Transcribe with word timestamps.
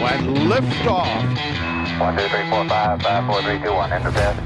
And 0.00 0.36
liftoff. 0.48 2.00
One, 2.00 2.16
two, 2.16 2.28
three, 2.28 2.48
four, 2.48 2.68
five, 2.68 3.02
five, 3.02 3.26
four, 3.26 3.42
three, 3.42 3.58
two, 3.58 3.72
one. 3.72 3.92
Enter 3.92 4.12
bed. 4.12 4.36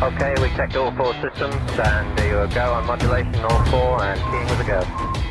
Okay, 0.00 0.34
we 0.40 0.48
checked 0.56 0.76
all 0.76 0.92
four 0.92 1.12
systems, 1.14 1.54
and 1.78 2.18
there 2.18 2.46
you 2.46 2.54
go 2.54 2.72
on 2.72 2.86
modulation, 2.86 3.34
all 3.36 3.64
four, 3.66 4.02
and 4.02 4.20
keying 4.30 4.48
with 4.48 4.60
a 4.60 4.64
go. 4.64 5.21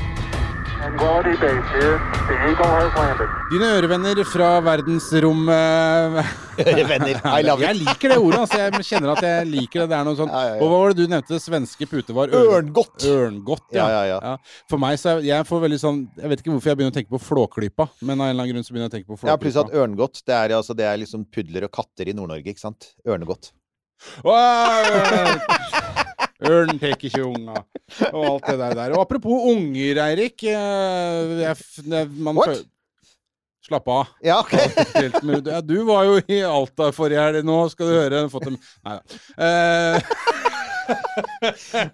Dine 3.51 3.67
ørevenner 3.77 4.21
fra 4.25 4.47
verdensrommet 4.65 6.25
Ørevenner. 6.71 7.19
I 7.37 7.43
love 7.45 7.61
Jeg 7.61 7.75
liker 7.81 8.09
det 8.13 8.17
ordet. 8.17 8.39
altså 8.39 8.57
Jeg 8.63 8.85
kjenner 8.87 9.11
at 9.13 9.21
jeg 9.27 9.47
liker 9.51 9.83
det. 9.83 9.87
Det 9.91 9.97
er 9.99 10.07
noe 10.07 10.17
sånn 10.17 10.31
Ja, 10.33 10.41
ja, 10.47 10.55
ja. 10.55 10.61
Og 10.63 10.71
hva 10.71 10.79
var 10.81 10.93
det 10.95 10.97
du 11.05 11.11
nevnte? 11.13 11.39
Svenske 11.43 11.85
pute 11.91 12.15
var 12.17 12.33
ør- 12.33 12.49
Ørngodt. 12.57 13.05
Ørngodt, 13.11 13.67
ja. 13.77 13.85
Ja, 13.93 14.01
ja, 14.09 14.17
ja. 14.31 14.33
For 14.71 14.81
meg 14.81 14.97
så 15.01 15.13
er, 15.17 15.21
jeg 15.29 15.47
får 15.51 15.63
veldig 15.67 15.79
sånn 15.83 16.01
Jeg 16.17 16.33
vet 16.33 16.43
ikke 16.43 16.53
hvorfor 16.55 16.71
jeg 16.73 16.79
begynner 16.81 16.95
å 16.95 16.97
tenke 16.97 17.13
på 17.13 17.21
Flåklypa, 17.27 17.89
men 18.01 18.17
av 18.17 18.25
en 18.27 18.33
eller 18.33 18.43
annen 18.47 18.53
grunn 18.55 18.65
så 18.65 18.73
begynner 18.73 18.89
jeg 18.89 18.93
å 18.93 18.97
tenke 18.97 19.09
på 19.13 19.19
Flåklypa. 19.21 19.35
Ja, 19.37 19.41
pluss 19.45 19.61
at 19.61 19.73
ørngodt, 19.83 20.23
det 20.25 20.37
er, 20.39 20.55
altså, 20.57 20.73
det 20.77 20.85
er 20.89 20.97
liksom 21.03 21.27
pudler 21.29 21.67
og 21.69 21.73
katter 21.77 22.09
i 22.09 22.17
Nord-Norge, 22.17 22.55
ikke 22.55 22.65
sant? 22.65 22.93
Ørnegodt. 23.05 23.53
Ørn 26.49 26.79
tek 26.81 27.03
ikke 27.05 27.21
unga, 27.27 27.61
og 28.11 28.21
alt 28.25 28.47
det 28.49 28.57
der. 28.57 28.75
der. 28.79 28.93
Og 28.95 29.03
apropos 29.03 29.43
unger, 29.51 29.99
Eirik. 30.07 30.43
eh, 30.49 32.07
man? 32.17 32.39
Slapp 33.61 33.87
av. 33.93 34.07
Ja, 34.25 34.39
ok. 34.41 34.55
Ja, 35.45 35.61
du 35.61 35.83
var 35.85 36.07
jo 36.07 36.15
i 36.25 36.39
Alta 36.41 36.89
forrige 36.95 37.21
helg. 37.21 37.45
Nå 37.45 37.59
skal 37.69 37.91
du 37.91 37.93
høre. 37.93 38.23
Fått 38.33 38.47
en 38.49 38.57
Nei 38.57 38.95
da. 38.97 39.19
Eh, 39.45 39.97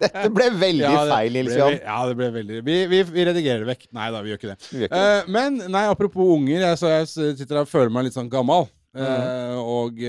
Dette 0.00 0.30
ble 0.34 0.48
veldig 0.58 0.86
ja, 0.86 1.02
feil, 1.10 1.36
Nils 1.36 1.52
Johan. 1.54 1.76
Ja, 1.84 1.98
det 2.08 2.16
ble 2.18 2.30
veldig 2.34 2.62
Vi, 2.66 2.78
vi, 2.90 3.02
vi 3.12 3.26
redigerer 3.28 3.62
det 3.62 3.68
vekk. 3.74 3.84
Nei 3.94 4.08
da, 4.14 4.22
vi 4.24 4.32
gjør 4.32 4.40
ikke 4.40 4.50
det. 4.54 4.58
Gjør 4.72 4.88
ikke 4.88 5.02
det. 5.04 5.12
Eh, 5.12 5.30
men 5.36 5.60
nei, 5.76 5.84
apropos 5.92 6.32
unger. 6.38 6.64
Jeg, 6.64 6.80
så 6.80 6.94
jeg 6.96 7.08
sitter 7.12 7.60
her 7.60 7.68
og 7.68 7.70
føler 7.70 7.92
meg 7.94 8.08
litt 8.08 8.16
sånn 8.16 8.32
gammal. 8.32 8.66
Eh, 8.98 9.58
og 9.58 10.00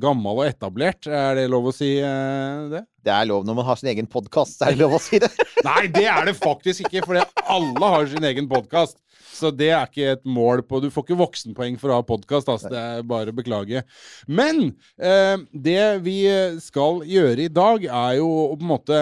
gammel 0.00 0.40
og 0.42 0.48
etablert. 0.48 1.08
Er 1.08 1.38
det 1.38 1.46
lov 1.52 1.70
å 1.70 1.74
si 1.74 1.94
eh, 1.98 2.66
det? 2.72 2.82
Det 3.04 3.12
er 3.12 3.28
lov 3.28 3.46
når 3.46 3.58
man 3.58 3.66
har 3.68 3.80
sin 3.80 3.90
egen 3.92 4.08
podkast, 4.10 4.62
er 4.64 4.74
det 4.74 4.80
lov 4.80 4.96
å 4.96 5.00
si 5.02 5.20
det? 5.22 5.30
Nei, 5.68 5.86
det 5.92 6.06
er 6.08 6.28
det 6.28 6.36
faktisk 6.38 6.86
ikke, 6.86 7.04
for 7.06 7.20
alle 7.20 7.90
har 7.96 8.08
sin 8.10 8.26
egen 8.28 8.48
podkast. 8.50 8.98
Så 9.34 9.50
det 9.50 9.72
er 9.74 9.88
ikke 9.88 10.12
et 10.12 10.22
mål 10.30 10.60
på 10.62 10.78
Du 10.78 10.86
får 10.94 11.08
ikke 11.08 11.18
voksenpoeng 11.18 11.74
for 11.80 11.90
å 11.90 11.98
ha 11.98 12.04
podkast, 12.06 12.48
altså. 12.52 12.70
Det 12.70 12.78
er 12.80 13.08
bare 13.08 13.32
å 13.32 13.36
beklage. 13.36 13.82
Men 14.30 14.68
eh, 14.96 15.36
det 15.50 15.80
vi 16.04 16.18
skal 16.62 17.02
gjøre 17.08 17.48
i 17.48 17.52
dag, 17.52 17.88
er 17.88 18.20
jo 18.20 18.28
å 18.44 18.52
på 18.54 18.62
en 18.62 18.70
måte 18.70 19.00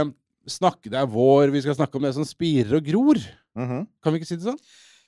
snakke 0.50 0.90
Det 0.90 0.98
er 0.98 1.06
vår, 1.06 1.52
vi 1.54 1.60
skal 1.62 1.76
snakke 1.76 2.00
om 2.00 2.06
det 2.08 2.14
som 2.16 2.26
spirer 2.26 2.80
og 2.80 2.88
gror. 2.88 3.20
Mhm. 3.58 3.84
Kan 4.02 4.14
vi 4.14 4.22
ikke 4.22 4.30
si 4.32 4.40
det 4.40 4.48
sånn? 4.48 4.62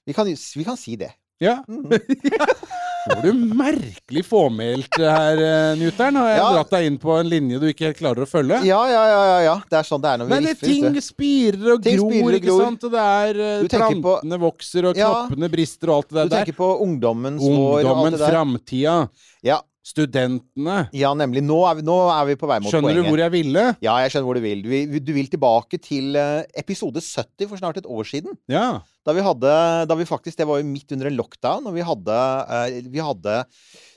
vi, 0.05 0.13
kan, 0.13 0.29
vi 0.29 0.65
kan 0.65 0.77
si 0.77 0.97
det. 1.01 1.13
Ja. 1.43 1.63
Nå 1.69 1.89
var 3.07 3.23
du 3.23 3.33
merkelig 3.33 4.23
fåmælt 4.27 4.97
her, 4.99 5.41
eh, 5.45 5.77
Newtern. 5.81 6.17
Har 6.17 6.29
jeg 6.29 6.39
Ja. 6.39 6.53
dratt 6.55 6.71
deg 6.71 6.87
inn 6.87 6.99
på 6.99 7.19
en 7.21 7.29
linje 7.29 7.61
du 7.61 7.67
ikke 7.73 7.87
helt 7.91 7.99
klarer 7.99 8.25
å 8.25 8.29
følge? 8.31 8.63
Ja, 8.65 8.81
ja, 8.89 9.03
ja, 9.07 9.25
ja, 9.33 9.39
ja. 9.45 9.57
Det 9.71 9.79
er 9.79 9.83
sånn 9.89 10.01
det 10.03 10.11
er 10.15 10.19
når 10.19 10.27
vi 10.29 10.35
Men 10.35 10.45
riffer. 10.45 10.67
ting 10.67 11.01
spirer 11.01 11.73
og 11.75 11.83
Ting 11.83 11.99
gror, 11.99 12.11
spirer 12.11 12.25
og 12.25 12.41
ikke 12.41 12.47
gror. 12.49 12.65
sant? 12.65 12.85
Og 12.85 12.91
det 12.91 13.01
er 13.01 13.69
plantene 13.69 14.39
på- 14.39 14.41
vokser, 14.45 14.85
og 14.89 14.95
knoppene 14.97 15.51
brister, 15.51 15.89
og 15.91 15.95
alt 15.97 16.09
det 16.09 16.31
Du 16.31 16.37
tenker 16.37 16.57
på 16.57 16.81
ungdommens 16.81 17.43
vår 17.43 17.85
og 17.85 17.97
alt 18.05 18.11
det 18.13 18.21
der. 18.21 18.33
framtida, 18.33 19.09
Ja, 19.43 19.61
studentene. 19.85 20.89
ja, 20.97 21.13
nemlig. 21.17 21.43
Nå 21.45 21.59
er, 21.69 21.79
vi, 21.79 21.85
nå 21.87 21.99
er 22.09 22.31
vi 22.31 22.39
på 22.41 22.49
vei 22.49 22.57
mot 22.65 22.73
Skjønner 22.73 22.97
du 22.97 23.05
hvor 23.05 23.21
jeg 23.21 23.35
ville? 23.35 23.65
Ja, 23.85 23.99
jeg 24.01 24.15
skjønner 24.15 24.29
hvor 24.31 24.39
du 24.41 24.45
vil. 24.45 24.65
Du 24.65 24.99
du 25.05 25.13
vil 25.13 25.29
tilbake 25.29 25.79
til 25.83 26.17
eh, 26.17 26.43
episode 26.57 27.03
70 27.05 27.51
for 27.51 27.61
snart 27.61 27.81
et 27.81 27.89
år 27.91 28.09
siden. 28.09 28.39
Ja. 28.51 28.81
Da 29.05 29.13
vi 29.13 29.21
hadde 29.21 29.51
Da 29.85 29.97
vi 29.99 30.07
faktisk 30.09 30.39
Det 30.41 30.47
var 30.49 30.63
jo 30.63 30.65
midt 30.65 30.95
under 30.97 31.11
en 31.11 31.19
lockdown, 31.19 31.67
og 31.69 31.75
vi 31.77 31.85
hadde, 31.85 32.21
eh, 32.57 32.79
vi 32.89 33.03
hadde 33.05 33.43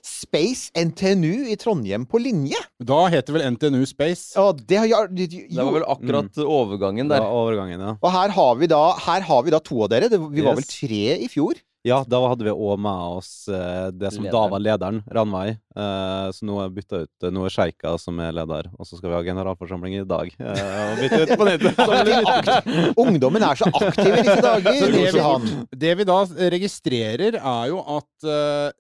Space 0.08 0.72
NTNU 0.76 1.48
i 1.52 1.56
Trondheim 1.60 2.06
på 2.08 2.20
linje. 2.22 2.60
Da 2.80 3.00
heter 3.12 3.36
vel 3.36 3.44
NTNU 3.56 3.82
Space. 3.90 4.38
Ja, 4.38 4.52
det 4.56 4.78
ja, 4.88 5.02
jo, 5.04 5.28
Det 5.28 5.58
var 5.58 5.74
vel 5.76 5.88
akkurat 5.88 6.40
overgangen 6.44 7.12
der. 7.12 7.24
Ja, 7.24 7.32
overgangen, 7.42 7.84
ja. 7.84 7.96
Og 8.00 8.14
her 8.14 8.32
har 8.38 8.54
vi 8.60 8.70
da, 8.72 8.84
her 9.04 9.26
har 9.28 9.44
vi 9.44 9.52
da 9.52 9.60
to 9.60 9.82
av 9.84 9.92
dere. 9.92 10.08
Det, 10.12 10.20
vi 10.32 10.46
var 10.46 10.56
vel 10.60 10.68
tre 10.68 11.02
i 11.26 11.28
fjor. 11.32 11.60
Ja, 11.88 12.02
da 12.08 12.20
hadde 12.28 12.44
vi 12.44 12.52
òg 12.52 12.80
med 12.84 13.18
oss 13.18 13.48
eh, 13.48 13.88
det 13.96 14.12
som 14.16 14.26
da 14.28 14.44
var 14.52 14.60
lederen, 14.60 15.00
Ranveig. 15.14 15.56
Eh, 15.78 16.28
så 16.34 16.48
nå 16.48 16.58
er 16.64 16.72
bytta 16.74 17.04
ut 17.06 17.26
eh, 17.28 17.32
Nå 17.34 17.44
er 17.46 17.54
Sjeika 17.54 17.94
som 18.02 18.18
er 18.24 18.34
leder, 18.36 18.68
og 18.76 18.88
så 18.90 18.98
skal 18.98 19.12
vi 19.12 19.18
ha 19.18 19.22
generalforsamling 19.28 19.98
i 20.00 20.06
dag. 20.10 20.32
Eh, 20.42 20.72
og 20.84 21.02
bytte 21.04 21.20
ut 21.24 21.34
på 21.38 21.48
nytt. 21.48 22.50
Ungdommen 23.04 23.46
er 23.46 23.60
så 23.60 23.70
aktiv 23.72 24.10
i 24.10 24.24
disse 24.26 24.40
dager. 24.44 24.82
Det, 24.98 25.14
vi, 25.14 25.54
det 25.86 25.94
vi 26.02 26.08
da 26.10 26.18
registrerer, 26.58 27.40
er 27.40 27.72
jo 27.72 27.84
at 27.98 28.28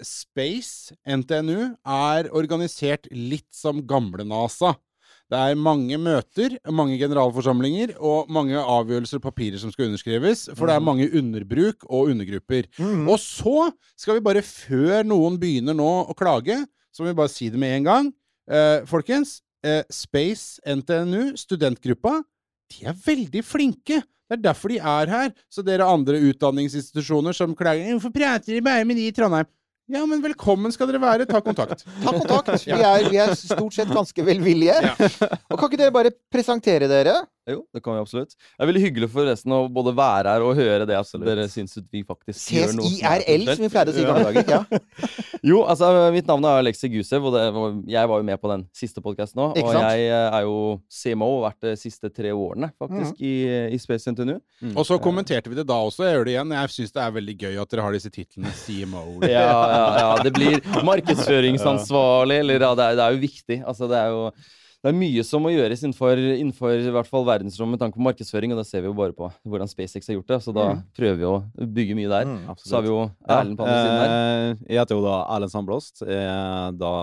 Space, 0.03 0.95
NTNU, 1.07 1.73
er 1.85 2.31
organisert 2.35 3.07
litt 3.13 3.47
som 3.55 3.83
gamle-NASA. 3.87 4.73
Det 5.27 5.35
er 5.35 5.59
mange 5.59 5.97
møter, 5.99 6.53
mange 6.71 6.95
generalforsamlinger 7.01 7.97
og 7.99 8.29
mange 8.31 8.55
avgjørelser 8.55 9.19
og 9.19 9.25
papirer 9.25 9.59
som 9.59 9.73
skal 9.73 9.89
underskrives, 9.89 10.45
for 10.55 10.69
det 10.69 10.77
er 10.77 10.85
mange 10.87 11.09
underbruk 11.19 11.83
og 11.89 12.13
undergrupper. 12.13 12.69
Mm. 12.79 13.09
Og 13.11 13.19
så 13.19 13.67
skal 13.99 14.15
vi 14.15 14.23
bare, 14.23 14.45
før 14.45 15.03
noen 15.03 15.35
begynner 15.41 15.75
nå 15.75 15.89
å 16.07 16.15
klage, 16.15 16.61
så 16.95 17.03
må 17.03 17.11
vi 17.11 17.19
bare 17.19 17.33
si 17.33 17.49
det 17.51 17.59
med 17.59 17.75
en 17.75 17.89
gang. 17.89 18.13
Eh, 18.47 18.87
folkens, 18.87 19.41
eh, 19.67 19.83
Space 19.91 20.61
NTNU, 20.63 21.35
studentgruppa, 21.35 22.21
de 22.71 22.87
er 22.87 22.95
veldig 22.95 23.43
flinke. 23.43 23.99
Det 24.27 24.39
er 24.39 24.43
derfor 24.47 24.71
de 24.71 24.79
er 24.79 25.11
her. 25.11 25.35
Så 25.51 25.63
dere 25.63 25.87
andre 25.87 26.19
utdanningsinstitusjoner 26.31 27.35
som 27.35 27.55
klager 27.55 27.93
Hvorfor 27.93 28.15
prater 28.15 28.55
de 28.55 28.63
bare 28.63 28.87
med 28.87 28.99
de 28.99 29.07
i 29.07 29.13
Trondheim? 29.15 29.47
Ja, 29.87 30.01
men 30.03 30.19
velkommen 30.19 30.73
skal 30.75 30.89
dere 30.89 30.99
være. 30.99 31.25
Ta 31.29 31.39
kontakt. 31.43 31.85
Ta 32.03 32.11
kontakt. 32.11 32.65
Vi 32.67 32.75
er, 32.75 33.05
vi 33.07 33.19
er 33.23 33.31
stort 33.39 33.75
sett 33.77 33.91
ganske 33.95 34.25
velvillige. 34.27 34.75
Og 35.47 35.55
kan 35.55 35.69
ikke 35.69 35.79
dere 35.79 35.95
bare 35.95 36.11
presentere 36.33 36.89
dere? 36.91 37.21
Jo, 37.47 37.61
det 37.73 37.79
kan 37.83 37.95
vi 37.95 38.01
absolutt. 38.03 38.33
Det 38.35 38.63
er 38.65 38.69
veldig 38.71 38.81
hyggelig 38.83 39.07
forresten 39.13 39.53
å 39.55 39.59
både 39.71 39.93
være 39.95 40.33
her 40.35 40.43
og 40.43 40.57
høre 40.59 40.85
det 40.89 40.97
at 40.99 41.13
dere 41.23 41.45
syns 41.51 41.77
at 41.79 41.85
vi 41.93 42.01
faktisk 42.03 42.51
gjør 42.57 42.73
noe 42.75 42.89
er 43.07 43.23
CSIRL, 43.23 43.45
som 43.55 43.63
vi 43.63 43.69
pleide 43.71 43.93
å 43.93 43.95
si 43.95 44.01
i 44.03 44.07
gamle 44.09 44.31
dager. 44.31 44.51
Ja. 44.51 44.63
Jo, 45.47 45.61
altså, 45.69 45.85
mitt 46.11 46.25
navn 46.27 46.43
er 46.49 46.57
Alexi 46.63 46.89
Gusev, 46.91 47.23
og 47.29 47.35
det 47.35 47.43
jeg 47.93 48.09
var 48.09 48.19
jo 48.19 48.25
med 48.25 48.39
på 48.41 48.49
den 48.51 48.63
siste 48.75 48.99
podkasten 49.05 49.39
òg. 49.45 49.59
Og 49.61 49.69
jeg 49.77 50.07
eh, 50.09 50.33
er 50.33 50.43
jo 50.47 50.55
CMO 50.91 51.27
og 51.37 51.43
har 51.45 51.53
vært 51.53 51.67
de 51.69 51.73
siste 51.79 52.09
tre 52.11 52.31
årene, 52.35 52.71
faktisk, 52.81 53.13
Mhm. 53.15 53.21
i, 53.23 53.33
i 53.75 53.79
Space 53.79 54.09
NTNU. 54.11 54.33
Og 54.73 54.83
så 54.89 54.97
kommenterte 54.99 55.47
vi 55.53 55.55
det 55.59 55.67
da 55.69 55.77
også. 55.85 56.03
Jeg 56.07 56.17
gjør 56.17 56.25
det 56.27 56.33
igjen. 56.33 56.51
Jeg 56.57 56.73
syns 56.73 56.91
det 56.97 57.03
er 57.05 57.15
veldig 57.21 57.37
gøy 57.45 57.61
at 57.61 57.69
dere 57.71 57.85
har 57.85 57.95
disse 57.95 58.11
titlene 58.11 58.51
CMO. 58.65 59.05
Ja, 59.29 59.45
ja, 59.45 59.85
ja. 60.01 60.09
Det 60.25 60.33
blir 60.35 60.57
markedsføringsansvarlig, 60.89 62.39
eller 62.43 62.59
ja, 62.67 62.73
det 62.75 62.83
er, 62.89 62.95
det 62.99 63.05
er 63.07 63.15
jo 63.15 63.21
viktig. 63.23 63.59
Altså, 63.67 63.87
det 63.91 63.97
er 64.01 64.09
jo 64.15 64.23
det 64.87 64.93
er 64.93 64.99
mye 65.01 65.23
som 65.27 65.43
må 65.43 65.51
gjøres 65.51 65.81
innenfor, 65.83 66.15
innenfor 66.15 66.79
i 66.79 66.91
hvert 66.95 67.09
fall 67.09 67.25
verdensrommet 67.27 67.75
med 67.75 67.81
tanke 67.83 67.99
på 67.99 68.05
markedsføring, 68.07 68.53
og 68.55 68.61
det 68.61 68.65
ser 68.69 68.81
vi 68.85 68.87
jo 68.87 68.95
bare 68.97 69.11
på 69.17 69.27
hvordan 69.43 69.67
SpaceX 69.67 70.07
har 70.07 70.15
gjort 70.17 70.31
det. 70.31 70.37
Så 70.45 70.53
da 70.55 70.67
prøver 70.95 71.17
vi 71.19 71.27
å 71.27 71.35
bygge 71.75 71.97
mye 71.99 72.11
der. 72.11 72.25
Mm, 72.29 72.55
Så 72.63 72.75
har 72.77 72.85
vi 72.85 72.91
jo 72.93 73.01
Erlend 73.27 73.59
på 73.59 73.67
andre 73.67 73.79
siden 73.83 73.99
der. 73.99 74.15
eh, 74.15 74.65
Jeg 74.71 74.79
heter 74.81 74.95
jo 74.95 75.03
da 75.03 75.15
Erlend 75.35 75.51
Sandblåst. 75.53 76.01
Jeg 76.07 76.23
er 76.23 76.77
da 76.79 76.93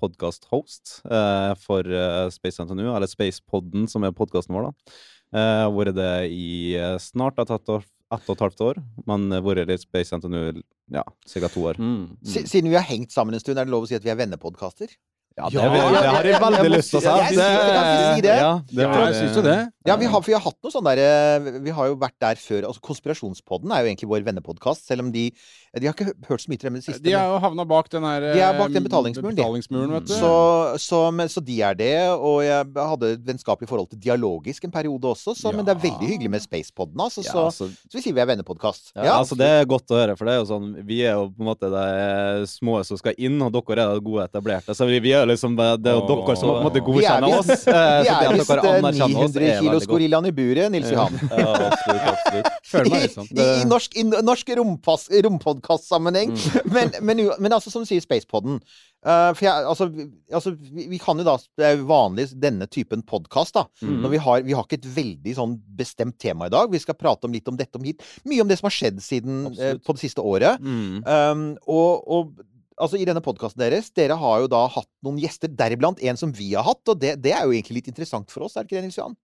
podkast-host 0.00 1.00
eh, 1.10 1.54
for 1.62 1.84
eh, 1.86 2.28
Space 2.34 2.62
NTNU, 2.64 2.86
eller 2.96 3.10
Spacepodden, 3.10 3.88
som 3.90 4.04
er 4.08 4.14
podkasten 4.16 4.54
vår, 4.56 4.70
da. 4.70 4.94
Hvor 5.34 5.88
vært 5.88 5.96
det 5.98 6.10
i 6.30 6.76
snart 7.02 7.40
et, 7.42 7.50
ett, 7.50 7.70
år, 7.74 7.82
ett 8.14 8.28
og 8.30 8.36
et 8.36 8.42
halvt 8.44 8.60
år, 8.62 8.76
men 9.08 9.24
vært 9.42 9.72
i 9.74 9.78
Space 9.82 10.14
NTNU 10.14 10.60
ja, 10.94 11.02
ca. 11.02 11.48
to 11.50 11.64
år. 11.66 11.80
Mm. 11.80 12.04
Si- 12.22 12.44
Siden 12.46 12.70
vi 12.70 12.76
har 12.78 12.86
hengt 12.86 13.10
sammen 13.10 13.34
en 13.34 13.42
stund, 13.42 13.58
er 13.58 13.66
det 13.66 13.72
lov 13.74 13.82
å 13.86 13.90
si 13.90 13.96
at 13.98 14.04
vi 14.06 14.12
er 14.14 14.20
vennepodkaster? 14.20 14.92
Ja, 15.34 15.48
det, 15.50 15.58
vil- 15.66 15.94
det 15.98 16.10
har 16.14 16.26
jeg 16.30 16.40
veldig 16.40 16.70
lyst 16.76 16.92
til 16.92 17.00
å 17.00 17.02
si. 17.02 17.08
Jeg 17.10 17.32
syns 17.34 17.40
det, 17.42 18.14
si 18.14 18.20
det. 18.22 18.34
Ja, 18.38 18.52
det 18.70 18.84
var- 18.86 19.06
jeg 19.10 19.14
syns 19.18 19.36
jo 19.36 19.42
det. 19.42 19.56
Ja, 19.84 19.96
vi 20.00 20.06
har, 20.06 20.20
for 20.22 20.28
vi 20.30 20.32
har 20.32 20.40
hatt 20.40 20.56
noe 20.64 20.72
sånn 20.72 20.84
derre 20.86 21.60
Vi 21.64 21.70
har 21.76 21.88
jo 21.90 21.96
vært 22.00 22.14
der 22.22 22.36
før. 22.40 22.62
Altså, 22.70 22.80
Konspirasjonspodden 22.80 23.72
er 23.74 23.82
jo 23.84 23.88
egentlig 23.90 24.08
vår 24.08 24.22
vennepodkast, 24.24 24.86
selv 24.86 25.00
om 25.04 25.10
de 25.12 25.26
De 25.74 25.86
har 25.88 25.92
ikke 25.92 26.14
hørt 26.28 26.40
så 26.40 26.48
mye 26.48 26.56
til 26.62 26.68
dem 26.70 26.76
i 26.76 26.78
det 26.78 26.86
siste. 26.86 27.02
De 27.02 27.12
har 27.12 27.26
jo 27.26 27.40
havna 27.42 27.64
bak 27.66 27.88
den 27.90 28.04
her 28.06 28.20
De 28.20 28.38
er 28.40 28.54
bak 28.56 28.70
den 28.70 28.78
eh, 28.80 28.86
betalingsmuren, 28.88 29.34
betalingsmuren, 29.34 29.90
vet 29.98 30.06
du. 30.06 30.14
Så, 30.14 30.78
så, 30.78 31.00
men, 31.12 31.28
så 31.28 31.42
de 31.44 31.56
er 31.66 31.74
det, 31.74 31.92
og 32.14 32.38
jeg 32.46 32.70
hadde 32.78 33.10
et 33.18 33.24
vennskapelig 33.26 33.68
forhold 33.68 33.90
til 33.90 33.98
Dialogisk 33.98 34.64
en 34.64 34.70
periode 34.70 35.02
også, 35.10 35.34
så, 35.34 35.52
men 35.52 35.66
det 35.66 35.74
er 35.74 35.82
veldig 35.82 36.08
hyggelig 36.14 36.30
med 36.30 36.40
Spacepodden, 36.46 37.00
altså. 37.02 37.24
Ja, 37.26 37.32
Så, 37.34 37.44
altså, 37.50 37.68
så 37.90 37.98
vi 37.98 38.04
sier 38.06 38.14
vi 38.14 38.22
er 38.22 38.30
vennepodkast. 38.30 38.92
Ja, 38.94 39.02
Ja, 39.04 39.18
altså, 39.18 39.34
det 39.36 39.50
er 39.50 39.66
godt 39.66 39.90
å 39.90 39.98
høre, 39.98 40.16
for 40.16 40.24
det 40.30 40.36
er 40.36 40.40
jo 40.44 40.46
sånn 40.48 40.70
Vi 40.86 41.00
er 41.02 41.18
jo 41.18 41.26
på 41.34 41.42
en 41.42 41.50
måte 41.50 41.68
de 41.74 42.46
små 42.46 42.78
som 42.86 42.96
skal 43.02 43.18
inn, 43.18 43.36
og 43.42 43.50
dere 43.52 43.82
er 43.90 43.98
de 43.98 44.06
gode 44.06 44.24
etablerte. 44.30 44.72
Så 44.78 44.86
vi, 44.86 45.00
vi 45.02 45.10
er 45.12 45.23
jo 45.24 45.30
liksom 45.32 45.56
Det 45.58 45.90
er 45.90 45.96
jo 45.98 46.04
dere 46.10 46.36
som 46.38 46.52
måtte 46.64 46.80
er 46.82 46.86
visst- 46.86 47.40
oss. 47.40 47.66
eh, 47.66 47.98
vi 48.04 48.12
er 48.14 48.36
visst 48.38 48.52
dere 48.52 48.64
eh, 48.68 48.78
anerkjenner 48.78 49.24
oss, 49.24 49.34
900 49.34 49.48
er 49.50 49.60
kilos 49.64 49.88
gorillaen 49.90 50.28
i 50.30 50.34
buret, 50.36 50.70
Nils 50.74 50.90
Johan. 50.92 51.18
Ja, 51.32 51.50
absolutt, 51.70 52.08
absolutt. 52.14 52.50
Føler 52.70 52.94
meg 52.94 53.04
I, 53.04 53.12
sånn. 53.16 53.28
i, 53.34 53.46
i 53.62 53.68
norsk, 53.68 53.96
i 53.98 54.04
norsk 54.30 54.54
rompodkast-sammenheng. 54.58 56.34
Mm. 56.34 56.72
Men, 56.74 56.90
men, 57.02 57.20
men 57.38 57.52
altså, 57.54 57.70
som 57.70 57.84
du 57.84 57.88
sier, 57.88 58.02
Spacepodden. 58.02 58.58
Uh, 59.04 59.34
for 59.36 59.44
jeg, 59.44 59.66
altså, 59.68 59.86
vi, 59.92 60.06
altså 60.32 60.54
vi, 60.56 60.86
vi 60.88 60.98
kan 60.98 61.18
jo 61.20 61.26
da 61.26 61.34
Det 61.60 61.66
er 61.68 61.82
vanlig 61.84 62.24
denne 62.40 62.64
typen 62.72 63.02
podkast, 63.04 63.52
da. 63.58 63.66
Mm. 63.84 63.98
Når 64.00 64.14
vi 64.14 64.20
har, 64.26 64.46
vi 64.46 64.56
har 64.56 64.64
ikke 64.64 64.78
et 64.80 64.88
veldig 64.96 65.34
sånn 65.36 65.58
bestemt 65.78 66.16
tema 66.22 66.48
i 66.48 66.54
dag. 66.54 66.72
Vi 66.72 66.80
skal 66.82 66.96
prate 66.98 67.28
om 67.28 67.34
litt 67.36 67.48
om 67.52 67.58
dette 67.60 67.78
om 67.78 67.84
hit. 67.84 68.02
Mye 68.24 68.42
om 68.42 68.48
det 68.50 68.58
som 68.60 68.70
har 68.70 68.74
skjedd 68.78 69.02
siden 69.04 69.44
uh, 69.52 69.74
på 69.84 69.96
det 69.96 70.04
siste 70.06 70.24
året. 70.24 70.56
Mm. 70.64 71.04
Um, 71.04 71.46
og, 71.68 72.08
og 72.08 72.34
altså, 72.80 72.98
i 73.00 73.04
denne 73.08 73.22
podkasten 73.24 73.60
deres, 73.62 73.90
dere 73.94 74.16
har 74.20 74.40
jo 74.44 74.48
da 74.50 74.66
hatt 74.68 74.88
noen 75.04 75.18
gjester, 75.22 75.48
deriblant 75.48 76.02
en 76.02 76.16
som 76.20 76.32
vi 76.32 76.52
har 76.54 76.64
hatt. 76.66 76.82
Og 76.88 76.98
det, 77.00 77.16
det 77.22 77.32
er 77.36 77.44
jo 77.46 77.52
egentlig 77.54 77.80
litt 77.82 77.88
interessant 77.92 78.30
for 78.30 78.44
oss, 78.48 78.56
er 78.56 78.62
det 78.64 78.70
ikke 78.72 78.80
det, 78.82 78.88
Nils 78.90 78.98
Johan? 78.98 79.16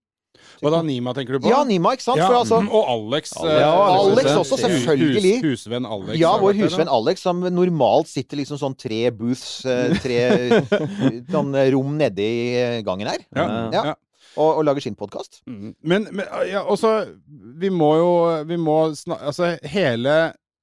Hva 0.63 0.71
da, 0.73 0.77
Nima, 0.81 1.11
tenker 1.13 1.35
du 1.35 1.41
på? 1.43 1.49
Ja, 1.51 1.59
Nima, 1.67 1.91
ikke 1.93 2.05
sant? 2.05 2.17
Ja, 2.17 2.29
For 2.31 2.39
altså, 2.39 2.61
og 2.63 2.85
Alex. 2.89 3.33
Alex. 3.35 3.51
eh, 3.51 3.59
Ja, 3.59 3.73
Alex 3.99 4.29
hus- 4.31 4.37
også, 4.39 4.57
selvfølgelig. 4.63 5.33
Hus, 5.43 5.65
husvenn 5.67 5.85
Alex. 5.85 6.15
ja, 6.17 6.31
vår 6.39 6.55
husvenn 6.57 6.87
det, 6.87 6.95
Alex, 6.95 7.21
som 7.27 7.41
normalt 7.53 8.07
sitter 8.09 8.39
liksom 8.39 8.57
sånn 8.57 8.77
tre 8.79 9.01
booths, 9.11 9.65
eh, 9.67 9.93
tre 10.01 10.21
sånn 11.35 11.51
rom 11.75 11.97
nedi 11.99 12.29
gangen 12.87 13.11
her, 13.11 13.21
Ja, 13.35 13.45
Ja. 13.75 13.83
ja. 13.91 13.93
og, 14.39 14.61
og 14.61 14.65
lager 14.65 14.81
sin 14.87 14.95
podkast. 14.95 15.41
Mm. 15.45 15.75
Men, 15.83 16.07
men 16.15 16.25
ja, 16.49 16.63
også 16.63 16.93
Vi 17.59 17.69
må 17.69 17.89
jo 17.99 18.11
Vi 18.47 18.55
må 18.57 18.77
snakke, 18.95 19.27
Altså, 19.27 19.51
hele 19.67 20.15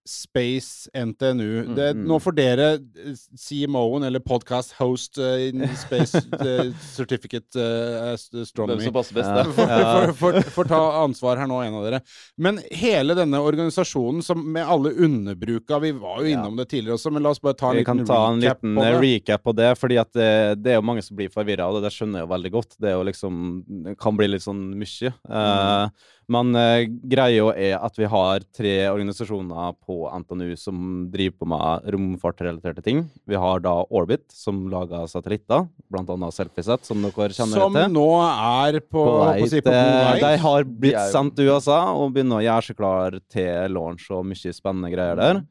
Space 0.08 0.88
NTNU 0.94 1.74
det, 1.76 1.88
mm. 1.96 2.04
Nå 2.08 2.18
får 2.22 2.36
dere 2.38 2.68
eh, 2.78 3.16
CMO-en, 3.36 4.06
eller 4.08 4.22
podcast 4.24 4.72
host 4.78 5.18
uh, 5.20 5.34
in 5.48 5.66
Space 5.84 6.22
uh, 6.38 6.70
Certificate 6.94 7.58
Hvem 7.58 8.42
Astronomy 8.44 8.86
som 8.86 8.94
passer 8.96 9.18
best, 9.18 9.28
Ja. 9.28 9.42
da. 9.42 9.72
for, 9.82 10.14
for, 10.22 10.40
for, 10.54 10.70
ta 10.70 10.80
ansvar 11.02 11.42
her 11.42 11.50
nå, 11.50 11.58
en 11.66 11.76
av 11.80 11.84
dere. 11.88 12.00
Men 12.38 12.62
hele 12.70 13.16
denne 13.18 13.40
organisasjonen 13.42 14.22
som 14.24 14.40
med 14.52 14.62
alle 14.64 14.94
underbruka 14.94 15.80
Vi 15.82 15.92
var 15.98 16.22
jo 16.22 16.30
Ja. 16.30 16.38
innom 16.38 16.56
det 16.56 16.68
tidligere 16.70 16.96
også, 16.98 17.12
men 17.12 17.26
la 17.26 17.34
oss 17.34 17.42
bare 17.42 17.58
ta 17.58 17.72
en 17.72 17.80
Vi 17.82 17.84
kan 17.88 17.98
liten 17.98 18.08
ta 18.12 18.22
en 18.30 18.40
recap 18.40 18.62
liten 18.62 18.78
på 18.78 18.86
det. 18.86 19.02
recap 19.02 19.44
på 19.44 19.56
det, 19.58 19.70
fordi 19.78 20.00
at 20.00 20.12
det, 20.14 20.30
det 20.62 20.72
er 20.72 20.80
jo 20.80 20.86
mange 20.86 21.02
som 21.04 21.18
blir 21.18 21.32
forvirra, 21.34 21.66
og 21.68 21.82
det 21.82 21.88
det 21.88 21.96
skjønner 21.96 22.20
jeg 22.20 22.26
jo 22.28 22.34
veldig 22.34 22.52
godt. 22.54 22.76
Det 22.78 22.90
er 22.90 22.96
jo 22.96 23.08
liksom 23.08 23.42
kan 24.00 24.18
bli 24.18 24.28
litt 24.30 24.44
sånn 24.44 24.62
mye. 24.78 25.12
Eh, 25.28 26.06
men 26.28 26.50
uh, 26.56 26.84
greia 27.08 27.48
er 27.56 27.74
at 27.80 27.96
vi 27.98 28.04
har 28.10 28.44
tre 28.54 28.72
organisasjoner 28.90 29.74
på 29.86 29.96
NTNU 30.20 30.50
som 30.60 30.80
driver 31.12 31.36
på 31.40 31.48
med 31.48 31.88
romfartrelaterte 31.94 32.84
ting. 32.84 33.02
Vi 33.28 33.38
har 33.40 33.62
da 33.64 33.72
Orbit, 33.88 34.26
som 34.32 34.66
lager 34.72 35.06
satellitter, 35.08 35.66
annet 35.98 36.36
Selfieset, 36.36 36.84
som 36.84 37.00
dere 37.02 37.32
kjenner 37.32 37.62
Som 37.64 37.74
til. 37.78 37.88
nå 37.96 38.06
er 38.28 38.80
på, 38.84 39.02
På 39.04 39.18
vei 39.24 39.40
på, 39.40 39.48
si, 39.48 39.60
på 39.64 39.72
til- 39.72 39.98
vei. 40.04 40.20
De 40.20 40.32
har 40.44 40.64
blitt 40.64 40.98
jo- 40.98 41.12
sendt 41.12 41.36
til 41.36 41.48
USA 41.48 41.80
og 41.94 42.12
begynner 42.12 42.38
å 42.42 42.46
gjøre 42.46 42.66
seg 42.68 42.76
klar 42.76 43.18
til 43.32 43.72
launch 43.72 44.10
og 44.10 44.26
mye 44.28 44.52
spennende 44.54 44.92
greier 44.92 45.16
der. 45.16 45.42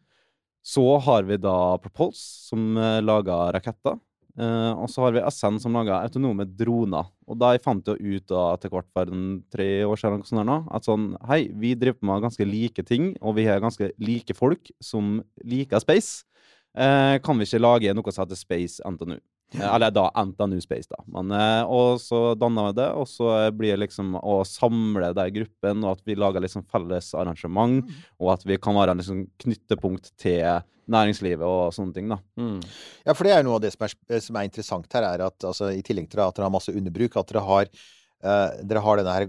Så 0.67 0.83
har 1.01 1.23
vi 1.23 1.37
da 1.37 1.77
Propulse, 1.79 2.49
som 2.49 2.75
uh, 2.77 2.99
lager 3.01 3.53
raketter. 3.55 3.97
Eh, 4.37 4.73
og 4.77 4.85
så 4.93 5.01
har 5.01 5.15
vi 5.15 5.23
SN, 5.31 5.57
som 5.61 5.73
lager 5.73 5.95
autonome 5.97 6.45
droner. 6.59 7.09
Og 7.25 7.39
de 7.41 7.61
fant 7.63 7.89
jo 7.89 7.95
ut 7.97 8.25
da 8.29 8.43
etter 8.53 8.71
hvert 8.73 8.89
for 8.93 9.13
tre 9.53 9.69
år 9.87 10.01
siden 10.01 10.25
sånn 10.27 10.45
nå, 10.45 10.59
at 10.77 10.85
sånn 10.85 11.09
Hei, 11.29 11.47
vi 11.49 11.73
driver 11.79 12.05
med 12.05 12.27
ganske 12.27 12.45
like 12.45 12.85
ting, 12.85 13.15
og 13.21 13.37
vi 13.39 13.47
har 13.49 13.63
ganske 13.63 13.89
like 13.97 14.37
folk 14.37 14.69
som 14.83 15.17
liker 15.41 15.81
space. 15.81 16.27
Uh, 16.77 17.17
kan 17.25 17.39
vi 17.39 17.47
ikke 17.47 17.63
lage 17.63 17.93
noe 17.97 18.13
som 18.13 18.21
heter 18.27 18.37
Space 18.37 18.83
NTNU? 18.85 19.17
Eh, 19.55 19.75
Eller 19.75 19.91
da 19.91 20.09
NTNU 20.11 20.61
Space, 20.61 20.89
da. 20.91 20.99
Men, 21.07 21.31
eh, 21.31 21.63
og 21.63 22.01
så 22.03 22.35
danna 22.35 22.67
vi 22.69 22.77
det, 22.81 22.87
og 22.99 23.07
så 23.07 23.31
blir 23.55 23.75
det 23.75 23.85
liksom 23.85 24.17
å 24.19 24.41
samle 24.47 25.13
det 25.15 25.27
i 25.29 25.35
gruppen, 25.39 25.85
og 25.85 25.93
at 25.95 26.01
vi 26.07 26.17
lager 26.19 26.43
liksom 26.43 26.65
felles 26.71 27.13
arrangement, 27.15 27.85
og 28.19 28.33
at 28.35 28.43
vi 28.47 28.59
kan 28.59 28.75
være 28.75 28.95
en 28.95 29.03
liksom 29.03 29.23
knyttepunkt 29.45 30.11
til 30.19 30.43
næringslivet 30.91 31.43
og 31.43 31.73
sånne 31.75 31.95
ting, 31.95 32.11
da. 32.11 32.19
Mm. 32.39 32.59
Ja, 33.07 33.13
for 33.13 33.27
det 33.27 33.35
er 33.35 33.45
noe 33.45 33.57
av 33.59 33.63
det 33.63 33.73
som 33.75 33.87
er, 33.87 33.95
som 34.23 34.39
er 34.39 34.47
interessant 34.47 34.93
her, 34.95 35.07
er 35.07 35.25
at 35.27 35.47
altså, 35.47 35.71
i 35.75 35.83
tillegg 35.85 36.09
til 36.11 36.23
at 36.23 36.37
dere 36.37 36.47
har 36.47 36.55
masse 36.55 36.73
underbruk, 36.73 37.17
at 37.19 37.31
dere 37.31 37.43
har, 37.47 37.71
eh, 38.23 38.61
dere 38.67 38.83
har 38.83 39.01
denne 39.01 39.15
her 39.15 39.27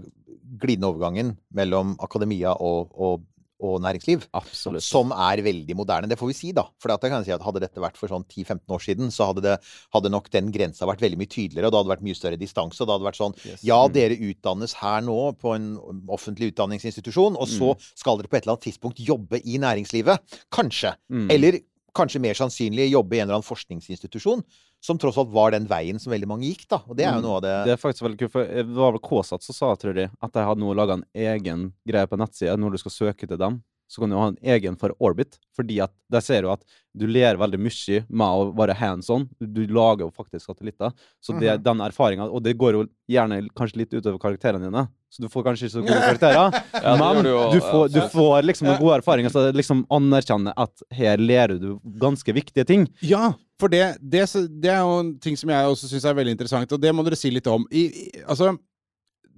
glidende 0.59 0.89
overgangen 0.91 1.35
mellom 1.55 1.95
akademia 2.03 2.55
og, 2.55 2.95
og, 2.95 3.27
og 3.59 3.81
næringsliv. 3.83 4.25
Absolutt. 4.33 4.83
Som 4.83 5.11
er 5.11 5.41
veldig 5.43 5.75
moderne. 5.75 6.07
Det 6.07 6.17
får 6.19 6.27
vi 6.31 6.33
si, 6.37 6.51
da. 6.55 6.63
For 6.79 6.91
at 6.93 7.01
jeg 7.03 7.11
kan 7.11 7.25
si 7.25 7.31
at 7.35 7.41
hadde 7.43 7.59
dette 7.59 7.81
vært 7.83 7.97
for 7.99 8.07
sånn 8.07 8.23
10-15 8.25 8.61
år 8.71 8.79
siden, 8.85 9.11
så 9.11 9.27
hadde, 9.29 9.41
det, 9.43 9.57
hadde 9.93 10.09
nok 10.13 10.29
den 10.31 10.51
grensa 10.51 10.85
vært 10.87 11.01
veldig 11.03 11.17
mye 11.19 11.27
tydeligere, 11.31 11.67
og 11.67 11.71
det 11.75 11.79
hadde 11.81 11.93
vært 11.95 12.05
mye 12.07 12.15
større 12.15 12.39
distanse. 12.39 12.79
Og 12.81 12.87
det 12.87 12.95
hadde 12.97 13.09
vært 13.11 13.19
sånn 13.19 13.35
Yes. 13.45 13.63
Ja, 13.63 13.87
Mm. 13.87 13.93
dere 13.93 14.17
utdannes 14.19 14.73
her 14.75 15.01
nå 15.01 15.37
på 15.39 15.55
en 15.55 15.77
offentlig 16.07 16.53
utdanningsinstitusjon, 16.53 17.35
og 17.37 17.47
så 17.47 17.75
Mm. 17.75 17.81
skal 17.95 18.17
dere 18.17 18.27
på 18.27 18.37
et 18.37 18.43
eller 18.47 18.55
annet 18.57 18.67
tidspunkt 18.67 18.97
jobbe 18.99 19.41
i 19.45 19.57
næringslivet. 19.57 20.19
Kanskje. 20.51 20.95
Mm. 21.11 21.29
Eller 21.31 21.59
kanskje 21.95 22.21
mer 22.21 22.33
sannsynlig 22.33 22.91
jobbe 22.91 23.13
i 23.15 23.19
en 23.19 23.27
eller 23.29 23.41
annen 23.41 23.43
forskningsinstitusjon. 23.43 24.43
Som 24.81 24.97
tross 24.97 25.17
alt 25.19 25.29
var 25.33 25.51
den 25.51 25.65
veien 25.67 25.99
som 25.99 26.13
veldig 26.13 26.27
mange 26.27 26.47
gikk, 26.47 26.67
da. 26.71 26.77
Og 26.87 26.95
det 26.95 27.05
er 27.05 27.13
jo 27.13 27.19
Mm. 27.19 27.23
noe 27.27 27.35
av 27.37 27.41
det 27.41 27.65
Det 27.65 27.73
er 27.73 27.81
faktisk 27.83 28.03
veldig 28.07 28.17
kult, 28.19 28.31
for 28.31 28.45
det 28.45 28.65
var 28.67 28.91
vel 28.95 29.01
KSAT 29.01 29.43
som 29.43 29.53
sa, 29.53 29.75
tror 29.75 29.95
jeg, 29.95 30.09
at 30.21 30.31
de 30.31 30.39
hadde 30.39 30.59
nå 30.63 30.73
laga 30.75 30.93
en 30.93 31.05
egen 31.13 31.73
greie 31.87 32.07
på 32.07 32.17
nettsida 32.17 32.55
når 32.57 32.71
du 32.71 32.77
skal 32.77 32.91
søke 33.13 33.27
til 33.27 33.37
dem. 33.37 33.61
Så 33.89 34.03
kan 34.03 34.11
du 34.11 34.15
ha 34.19 34.27
en 34.29 34.35
egen 34.53 34.75
for 34.77 34.93
Orbit, 35.01 35.39
fordi 35.57 35.79
at 35.81 35.89
der 36.13 36.21
ser 36.21 36.43
du 36.45 36.51
at 36.53 36.61
du 36.93 37.07
ler 37.09 37.39
veldig 37.41 37.57
mye 37.57 38.03
med 38.05 38.27
å 38.37 38.43
være 38.53 38.75
hands 38.77 39.09
on. 39.09 39.23
Du, 39.41 39.63
lager 39.65 40.05
jo 40.05 40.11
faktisk 40.13 40.45
satellitter. 40.45 40.93
Så 41.25 41.33
det, 41.39 41.55
Mhm. 41.57 41.63
den 41.65 41.81
erfaringa 41.87 42.27
Og 42.29 42.43
det 42.43 42.53
går 42.57 42.73
jo 42.77 42.83
gjerne 43.09 43.39
kanskje 43.57 43.77
litt 43.81 43.93
utover 43.97 44.19
karakterene 44.21 44.61
dine, 44.69 44.83
så 45.09 45.23
du 45.23 45.27
får 45.27 45.43
kanskje 45.47 45.65
ikke 45.65 45.73
så 45.73 45.81
gode 45.87 46.05
karakterer. 46.05 46.63
Ja, 46.83 46.95
men 47.01 47.23
du 47.25 47.29
jo, 47.31 47.51
du 47.51 47.59
får, 47.65 47.89
du 47.95 47.99
får 48.13 48.43
liksom 48.45 48.67
noen 48.69 48.79
gode 48.83 48.99
erfaringer, 49.01 49.33
så 49.33 49.47
liksom 49.57 49.81
anerkjenner 49.89 50.53
at 50.55 50.85
her 50.93 51.17
lærer 51.17 51.57
du 51.59 51.79
ganske 51.97 52.29
viktige 52.37 52.65
ting. 52.69 52.85
Ja, 53.01 53.33
for 53.59 53.69
det, 53.73 53.97
det, 54.01 54.27
det 54.61 54.69
er 54.69 54.83
jo 54.85 54.99
en 55.01 55.15
ting 55.19 55.35
som 55.35 55.49
jeg 55.49 55.65
også 55.65 55.89
syns 55.89 56.05
er 56.05 56.13
veldig 56.13 56.37
interessant, 56.37 56.71
og 56.71 56.79
det 56.79 56.93
må 56.93 57.03
dere 57.03 57.17
si 57.17 57.31
litt 57.33 57.47
om. 57.49 57.65
I, 57.73 57.87
i, 57.89 58.21
altså, 58.27 58.53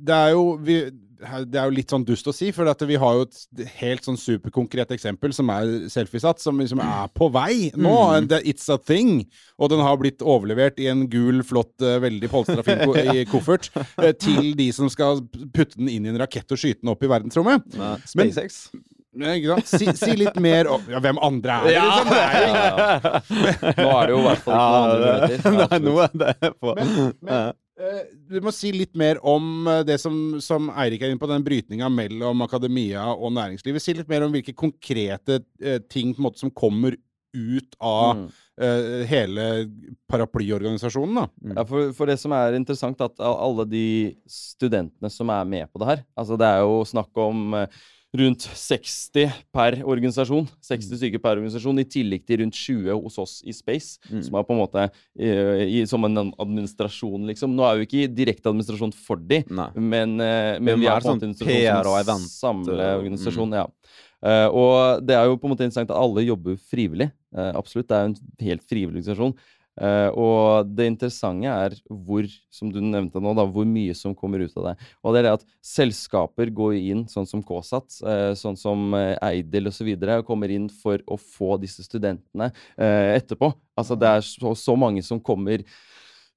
det 0.01 0.13
er 0.18 0.31
jo 0.36 0.57
vi, 0.59 0.81
det 1.22 1.60
er 1.60 1.68
jo 1.70 1.76
litt 1.76 1.92
sånn 1.94 2.06
dust 2.08 2.28
å 2.28 2.34
si, 2.34 2.50
for 2.56 2.66
vi 2.90 2.98
har 3.00 3.18
jo 3.20 3.26
et 3.28 3.66
helt 3.80 4.04
sånn 4.08 4.18
superkonkret 4.18 4.92
eksempel, 4.96 5.34
som 5.38 5.50
er 5.54 5.88
Selfiesat, 5.94 6.42
som 6.42 6.58
liksom 6.60 6.82
er 6.82 7.08
på 7.14 7.30
vei 7.32 7.72
nå. 7.76 7.96
Mm. 8.24 8.28
Det- 8.32 8.42
It's 8.52 8.68
a 8.74 8.78
thing. 8.78 9.26
Og 9.60 9.70
den 9.70 9.80
har 9.80 9.98
blitt 9.98 10.20
overlevert 10.26 10.80
i 10.82 10.88
en 10.92 11.06
gul, 11.08 11.44
flott, 11.44 11.74
eh, 11.82 12.00
veldig 12.02 12.30
polstra 12.32 12.63
fin 12.66 12.80
ko 12.86 12.96
i 12.98 13.25
koffert 13.32 13.70
eh, 14.01 14.12
til 14.13 14.54
de 14.58 14.72
som 14.72 14.90
skal 14.90 15.22
putte 15.54 15.78
den 15.78 15.90
inn 15.90 16.06
i 16.06 16.10
en 16.10 16.18
rakett 16.18 16.50
og 16.51 16.58
skyte 16.58 16.82
den 16.82 16.90
opp 16.96 17.04
i 17.04 17.08
verdensrommet. 17.12 17.70
Med 17.78 18.01
SpaceX. 18.08 18.68
Men? 19.13 19.62
Si, 19.68 19.86
si 20.00 20.13
litt 20.16 20.38
mer 20.40 20.70
om 20.72 20.86
ja, 20.88 21.01
Hvem 21.04 21.18
andre 21.20 21.51
er 21.51 21.66
det? 21.68 21.72
Liksom? 21.84 22.12
Det 22.12 22.22
er 22.24 22.46
jo- 22.48 23.82
Nå 23.84 23.90
er 23.92 24.06
det 24.08 24.13
jo 24.13 24.20
i 24.22 24.24
hvert 24.24 24.46
fall 24.46 24.56
noen 24.56 24.86
andre 24.86 25.00
muligheter. 25.12 25.51
Nei, 25.60 25.80
nå 25.84 25.96
er 26.06 26.13
det 26.22 26.51
på 26.62 26.75
Men, 26.78 26.94
men 27.20 27.51
du 28.30 28.40
må 28.44 28.54
si 28.56 28.72
litt 28.76 28.96
mer 29.00 29.20
om 29.28 29.68
eh, 29.68 29.84
det 29.88 29.98
som, 30.02 30.16
som 30.44 30.70
Eirik 30.74 31.04
er 31.04 31.14
inne 31.14 31.22
på, 31.22 31.30
den 31.32 31.46
brytninga 31.46 31.90
mellom 31.92 32.44
akademia 32.46 33.08
og 33.14 33.34
næringslivet. 33.38 33.84
Si 33.84 33.96
litt 33.98 34.12
mer 34.12 34.26
om 34.26 34.36
hvilke 34.36 34.56
konkrete 34.58 35.42
eh, 35.62 35.80
ting 35.92 36.14
måte, 36.22 36.42
som 36.44 36.54
kommer 36.54 36.98
ut 37.32 37.76
av 37.80 38.18
Mm. 38.18 38.26
uh, 38.62 39.04
hele 39.08 39.44
paraplyorganisasjonen. 40.12 41.16
da. 41.16 41.54
Ja, 41.56 41.64
for, 41.66 41.94
for 41.96 42.12
det 42.12 42.18
som 42.20 42.34
er 42.36 42.58
interessant, 42.58 43.00
at 43.02 43.24
alle 43.24 43.66
de 43.72 43.86
studentene 44.28 45.10
som 45.10 45.32
er 45.32 45.48
med 45.48 45.72
på 45.72 45.80
det 45.80 45.88
her 45.88 46.04
Altså, 46.20 46.36
det 46.38 46.50
er 46.50 46.60
jo 46.60 46.82
snakk 46.86 47.22
om 47.24 47.56
eh, 47.56 47.80
rundt 48.18 48.44
60 48.44 49.32
per 49.56 49.77
organisasjon. 49.88 50.48
60 50.68 51.00
stykker 51.00 51.22
per 51.24 51.38
organisasjon, 51.39 51.80
i 51.80 51.88
tillegg 51.88 52.25
til 52.27 52.41
rundt 52.44 52.58
20 52.58 53.00
hos 53.06 53.18
oss 53.22 53.38
i 53.48 53.56
Space. 53.56 54.01
Mm. 54.12 54.22
Som 54.25 54.38
er 54.38 54.46
på 54.48 54.56
en 54.56 54.60
måte 54.60 54.86
uh, 54.91 55.63
i, 55.63 55.84
som 55.89 56.08
en 56.08 56.25
administrasjon, 56.27 57.30
liksom. 57.32 57.56
Nå 57.56 57.65
er 57.68 57.80
jo 57.80 57.88
ikke 57.88 58.12
direkte 58.12 58.51
administrasjon 58.51 58.94
for 58.96 59.22
de, 59.32 59.41
Nei. 59.48 59.70
men, 59.77 60.18
uh, 60.20 60.58
Men 60.60 60.74
men 60.74 60.84
vi 60.84 60.91
er 60.91 61.06
på 61.06 61.15
en 61.15 61.24
sånn 61.24 61.38
PR 61.39 61.88
og 61.88 62.00
event, 62.01 62.27
samler 62.32 62.84
eh. 63.00 63.56
Ja. 63.56 63.65
Uh, 64.22 64.48
og 64.53 65.08
det 65.08 65.15
er 65.18 65.25
jo 65.25 65.39
på 65.39 65.48
en 65.48 65.56
måte 65.56 65.65
interessant 65.65 65.89
at 65.89 65.98
alle 65.98 66.27
jobber 66.27 66.60
frivillig. 66.70 67.10
Absolutt. 67.32 67.88
Det 67.88 67.96
er 67.96 68.03
jo 68.03 68.12
en 68.12 68.22
helt 68.44 68.63
frivillig 68.68 69.00
organisasjon. 69.00 69.38
Eh, 69.82 70.10
og 70.14 70.70
det 70.78 70.88
interessante 70.92 71.50
er 71.50 71.76
hvor, 71.90 72.28
som 72.54 72.70
du 72.74 72.80
nevnte 72.84 73.22
nå, 73.24 73.34
da, 73.38 73.46
hvor 73.50 73.66
mye 73.68 73.96
som 73.98 74.14
kommer 74.18 74.44
ut 74.46 74.58
av 74.60 74.72
det. 74.72 74.76
Og 75.02 75.16
det 75.16 75.22
er 75.22 75.28
det 75.28 75.36
at 75.40 75.46
selskaper 75.66 76.52
går 76.54 76.78
inn, 76.78 77.06
sånn 77.10 77.30
som 77.30 77.42
KSAT, 77.46 78.02
uh, 78.06 78.32
sånn 78.38 78.58
som 78.60 78.92
uh, 78.94 79.16
Eidel 79.26 79.72
osv., 79.72 79.90
kommer 80.28 80.54
inn 80.54 80.68
for 80.82 81.02
å 81.10 81.18
få 81.18 81.56
disse 81.62 81.86
studentene 81.86 82.52
eh, 82.78 83.18
etterpå. 83.18 83.52
Altså 83.80 83.98
det 83.98 84.10
er 84.10 84.26
så, 84.26 84.54
så 84.58 84.76
mange 84.78 85.02
som 85.06 85.22
kommer 85.24 85.64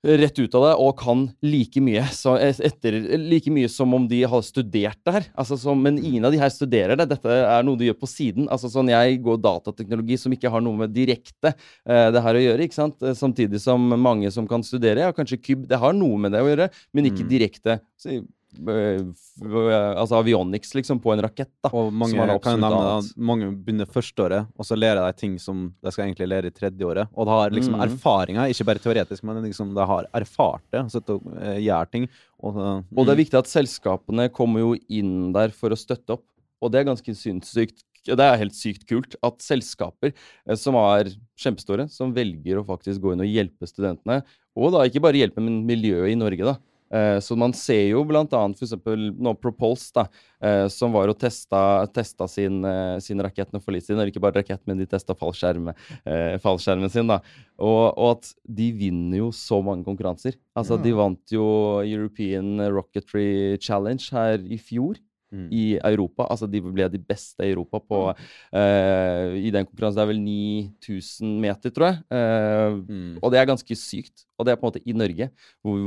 rett 0.05 0.37
ut 0.39 0.55
av 0.59 0.65
det 0.67 0.73
og 0.85 0.91
kan 1.01 1.23
like 1.45 1.81
mye, 1.81 2.03
så 2.13 2.35
etter, 2.39 2.99
like 3.25 3.51
mye 3.55 3.71
som 3.73 3.95
om 3.97 4.05
de 4.11 4.21
har 4.29 4.45
studert 4.45 4.99
det 5.07 5.15
her. 5.17 5.29
Altså, 5.41 5.57
så, 5.61 5.73
men 5.79 5.97
ingen 5.97 6.29
av 6.29 6.35
de 6.35 6.41
her 6.43 6.53
studerer 6.53 6.99
det. 7.01 7.09
Dette 7.15 7.39
er 7.41 7.65
noe 7.65 7.81
de 7.81 7.89
gjør 7.89 7.99
på 8.03 8.11
siden. 8.11 8.49
Altså, 8.53 8.69
sånn, 8.73 8.93
jeg 8.93 9.19
går 9.25 9.41
datateknologi 9.45 10.19
som 10.21 10.37
ikke 10.37 10.53
har 10.53 10.65
noe 10.65 10.85
med 10.85 10.93
direkte 10.95 11.55
eh, 11.55 12.09
det 12.13 12.23
her 12.27 12.37
å 12.37 12.45
gjøre. 12.45 12.69
ikke 12.69 12.77
sant? 12.77 13.01
Eh, 13.03 13.17
samtidig 13.17 13.63
som 13.65 13.81
mange 13.97 14.31
som 14.35 14.49
kan 14.51 14.63
studere, 14.67 15.07
ja, 15.07 15.13
kanskje 15.17 15.41
KYB, 15.41 15.67
det 15.73 15.81
har 15.81 15.97
noe 15.97 16.21
med 16.21 16.37
det 16.37 16.45
å 16.45 16.51
gjøre, 16.53 16.71
men 16.93 17.11
ikke 17.11 17.25
Mm. 17.25 17.31
direkte. 17.31 17.81
Så, 17.97 18.21
altså 18.63 20.19
avionics, 20.19 20.75
liksom, 20.77 21.01
på 21.03 21.13
en 21.15 21.23
rakett. 21.25 21.51
da. 21.65 21.71
Og 21.75 21.93
mange, 21.93 22.17
kan 22.43 22.61
nevne, 22.61 22.81
annet. 22.81 23.15
mange 23.17 23.51
begynner 23.53 23.89
førsteåret, 23.91 24.51
og 24.57 24.69
så 24.69 24.79
lærer 24.79 25.03
de 25.03 25.19
ting 25.19 25.39
som 25.43 25.67
de 25.83 25.93
skal 25.95 26.07
egentlig 26.07 26.29
lære 26.31 26.53
i 26.53 26.55
tredjeåret. 26.55 27.11
Og 27.15 27.29
de 27.29 27.35
har 27.35 27.55
liksom 27.55 27.79
mm. 27.79 27.85
erfaringer, 27.87 28.53
ikke 28.53 28.69
bare 28.71 28.85
teoretisk, 28.85 29.25
men 29.27 29.43
liksom 29.47 29.75
de 29.77 29.89
har 29.93 30.11
erfart 30.15 30.65
det. 30.75 30.85
og 31.03 31.33
eh, 31.41 31.59
gjør 31.65 31.91
ting. 31.91 32.07
Og, 32.41 32.61
eh, 32.61 32.79
Og 32.95 33.03
det 33.03 33.15
er 33.15 33.19
mm. 33.19 33.25
viktig 33.25 33.41
at 33.41 33.51
selskapene 33.51 34.29
kommer 34.35 34.65
jo 34.65 34.77
inn 34.89 35.33
der 35.35 35.55
for 35.57 35.75
å 35.75 35.79
støtte 35.79 36.19
opp. 36.19 36.27
Og 36.63 36.73
det 36.73 36.81
er 36.81 36.89
ganske 36.93 37.17
sinnssykt. 37.19 37.85
Det 38.05 38.21
er 38.21 38.37
helt 38.37 38.57
sykt 38.57 38.85
kult 38.89 39.17
at 39.25 39.41
selskaper 39.41 40.13
eh, 40.13 40.57
som 40.61 40.77
er 40.81 41.13
kjempestore, 41.41 41.89
som 41.93 42.15
velger 42.15 42.61
å 42.61 42.67
faktisk 42.69 43.03
gå 43.05 43.15
inn 43.15 43.25
og 43.25 43.31
hjelpe 43.31 43.69
studentene, 43.69 44.23
og 44.55 44.71
da 44.71 44.85
ikke 44.87 45.03
bare 45.03 45.19
hjelpe, 45.19 45.43
men 45.43 45.65
miljøet 45.67 46.13
i 46.13 46.19
Norge, 46.19 46.47
da. 46.47 46.55
Eh, 46.93 47.19
Så 47.21 47.37
man 47.37 47.53
ser 47.53 47.89
jo 47.91 48.05
for 48.05 48.65
eksempel 48.67 49.11
nå 49.17 49.35
Propulse, 49.41 49.93
da, 49.95 50.07
eh, 50.41 50.69
som 50.69 50.93
var 50.93 51.09
og 51.09 51.19
testa, 51.19 51.87
testa 51.93 52.29
sin, 52.29 52.65
eh, 52.65 52.99
sin 53.01 53.19
rakett 53.21 53.53
nå 53.53 53.61
for 53.63 53.73
litt 53.73 53.85
siden. 53.85 54.01
Eller 54.01 54.13
ikke 54.13 54.21
bare 54.21 54.43
rakett, 54.43 54.61
men 54.67 54.79
de 54.79 54.87
testa 54.87 55.15
fallskjerm, 55.15 55.73
eh, 56.07 56.37
fallskjermen 56.39 56.91
sin. 56.91 57.07
da. 57.07 57.21
Og, 57.59 57.95
og 57.97 58.11
at 58.19 58.35
de 58.47 58.73
vinner 58.73 59.19
jo 59.19 59.31
så 59.31 59.63
mange 59.65 59.85
konkurranser. 59.85 60.35
Altså, 60.57 60.81
de 60.81 60.93
vant 60.93 61.21
jo 61.31 61.81
European 61.83 62.59
Rocketry 62.71 63.57
Challenge 63.59 64.11
her 64.13 64.39
i 64.39 64.57
fjor 64.59 64.97
Mm. 65.35 65.47
i 65.51 65.63
Europa. 65.81 66.29
Altså, 66.31 66.47
de 66.51 66.61
ble 66.63 66.87
de 66.93 67.01
beste 67.03 67.43
i 67.43 67.51
Europa 67.51 67.81
på 67.83 68.01
uh, 68.15 69.35
I 69.35 69.51
den 69.55 69.67
konkurransen. 69.67 69.99
Det 69.99 70.05
er 70.05 70.11
vel 70.13 70.21
9000 70.23 71.33
meter, 71.43 71.75
tror 71.75 71.91
jeg. 71.91 71.99
Uh, 72.15 72.79
Mm. 72.85 73.19
og 73.23 73.33
det 73.33 73.39
er 73.41 73.49
ganske 73.49 73.77
sykt. 73.79 74.25
Og 74.39 74.47
det 74.47 74.53
er 74.53 74.59
på 74.61 74.67
en 74.67 74.71
måte 74.73 74.83
i 74.85 74.95
Norge. 74.97 75.29
Hvor, 75.63 75.81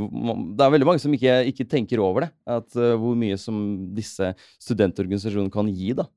det 0.57 0.65
er 0.65 0.73
veldig 0.73 0.87
mange 0.89 1.03
som 1.03 1.13
ikke, 1.13 1.37
ikke 1.51 1.67
tenker 1.69 2.01
over 2.03 2.25
det. 2.25 2.31
At, 2.57 2.67
uh, 2.75 2.95
hvor 2.99 3.15
mye 3.15 3.37
som 3.39 3.57
disse 3.95 4.33
studentorganisasjonene 4.63 5.53
kan 5.53 5.71
gi. 5.71 5.93
da. 5.97 6.07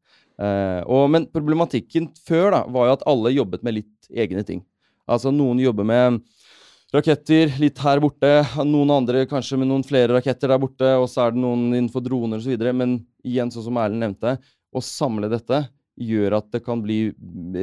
Og, 0.89 1.05
men 1.13 1.27
problematikken 1.29 2.07
før 2.25 2.47
da, 2.55 2.61
var 2.73 2.87
jo 2.89 2.93
at 2.97 3.03
alle 3.11 3.35
jobbet 3.35 3.65
med 3.67 3.75
litt 3.77 4.09
egne 4.09 4.41
ting. 4.47 4.63
Altså 5.11 5.33
Noen 5.35 5.61
jobber 5.61 5.85
med 5.85 6.23
raketter 6.95 7.53
litt 7.63 7.79
her 7.85 8.01
borte, 8.03 8.31
noen 8.67 8.91
andre 8.95 9.25
kanskje 9.31 9.59
med 9.61 9.71
noen 9.71 9.85
flere 9.87 10.17
raketter 10.17 10.51
der 10.51 10.63
borte, 10.63 10.95
og 10.99 11.09
så 11.11 11.27
er 11.27 11.35
det 11.35 11.43
noen 11.43 11.69
innenfor 11.71 12.03
droner 12.05 12.41
osv. 12.43 12.57
Men 12.75 12.99
igjen, 13.27 13.53
sånn 13.53 13.69
som 13.69 13.79
Erlend 13.81 14.03
nevnte, 14.05 14.39
å 14.71 14.83
samle 14.85 15.31
dette 15.31 15.65
gjør 16.01 16.39
at 16.39 16.49
det 16.55 16.63
kan 16.65 16.81
bli 16.83 17.11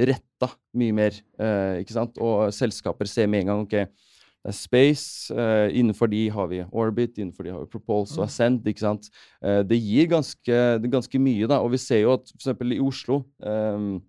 retta 0.08 0.52
mye 0.78 0.96
mer. 0.96 1.16
Eh, 1.40 1.82
ikke 1.84 1.96
sant? 1.96 2.20
Og 2.22 2.52
selskaper 2.56 3.10
ser 3.10 3.30
med 3.32 3.46
en 3.46 3.52
gang 3.52 3.64
ok, 3.66 3.78
det 4.48 4.54
er 4.54 4.56
space, 4.56 5.34
eh, 5.34 5.76
innenfor 5.76 6.08
de 6.12 6.28
har 6.32 6.48
vi 6.48 6.62
orbit, 6.72 7.18
innenfor 7.18 7.44
de 7.44 7.52
har 7.52 7.64
vi 7.66 7.72
propulse 7.72 8.16
og 8.20 8.28
ascent. 8.28 8.64
ikke 8.64 8.86
sant? 8.86 9.10
Eh, 9.42 9.64
det 9.64 9.80
gir 9.82 10.08
ganske, 10.08 10.60
ganske 10.88 11.20
mye, 11.20 11.48
da. 11.50 11.60
Og 11.60 11.74
vi 11.74 11.82
ser 11.82 12.06
jo 12.06 12.14
at 12.16 12.32
f.eks. 12.32 12.54
i 12.64 12.80
Oslo 12.80 13.26
eh, 13.44 14.00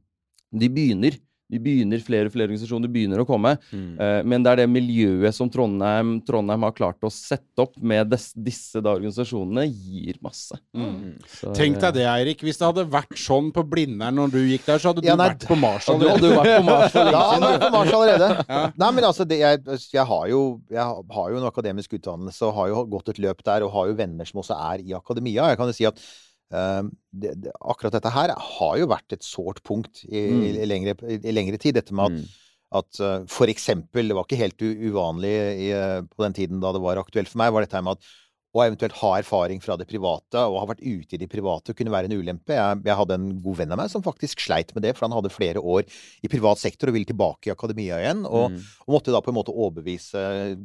De 0.55 0.69
begynner. 0.69 1.19
De 1.49 1.61
begynner, 1.63 2.01
Flere 2.05 2.29
og 2.29 2.35
flere 2.35 2.49
organisasjoner 2.49 2.91
begynner 2.93 3.23
å 3.23 3.27
komme. 3.29 3.55
Mm. 3.73 3.89
Uh, 3.97 4.21
men 4.29 4.45
det 4.45 4.53
er 4.53 4.61
det 4.63 4.67
miljøet 4.71 5.35
som 5.37 5.49
Trondheim, 5.53 6.19
Trondheim 6.27 6.67
har 6.67 6.75
klart 6.77 7.05
å 7.05 7.11
sette 7.13 7.65
opp 7.65 7.77
med 7.81 8.11
des, 8.13 8.29
disse 8.37 8.83
da, 8.85 8.93
organisasjonene, 8.99 9.65
gir 9.67 10.19
masse. 10.25 10.59
Mm. 10.77 11.17
Så, 11.25 11.55
Tenk 11.57 11.79
eh, 11.79 11.83
deg 11.87 11.97
det, 11.99 12.05
Eirik. 12.13 12.45
Hvis 12.45 12.61
det 12.61 12.69
hadde 12.69 12.85
vært 12.93 13.17
sånn 13.21 13.51
på 13.55 13.65
Blindern 13.69 14.21
når 14.21 14.35
du 14.37 14.39
gikk 14.45 14.69
der, 14.69 14.83
så 14.83 14.93
hadde 14.93 15.05
du 15.05 15.09
Ja, 15.09 15.17
nei, 15.19 15.31
vært 15.33 15.49
på 15.49 15.57
Mars 15.59 15.89
Og 15.91 16.01
du 16.03 16.07
hadde 16.09 16.33
vært 16.35 16.53
på 16.53 16.67
Mars 16.69 16.95
Da 16.97 17.25
hadde 17.33 17.51
jeg 17.51 17.57
vært 17.57 17.65
på 17.67 17.73
Mars 17.79 17.95
allerede. 18.01 18.31
Ja. 18.49 18.63
Nei, 18.81 18.89
men 18.97 19.05
altså, 19.05 19.25
det, 19.29 19.37
jeg, 19.41 19.61
jeg, 19.93 20.05
har 20.09 20.23
jo, 20.31 20.41
jeg 20.73 20.85
har 21.15 21.33
jo 21.33 21.41
en 21.41 21.47
akademisk 21.49 21.99
utdannelse 21.99 22.47
og 22.49 22.55
har 22.57 22.71
jo 22.73 22.85
gått 22.95 23.13
et 23.13 23.21
løp 23.23 23.43
der, 23.45 23.65
og 23.67 23.73
har 23.75 23.91
jo 23.91 23.97
venner 23.99 24.29
som 24.29 24.41
også 24.43 24.57
er 24.57 24.83
i 24.85 24.95
akademia. 24.97 25.51
Jeg 25.53 25.61
kan 25.61 25.71
jo 25.71 25.77
si 25.77 25.87
at 25.89 26.01
det, 26.49 27.33
det, 27.45 27.53
akkurat 27.61 27.93
dette 27.99 28.13
her 28.15 28.33
har 28.33 28.77
jo 28.81 28.87
vært 28.89 29.13
et 29.13 29.25
sårt 29.27 29.63
punkt 29.67 30.05
i, 30.09 30.21
i, 30.21 30.53
i, 30.57 30.69
lengre, 30.69 30.95
i 31.19 31.35
lengre 31.35 31.59
tid. 31.61 31.77
Dette 31.77 31.93
med 31.93 32.07
at, 32.09 32.19
Mm. 32.19 32.47
at 32.81 33.01
eh, 33.01 33.27
for 33.29 33.49
eksempel, 33.53 34.09
det 34.09 34.17
var 34.17 34.25
ikke 34.25 34.41
helt 34.41 34.63
uvanlig 34.63 35.35
i, 35.67 35.69
eh, 35.77 36.01
på 36.09 36.25
den 36.25 36.37
tiden 36.37 36.61
da 36.65 36.73
det 36.73 36.83
var 36.85 37.01
aktuelt 37.01 37.29
for 37.29 37.43
meg, 37.43 37.53
var 37.53 37.67
dette 37.67 37.83
med 37.85 37.99
at 37.99 38.11
å 38.57 38.63
eventuelt 38.65 38.95
ha 39.03 39.11
erfaring 39.19 39.61
fra 39.61 39.75
det 39.77 39.85
private 39.91 40.41
og 40.49 40.55
har 40.63 40.71
vært 40.71 40.81
ute 40.81 41.15
i 41.15 41.21
det 41.21 41.29
private 41.29 41.75
kunne 41.77 41.93
være 41.93 42.09
en 42.09 42.15
ulempe. 42.17 42.55
Jeg, 42.57 42.79
jeg 42.87 42.97
hadde 42.97 43.17
en 43.19 43.27
god 43.45 43.59
venn 43.61 43.75
av 43.75 43.81
meg 43.83 43.91
som 43.93 44.05
faktisk 44.05 44.41
sleit 44.41 44.73
med 44.75 44.87
det, 44.87 44.95
for 44.97 45.05
han 45.05 45.13
hadde 45.19 45.33
flere 45.35 45.61
år 45.61 45.85
i 46.25 46.31
privat 46.33 46.61
sektor 46.63 46.89
og 46.89 46.97
ville 46.97 47.09
tilbake 47.11 47.51
i 47.51 47.53
akademia 47.53 48.01
igjen. 48.01 48.25
Og, 48.25 48.49
Mm. 48.49 48.63
og 48.87 48.95
måtte 48.95 49.13
da 49.13 49.21
på 49.21 49.29
en 49.29 49.37
måte 49.37 49.53
overbevise 49.53 50.23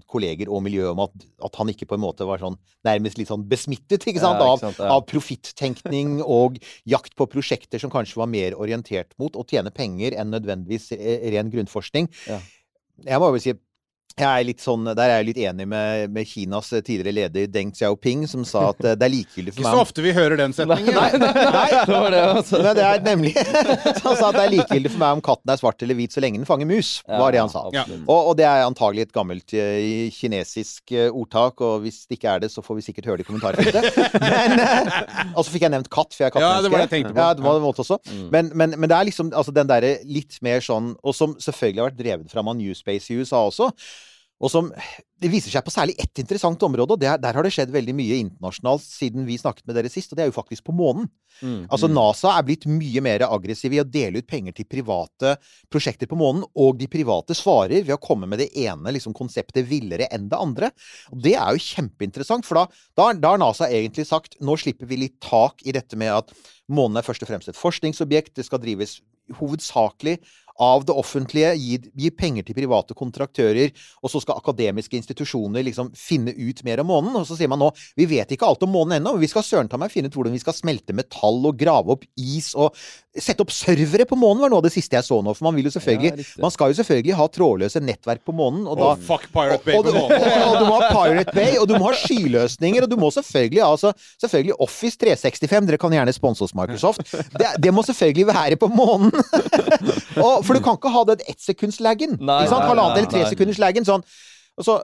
kolleger 0.08 0.48
og 0.48 0.64
miljøet 0.64 0.94
om 0.94 1.02
at, 1.04 1.12
at 1.44 1.60
han 1.60 1.74
ikke 1.74 1.90
på 1.90 1.98
en 1.98 2.04
måte 2.06 2.24
var 2.30 2.40
sånn 2.40 2.56
nærmest 2.88 3.20
litt 3.20 3.28
sånn 3.28 3.44
besmittet 3.50 4.08
ikke 4.08 4.24
sant? 4.24 4.40
Ja, 4.40 4.48
av, 4.48 4.58
ikke 4.62 4.70
sant, 4.70 4.80
ja. 4.80 4.94
av 4.94 5.04
profittenkning 5.10 6.22
og 6.24 6.58
jakt 6.88 7.18
på 7.20 7.28
prosjekter 7.28 7.84
som 7.84 7.92
kanskje 7.92 8.22
var 8.22 8.32
mer 8.32 8.56
orientert 8.56 9.12
mot 9.20 9.36
å 9.36 9.44
tjene 9.44 9.74
penger 9.76 10.16
enn 10.16 10.32
nødvendigvis 10.32 10.92
ren 11.36 11.52
grunnforskning. 11.52 12.08
Ja. 12.30 12.40
Jeg 13.04 13.20
må 13.20 13.34
jo 13.34 13.42
si 13.44 13.54
jeg 14.14 14.30
er 14.30 14.46
litt 14.46 14.62
sånn, 14.62 14.86
Der 14.94 15.10
er 15.10 15.22
jeg 15.22 15.28
litt 15.32 15.40
enig 15.42 15.66
med, 15.70 16.12
med 16.14 16.28
Kinas 16.30 16.68
tidligere 16.70 17.16
leder 17.18 17.48
Deng 17.50 17.72
Xiaoping, 17.74 18.28
som 18.30 18.44
sa 18.46 18.68
at 18.70 18.82
eh, 18.86 18.94
det 19.00 19.08
er 19.08 19.14
likegyldig 19.14 19.54
for 19.56 19.64
meg 19.64 19.70
Ikke 19.72 19.78
så 19.80 19.86
ofte 19.88 20.06
vi 20.06 20.14
hører 20.14 20.38
den 20.38 20.54
setningen. 20.54 20.94
Nei, 20.94 21.10
nei, 21.18 21.68
Det 21.88 21.98
var 21.98 22.14
det, 22.14 22.22
altså. 22.36 22.60
men 22.62 22.78
det 22.78 22.86
er 22.86 23.02
nemlig 23.08 23.34
Han 24.06 24.20
sa 24.20 24.30
at 24.30 24.38
det 24.38 24.44
er 24.44 24.54
likegyldig 24.54 24.92
for 24.94 25.02
meg 25.02 25.18
om 25.18 25.24
katten 25.26 25.54
er 25.54 25.62
svart 25.62 25.86
eller 25.86 25.98
hvit 25.98 26.14
så 26.14 26.24
lenge 26.24 26.42
den 26.42 26.50
fanger 26.50 26.70
mus. 26.70 26.92
var 27.10 27.34
det 27.34 27.42
han 27.42 27.52
sa. 27.52 27.64
Ja. 27.74 27.84
Og, 28.04 28.30
og 28.32 28.38
det 28.38 28.46
er 28.48 28.68
antagelig 28.68 29.08
et 29.08 29.16
gammelt 29.16 29.56
eh, 29.58 30.12
kinesisk 30.14 30.94
eh, 30.94 31.10
ordtak, 31.10 31.64
og 31.66 31.84
hvis 31.88 32.04
det 32.06 32.20
ikke 32.20 32.36
er 32.36 32.46
det, 32.46 32.52
så 32.54 32.64
får 32.66 32.80
vi 32.80 32.86
sikkert 32.86 33.10
høre 33.10 33.22
det 33.22 33.26
i 33.26 33.30
kommentarfeltet. 33.32 33.90
Men, 34.24 34.62
og 35.34 35.42
så 35.42 35.50
fikk 35.54 35.66
jeg 35.68 35.74
nevnt 35.74 35.92
katt, 35.94 36.14
for 36.14 36.26
jeg 36.26 36.32
er 36.32 36.46
Ja, 36.46 36.54
det 36.62 36.72
var 36.72 36.84
det 36.84 36.88
jeg 36.88 36.94
tenkte 36.98 37.16
på. 37.16 37.22
Ja, 37.24 37.34
det 37.38 37.46
var 37.46 37.58
det 37.58 37.66
måte 37.66 37.84
også. 37.84 38.00
Mm. 38.06 38.24
Men, 38.34 38.54
men, 38.54 38.78
men 38.78 38.92
det 38.92 38.98
er 38.98 39.10
liksom 39.10 39.34
altså 39.34 39.54
den 39.56 39.70
derre 39.70 39.96
litt 40.08 40.38
mer 40.46 40.62
sånn 40.64 40.94
Og 41.02 41.16
som 41.18 41.36
selvfølgelig 41.42 41.82
har 41.82 41.92
vært 41.92 42.00
drevet 42.00 42.34
fram 42.34 42.50
av 42.52 42.58
Newspace 42.60 43.14
i 43.14 43.20
USA 43.22 43.44
også. 43.48 43.72
Og 44.44 44.52
som 44.52 44.70
Det 45.24 45.30
viser 45.32 45.54
seg 45.54 45.64
på 45.64 45.72
særlig 45.72 45.94
ett 46.04 46.20
interessant 46.20 46.60
område, 46.68 46.98
og 46.98 47.00
det 47.00 47.08
er, 47.08 47.20
der 47.22 47.38
har 47.38 47.46
det 47.46 47.54
skjedd 47.56 47.70
veldig 47.72 47.94
mye 47.96 48.18
internasjonalt 48.26 48.84
siden 48.84 49.24
vi 49.24 49.38
snakket 49.40 49.64
med 49.70 49.78
dere 49.78 49.88
sist, 49.88 50.12
og 50.12 50.20
det 50.20 50.26
er 50.26 50.28
jo 50.28 50.36
faktisk 50.36 50.66
på 50.68 50.76
månen. 50.76 51.06
Mm. 51.40 51.62
Altså 51.72 51.88
NASA 51.88 52.34
er 52.36 52.44
blitt 52.44 52.68
mye 52.68 53.00
mer 53.06 53.24
aggressiv 53.30 53.72
i 53.72 53.80
å 53.80 53.86
dele 53.88 54.20
ut 54.20 54.28
penger 54.28 54.58
til 54.58 54.68
private 54.68 55.38
prosjekter 55.72 56.12
på 56.12 56.20
månen, 56.20 56.44
og 56.60 56.76
de 56.82 56.90
private 56.92 57.38
svarer 57.40 57.86
ved 57.86 57.96
å 57.96 58.02
komme 58.04 58.28
med 58.28 58.44
det 58.44 58.50
ene 58.66 58.92
liksom, 58.98 59.16
konseptet 59.16 59.64
villere 59.70 60.10
enn 60.12 60.28
det 60.28 60.42
andre. 60.44 60.74
Og 61.16 61.24
det 61.24 61.38
er 61.38 61.56
jo 61.56 61.64
kjempeinteressant, 61.70 62.44
for 62.44 62.60
da, 62.60 62.68
da, 63.00 63.08
da 63.16 63.32
har 63.38 63.40
NASA 63.46 63.72
egentlig 63.72 64.10
sagt 64.12 64.36
nå 64.44 64.60
slipper 64.60 64.92
vi 64.92 65.06
litt 65.06 65.22
tak 65.24 65.64
i 65.64 65.72
dette 65.72 65.96
med 65.96 66.12
at 66.20 66.36
månen 66.68 67.00
er 67.00 67.08
først 67.08 67.24
og 67.24 67.32
fremst 67.32 67.48
et 67.48 67.64
forskningsobjekt, 67.64 68.36
det 68.36 68.50
skal 68.50 68.60
drives 68.60 69.00
hovedsakelig 69.40 70.18
av 70.62 70.86
det 70.86 70.94
offentlige, 70.94 71.54
gi, 71.58 71.78
gi 71.98 72.12
penger 72.14 72.46
til 72.46 72.58
private 72.58 72.96
kontraktører, 72.98 73.72
og 74.04 74.12
så 74.12 74.22
skal 74.22 74.38
akademiske 74.38 74.98
institusjoner 75.00 75.66
liksom 75.66 75.92
finne 75.98 76.34
ut 76.38 76.64
mer 76.68 76.84
om 76.84 76.92
månen. 76.94 77.16
Og 77.18 77.26
så 77.30 77.38
sier 77.40 77.52
man 77.52 77.62
nå 77.64 77.72
vi 77.98 78.08
vet 78.10 78.34
ikke 78.34 78.48
alt 78.48 78.66
om 78.66 78.74
månen 78.74 79.00
ennå, 79.00 79.16
men 79.16 79.24
vi 79.24 79.32
skal 79.32 79.46
søren 79.48 79.72
ta 79.72 79.80
meg 79.82 79.94
finne 79.94 80.12
ut 80.12 80.18
hvordan 80.18 80.36
vi 80.36 80.44
skal 80.44 80.58
smelte 80.58 80.96
metall 80.98 81.42
og 81.50 81.58
grave 81.60 81.98
opp 81.98 82.06
is 82.20 82.54
og 82.54 82.78
sette 83.22 83.46
opp 83.46 83.52
servere 83.54 84.08
på 84.10 84.18
månen, 84.18 84.42
var 84.42 84.52
noe 84.52 84.64
av 84.64 84.66
det 84.66 84.74
siste 84.74 84.98
jeg 84.98 85.06
så 85.06 85.20
nå. 85.22 85.36
For 85.38 85.46
man 85.46 85.58
vil 85.58 85.70
jo 85.70 85.74
selvfølgelig 85.76 86.12
Ja. 86.14 86.26
Man 86.42 86.54
skal 86.54 86.72
jo 86.72 86.78
selvfølgelig 86.80 87.18
ha 87.20 87.28
trådløse 87.30 87.82
nettverk 87.84 88.24
på 88.26 88.34
månen, 88.36 88.66
og 88.66 88.80
da 88.80 88.90
oh, 88.94 89.04
fuck 89.08 89.28
Pirate 89.34 89.62
Bay 89.66 89.78
og, 89.78 89.90
og, 89.92 90.10
og 90.50 90.58
du 90.58 90.66
må 90.66 90.80
ha 90.82 90.90
Pirate 90.90 91.36
Bay, 91.36 91.60
og 91.62 91.68
du 91.70 91.76
må 91.78 91.92
ha 91.92 91.94
skyløsninger, 92.02 92.88
og 92.88 92.90
du 92.90 92.98
må 93.00 93.12
selvfølgelig 93.14 93.62
ha 93.62 93.70
altså, 93.76 93.94
selvfølgelig 94.24 94.58
Office 94.66 94.98
365. 94.98 95.70
Dere 95.70 95.82
kan 95.82 95.94
gjerne 95.94 96.16
sponse 96.16 96.46
oss, 96.46 96.56
Microsoft. 96.58 97.06
Det, 97.38 97.54
det 97.62 97.74
må 97.76 97.86
selvfølgelig 97.86 98.28
være 98.34 98.60
på 98.60 98.72
månen. 98.74 99.14
og, 100.26 100.42
for 100.46 100.58
du 100.58 100.64
kan 100.66 100.80
ikke 100.80 100.94
ha 100.94 101.06
den 101.14 101.26
ettsekundslaggen. 101.30 102.18
Halvannet 102.24 103.04
eller 103.04 103.12
tre 103.12 103.26
sekunders 103.30 103.54
tresekunderslaggen. 103.54 103.86
Sånn, 103.86 104.04
og 104.54 104.68
så, 104.68 104.80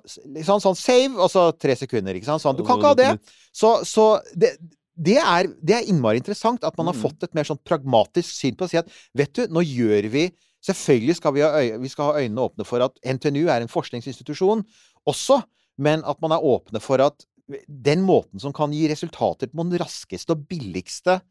sånn, 0.46 0.64
sånn 0.64 0.78
save, 0.78 1.16
og 1.18 1.30
så 1.32 1.50
tre 1.58 1.76
sekunder. 1.78 2.18
Ikke 2.18 2.30
sant? 2.30 2.44
Sånn. 2.44 2.58
Du 2.58 2.66
kan 2.68 2.80
ikke 2.80 2.94
ha 2.94 2.98
det. 2.98 3.12
Så, 3.56 3.80
så 3.88 4.12
det, 4.34 4.56
det, 5.00 5.18
er, 5.22 5.48
det 5.64 5.76
er 5.78 5.88
innmari 5.88 6.20
interessant 6.20 6.66
at 6.68 6.76
man 6.78 6.90
har 6.92 6.98
Mm. 6.98 7.02
fått 7.06 7.24
et 7.24 7.36
mer 7.38 7.48
sånn 7.48 7.62
pragmatisk 7.64 8.30
syn 8.36 8.58
på 8.60 8.68
å 8.68 8.72
si 8.72 8.80
at 8.82 8.90
vet 9.16 9.32
du, 9.34 9.46
nå 9.48 9.64
gjør 9.66 10.10
vi 10.12 10.30
Selvfølgelig 10.60 11.14
skal 11.16 11.32
vi 11.32 11.40
ha, 11.40 11.54
øy 11.56 11.78
vi 11.80 11.88
skal 11.88 12.10
ha 12.10 12.20
øynene 12.20 12.44
åpne 12.44 12.66
for 12.68 12.84
at 12.84 12.98
NTNU 13.08 13.46
er 13.48 13.64
en 13.64 13.72
forskningsinstitusjon 13.72 14.66
også, 15.08 15.38
men 15.80 16.04
at 16.04 16.20
man 16.20 16.34
er 16.36 16.44
åpne 16.44 16.82
for 16.84 17.00
at 17.00 17.24
den 17.66 18.04
måten 18.04 18.44
som 18.44 18.52
kan 18.52 18.74
gi 18.76 18.90
resultater 18.92 19.48
på 19.48 19.64
den 19.64 19.80
raskeste 19.80 20.36
og 20.36 20.44
billigste 20.52 21.22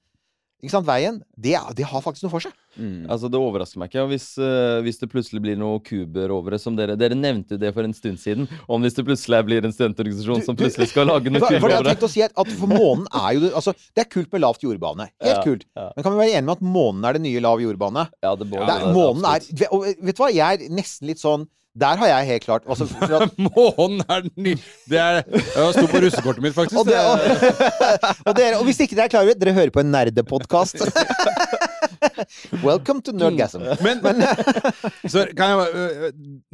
ikke 0.59 0.73
sant, 0.73 0.87
veien, 0.89 1.21
det, 1.39 1.53
det 1.79 1.85
har 1.87 2.03
faktisk 2.03 2.25
noe 2.27 2.33
for 2.33 2.43
seg. 2.43 2.55
Mm. 2.79 3.05
Altså, 3.11 3.29
Det 3.31 3.39
overrasker 3.39 3.79
meg 3.79 3.91
ikke 3.93 4.05
hvis, 4.11 4.25
uh, 4.43 4.79
hvis 4.83 4.99
det 4.99 5.09
plutselig 5.13 5.41
blir 5.43 5.57
noe 5.59 5.79
kuber 5.87 6.31
over 6.35 6.55
det. 6.57 6.61
som 6.63 6.75
Dere 6.79 6.97
Dere 6.99 7.15
nevnte 7.19 7.59
det 7.59 7.71
for 7.75 7.87
en 7.87 7.95
stund 7.95 8.19
siden. 8.19 8.49
Om 8.67 8.83
hvis 8.83 8.95
det 8.99 9.05
plutselig 9.07 9.41
blir 9.47 9.65
en 9.67 9.75
studentorganisasjon 9.75 10.43
som 10.47 10.59
plutselig 10.59 10.89
skal 10.91 11.07
lage 11.07 11.31
noe 11.31 11.39
For, 11.43 11.47
for 11.47 11.59
kuber 11.63 11.71
jeg 11.71 11.79
over 11.79 11.89
det. 11.89 11.95
tenkte 11.95 12.09
å 12.11 12.13
si 12.15 12.23
at, 12.27 12.35
at 12.39 12.51
for 12.59 12.71
månen 12.75 13.07
er 13.15 13.31
jo 13.37 13.41
det- 13.47 13.53
altså, 13.55 13.75
Det 13.95 14.05
er 14.05 14.11
kult 14.11 14.33
med 14.33 14.41
lavt 14.43 14.63
jordbane. 14.67 15.09
Helt 15.23 15.37
Ja, 15.37 15.43
kult. 15.47 15.65
ja. 15.77 15.87
Men 15.97 16.03
kan 16.09 16.13
vi 16.17 16.19
være 16.25 16.35
enige 16.39 16.49
om 16.49 16.57
at 16.57 16.67
månen 16.79 17.05
er 17.09 17.13
det 17.19 17.23
nye 17.23 17.41
lav 17.47 17.63
jordbane? 17.63 18.09
Ja, 18.23 18.35
det, 18.35 18.47
må, 18.51 18.59
Det 18.67 18.75
er, 18.75 18.93
månen 18.95 19.25
er 19.31 19.69
og 19.71 19.87
Vet 20.03 20.17
du 20.19 20.23
hva, 20.23 20.33
jeg 20.35 20.59
er 20.67 20.75
nesten 20.75 21.07
litt 21.07 21.23
sånn 21.23 21.47
Der 21.77 21.97
har 22.01 22.07
jeg 22.07 22.27
helt 22.27 22.45
klart 22.45 22.63
altså, 22.69 22.85
at, 22.85 23.31
Månen 23.47 24.01
er 24.09 24.21
den 24.25 24.33
nye 24.37 24.59
Det 24.89 24.99
er 24.99 25.23
sto 25.73 25.87
på 25.87 26.01
russekortet 26.03 26.43
mitt, 26.43 26.55
faktisk. 26.55 26.79
og, 26.81 26.87
det, 26.87 26.97
og, 26.99 27.21
og, 28.27 28.37
dere, 28.37 28.57
og 28.59 28.65
hvis 28.65 28.81
ikke 28.81 28.97
dere 28.97 29.05
er 29.05 29.13
klar 29.13 29.27
over 29.27 29.33
det, 29.37 29.43
dere 29.43 29.55
hører 29.55 29.71
på 29.75 29.85
en 29.85 29.93
nerdepodkast. 29.93 30.83
Welcome 32.67 33.03
to 33.07 33.13
Nerdgasm. 33.13 33.63
Men, 33.85 34.01
så 35.13 35.25
kan 35.37 35.53
jeg, 35.55 35.69
øh, 35.75 36.09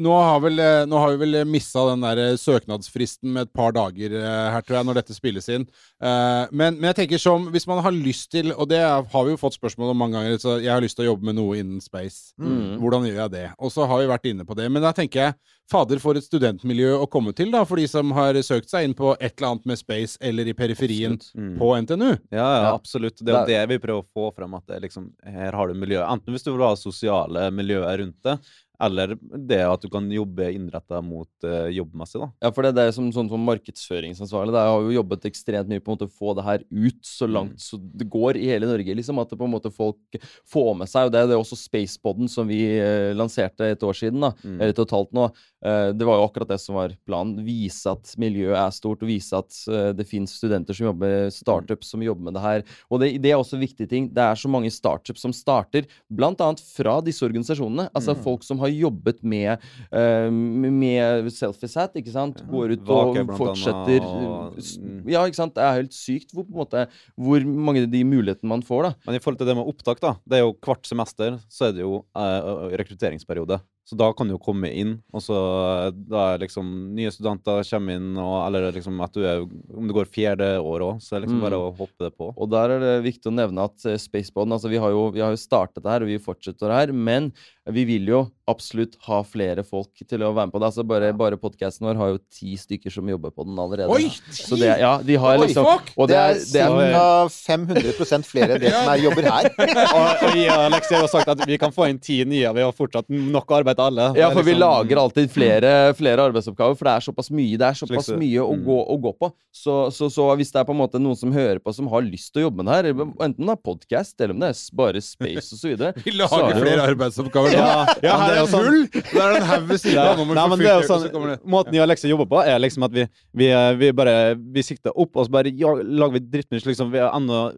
nå, 0.04 0.14
har 0.28 0.40
vel, 0.44 0.58
øh, 0.60 0.80
nå 0.90 0.98
har 1.02 1.14
vi 1.14 1.20
vel 1.24 1.38
missa 1.48 1.84
den 1.90 2.04
der 2.04 2.20
øh, 2.32 2.38
søknadsfristen 2.40 3.32
med 3.34 3.42
et 3.48 3.52
par 3.56 3.72
dager 3.76 4.14
øh, 4.18 4.52
her, 4.54 4.60
tror 4.66 4.76
jeg, 4.80 4.88
når 4.90 5.00
dette 5.00 5.16
spilles 5.16 5.48
inn. 5.52 5.66
Eh, 6.02 6.44
Men, 6.54 6.76
men 6.80 6.90
jeg 6.90 6.96
tenker 7.02 7.18
som 7.22 7.48
Hvis 7.54 7.66
man 7.70 7.80
har 7.84 7.90
lyst 7.94 8.30
til, 8.34 8.52
og 8.54 8.68
det 8.70 8.80
har 8.82 9.24
vi 9.24 9.34
jo 9.34 9.40
fått 9.40 9.56
spørsmål 9.58 9.92
om 9.94 10.00
mange 10.04 10.18
ganger, 10.18 10.38
så 10.42 10.58
jeg 10.62 10.72
har 10.72 10.82
lyst 10.84 10.96
til 10.98 11.06
å 11.06 11.12
jobbe 11.12 11.28
med 11.30 11.38
noe 11.38 11.58
innen 11.60 11.80
space. 11.84 12.34
Mm. 12.40 12.78
Hvordan 12.82 13.06
gjør 13.08 13.20
jeg 13.24 13.34
det? 13.34 13.46
Og 13.58 13.72
så 13.74 13.86
har 13.88 14.00
vi 14.02 14.10
vært 14.10 14.30
inne 14.30 14.44
på 14.48 14.56
det. 14.58 14.70
Men 14.72 14.82
da 14.84 14.92
tenker 14.96 15.20
jeg, 15.28 15.36
fader, 15.70 15.96
for 16.02 16.18
et 16.18 16.26
studentmiljø 16.26 16.90
å 17.00 17.06
komme 17.08 17.32
til, 17.36 17.48
da, 17.54 17.62
for 17.64 17.80
de 17.80 17.86
som 17.88 18.10
har 18.12 18.36
søkt 18.44 18.68
seg 18.68 18.84
inn 18.84 18.94
på 18.98 19.14
et 19.16 19.32
eller 19.38 19.54
annet 19.54 19.70
med 19.70 19.80
space 19.80 20.18
eller 20.20 20.50
i 20.50 20.56
periferien 20.56 21.14
Mm. 21.34 21.54
på 21.58 21.68
NTNU. 21.80 22.10
Ja, 22.34 22.44
ja, 22.44 22.72
absolutt. 22.74 23.18
Det 23.24 23.32
er 23.32 23.40
jo 23.40 23.46
Det 23.48 23.60
vi 23.70 23.78
prøver 23.80 24.02
å 24.02 24.06
få 24.12 24.28
frem. 24.36 24.54
At 24.58 24.66
det 24.68 24.80
liksom, 24.84 25.06
her 25.24 25.53
har 25.56 25.70
du 25.70 25.78
miljøet. 25.78 26.06
Enten 26.06 26.34
hvis 26.34 26.46
du 26.46 26.52
vil 26.52 26.66
ha 26.66 26.74
sosiale 26.78 27.48
miljøer 27.54 28.02
rundt 28.02 28.18
det, 28.26 28.36
eller 28.82 29.14
det 29.48 29.60
at 29.62 29.82
du 29.84 29.88
kan 29.92 30.08
jobbe 30.10 30.48
innretta 30.54 30.98
mot 31.04 31.30
uh, 31.46 31.68
jobbmessig, 31.70 32.20
da. 32.24 32.28
Ja, 32.42 32.50
for 32.54 32.66
det, 32.66 32.72
det 32.74 32.88
er 32.88 32.94
som, 32.96 33.06
sånn 33.14 33.28
som 33.30 33.44
markedsføringsansvarlig. 33.46 34.54
Jeg 34.56 34.72
har 34.74 34.86
jo 34.88 34.96
jobbet 34.96 35.26
ekstremt 35.30 35.70
mye 35.70 35.82
på 35.84 35.92
en 35.92 35.98
måte 35.98 36.08
å 36.08 36.14
få 36.18 36.34
det 36.38 36.44
her 36.46 36.64
ut 36.70 37.00
så 37.06 37.28
langt 37.30 37.60
så 37.62 37.78
det 37.78 38.08
går 38.10 38.38
i 38.40 38.48
hele 38.50 38.66
Norge. 38.66 38.96
liksom, 38.98 39.18
At 39.22 39.30
det 39.30 39.38
på 39.38 39.46
en 39.46 39.54
måte 39.54 39.70
folk 39.72 40.18
får 40.50 40.70
med 40.80 40.90
seg. 40.90 41.06
og 41.06 41.12
Det 41.14 41.22
det 41.30 41.36
er 41.36 41.42
også 41.42 41.58
Spaceboden 41.60 42.28
som 42.30 42.48
vi 42.50 42.60
uh, 42.80 43.12
lanserte 43.16 43.70
et 43.74 43.82
år 43.86 43.94
siden. 43.94 44.20
da, 44.20 44.32
Mm. 44.44 44.58
eller 44.60 44.72
et 44.74 44.78
og 44.78 44.86
et 44.88 44.96
halvt 44.96 45.12
nå. 45.16 45.24
Uh, 45.64 45.92
det 45.96 46.04
var 46.04 46.18
jo 46.18 46.26
akkurat 46.26 46.48
det 46.50 46.60
som 46.60 46.74
var 46.76 46.92
planen. 47.06 47.44
Vise 47.46 47.86
at 47.94 48.10
miljøet 48.20 48.58
er 48.58 48.74
stort, 48.74 49.02
og 49.02 49.08
vise 49.08 49.36
at 49.38 49.54
uh, 49.70 49.92
det 49.96 50.06
finnes 50.08 50.34
studenter 50.34 50.74
som 50.74 50.90
jobber 50.90 51.30
startups 51.32 51.90
som 51.94 52.02
jobber 52.02 52.24
med 52.28 52.34
det 52.34 52.42
her. 52.44 52.64
Og 52.90 53.00
det, 53.00 53.12
det 53.22 53.30
er 53.32 53.38
også 53.38 53.60
viktige 53.60 53.88
ting. 53.88 54.10
Det 54.12 54.20
er 54.20 54.34
så 54.36 54.50
mange 54.50 54.70
startups 54.74 55.22
som 55.24 55.32
starter, 55.32 55.86
bl.a. 56.10 56.34
fra 56.74 56.98
disse 57.04 57.24
organisasjonene. 57.24 57.88
Altså 57.94 58.14
folk 58.24 58.44
som 58.44 58.58
har 58.60 58.63
jobbet 58.72 59.22
med, 59.22 59.58
uh, 59.92 60.30
med 60.30 61.28
Selfiesat, 61.32 61.94
ikke 62.00 62.12
sant. 62.14 62.42
Går 62.50 62.72
ut 62.76 62.88
og 62.88 63.14
Vake, 63.16 63.36
fortsetter 63.36 64.00
annet, 64.00 64.28
og- 64.28 65.10
Ja, 65.10 65.24
ikke 65.26 65.36
sant. 65.36 65.54
Det 65.54 65.62
er 65.62 65.80
helt 65.82 65.92
sykt 65.92 66.32
hvor, 66.32 66.44
måte, 66.48 66.86
hvor 67.18 67.44
mange 67.44 67.82
av 67.84 67.90
de 67.90 68.04
mulighetene 68.04 68.48
man 68.48 68.62
får, 68.62 68.82
da. 68.82 68.94
Men 69.06 69.16
i 69.16 69.18
forhold 69.18 69.38
til 69.38 69.46
det 69.46 69.56
med 69.56 69.66
opptak, 69.66 70.00
da. 70.00 70.14
Det 70.26 70.38
er 70.38 70.44
jo 70.46 70.54
hvert 70.64 70.84
semester 70.86 71.38
så 71.48 71.68
er 71.68 71.72
det 71.72 71.80
jo 71.84 72.04
uh, 72.16 72.68
rekrutteringsperiode. 72.74 73.60
Så 73.84 73.98
da 74.00 74.06
kan 74.16 74.26
du 74.26 74.32
jo 74.32 74.38
komme 74.40 74.70
inn, 74.72 74.94
og 75.12 75.20
så 75.20 75.34
eh, 75.36 75.90
da 76.08 76.22
er 76.32 76.38
liksom 76.40 76.94
nye 76.96 77.10
studenter 77.12 77.60
kommer 77.68 77.98
inn, 77.98 78.14
og, 78.16 78.38
eller 78.46 78.70
liksom 78.72 78.96
at 79.04 79.12
du 79.12 79.20
er 79.28 79.42
Om 79.44 79.90
det 79.90 79.92
går 79.98 80.08
fjerde 80.08 80.46
år 80.56 80.80
òg, 80.86 81.02
så 81.04 81.12
er 81.12 81.20
det 81.20 81.26
liksom 81.28 81.34
Mm. 81.42 81.44
bare 81.44 81.58
å 81.60 81.76
hoppe 81.76 81.98
det 82.06 82.16
på. 82.16 82.30
Og 82.32 82.48
der 82.48 82.70
er 82.70 82.80
det 82.80 83.04
viktig 83.04 83.28
å 83.28 83.34
nevne 83.36 83.66
at 83.68 83.76
Spaceboden 84.00 84.52
altså 84.56 84.70
vi 84.72 84.78
har, 84.80 84.88
jo, 84.88 85.10
vi 85.12 85.20
har 85.20 85.34
jo 85.34 85.36
startet 85.36 85.82
det 85.84 85.90
her, 85.92 86.00
og 86.00 86.08
vi 86.08 86.16
fortsetter 86.16 86.64
det 86.72 86.78
her, 86.80 86.92
men 86.96 87.30
vi 87.72 87.84
vil 87.88 88.08
jo 88.10 88.26
absolutt 88.44 88.98
ha 89.06 89.22
flere 89.24 89.62
folk 89.64 90.02
til 90.04 90.20
å 90.20 90.30
være 90.36 90.50
med 90.50 90.52
på 90.52 90.60
det. 90.60 90.68
Altså 90.68 90.82
bare, 90.84 91.08
bare 91.16 91.38
podkasten 91.40 91.86
vår 91.88 91.96
har 91.96 92.10
jo 92.12 92.18
ti 92.28 92.58
stykker 92.60 92.92
som 92.92 93.08
jobber 93.08 93.32
på 93.32 93.46
den 93.48 93.56
allerede. 93.56 93.88
Oi! 93.88 94.10
Så 94.36 94.58
det, 94.60 94.68
ja, 94.82 94.98
de 95.00 95.16
har 95.20 95.38
Oi, 95.38 95.46
liksom 95.46 95.64
fuck! 95.64 95.88
Og 95.96 96.10
Det 96.10 96.18
det 96.52 96.60
er 96.60 96.68
er, 96.68 96.76
det 96.76 96.90
er 96.90 97.30
ca. 97.30 97.30
500 97.32 98.28
flere 98.28 98.58
enn 98.58 98.64
det 98.66 98.72
som 98.74 98.90
er 98.92 99.00
jobber 99.00 99.28
her. 99.30 99.48
og, 99.96 100.26
og 100.28 100.36
jeg 100.36 100.50
og 100.52 100.64
Alexi 100.66 100.96
har 100.98 101.08
sagt 101.14 101.32
at 101.32 101.44
vi 101.48 101.58
kan 101.60 101.72
få 101.72 101.88
inn 101.88 102.02
ti 102.02 102.18
nye, 102.28 102.52
vi 102.58 102.66
har 102.66 102.76
fortsatt 102.76 103.08
nok 103.08 103.56
arbeid 103.56 103.80
til 103.80 103.86
alle. 103.86 104.10
Ja, 104.20 104.28
for 104.28 104.42
liksom... 104.42 104.50
vi 104.50 104.58
lager 104.60 105.02
alltid 105.06 105.32
flere, 105.32 105.72
flere 105.96 106.28
arbeidsoppgaver, 106.28 106.76
for 106.76 106.90
det 106.90 106.98
er 106.98 107.08
såpass 107.08 107.32
mye 107.32 107.56
Det 107.60 107.70
er 107.70 107.80
såpass 107.80 108.12
mye 108.12 108.44
å, 108.44 108.52
mm. 108.52 108.64
gå, 108.68 108.78
å 108.92 108.98
gå 109.08 109.14
på. 109.24 109.32
Så, 109.54 109.78
så, 109.94 110.10
så 110.12 110.28
hvis 110.36 110.52
det 110.52 110.60
er 110.60 110.68
på 110.68 110.76
en 110.76 110.82
måte 110.82 111.00
noen 111.00 111.16
som 111.16 111.32
hører 111.32 111.62
på, 111.64 111.72
som 111.72 111.88
har 111.92 112.04
lyst 112.04 112.34
til 112.34 112.42
å 112.42 112.48
jobbe 112.50 112.60
med 112.60 112.68
det 112.68 112.76
her, 112.76 113.04
enten 113.24 113.48
det 113.48 113.56
er 113.56 113.64
podkast, 113.72 114.18
eller 114.20 114.36
om 114.36 114.44
det 114.44 114.52
er 114.52 114.62
bare 114.76 115.04
space 115.04 115.56
osv. 115.56 115.88
Vi 116.04 116.16
lager 116.18 116.60
flere 116.60 116.88
arbeidsoppgaver. 116.92 117.53
Ja, 117.54 117.86
Ja, 118.02 118.16
her 118.18 118.28
det 118.28 118.34
er 118.34 118.40
er 118.40 118.44
et 118.44 118.52
sånn- 118.52 118.66
hull! 118.68 118.88
Der 118.92 119.22
er 119.24 119.32
det 119.34 119.40
en 119.42 119.48
haug 119.48 119.66
ved 119.68 119.80
siden 119.80 119.98
av. 120.04 120.16
Vi 120.18 120.24
Nei, 120.34 120.44
få 120.44 120.48
men 120.50 120.58
det 120.58 120.68
er 120.70 120.80
jo 120.80 120.86
så 120.88 120.98
sånn, 121.08 121.26
det- 121.30 121.40
Måten 121.44 121.72
jeg 121.74 121.80
og 121.82 121.88
Alexia 121.88 122.10
jobber 122.10 122.26
på, 122.34 122.42
er 122.46 122.58
liksom 122.58 122.84
at 122.84 122.92
vi, 122.92 123.06
vi, 123.34 123.48
eh, 123.50 123.74
vi 123.74 123.92
bare 123.92 124.34
vi 124.36 124.62
sikter 124.62 124.92
opp, 124.96 125.16
og 125.16 125.26
så 125.26 125.30
bare 125.30 125.52
ja, 125.54 125.72
lager 125.74 126.12
vi 126.18 126.20
drittmye. 126.20 126.64
Liksom, 126.64 126.90
vi 126.90 126.98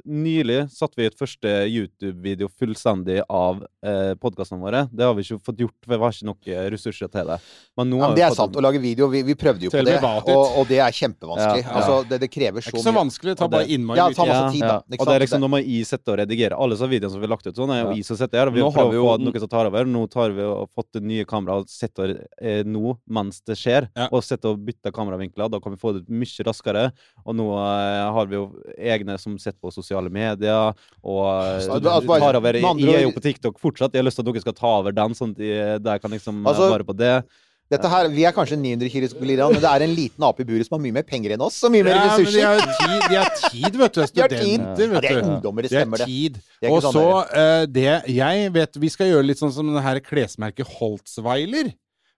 nylig 0.07 0.71
satt 0.71 0.93
vi 0.97 1.07
et 1.07 1.17
første 1.19 1.47
YouTube-video 1.71 2.49
fullstendig 2.59 3.23
av 3.29 3.63
eh, 3.85 4.15
podkastene 4.21 4.61
våre. 4.61 4.85
Det 4.93 5.05
har 5.07 5.15
vi 5.15 5.23
ikke 5.27 5.41
fått 5.45 5.59
gjort, 5.65 5.75
for 5.85 5.95
vi 5.97 6.03
har 6.05 6.15
ikke 6.17 6.29
nok 6.31 6.49
eh, 6.53 6.67
ressurser 6.75 7.11
til 7.13 7.27
det. 7.33 7.39
Men 7.77 7.91
nå 7.91 8.01
Ja, 8.01 8.09
men 8.11 8.17
det 8.19 8.25
er 8.27 8.35
sant. 8.37 8.57
Å 8.57 8.63
lage 8.65 8.81
video, 8.83 9.09
vi, 9.13 9.23
vi 9.27 9.35
prøvde 9.39 9.67
jo 9.69 9.71
på 9.73 9.85
det, 9.85 9.97
og, 10.03 10.45
og 10.61 10.69
det 10.71 10.79
er 10.85 10.91
kjempevanskelig. 10.97 11.65
Ja. 11.65 11.75
Altså, 11.81 11.99
det, 12.09 12.21
det 12.25 12.31
krever 12.33 12.61
Det 12.61 12.67
er 12.71 12.77
ikke 12.77 12.85
så 12.87 12.95
vanskelig. 12.97 13.35
Det 13.37 13.39
tar 13.43 13.53
bare 13.53 13.69
innmari 13.69 14.01
Ja, 14.01 14.09
mye 14.11 14.17
tid. 14.17 14.31
masse 14.33 14.53
tid, 14.55 14.65
da. 14.67 14.77
Ja. 14.81 14.97
Og 15.01 15.07
det 15.07 15.15
er 15.17 15.25
liksom, 15.27 15.41
Da 15.47 15.51
må 15.53 15.61
jeg 15.63 15.87
sitte 15.89 16.13
og 16.15 16.19
redigere 16.23 16.59
alle 16.67 16.79
så 16.81 16.89
videoene 16.91 17.13
som 17.13 17.21
vi 17.23 17.27
har 17.29 17.35
lagt 17.37 17.47
ut. 17.47 17.55
sånn 17.57 17.73
er 17.75 17.83
jo 17.83 17.89
Ja. 17.91 17.95
jeg 17.97 18.05
som 18.09 18.17
sitter 18.21 18.39
her, 18.43 18.47
og 18.51 18.55
vi 18.57 18.63
prøver 18.67 18.93
jo 18.99 19.05
å 19.07 19.17
få 19.17 19.25
noe 19.27 19.41
som 19.41 19.49
tar 19.49 19.67
over. 19.71 19.85
Nå 19.87 20.03
tar 20.11 20.31
vi 20.37 20.43
og 20.43 20.69
fått 20.75 20.99
nye 21.01 21.25
kamera 21.29 21.61
og 21.63 21.69
sitter 21.71 22.13
eh, 22.41 22.63
nå 22.67 22.97
mens 23.09 23.41
det 23.47 23.57
skjer, 23.61 23.89
Ja. 23.97 24.09
og 24.11 24.25
sitter 24.27 24.51
og 24.55 24.65
bytter 24.67 24.93
kameravinkler. 24.93 25.51
Da 25.51 25.61
kan 25.63 25.73
vi 25.73 25.79
få 25.81 25.93
det 25.95 26.05
mye 26.11 26.45
raskere. 26.49 26.91
Og 27.25 27.35
nå 27.39 27.47
eh, 27.55 28.13
har 28.19 28.27
vi 28.27 28.37
jo 28.37 28.45
egne 28.77 29.19
som 29.23 29.39
sitter 29.39 29.59
på 29.63 29.73
sosiale 29.73 30.11
medier, 30.11 30.75
og 31.03 31.25
eh, 31.45 31.61
Så 31.67 31.81
det- 31.81 31.91
altså 31.93 32.19
tar 32.21 32.37
over. 32.41 32.53
Jeg 32.53 32.65
andre 32.65 32.87
jeg 32.93 33.03
er 33.03 33.07
jo 33.09 33.15
på 33.17 33.23
TikTok 33.23 33.59
fortsatt. 33.63 33.93
Jeg 33.93 34.03
har 34.03 34.09
lyst 34.11 34.17
til 34.21 34.27
at 34.27 34.33
dere 34.35 34.41
skal 34.47 34.53
ta 34.59 34.73
over 34.81 34.93
den, 34.93 35.15
sånn 35.15 35.33
at 35.37 35.39
jeg, 35.39 35.83
der 35.83 35.99
kan 35.99 36.11
liksom 36.11 36.43
eh, 36.45 36.51
Altså, 36.51 36.71
være 36.73 36.85
på 36.85 36.97
det. 36.97 37.25
Dette 37.71 37.89
her, 37.91 38.07
Vi 38.15 38.23
er 38.29 38.31
kanskje 38.37 38.57
900 38.61 38.91
kilo 38.93 39.09
gorilla, 39.19 39.49
men 39.51 39.59
det 39.65 39.71
er 39.73 39.85
en 39.89 39.95
liten 39.97 40.23
ape 40.23 40.45
i 40.45 40.47
buret 40.47 40.69
som 40.69 40.77
har 40.77 40.83
mye 40.85 40.95
mer 40.95 41.07
penger 41.09 41.33
enn 41.35 41.43
oss, 41.43 41.57
og 41.67 41.73
mye 41.75 41.83
mer 41.83 41.97
Ja, 41.97 42.03
men 42.05 42.13
de 42.13 42.27
ressurser. 42.27 42.45
har 42.47 42.61
tid, 42.61 43.09
de 43.11 43.17
har 43.17 43.33
tid, 43.41 43.79
vet 43.81 43.97
du. 43.97 44.03
De 44.17 44.23
har 44.23 44.29
tid. 44.37 44.61
Ja, 44.61 45.01
det 45.01 45.11
er 45.11 45.23
ungdommer, 45.25 45.63
det 45.67 45.71
Det 45.73 45.81
er 45.81 45.83
stemmer 45.83 45.99
det. 45.99 46.07
tid. 46.07 46.39
Det 46.63 46.71
Og 46.71 46.83
sånn 46.85 46.95
så 46.95 47.07
uh, 47.27 47.65
det 47.67 47.89
Jeg 48.15 48.53
vet 48.55 48.79
Vi 48.79 48.89
skal 48.95 49.11
gjøre 49.11 49.27
litt 49.27 49.43
sånn 49.43 49.53
som 49.53 49.75
det 49.75 49.83
her 49.83 49.99
klesmerket 50.01 50.71
Holtzweiler. 50.79 51.73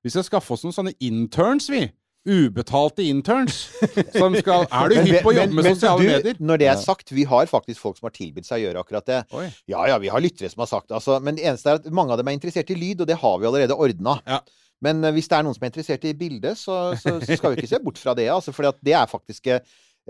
Vi 0.05 0.13
skal 0.13 0.27
skaffe 0.29 0.53
oss 0.55 0.63
noen 0.67 0.77
sånne 0.77 0.93
interns, 1.01 1.71
vi. 1.73 1.87
Ubetalte 2.29 3.03
interns. 3.09 3.71
Som 4.13 4.35
skal 4.37 4.67
Er 4.83 4.93
du 4.93 4.97
hypp 5.01 5.23
på 5.25 5.33
å 5.33 5.37
jobbe 5.39 5.55
med 5.57 5.65
men 5.65 5.75
sosiale 5.79 6.03
du, 6.05 6.09
medier? 6.13 6.39
Når 6.45 6.61
det 6.61 6.69
er 6.69 6.77
sagt, 6.83 7.11
vi 7.17 7.25
har 7.31 7.49
faktisk 7.49 7.81
folk 7.81 7.97
som 7.97 8.09
har 8.11 8.15
tilbudt 8.15 8.45
seg 8.47 8.61
å 8.61 8.67
gjøre 8.69 8.83
akkurat 8.85 9.07
det. 9.09 9.21
Oi. 9.33 9.47
Ja, 9.71 9.87
ja, 9.89 9.97
vi 10.03 10.11
har 10.13 10.21
lyttere 10.21 10.51
som 10.53 10.61
har 10.61 10.69
sagt 10.71 10.91
det. 10.91 10.99
Altså, 11.01 11.17
men 11.25 11.39
det 11.39 11.47
eneste 11.49 11.73
er 11.73 11.81
at 11.81 11.89
mange 11.95 12.13
av 12.13 12.21
dem 12.21 12.29
er 12.29 12.37
interessert 12.37 12.69
i 12.75 12.77
lyd, 12.79 13.01
og 13.01 13.09
det 13.09 13.17
har 13.23 13.39
vi 13.41 13.49
allerede 13.49 13.77
ordna. 13.81 14.19
Ja. 14.29 14.43
Men 14.83 15.03
eh, 15.05 15.13
hvis 15.17 15.29
det 15.29 15.37
er 15.39 15.43
noen 15.47 15.55
som 15.57 15.65
er 15.67 15.71
interessert 15.73 16.05
i 16.05 16.15
bildet, 16.15 16.57
så, 16.61 16.95
så, 17.01 17.19
så 17.21 17.37
skal 17.37 17.55
vi 17.55 17.63
ikke 17.63 17.71
se 17.75 17.81
bort 17.85 17.99
fra 17.99 18.15
det. 18.15 18.29
Altså, 18.31 18.53
for 18.55 18.71
det 18.83 18.95
er 18.95 19.07
faktisk 19.11 19.47
eh, 19.55 19.61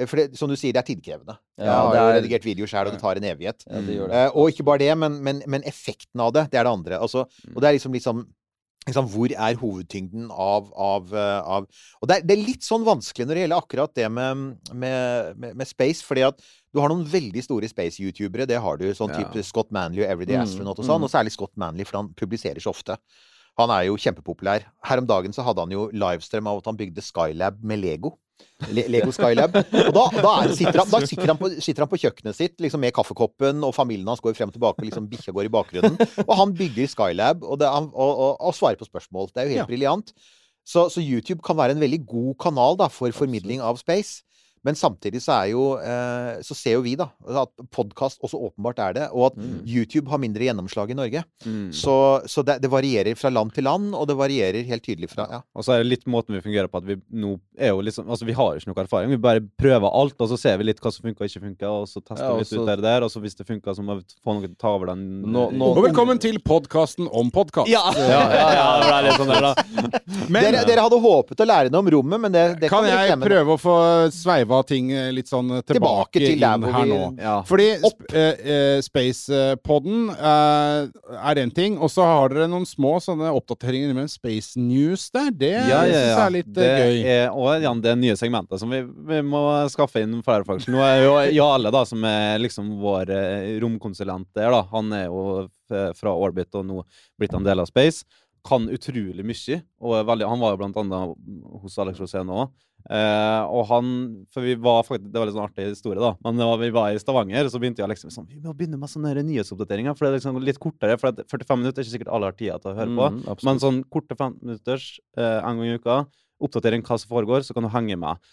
for 0.07 0.15
det, 0.21 0.37
Som 0.39 0.47
du 0.49 0.55
sier, 0.55 0.71
det 0.77 0.79
er 0.85 0.87
tidkrevende. 0.95 1.35
Ja, 1.59 1.65
jeg 1.65 1.75
har 1.75 1.95
er... 1.95 1.99
jo 1.99 2.09
er- 2.13 2.17
redigert 2.21 2.45
video 2.47 2.67
sjøl, 2.71 2.87
og 2.87 2.93
det 2.95 3.01
tar 3.03 3.19
en 3.19 3.25
evighet. 3.33 3.65
Ja, 3.67 3.81
det 3.83 3.97
det. 3.99 4.11
Eh, 4.15 4.31
og 4.39 4.51
ikke 4.53 4.63
bare 4.69 4.79
det, 4.85 4.93
men, 4.99 5.17
men, 5.27 5.41
men 5.51 5.65
effekten 5.67 6.21
av 6.23 6.31
det, 6.37 6.45
det 6.53 6.61
er 6.61 6.69
det 6.69 6.75
andre. 6.77 7.01
Altså, 7.03 7.25
Mm. 7.49 7.57
og 7.57 7.63
det 7.63 7.69
er 7.69 7.73
liksom, 7.79 7.93
liksom 7.97 8.27
liksom, 8.89 9.09
Hvor 9.13 9.33
er 9.35 9.57
hovedtyngden 9.61 10.29
av, 10.31 10.69
av, 10.73 11.11
av 11.19 11.67
Og 12.01 12.09
det 12.09 12.15
er, 12.17 12.23
det 12.25 12.37
er 12.39 12.45
litt 12.47 12.63
sånn 12.65 12.85
vanskelig 12.87 13.27
når 13.27 13.35
det 13.37 13.43
gjelder 13.43 13.61
akkurat 13.65 13.93
det 13.99 14.07
med, 14.11 14.45
med, 14.73 15.35
med, 15.37 15.57
med 15.59 15.69
space, 15.69 16.05
fordi 16.07 16.23
at 16.29 16.39
du 16.73 16.81
har 16.81 16.89
noen 16.93 17.03
veldig 17.11 17.43
store 17.45 17.69
space-youtubere. 17.69 18.47
Det 18.49 18.61
har 18.63 18.79
du. 18.81 18.87
Sånn 18.97 19.11
Ja. 19.13 19.25
type 19.25 19.43
Scott 19.45 19.73
Manley 19.75 20.05
og 20.07 20.13
Everyday 20.15 20.37
Mm, 20.39 20.45
Astronaut 20.47 20.79
og 20.79 20.87
sånn. 20.87 21.01
mm. 21.03 21.09
Og 21.09 21.11
særlig 21.13 21.33
Scott 21.35 21.53
Manley, 21.59 21.85
for 21.89 21.99
han 22.01 22.13
publiserer 22.15 22.61
så 22.63 22.71
ofte. 22.73 22.97
Han 23.59 23.71
er 23.75 23.88
jo 23.88 23.97
kjempepopulær. 23.99 24.64
Her 24.87 25.01
om 25.03 25.07
dagen 25.09 25.35
så 25.35 25.42
hadde 25.47 25.64
han 25.64 25.73
jo 25.75 25.88
livestream 25.90 26.47
av 26.51 26.61
at 26.61 26.68
han 26.71 26.79
bygde 26.79 27.03
Skylab 27.03 27.59
med 27.66 27.81
Lego. 27.83 28.14
Le 28.75 28.85
Lego 28.90 29.11
Skylab. 29.14 29.57
Og 29.59 29.90
da, 29.94 30.05
da, 30.14 30.33
er, 30.44 30.53
sitter, 30.55 30.79
han, 30.79 30.90
da 30.92 31.01
sitter, 31.07 31.27
han 31.33 31.38
på, 31.40 31.51
sitter 31.62 31.83
han 31.85 31.90
på 31.90 31.99
kjøkkenet 32.05 32.38
sitt 32.38 32.57
liksom 32.62 32.83
med 32.83 32.94
kaffekoppen, 32.94 33.64
og 33.66 33.75
familien 33.75 34.07
hans 34.11 34.23
går 34.23 34.37
frem 34.38 34.51
og 34.53 34.55
tilbake, 34.55 34.79
og 34.83 34.87
liksom 34.88 35.09
bikkja 35.11 35.35
går 35.35 35.49
i 35.49 35.53
bakgrunnen. 35.57 35.99
Og 36.25 36.35
han 36.38 36.55
bygger 36.59 36.90
Skylab 36.92 37.42
og, 37.42 37.59
det, 37.62 37.71
og, 37.71 38.12
og, 38.14 38.38
og 38.38 38.55
svarer 38.55 38.79
på 38.79 38.87
spørsmål. 38.87 39.31
Det 39.35 39.42
er 39.42 39.49
jo 39.49 39.55
helt 39.57 39.64
Ja. 39.64 39.68
briljant. 39.71 40.14
Så, 40.68 40.87
så 40.92 41.01
YouTube 41.03 41.40
kan 41.42 41.57
være 41.59 41.75
en 41.75 41.81
veldig 41.83 42.03
god 42.07 42.35
kanal 42.44 42.77
da, 42.79 42.90
for 42.92 43.11
formidling 43.16 43.62
av 43.64 43.79
space. 43.81 44.23
Men 44.66 44.75
samtidig 44.75 45.21
så 45.23 45.33
er 45.44 45.51
jo 45.53 45.64
eh, 45.79 46.40
Så 46.42 46.55
ser 46.59 46.75
jo 46.79 46.83
vi, 46.85 46.94
da, 46.99 47.09
at 47.42 47.51
podkast 47.75 48.21
også 48.25 48.38
åpenbart 48.49 48.79
er 48.88 48.92
det. 48.99 49.07
Og 49.12 49.27
at 49.33 49.37
Mm. 49.38 49.62
YouTube 49.71 50.09
har 50.11 50.18
mindre 50.18 50.42
gjennomslag 50.44 50.90
i 50.90 50.94
Norge. 50.99 51.21
Mm. 51.47 51.68
Så, 51.73 51.92
så 52.27 52.42
det, 52.44 52.57
det 52.62 52.68
varierer 52.73 53.14
fra 53.16 53.31
land 53.31 53.53
til 53.55 53.64
land, 53.64 53.92
og 53.94 54.07
det 54.11 54.16
varierer 54.18 54.64
helt 54.66 54.83
tydelig 54.83 55.11
fra 55.12 55.27
ja. 55.31 55.38
Og 55.55 55.62
så 55.64 55.75
er 55.77 55.83
det 55.85 55.90
litt 55.92 56.07
måten 56.11 56.35
vi 56.35 56.40
fungerer 56.42 56.66
på 56.68 56.81
at 56.81 56.87
vi 56.88 56.97
nå 57.14 57.37
er 57.59 57.71
jo 57.71 57.81
liksom 57.85 58.09
Altså, 58.11 58.27
vi 58.27 58.35
har 58.35 58.55
jo 58.57 58.59
ikke 58.62 58.71
noe 58.73 58.83
erfaring. 58.85 59.11
Vi 59.14 59.21
bare 59.23 59.40
prøver 59.61 59.88
alt, 59.94 60.16
og 60.21 60.29
så 60.33 60.38
ser 60.40 60.59
vi 60.59 60.64
litt 60.68 60.81
hva 60.83 60.90
som 60.92 61.07
funker 61.07 61.23
og 61.25 61.31
ikke 61.31 61.44
funker, 61.44 61.68
og 61.71 61.87
så 61.88 62.01
tester 62.03 62.25
Ja, 62.25 62.33
vi 62.33 62.35
og 62.35 62.38
litt 62.42 62.51
så- 62.51 62.61
ut 62.62 62.66
der, 62.73 62.83
der, 62.83 63.05
og 63.07 63.11
så 63.14 63.21
hvis 63.23 63.37
det 63.38 63.47
funker, 63.47 63.75
så 63.79 63.83
må 63.85 63.97
vi 64.01 64.05
få 64.25 64.35
noen 64.35 64.42
til 64.49 64.57
å 64.57 64.59
ta 64.59 64.68
over 64.75 64.87
den. 64.92 65.05
Nå- 65.23 65.51
nå- 65.55 65.71
Og 65.77 65.85
velkommen 65.87 66.18
til 66.21 66.38
podkasten 66.40 67.09
om 67.12 67.31
podkast. 67.31 67.68
Ja, 67.71 67.85
ja, 67.94 68.23
ja, 68.35 68.49
ja, 68.59 68.66
det 68.81 68.88
ble 68.90 69.01
litt 69.07 69.21
sånn 69.23 69.33
der, 69.33 69.47
da. 69.47 70.25
Men 70.29 70.42
dere, 70.49 70.64
dere 70.66 70.85
hadde 70.88 71.01
håpet 71.05 71.44
å 71.44 71.47
lære 71.47 71.71
noe 71.71 71.85
om 71.85 71.90
rommet, 71.94 72.21
men 72.27 72.33
det, 72.33 72.44
det 72.61 72.71
kan 72.73 72.83
dere 72.85 73.07
jeg 73.12 73.21
prøve 73.23 73.55
å 73.55 73.61
få 73.61 73.77
sveiva 74.49 74.63
ting 74.67 74.91
eh, 74.93 75.11
litt 75.13 75.29
sånn 75.29 75.49
tilbake, 75.67 75.75
Tilbake 75.79 76.21
til 76.23 76.43
inn 76.43 76.65
her 76.73 76.87
nå? 76.89 76.99
Ja. 77.21 77.35
Fordi 77.47 77.67
eh, 78.13 78.41
eh, 78.55 78.81
Spacepodden 78.85 80.09
eh, 80.11 80.89
er 81.29 81.41
én 81.43 81.53
ting, 81.55 81.79
og 81.79 81.91
så 81.93 82.07
har 82.09 82.33
dere 82.33 82.49
noen 82.49 82.67
små 82.67 82.97
sånne 83.03 83.31
oppdateringer 83.37 83.95
med 83.97 84.11
Space 84.11 84.59
News 84.59 85.11
der. 85.15 85.31
Det 85.31 85.53
Ja, 85.53 85.83
ja, 85.87 86.03
ja. 86.13 86.19
er 86.27 86.35
litt 86.35 86.53
det 86.57 86.69
eh, 86.69 86.79
gøy. 86.81 87.03
Er, 87.05 87.25
og 87.33 87.63
ja, 87.63 87.75
det 87.75 87.97
nye 88.01 88.17
segmentet 88.19 88.61
som 88.63 88.71
vi, 88.73 88.83
vi 88.83 89.21
må 89.27 89.43
skaffe 89.73 90.03
inn 90.05 90.19
flere 90.25 90.47
folk. 90.49 90.65
Nå 90.69 90.83
er 90.85 91.03
jo 91.05 91.17
Jarle, 91.39 91.73
da, 91.75 91.85
som 91.89 92.05
er 92.09 92.39
liksom 92.43 92.77
vår 92.83 93.13
eh, 93.15 93.51
romkonsulent 93.63 94.31
der, 94.37 94.51
da. 94.55 94.65
Han 94.73 94.93
er 94.97 95.09
jo 95.09 95.47
fra 95.69 96.15
Orbit 96.17 96.55
og 96.57 96.65
nå 96.65 96.79
blitt 97.21 97.35
en 97.37 97.45
del 97.45 97.61
av 97.61 97.69
Space. 97.69 98.07
Kan 98.47 98.71
utrolig 98.73 99.25
mye. 99.27 99.59
Og 99.85 99.99
veldig, 100.09 100.25
han 100.31 100.41
var 100.41 100.55
jo 100.55 100.61
blant 100.63 100.79
annet 100.81 101.61
hos 101.61 101.77
Alex 101.83 102.01
Rosén 102.01 102.31
òg. 102.33 102.49
Eh, 102.88 103.42
og 103.53 103.66
han 103.68 103.88
For 104.33 104.40
vi 104.40 104.55
var 104.57 104.79
faktisk 104.87 105.11
Det 105.12 105.20
var 105.20 105.29
litt 105.29 105.35
sånn 105.37 105.44
artig 105.44 105.66
historie, 105.66 106.01
da. 106.01 106.14
Men 106.24 106.40
da 106.40 106.46
vi 106.57 106.70
var 106.72 106.94
i 106.94 107.01
Stavanger, 107.01 107.51
så 107.53 107.61
begynte 107.61 107.83
jeg 107.83 107.92
liksom 107.92 108.12
sånn 108.14 108.29
Vi 108.31 108.40
må 108.40 108.55
begynne 108.57 108.81
med 108.81 108.88
sånne 108.88 109.12
nyhetsoppdateringer, 109.29 109.96
for 109.96 110.07
det 110.07 110.11
er 110.11 110.16
liksom 110.16 110.40
litt 110.40 110.61
kortere. 110.62 110.96
For 111.01 111.12
at 111.12 111.20
45 111.29 111.61
minutter 111.61 111.83
er 111.83 111.88
ikke 111.88 111.96
sikkert 111.98 112.12
alle 112.16 112.31
har 112.31 112.38
tida 112.38 112.57
til 112.62 112.72
å 112.72 112.79
høre 112.79 112.94
på. 112.96 113.11
Mm. 113.18 113.44
Men 113.44 113.61
sånn 113.61 113.83
korte 113.92 114.16
15 114.16 114.40
minutters 114.40 114.88
uh, 115.20 115.40
en 115.42 115.61
gang 115.61 115.68
i 115.68 115.77
uka, 115.77 115.98
oppdatering 116.40 116.85
hva 116.87 116.96
som 117.03 117.12
foregår, 117.12 117.44
så 117.44 117.57
kan 117.57 117.66
du 117.66 117.72
henge 117.74 117.98
med. 118.01 118.31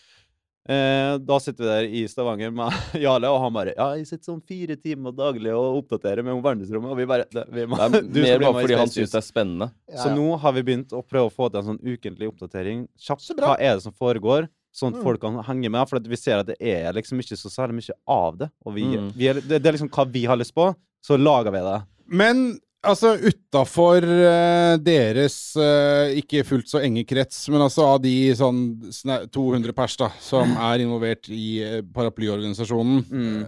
Eh, 0.65 1.17
da 1.21 1.35
sitter 1.39 1.61
vi 1.63 1.69
der 1.69 1.87
i 1.93 1.99
Stavanger 2.09 2.49
med 2.49 2.73
Jarle, 3.03 3.29
og 3.29 3.37
han 3.43 3.53
bare 3.53 3.73
Ja, 3.77 3.91
jeg 3.99 4.07
sitter 4.09 4.31
sånn 4.31 4.41
fire 4.49 4.73
timer 4.81 5.13
daglig 5.13 5.51
og 5.53 5.83
oppdaterer 5.83 6.25
med 6.25 6.33
om 6.33 6.41
verdensrommet, 6.41 6.89
og 6.89 6.97
vi 6.97 7.05
bare 7.05 7.27
det, 7.29 7.43
vi 7.53 7.67
må, 7.69 7.77
Det 7.77 8.23
er 8.25 8.39
mer 8.41 8.47
bare 8.47 8.63
fordi 8.63 8.79
han 8.79 8.89
syns 8.89 9.13
det 9.13 9.19
er 9.21 9.27
spennende. 9.27 9.67
Ja, 9.93 9.99
Så 10.01 10.09
ja. 10.09 10.15
nå 10.17 10.39
har 10.41 10.55
vi 10.57 10.63
begynt 10.65 10.95
å 10.97 11.03
prøve 11.05 11.29
å 11.29 11.33
få 11.35 11.51
til 11.53 11.61
en 11.61 11.67
sånn 11.69 11.81
ukentlig 11.85 12.31
oppdatering. 12.33 12.87
Kjapt. 12.97 13.29
Hva 13.37 13.53
er 13.61 13.77
det 13.77 13.85
som 13.85 13.93
foregår? 13.93 14.49
Sånn 14.75 14.91
at 14.91 14.97
Mm. 14.99 15.03
folk 15.05 15.21
kan 15.21 15.37
henge 15.47 15.69
med. 15.71 15.87
For 15.87 16.01
at 16.01 16.07
vi 16.11 16.17
ser 16.19 16.41
at 16.41 16.47
det 16.49 16.57
er 16.59 16.91
liksom 16.97 17.21
ikke 17.21 17.37
så 17.39 17.47
særlig 17.53 17.77
mye 17.77 17.95
av 18.11 18.37
det. 18.41 18.49
Og 18.65 18.73
vi, 18.75 18.83
Mm. 18.89 19.11
vi 19.15 19.27
er, 19.29 19.35
det, 19.39 19.61
det 19.61 19.69
er 19.69 19.77
liksom 19.77 19.93
hva 19.93 20.03
vi 20.11 20.25
har 20.25 20.35
lyst 20.41 20.51
på, 20.57 20.65
så 21.05 21.15
lager 21.21 21.53
vi 21.53 21.61
det. 21.63 21.77
Men 22.09 22.41
altså 22.87 23.13
utafor 23.21 24.05
eh, 24.05 24.75
deres 24.83 25.35
eh, 25.59 26.15
ikke 26.21 26.43
fullt 26.47 26.69
så 26.71 26.81
enge 26.85 27.03
krets, 27.07 27.43
men 27.53 27.63
altså 27.65 27.85
av 27.95 28.01
de 28.03 28.13
sånn 28.37 28.59
sna- 28.93 29.23
200 29.33 29.73
pers 29.77 29.97
da, 30.01 30.09
som 30.23 30.53
er 30.71 30.83
involvert 30.85 31.29
i 31.33 31.47
eh, 31.65 31.79
paraplyorganisasjonen 31.95 33.03
Mm. 33.05 33.45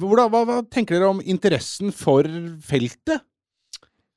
hva, 0.00 0.26
hva 0.30 0.58
tenker 0.70 0.98
dere 0.98 1.08
om 1.14 1.22
interessen 1.24 1.92
for 1.96 2.26
feltet? 2.64 3.22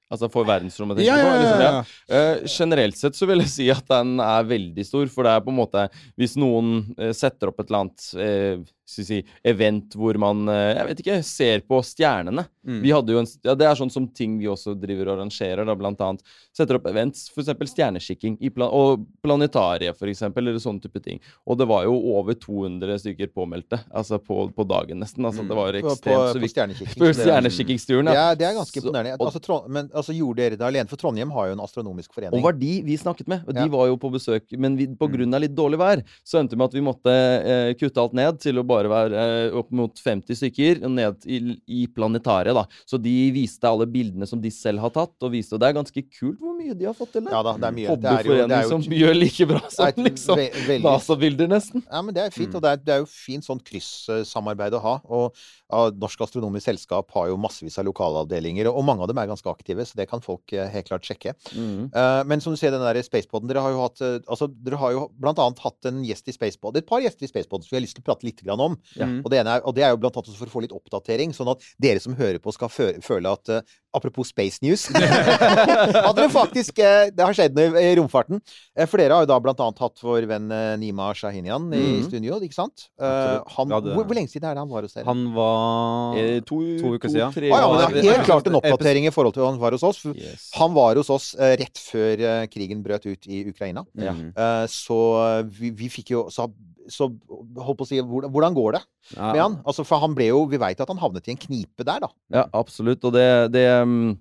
Altså 0.08 0.30
for 0.32 0.48
verdensrommet, 0.48 1.02
tenker 1.02 1.10
Ja, 1.10 1.18
ja, 1.20 1.24
ja, 1.24 1.32
på? 1.32 1.40
Liksom, 1.44 1.62
ja, 1.62 1.72
ja. 1.72 1.82
Eh, 2.16 2.46
generelt 2.48 2.96
sett 3.00 3.18
så 3.18 3.28
vil 3.28 3.42
jeg 3.44 3.52
si 3.52 3.66
at 3.74 3.84
den 3.92 4.22
er 4.24 4.46
veldig 4.48 4.86
stor, 4.88 5.10
for 5.12 5.28
det 5.28 5.34
er 5.36 5.42
på 5.44 5.52
en 5.52 5.58
måte 5.60 5.82
Hvis 6.16 6.38
noen 6.40 6.70
uh, 6.96 7.10
setter 7.16 7.52
opp 7.52 7.60
et 7.60 7.68
eller 7.68 7.82
annet 7.86 8.06
eh, 8.24 8.62
skal 8.88 9.06
si, 9.06 9.17
event 9.43 9.93
hvor 10.00 10.17
man 10.17 10.47
eh, 10.50 10.73
jeg 10.78 10.88
vet 10.88 11.02
ikke, 11.04 11.17
ser 11.28 11.65
på 11.67 11.82
stjernene 11.84 12.47
Mm. 12.67 12.82
Vi 12.84 12.91
hadde 12.91 13.13
jo 13.13 13.19
en, 13.21 13.28
ja, 13.47 13.54
Det 13.56 13.63
er 13.63 13.78
sånn 13.80 13.88
som 13.89 14.10
ting 14.12 14.34
vi 14.41 14.47
også 14.52 14.73
driver 14.76 15.08
og 15.08 15.13
arrangerer, 15.21 15.63
da, 15.63 15.71
blant 15.80 16.02
annet. 16.04 16.19
Setter 16.52 16.76
opp 16.76 16.89
events, 16.91 17.30
f.eks. 17.32 17.54
stjerneskikking 17.71 18.34
i 18.43 18.50
plan 18.52 18.67
og 18.76 19.06
planetariet, 19.23 19.95
for 19.95 20.10
eksempel, 20.12 20.50
eller 20.50 20.60
sånne 20.60 20.84
type 20.84 21.00
ting. 21.06 21.21
Og 21.47 21.56
det 21.62 21.67
var 21.69 21.86
jo 21.88 21.93
over 22.17 22.36
200 22.36 22.97
stykker 23.06 23.30
påmeldte, 23.32 23.80
altså 23.95 24.19
på, 24.19 24.50
på 24.52 24.65
dagen 24.67 25.00
nesten. 25.00 25.23
Altså, 25.30 25.45
det 25.47 25.56
var 25.56 25.78
ekstremt 25.80 26.04
På, 26.04 26.12
på, 26.12 26.17
så 26.28 26.34
på 26.36 26.41
viktig. 26.43 26.52
stjernekikking. 26.58 26.97
På 27.00 27.08
det- 27.08 27.15
stjerneskikkingsturen, 27.21 28.12
ja. 28.12 28.26
er, 28.34 28.36
det 28.41 28.50
er 28.50 28.58
ganske 28.58 28.82
imponerende. 28.84 29.15
Altså, 29.23 29.62
men 29.71 29.88
altså, 29.93 30.17
gjorde 30.17 30.41
dere 30.43 30.60
det 30.60 30.67
alene? 30.67 30.91
For 30.91 31.00
Trondheim 31.02 31.32
har 31.36 31.47
jo 31.47 31.56
en 31.58 31.63
astronomisk 31.63 32.13
forening. 32.19 32.36
Og 32.36 32.43
var 32.50 32.58
de 32.60 32.73
vi 32.84 32.97
snakket 33.00 33.28
med. 33.32 33.47
Og 33.47 33.54
de 33.56 33.63
Ja. 33.63 33.71
var 33.78 33.88
jo 33.88 33.95
på 34.04 34.12
besøk, 34.12 34.43
men 34.60 34.76
vi, 34.76 34.88
på 34.91 35.08
Mm. 35.08 35.15
grunn 35.15 35.34
av 35.39 35.41
litt 35.41 35.56
dårlig 35.56 35.80
vær, 35.80 36.04
så 36.28 36.39
endte 36.43 36.52
det 36.52 36.58
med 36.60 36.67
at 36.67 36.73
vi 36.76 36.84
måtte 36.84 37.15
eh, 37.47 37.73
kutte 37.80 37.97
alt 38.04 38.13
ned 38.13 38.39
til 38.43 38.60
å 38.60 38.63
bare 38.67 38.77
være 38.86 39.24
eh, 39.24 39.56
opp 39.58 39.72
mot 39.76 39.98
50 39.98 40.38
stykker, 40.38 40.84
ned 40.88 41.26
i, 41.26 41.40
i 41.68 41.88
planetariet, 41.90 42.54
da. 42.56 42.66
Så 42.86 43.00
de 43.02 43.16
viste 43.34 43.68
alle 43.68 43.88
bildene 43.90 44.28
som 44.30 44.42
de 44.42 44.52
selv 44.54 44.80
har 44.84 44.94
tatt, 44.94 45.16
og 45.24 45.34
viste 45.34 45.56
Og 45.58 45.62
det 45.62 45.70
er 45.70 45.78
ganske 45.80 46.04
kult 46.06 46.38
hvor 46.40 46.54
mye 46.58 46.76
de 46.78 46.86
har 46.86 46.94
fått 46.98 47.16
til. 47.18 47.28
Ja 47.32 47.42
da, 47.46 47.56
det 47.58 47.68
er 47.68 47.76
mye. 47.76 47.98
Det 47.98 48.12
er 48.12 48.30
jo, 48.30 48.38
det 48.38 48.48
Hobbyforening 48.48 48.58
er 48.58 48.63
jo 48.68 48.70
som 48.70 48.98
gjør 49.02 49.18
like 49.18 49.48
bra 49.50 49.62
er 49.66 49.94
som 49.98 50.04
liksom 50.08 50.42
ve 50.68 50.78
NASA-bilder, 50.84 51.52
nesten. 51.52 51.84
Ja, 51.88 52.02
men 52.06 52.16
det 52.16 52.24
er 52.26 52.34
fint, 52.36 52.48
Mm. 52.48 52.56
og 52.56 52.62
det 52.63 52.70
er, 52.72 52.78
det 52.86 52.94
er 52.94 53.00
jo 53.02 53.08
fint 53.12 53.44
sånn 53.44 53.60
kryssamarbeid 53.60 54.76
å 54.78 54.80
ha. 54.84 54.94
Og 55.04 55.36
ja, 55.68 55.80
Norsk 56.00 56.22
Astronomisk 56.24 56.66
Selskap 56.70 57.12
har 57.16 57.28
jo 57.32 57.38
massevis 57.42 57.78
av 57.82 57.88
lokalavdelinger, 57.90 58.70
og 58.72 58.86
mange 58.88 59.04
av 59.04 59.12
dem 59.12 59.20
er 59.20 59.28
ganske 59.28 59.50
aktive, 59.52 59.84
så 59.86 59.98
det 60.00 60.08
kan 60.10 60.24
folk 60.24 60.54
eh, 60.56 60.70
helt 60.72 60.88
klart 60.88 61.08
sjekke. 61.08 61.34
Mm. 61.56 61.90
Uh, 61.92 62.22
men 62.28 62.44
som 62.44 62.54
du 62.54 62.60
ser, 62.60 62.72
den 62.72 62.84
der 62.84 63.02
Spacepoden 63.04 63.50
Dere 63.50 63.63
har 63.63 63.74
jo 63.74 63.82
hatt 63.84 64.02
Altså, 64.28 64.48
dere 64.48 64.80
har 64.80 64.94
jo 64.94 65.04
blant 65.20 65.40
annet 65.42 65.60
hatt 65.63 65.88
en 65.90 66.00
gjest 66.06 66.28
i 66.30 66.34
Spacepod 66.36 66.76
Et 66.80 66.86
par 66.88 67.02
gjester 67.04 67.28
i 67.28 67.30
Spacepod 67.30 67.63
som 67.63 67.72
vi 67.72 67.78
har 67.80 67.84
lyst 67.86 67.98
til 67.98 68.04
å 68.04 68.08
prate 68.08 68.28
litt 68.28 68.42
grann 68.44 68.62
om. 68.68 68.78
Ja. 69.00 69.08
Og, 69.24 69.30
det 69.34 69.42
ene 69.42 69.58
er, 69.58 69.66
og 69.68 69.76
det 69.78 69.84
er 69.88 69.92
jo 69.96 70.00
blant 70.04 70.16
annet 70.20 70.30
også 70.32 70.40
for 70.44 70.52
å 70.52 70.56
få 70.58 70.64
litt 70.68 70.76
oppdatering, 70.76 71.34
sånn 71.36 71.52
at 71.56 71.66
dere 71.82 72.00
som 72.04 72.16
hører 72.20 72.40
på, 72.44 72.54
skal 72.56 72.72
føle 72.72 73.34
at 73.34 73.54
uh, 73.58 73.62
Apropos 73.98 74.28
Space 74.30 74.60
News 74.62 74.84
At 74.94 76.14
dere 76.18 76.28
faktisk 76.30 76.78
uh, 76.84 77.08
Det 77.10 77.24
har 77.24 77.34
skjedd 77.34 77.56
noe 77.58 77.82
i 77.82 77.94
romfarten. 77.98 78.42
Uh, 78.78 78.84
for 78.86 79.00
dere 79.02 79.16
har 79.18 79.24
jo 79.26 79.30
da 79.32 79.38
blant 79.42 79.62
annet 79.64 79.80
hatt 79.82 80.04
vår 80.06 80.28
venn 80.30 80.52
Nima 80.82 81.08
Shahinian 81.18 81.70
i 81.74 81.80
Mhm. 81.98 82.04
studio, 82.08 82.38
ikke 82.44 82.54
sant? 82.58 82.88
Eh, 83.00 83.40
han, 83.56 83.72
ja, 83.72 83.80
det... 83.82 83.94
hvor, 83.96 84.06
hvor 84.10 84.16
lenge 84.18 84.30
siden 84.30 84.46
er 84.50 84.58
det 84.58 84.62
han 84.62 84.70
var 84.70 84.86
hos 84.86 84.94
dere? 84.94 85.06
Han 85.08 85.24
var 85.36 86.18
Eh, 86.20 86.40
to, 86.46 86.60
To 86.82 86.94
uker 86.98 87.10
siden. 87.12 87.34
tre 87.34 87.50
ah, 87.52 87.64
ja, 87.64 87.70
men 87.88 87.96
det 87.98 88.04
er 88.06 88.18
helt 88.18 88.28
klart 88.28 88.48
en 88.52 88.58
oppdatering 88.60 89.08
i 89.10 89.14
forhold 89.14 89.34
til 89.38 89.46
han 89.48 89.58
var 89.62 89.76
hos 89.76 89.84
oss. 89.88 90.02
for 90.04 90.14
Yes. 90.20 90.50
Han 90.60 90.76
var 90.78 91.00
hos 91.00 91.10
oss 91.14 91.32
rett 91.40 91.80
før 91.82 92.24
krigen 92.52 92.84
brøt 92.86 93.06
ut 93.08 93.28
i 93.28 93.42
Ukraina. 93.50 93.86
Mm. 93.98 94.34
Eh, 94.36 94.66
så 94.72 95.00
vi, 95.48 95.72
vi 95.72 95.90
fikk 95.94 96.12
jo 96.16 96.28
så, 96.34 96.48
så 96.89 97.08
holdt 97.12 97.78
på 97.80 97.86
å 97.86 97.88
si 97.88 98.00
hvordan, 98.02 98.54
går 98.56 98.71
det 98.78 98.82
Ja. 99.15 99.32
med 99.34 99.41
han? 99.41 99.56
Altså, 99.65 99.86
for 99.86 100.00
han 100.00 100.13
ble 100.15 100.28
jo 100.30 100.45
Vi 100.47 100.58
veit 100.58 100.80
at 100.80 100.88
han 100.88 100.97
havnet 100.97 101.28
i 101.28 101.32
en 101.32 101.38
knipe 101.38 101.84
der, 101.86 102.00
da. 102.00 102.08
Ja, 102.32 102.45
absolutt. 102.54 103.04
Og 103.04 103.13
det, 103.13 103.52
det, 103.52 103.65
mm, 103.86 104.17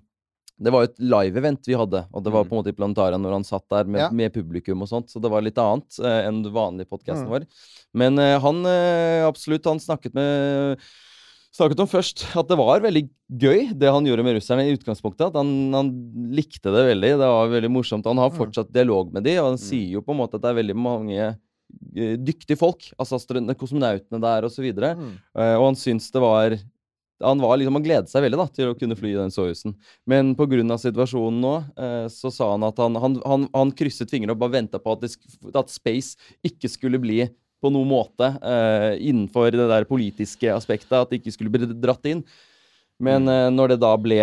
det 0.59 0.71
var 0.73 0.85
jo 0.85 0.89
et 0.91 0.99
live-event 0.99 1.67
vi 1.67 1.75
hadde, 1.77 2.05
og 2.11 2.23
det 2.23 2.31
var 2.33 2.43
Mm. 2.43 2.49
på 2.49 2.53
en 2.57 2.63
måte 2.63 2.73
i 2.73 2.77
Planetariet 2.77 3.21
når 3.21 3.31
han 3.31 3.43
satt 3.43 3.67
der 3.69 3.83
med, 3.85 3.99
Ja. 4.01 4.09
med 4.09 4.33
publikum 4.33 4.81
og 4.81 4.87
sånt, 4.89 5.07
så 5.09 5.21
det 5.21 5.29
var 5.29 5.41
litt 5.41 5.57
annet 5.57 5.99
eh, 5.99 6.27
enn 6.27 6.43
vanlig 6.43 6.87
podkasten 6.89 7.27
Mm. 7.27 7.29
vår. 7.29 7.45
Men 7.93 8.17
eh, 8.19 8.39
han 8.39 8.65
eh, 8.65 9.27
absolutt, 9.27 9.63
han 9.65 9.77
snakket 9.79 10.13
med 10.13 10.79
Snakket 11.57 11.79
om 11.79 11.87
først 11.87 12.35
at 12.37 12.47
det 12.51 12.55
var 12.59 12.79
veldig 12.83 13.09
gøy, 13.33 13.73
det 13.73 13.89
han 13.89 14.05
gjorde 14.05 14.23
med 14.23 14.35
russerne 14.37 14.61
i 14.67 14.75
utgangspunktet. 14.77 15.31
At 15.31 15.33
han, 15.39 15.73
han 15.73 15.87
likte 16.29 16.69
det 16.69 16.83
veldig. 16.93 17.17
Det 17.17 17.29
var 17.31 17.47
veldig 17.49 17.71
morsomt. 17.71 18.05
Han 18.05 18.17
har 18.21 18.29
Mm. 18.29 18.37
fortsatt 18.37 18.71
dialog 18.71 19.11
med 19.11 19.23
de, 19.23 19.37
og 19.39 19.47
han 19.55 19.57
sier 19.57 19.89
jo 19.93 20.01
på 20.01 20.11
en 20.13 20.19
måte 20.21 20.35
at 20.35 20.41
det 20.43 20.51
er 20.51 20.61
veldig 20.61 20.75
mange 20.77 21.37
dyktige 22.23 22.59
folk. 22.59 22.89
Altså 22.97 23.19
kosmonautene 23.57 24.21
der, 24.23 24.47
og 24.47 24.53
så 24.53 24.63
videre. 24.65 24.95
Mm. 24.95 25.13
uh, 25.37 25.55
og 25.57 25.69
han 25.71 25.79
syntes 25.79 26.11
det 26.13 26.23
var 26.23 26.57
han, 27.23 27.41
var 27.41 27.57
liksom, 27.57 27.77
han 27.77 27.85
gledet 27.85 28.11
seg 28.11 28.23
veldig 28.25 28.39
da, 28.39 28.45
til 28.53 28.71
å 28.71 28.77
kunne 28.77 28.97
fly 28.97 29.11
i 29.13 29.17
den 29.17 29.33
Soyuzen. 29.33 29.75
Men 30.09 30.35
pga. 30.37 30.77
situasjonen 30.81 31.41
nå, 31.41 31.53
eh, 31.77 32.05
så 32.13 32.31
sa 32.33 32.51
han 32.53 32.65
at 32.67 32.77
han, 32.81 32.97
han, 33.01 33.17
han, 33.25 33.47
han 33.53 33.73
krysset 33.77 34.11
fingrene 34.13 34.35
og 34.35 34.41
bare 34.41 34.57
venta 34.59 34.81
på 34.81 34.93
at, 34.93 35.05
det, 35.05 35.15
at 35.57 35.73
space 35.73 36.17
ikke 36.45 36.69
skulle 36.69 37.01
bli 37.01 37.23
på 37.57 37.71
noen 37.73 37.89
måte 37.89 38.29
eh, 38.37 38.91
innenfor 39.09 39.49
det 39.55 39.65
der 39.71 39.87
politiske 39.89 40.51
aspektet. 40.53 40.93
At 40.93 41.09
det 41.09 41.21
ikke 41.21 41.33
skulle 41.33 41.53
bli 41.53 41.71
dratt 41.73 42.05
inn. 42.09 42.21
Men 43.01 43.29
eh, 43.29 43.49
når 43.53 43.73
det 43.73 43.81
da 43.81 43.95
ble 44.01 44.21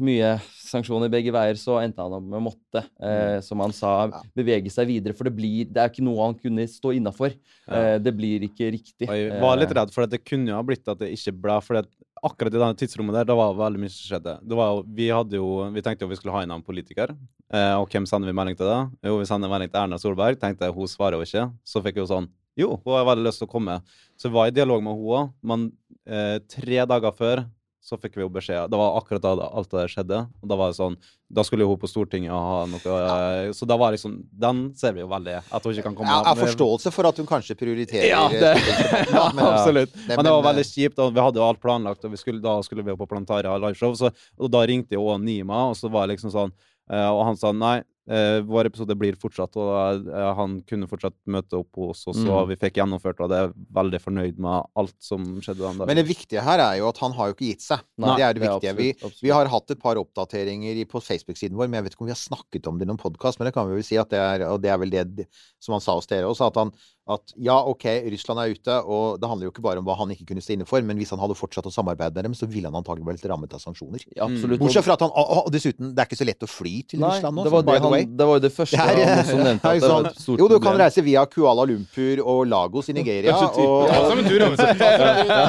mye 0.00 0.36
sanksjoner 0.74 1.10
begge 1.12 1.32
veier, 1.34 1.56
så 1.58 1.78
endte 1.80 2.02
han 2.04 2.12
opp 2.18 2.26
med 2.34 2.42
måtte, 2.50 2.82
eh, 3.00 3.38
som 3.46 3.62
han 3.64 3.72
sa, 3.74 3.94
bevege 4.36 4.70
seg 4.74 4.90
videre. 4.90 5.14
For 5.16 5.24
det 5.30 5.34
blir 5.38 5.64
Det 5.70 5.80
er 5.80 5.88
ikke 5.92 6.04
noe 6.04 6.26
han 6.26 6.34
kunne 6.38 6.66
stå 6.68 6.92
innafor. 6.98 7.32
Eh, 7.70 7.96
det 8.02 8.12
blir 8.16 8.44
ikke 8.48 8.72
riktig. 8.74 9.08
Og 9.08 9.14
jeg 9.16 9.40
var 9.40 9.56
litt 9.62 9.70
Eh, 9.72 9.78
redd 9.80 9.94
for 9.94 10.04
at 10.04 10.10
det 10.12 10.24
kunne 10.26 10.52
ha 10.52 10.62
blitt 10.66 10.86
at 10.90 10.98
det 11.00 11.12
ikke 11.16 11.32
ble 11.40 11.60
For 11.64 11.76
at 11.80 11.88
akkurat 12.24 12.54
i 12.54 12.60
det 12.60 12.68
tidsrommet 12.80 13.12
der, 13.18 13.24
da 13.28 13.34
var 13.36 13.52
det 13.52 13.60
veldig 13.60 13.80
mye 13.82 13.92
som 13.92 14.04
skjedde. 14.18 14.34
Det 14.48 14.56
var, 14.56 14.70
jo- 14.74 14.84
vi, 14.96 15.08
jo, 15.12 15.70
vi 15.74 15.82
tenkte 15.84 16.02
jo 16.06 16.08
vi 16.08 16.16
skulle 16.16 16.32
ha 16.32 16.42
inn 16.42 16.50
en 16.54 16.62
politiker. 16.64 17.10
Eh, 17.52 17.74
og 17.76 17.88
hvem 17.92 18.06
sender 18.08 18.26
vi 18.30 18.32
melding 18.36 18.56
til 18.56 18.66
da? 18.66 18.78
Jo, 19.04 19.18
vi 19.20 19.26
sender 19.28 19.48
melding 19.52 19.70
til 19.70 19.80
Erna 19.82 19.98
Solberg. 20.00 20.38
Tenkte 20.40 20.64
jeg, 20.64 20.72
hun 20.74 20.86
svarer 20.88 21.18
jo 21.20 21.26
ikke. 21.26 21.52
Så 21.64 21.82
fikk 21.84 21.96
jeg 22.00 22.06
jo 22.08 22.12
sånn 22.14 22.28
Jo, 22.56 22.68
hun 22.84 22.94
har 22.94 23.04
veldig 23.04 23.26
lyst 23.26 23.40
til 23.42 23.48
å 23.48 23.50
komme. 23.50 23.80
Så 24.16 24.28
jeg 24.28 24.32
var 24.32 24.46
i 24.46 24.54
dialog 24.54 24.80
med 24.82 24.94
henne 24.94 25.10
òg, 25.10 25.32
men 25.42 25.72
eh, 26.06 26.38
tre 26.48 26.84
dager 26.86 27.10
før 27.12 27.44
så 27.84 27.98
fikk 28.00 28.14
vi 28.16 28.22
jo 28.24 28.30
beskjed 28.32 28.70
Det 28.72 28.78
var 28.80 28.94
akkurat 28.96 29.20
da 29.20 29.32
alt 29.44 29.68
det 29.68 29.76
der 29.82 29.90
skjedde. 29.92 30.18
Og 30.40 30.48
da 30.48 30.56
var 30.56 30.70
det 30.72 30.78
sånn 30.78 30.94
Da 31.28 31.42
skulle 31.44 31.66
hun 31.68 31.76
på 31.76 31.90
Stortinget 31.90 32.32
og 32.32 32.40
ha 32.48 32.62
noe 32.72 32.94
ja. 33.04 33.52
Så 33.52 33.66
da 33.68 33.76
var 33.76 33.92
liksom 33.92 34.14
Den 34.32 34.62
ser 34.80 34.94
vi 34.96 35.02
jo 35.02 35.08
veldig 35.10 35.34
at 35.52 35.62
hun 35.68 35.74
ikke 35.74 35.84
kan 35.90 35.94
komme 35.98 36.08
Jeg 36.08 36.24
har 36.24 36.34
med- 36.38 36.44
forståelse 36.46 36.92
for 36.96 37.10
at 37.10 37.20
hun 37.20 37.28
kanskje 37.28 37.58
prioriterer 37.60 38.08
Ja, 38.08 38.22
det- 38.32 38.56
Ja, 39.12 39.26
men- 39.36 39.44
Absolutt. 39.52 39.92
Det- 39.92 40.16
Men 40.16 40.24
det 40.24 40.32
var 40.32 40.42
veldig 40.48 40.64
kjipt. 40.70 40.98
og 41.04 41.12
Vi 41.12 41.20
hadde 41.20 41.36
jo 41.42 41.44
alt 41.50 41.60
planlagt, 41.60 42.04
og 42.08 42.10
vi 42.10 42.16
skulle, 42.16 42.40
da 42.40 42.56
skulle 42.62 42.82
vi 42.82 42.90
jo 42.90 42.96
på 42.96 43.06
Plantaria 43.08 43.52
liveshow. 43.60 43.92
Så, 44.00 44.10
og 44.40 44.50
da 44.50 44.64
ringte 44.64 44.96
jo 44.96 45.04
Nima, 45.18 45.66
og 45.68 45.76
så 45.76 45.90
var 45.92 46.06
det 46.08 46.16
liksom 46.16 46.32
sånn 46.32 46.52
eh, 46.90 47.08
Og 47.12 47.24
han 47.28 47.36
sa 47.36 47.52
nei, 47.52 47.82
eh, 48.08 48.40
vår 48.44 48.68
episode 48.70 48.96
blir 48.98 49.16
fortsatt, 49.20 49.56
og 49.56 50.08
eh, 50.10 50.30
han 50.38 50.58
kunne 50.68 50.88
fortsatt 50.90 51.16
møte 51.30 51.58
opp 51.60 51.80
hos 51.80 52.06
oss, 52.10 52.20
og 52.24 52.44
Mm. 52.44 52.48
vi 52.52 52.56
fikk 52.60 52.80
gjennomført, 52.80 53.20
og 53.20 53.30
det 53.30 53.38
er 53.38 53.52
veldig 53.72 54.00
fornøyd 54.02 54.38
med 54.38 54.66
alt 54.76 54.96
som 55.00 55.24
skjedde 55.40 55.62
den 55.62 55.78
dagen. 55.78 55.86
Men 55.86 55.96
det 55.96 56.06
viktige 56.08 56.42
her 56.44 56.58
er 56.58 56.78
jo 56.78 56.88
at 56.88 56.98
han 56.98 57.12
har 57.12 57.28
jo 57.30 57.36
ikke 57.36 57.50
gitt 57.52 57.62
seg. 57.62 57.80
Nei, 57.98 58.16
det 58.16 58.24
er 58.24 58.34
det 58.34 58.42
viktige. 58.44 58.74
vi, 58.76 58.88
absolutt, 58.90 59.04
absolutt. 59.04 59.22
vi 59.22 59.34
har 59.36 59.52
hatt 59.54 59.70
et 59.70 59.80
par 59.80 59.96
oppdateringer 59.96 60.84
på 60.90 61.00
Facebook-siden 61.00 61.56
vår, 61.56 61.68
men 61.68 61.80
jeg 61.80 61.84
vet 61.88 61.94
ikke 61.94 62.02
om 62.06 62.10
vi 62.12 62.16
har 62.16 62.22
snakket 62.24 62.66
om 62.68 62.78
det 62.78 62.86
i 62.88 62.90
noen 62.92 63.00
podkast. 63.00 63.38
Men 63.38 63.46
det 63.46 63.54
kan 63.54 63.68
vi 63.68 63.74
vel 63.78 63.84
si 63.86 63.96
at 63.96 64.10
det 64.10 64.18
er, 64.20 64.46
og 64.50 64.60
det 64.60 64.70
er 64.70 64.78
vel 64.78 64.90
det 64.90 65.28
som 65.60 65.72
han 65.76 65.80
sa 65.84 65.94
hos 65.96 66.06
dere 66.06 66.28
også, 66.28 66.48
at 66.52 66.56
han 66.60 66.74
at 67.04 67.34
ja, 67.36 67.58
OK, 67.68 67.84
Russland 68.08 68.40
er 68.40 68.54
ute, 68.56 68.74
og 68.88 69.18
det 69.20 69.28
handler 69.28 69.44
jo 69.44 69.52
ikke 69.52 69.64
bare 69.66 69.80
om 69.82 69.84
hva 69.84 69.92
han 69.98 70.08
ikke 70.14 70.24
kunne 70.30 70.40
stå 70.40 70.54
inne 70.54 70.64
for, 70.64 70.80
men 70.80 70.96
hvis 70.96 71.10
han 71.12 71.20
hadde 71.20 71.36
fortsatt 71.36 71.66
å 71.68 71.72
samarbeide 71.74 72.16
med 72.16 72.30
dem, 72.30 72.36
så 72.38 72.48
ville 72.48 72.70
han 72.70 72.78
antagelig 72.78 73.04
blitt 73.04 73.26
rammet 73.28 73.52
av 73.52 73.60
sanksjoner. 73.60 74.06
Ja. 74.16 74.24
Bortsett 74.56 74.86
fra 74.86 74.96
at 74.96 75.04
han 75.04 75.12
Og 75.12 75.44
og 75.44 75.50
dessuten, 75.52 75.92
det 75.92 76.00
er 76.00 76.08
ikke 76.08 76.16
så 76.22 76.24
lett 76.24 76.46
å 76.46 76.48
fly 76.48 76.72
til 76.88 77.02
Nei, 77.02 77.10
Russland 77.12 77.36
nå, 77.36 77.44
det 77.44 77.52
var, 77.52 77.66
det, 77.66 77.74
way. 77.94 78.04
det 78.18 78.26
var 78.28 78.38
jo 78.38 78.42
det 78.44 78.50
første 78.52 78.76
er- 78.76 78.98
han 79.00 79.22
også 79.22 79.36
nevnte. 79.38 79.68
At 79.70 79.74
jo 79.74 79.80
det 79.86 79.90
var 79.94 80.08
et 80.10 80.20
stort 80.24 80.42
Jo, 80.42 80.48
du 80.52 80.56
kan 80.66 80.78
reise 80.80 81.04
via 81.06 81.24
Kuala 81.30 81.64
Lumpur 81.70 82.22
og 82.34 82.42
Lagos 82.50 82.88
i 82.90 82.96
Nigeria. 82.98 83.34
Og, 83.34 83.60
ja, 83.60 84.00
og, 84.00 84.10
Som 84.10 84.18
en 84.18 84.28
tur, 84.28 84.44
altså. 84.48 84.66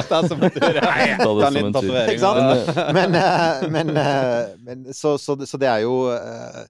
Ta 0.08 0.22
det 0.22 0.30
som 0.30 0.42
en 0.46 1.76
tur. 1.76 1.98
Ikke 2.06 2.22
sant? 2.22 2.70
Men, 2.96 3.14
eh, 3.20 3.68
men, 3.76 3.92
eh, 3.96 4.40
men 4.64 4.86
så, 4.94 5.16
så, 5.18 5.36
det- 5.38 5.48
så 5.50 5.58
det 5.60 5.68
er 5.68 5.84
jo 5.84 5.94
eh, 6.14 6.64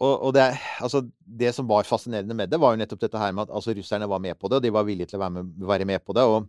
og, 0.00 0.14
og 0.30 0.30
det, 0.32 0.46
altså, 0.80 1.02
det 1.40 1.50
som 1.54 1.66
var 1.68 1.84
fascinerende 1.84 2.32
med 2.34 2.48
det, 2.48 2.56
var 2.60 2.72
jo 2.72 2.80
nettopp 2.80 3.02
dette 3.02 3.18
her 3.20 3.32
med 3.36 3.42
at 3.48 3.50
altså, 3.54 3.74
russerne 3.76 4.08
var 4.08 4.18
med 4.24 4.38
på 4.40 4.48
det, 4.48 4.56
og 4.56 4.62
de 4.64 4.70
var 4.72 4.86
villige 4.88 5.10
til 5.10 5.18
å 5.20 5.24
være 5.26 5.34
med, 5.34 5.50
være 5.68 5.84
med 5.90 6.00
på 6.06 6.14
det. 6.16 6.24
Og, 6.24 6.46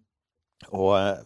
og 0.72 0.94
eh, 1.00 1.18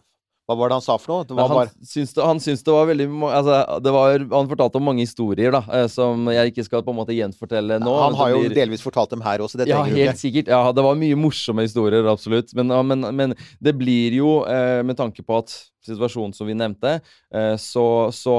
hva 0.46 0.54
var 0.56 0.70
det 0.70 0.76
han 0.78 0.84
sa 0.84 0.94
for 1.02 1.10
noe? 1.12 1.26
Det 1.26 1.34
Nei, 1.34 1.42
var 1.42 1.48
han, 1.50 1.58
bare 1.58 1.88
syns 1.90 2.12
det, 2.14 2.22
han 2.22 2.38
syns 2.42 2.62
det 2.62 2.70
var 2.74 2.86
veldig 2.86 3.06
altså, 3.34 3.56
det 3.82 3.92
var, 3.96 4.26
Han 4.30 4.50
fortalte 4.52 4.78
om 4.78 4.84
mange 4.86 5.02
historier 5.02 5.50
da, 5.56 5.62
eh, 5.74 5.86
som 5.90 6.26
jeg 6.30 6.52
ikke 6.52 6.64
skal 6.68 6.84
på 6.86 6.94
en 6.94 7.00
måte 7.00 7.16
gjenfortelle 7.16 7.80
nå. 7.82 7.94
Han 8.04 8.14
har 8.14 8.30
jo 8.30 8.42
blir- 8.44 8.54
delvis 8.54 8.84
fortalt 8.86 9.10
dem 9.10 9.20
her 9.26 9.42
også, 9.42 9.58
det 9.58 9.66
Ja, 9.68 9.82
helt 9.82 9.98
ikke. 9.98 10.18
sikkert. 10.22 10.48
Ja, 10.54 10.70
det 10.72 10.84
var 10.86 10.94
mye 10.94 11.16
morsomme 11.18 11.66
historier, 11.66 12.06
absolutt. 12.06 12.54
Men, 12.54 12.70
ja, 12.70 12.82
men, 12.82 13.00
men 13.16 13.34
det 13.60 13.74
blir 13.76 14.14
jo, 14.20 14.44
eh, 14.46 14.82
med 14.86 14.96
tanke 14.96 15.24
på 15.26 15.38
at 15.42 15.50
situasjonen 15.86 16.32
som 16.34 16.48
vi 16.48 16.54
nevnte, 16.58 16.96
eh, 17.34 17.54
så, 17.62 18.10
så 18.10 18.32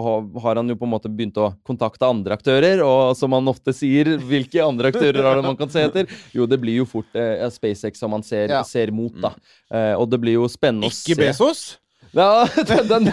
har, 0.44 0.56
han 0.60 0.68
jo 0.68 0.76
på 0.76 0.84
en 0.84 0.92
måte 0.92 1.08
begynt 1.12 1.38
å 1.40 1.54
kontakte 1.68 2.04
andre 2.08 2.36
aktører. 2.36 2.82
Og 2.84 3.16
som 3.16 3.32
han 3.32 3.48
ofte 3.48 3.72
sier, 3.76 4.18
hvilke 4.20 4.60
andre 4.64 4.92
aktører 4.92 5.24
er 5.24 5.40
det 5.40 5.44
man 5.46 5.56
kan 5.60 5.70
se 5.72 5.84
etter? 5.88 6.08
Jo, 6.36 6.46
det 6.46 6.60
blir 6.60 6.82
jo 6.82 6.86
fort 6.88 7.16
eh, 7.16 7.44
SpaceX 7.52 8.00
som 8.04 8.12
man 8.12 8.24
ser, 8.24 8.48
Ja. 8.52 8.64
ser 8.68 8.92
mot, 8.92 9.16
da. 9.24 9.32
Eh, 9.72 9.94
og 9.96 10.10
det 10.12 10.20
blir 10.24 10.36
jo 10.40 10.48
spennende 10.52 10.88
å 10.88 10.92
se. 10.92 11.08
Ikke 11.14 11.22
Bezos? 11.24 11.78
Ja, 12.18 12.48
den, 12.70 12.88
den, 12.90 13.10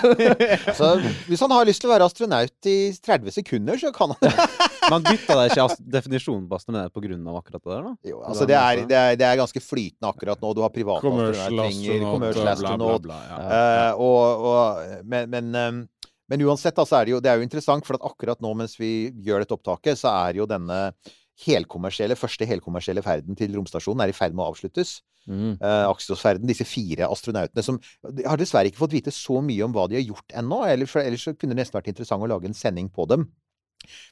Så 0.74 0.90
hvis 1.28 1.42
han 1.44 1.52
har 1.52 1.66
lyst 1.68 1.82
til 1.82 1.90
å 1.90 1.92
være 1.92 2.06
astronaut 2.08 2.68
i 2.70 2.76
30 3.04 3.34
sekunder, 3.36 3.80
så 3.80 3.92
kan 3.94 4.14
han 4.14 4.22
det. 4.24 4.48
Man 4.92 5.04
bytta 5.04 5.36
deg 5.38 5.52
ikke 5.52 5.78
definisjonen 5.96 6.44
på 6.48 6.58
astronaut 6.58 6.92
pga. 6.92 7.18
akkurat 7.38 7.62
det 7.62 7.70
der, 7.72 7.86
da? 7.86 7.92
Jo, 8.10 8.20
altså 8.24 8.48
det 8.48 8.56
er, 8.58 8.82
det, 8.88 8.98
er, 8.98 9.18
det 9.20 9.26
er 9.28 9.40
ganske 9.40 9.62
flytende 9.64 10.10
akkurat 10.10 10.40
nå. 10.44 10.52
Du 10.56 10.60
har 10.64 10.72
private 10.72 11.12
astronauter, 11.12 12.04
commercial 12.04 12.52
astronaut. 12.52 13.08
Ja. 13.08 13.40
Eh, 13.58 14.04
og, 14.04 14.46
og, 14.50 15.02
men, 15.08 15.30
men, 15.32 15.50
ehm, 15.60 15.82
men 16.30 16.44
uansett, 16.44 16.76
altså, 16.80 16.98
er 16.98 17.08
det 17.08 17.14
jo, 17.14 17.20
det 17.24 17.32
er 17.32 17.40
jo 17.40 17.48
interessant, 17.48 17.84
for 17.88 17.98
at 17.98 18.06
akkurat 18.08 18.40
nå 18.44 18.52
mens 18.60 18.76
vi 18.80 18.92
gjør 19.24 19.44
dette 19.44 19.56
opptaket, 19.56 20.00
så 20.00 20.12
er 20.26 20.40
jo 20.40 20.48
denne 20.48 20.80
helkommersielle, 21.44 22.16
første 22.16 22.46
helkommersielle 22.48 23.02
ferden 23.04 23.36
til 23.38 23.56
romstasjonen 23.56 24.04
er 24.04 24.12
i 24.12 24.16
ferd 24.16 24.36
med 24.36 24.44
å 24.46 24.52
avsluttes. 24.52 25.00
Mm. 25.24 25.56
Uh, 25.62 26.36
disse 26.44 26.66
fire 26.68 27.08
astronautene 27.08 27.64
som 27.64 27.78
har 28.26 28.40
dessverre 28.40 28.68
ikke 28.68 28.82
fått 28.82 28.96
vite 28.96 29.14
så 29.14 29.40
mye 29.44 29.64
om 29.64 29.72
hva 29.72 29.86
de 29.88 29.98
har 29.98 30.04
gjort 30.04 30.36
ennå. 30.36 30.60
Ellers, 30.68 30.96
ellers 31.00 31.24
kunne 31.32 31.54
det 31.54 31.62
nesten 31.62 31.78
vært 31.78 31.92
interessant 31.94 32.24
å 32.24 32.30
lage 32.30 32.50
en 32.50 32.56
sending 32.56 32.90
på 32.92 33.08
dem. 33.10 33.28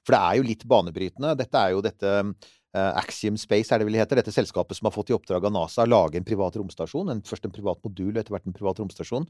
For 0.05 0.15
det 0.15 0.21
er 0.21 0.39
jo 0.39 0.49
litt 0.49 0.67
banebrytende. 0.69 1.35
Dette 1.41 1.61
er 1.61 1.75
jo 1.75 1.83
dette 1.85 2.15
uh, 2.23 2.93
Axiom 3.01 3.39
Space, 3.41 3.73
er 3.73 3.81
det 3.81 3.89
vel 3.89 4.01
heter. 4.01 4.21
Dette 4.21 4.35
selskapet 4.35 4.79
som 4.79 4.89
har 4.89 4.95
fått 4.95 5.13
i 5.13 5.17
oppdrag 5.17 5.49
av 5.49 5.55
NASA 5.55 5.87
å 5.87 5.91
lage 5.91 6.21
en 6.21 6.29
privat 6.29 6.57
romstasjon. 6.61 7.13
En, 7.13 7.23
først 7.27 7.49
en 7.49 7.55
privat 7.55 7.81
modul, 7.85 8.17
etter 8.17 8.35
hvert 8.35 8.49
en 8.49 8.57
privat 8.57 8.83
romstasjon. 8.83 9.29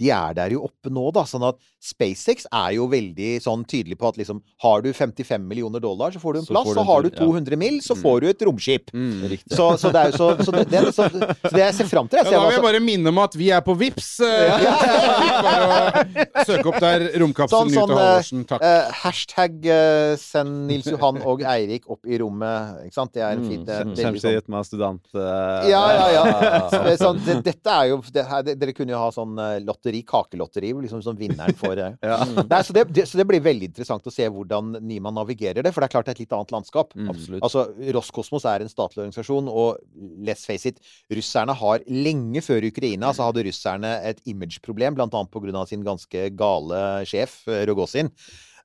De 0.00 0.10
er 0.12 0.36
der 0.36 0.52
jo 0.56 0.64
oppe 0.66 0.92
nå, 0.92 1.04
da. 1.14 1.24
Sånn 1.28 1.44
at 1.48 1.58
SpaceX 1.82 2.48
er 2.50 2.74
jo 2.76 2.88
veldig 2.90 3.36
sånn 3.44 3.64
tydelig 3.68 3.98
på 4.00 4.08
at 4.10 4.18
liksom 4.20 4.42
Har 4.62 4.82
du 4.84 4.90
55 4.92 5.44
millioner 5.46 5.82
dollar, 5.82 6.12
så 6.12 6.20
får 6.22 6.36
du 6.36 6.38
en 6.40 6.46
Så 6.48 6.54
plass. 6.54 6.68
Du 6.68 6.72
en 6.74 6.82
Og 6.82 6.90
har 6.90 7.06
du 7.06 7.10
200 7.10 7.20
ja. 7.20 7.26
200 7.26 7.60
mill., 7.60 7.78
så 7.84 7.96
får 7.98 8.20
du 8.20 8.28
et 8.30 8.46
romskip. 8.48 8.92
Riktig. 8.92 9.56
Så, 9.56 9.68
så 9.80 9.92
det 9.94 10.02
er 10.02 10.12
jo 10.12 10.18
så, 10.20 10.28
så, 10.44 10.54
det, 10.56 10.66
det, 10.72 10.82
så, 10.94 11.08
så 11.08 11.52
det 11.54 11.62
jeg 11.64 11.78
ser 11.80 11.90
fram 11.90 12.10
til, 12.10 12.20
Ja, 12.20 12.24
jeg 12.24 12.32
ser 12.32 12.38
da 12.40 12.46
vil 12.46 12.56
jeg 12.58 12.66
bare 12.66 12.82
minne 12.84 13.12
om 13.12 13.22
at 13.22 13.36
vi 13.38 13.50
er 13.54 13.64
på 13.64 13.76
Vips. 13.78 14.10
Eh, 14.24 14.66
bare 15.46 15.66
å 15.70 16.46
søke 16.48 16.72
opp 16.72 16.80
der. 16.82 17.06
romkapselen 17.22 17.72
Sånn, 17.72 17.74
sånn, 17.76 17.94
Halvorsen. 17.96 18.44
Takk. 18.48 18.64
Uh, 18.64 18.92
hashtag 19.04 19.58
uh, 19.70 20.12
send 20.20 20.66
Nils 20.70 20.88
Johan 20.90 21.22
og 21.24 21.44
Eirik 21.46 21.88
opp 21.92 22.04
i 22.08 22.20
rommet. 22.20 22.84
Ikke 22.86 22.98
sant? 23.00 23.14
Det 23.16 23.24
er 23.24 23.36
en 23.36 23.46
fint. 23.46 23.68
Veldig 23.68 23.96
seg 23.96 24.20
sånn. 24.20 24.38
hit 24.40 24.52
med 24.52 24.68
student... 24.68 25.04
Uh, 25.14 25.66
Ja, 25.70 25.82
ja, 25.92 26.06
ja. 26.12 26.24
Så 26.70 26.82
det 26.84 26.96
sånn, 27.00 27.20
det, 27.26 27.36
dette 27.46 27.72
er 27.72 27.90
jo 27.90 28.00
det 28.12 28.24
her, 28.28 28.44
det, 28.46 28.56
Dere 28.60 28.74
kunne 28.76 28.94
jo 28.94 29.00
ha 29.00 29.10
sånn 29.14 29.36
eh, 29.40 29.58
lotteri, 29.86 30.02
kakelotteri, 30.06 30.72
liksom 30.82 31.02
som 31.02 31.16
vinneren 31.16 31.54
får 31.56 31.78
ja. 32.02 32.18
Nei, 32.48 32.62
så, 32.62 32.72
det, 32.72 32.86
det, 32.94 33.06
så 33.08 33.18
det 33.18 33.26
blir 33.28 33.42
veldig 33.44 33.70
interessant 33.70 34.06
å 34.06 34.12
se 34.12 34.26
hvordan 34.28 34.78
Nima 34.86 35.12
navigerer 35.14 35.62
det, 35.62 35.72
for 35.72 35.82
det 35.82 35.88
er 35.88 35.94
klart 35.94 36.06
det 36.06 36.14
er 36.14 36.18
et 36.18 36.24
litt 36.24 36.34
annet 36.36 36.54
landskap. 36.54 36.94
Absolutt. 36.96 37.42
Altså, 37.42 37.66
Roskosmos 37.96 38.46
er 38.48 38.64
en 38.64 38.72
statlig 38.72 39.04
organisasjon, 39.04 39.50
og 39.50 39.78
let's 40.26 40.46
face 40.48 40.66
it, 40.72 40.82
russerne 41.12 41.54
har 41.56 41.86
lenge 41.86 42.42
før 42.44 42.66
Ukraina 42.66 43.12
så 43.16 43.28
hadde 43.28 43.46
russerne 43.46 43.96
et 44.06 44.20
imageproblem, 44.26 44.98
annet 44.98 45.32
pga. 45.32 45.66
sin 45.68 45.86
ganske 45.86 46.28
gale 46.36 46.82
sjef, 47.08 47.42
eh, 47.48 47.64
Rogozin. 47.68 48.10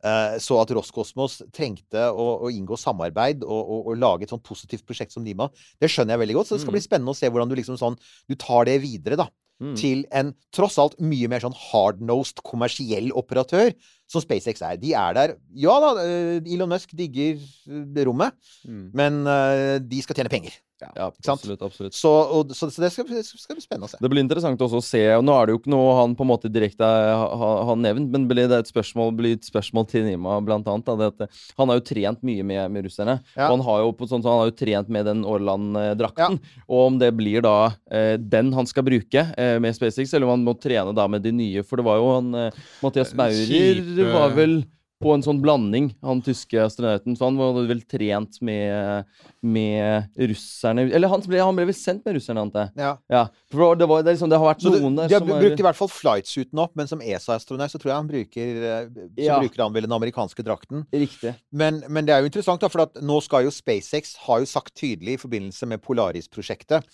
Eh, 0.01 0.38
Så 0.41 0.57
at 0.57 0.71
Roskosmos 0.73 1.41
trengte 1.53 2.07
å, 2.10 2.27
å 2.47 2.49
inngå 2.49 2.77
samarbeid 2.79 3.43
og, 3.45 3.60
og, 3.62 3.91
og 3.91 3.99
lage 4.01 4.25
et 4.25 4.34
sånn 4.34 4.41
positivt 4.41 4.86
prosjekt 4.88 5.13
som 5.13 5.21
Nima, 5.25 5.51
det 5.77 5.91
skjønner 5.91 6.15
jeg 6.15 6.23
veldig 6.23 6.38
godt. 6.39 6.49
Så 6.49 6.57
det 6.57 6.65
skal 6.65 6.75
bli 6.77 6.81
spennende 6.81 7.13
å 7.13 7.17
se 7.19 7.29
hvordan 7.29 7.51
du 7.51 7.57
liksom 7.60 7.77
sånn 7.77 7.99
Du 8.25 8.34
tar 8.39 8.65
det 8.65 8.79
videre, 8.81 9.19
da. 9.19 9.29
Mm. 9.62 9.76
Til 9.78 10.00
en 10.12 10.32
tross 10.52 10.80
alt 10.82 10.95
mye 11.00 11.28
mer 11.30 11.43
sånn 11.43 11.54
hard-nosed 11.54 12.39
kommersiell 12.47 13.12
operatør 13.13 13.76
som 14.10 14.24
SpaceX 14.24 14.63
er. 14.65 14.80
De 14.82 14.95
er 14.97 15.13
der 15.13 15.36
Ja 15.54 15.76
da, 15.84 15.91
eh, 16.02 16.41
Elon 16.50 16.71
Musk 16.74 16.95
digger 16.97 17.38
eh, 17.38 18.04
rommet, 18.08 18.34
Mm. 18.65 18.89
men 18.97 19.21
eh, 19.28 19.78
de 19.80 20.02
skal 20.02 20.15
tjene 20.17 20.34
penger. 20.34 20.58
Ja, 20.82 21.08
absolutt. 21.30 21.62
absolutt. 21.62 21.94
Så, 21.94 22.10
og, 22.10 22.54
så, 22.58 22.70
så 22.74 22.82
det 22.84 22.89
skal, 22.94 23.06
skal 23.24 23.58
bli 23.58 23.63
spennende 23.63 23.86
å 23.86 23.91
se. 23.91 24.00
Det 24.02 24.10
blir 24.12 24.24
interessant 24.24 24.62
også 24.65 24.80
å 24.82 24.86
se, 24.86 25.02
og 25.17 25.26
nå 25.28 25.36
er 25.38 25.46
det 25.50 25.56
jo 25.56 25.60
ikke 25.62 25.74
noe 25.74 25.91
han 26.00 26.15
på 26.17 26.26
en 26.26 26.32
måte 26.32 26.50
direkte 26.52 26.88
har, 26.88 27.56
har 27.70 27.78
nevnt, 27.80 28.10
men 28.13 28.26
blir 28.30 28.50
det 28.50 28.62
et 28.63 28.72
spørsmål, 28.72 29.13
blir 29.20 29.38
et 29.38 29.46
spørsmål 29.46 29.88
til 29.91 30.08
Nima, 30.08 30.39
blant 30.46 30.67
annet. 30.72 30.88
Da, 30.89 30.98
det 30.98 31.10
at 31.13 31.26
eh, 31.28 31.41
han 31.62 31.70
har 31.72 31.80
jo 31.80 31.86
trent 31.91 32.26
mye 32.26 32.46
med, 32.48 32.63
med 32.74 32.88
russerne. 32.89 33.20
Ja. 33.36 33.48
Og 33.52 33.58
han 33.60 33.65
har 33.70 33.84
jo 33.86 33.94
sånn, 34.10 34.26
så 34.26 34.34
han 34.34 34.41
har 34.44 34.52
jo 34.52 34.58
trent 34.63 34.91
med 34.98 35.08
den 35.12 35.24
Aarland-drakten. 35.28 36.39
Og 36.67 36.84
om 36.89 37.00
det 37.02 37.12
blir 37.17 37.46
da 37.46 37.56
eh, 37.94 38.15
den 38.17 38.52
han 38.58 38.70
skal 38.70 38.86
bruke 38.88 39.28
eh, 39.38 39.56
med 39.62 39.78
SpaceX, 39.78 40.13
eller 40.17 40.28
om 40.30 40.36
han 40.39 40.46
må 40.50 40.58
trene 40.60 40.96
da 40.98 41.08
med 41.12 41.24
de 41.26 41.34
nye. 41.36 41.63
For 41.67 41.80
det 41.82 41.86
var 41.88 42.02
jo 42.02 42.12
han 42.17 42.34
eh, 42.48 42.62
Mathias 42.82 43.13
Maurer 43.17 43.46
Kjipe- 43.52 44.12
var 44.12 44.34
vel 44.36 44.62
på 45.01 45.13
en 45.15 45.23
sånn 45.25 45.39
blanding, 45.41 45.89
han 46.05 46.21
tyske 46.23 46.59
astronauten. 46.61 47.15
Så 47.17 47.27
han 47.27 47.37
var 47.39 47.57
vel 47.67 47.81
trent 47.89 48.37
med, 48.45 49.05
med 49.41 50.19
russerne 50.29 50.85
Eller 50.91 51.11
han 51.11 51.23
ble, 51.25 51.39
han 51.41 51.57
ble 51.57 51.65
vel 51.71 51.77
sendt 51.77 52.05
med 52.05 52.17
russerne, 52.19 52.43
antar 52.45 52.67
jeg. 52.69 52.83
Ja. 52.83 52.91
Ja, 53.11 53.23
for 53.51 53.75
det, 53.79 53.87
var, 53.89 54.03
det, 54.05 54.11
er 54.11 54.17
liksom, 54.17 54.31
det 54.31 54.39
har 54.41 54.51
vært 54.51 54.65
Så 54.65 54.73
det, 54.73 54.81
noen 54.83 54.99
der 54.99 55.11
de 55.11 55.17
har 55.17 55.25
brukt 55.27 55.57
i 55.57 55.63
er 55.63 55.67
hvert 55.69 55.79
fall 55.81 55.91
flightsuiten 55.91 56.63
opp, 56.63 56.75
men 56.79 56.91
som 56.91 57.01
ESA-astronaut 57.01 57.73
så 57.73 57.81
tror 57.81 57.93
jeg 57.93 57.99
han 57.99 58.11
bruker 58.11 58.65
eh, 58.71 58.91
Så 58.93 59.29
Ja. 59.29 59.39
bruker 59.41 59.65
han 59.65 59.73
vel 59.75 59.87
den 59.89 59.97
amerikanske 59.97 60.45
drakten. 60.45 60.85
Riktig. 60.93 61.33
Men, 61.51 61.81
men 61.89 62.05
det 62.07 62.15
er 62.15 62.21
jo 62.23 62.31
interessant, 62.31 62.61
da, 62.61 62.69
for 62.71 62.85
at 62.85 63.01
nå 63.01 63.17
skal 63.25 63.47
jo 63.49 63.55
SpaceX 63.55 64.15
har 64.27 64.43
jo 64.45 64.49
sagt 64.49 64.75
tydelig 64.77 65.17
i 65.17 65.23
forbindelse 65.25 65.69
med 65.73 65.83
Polaris-prosjektet 65.85 66.85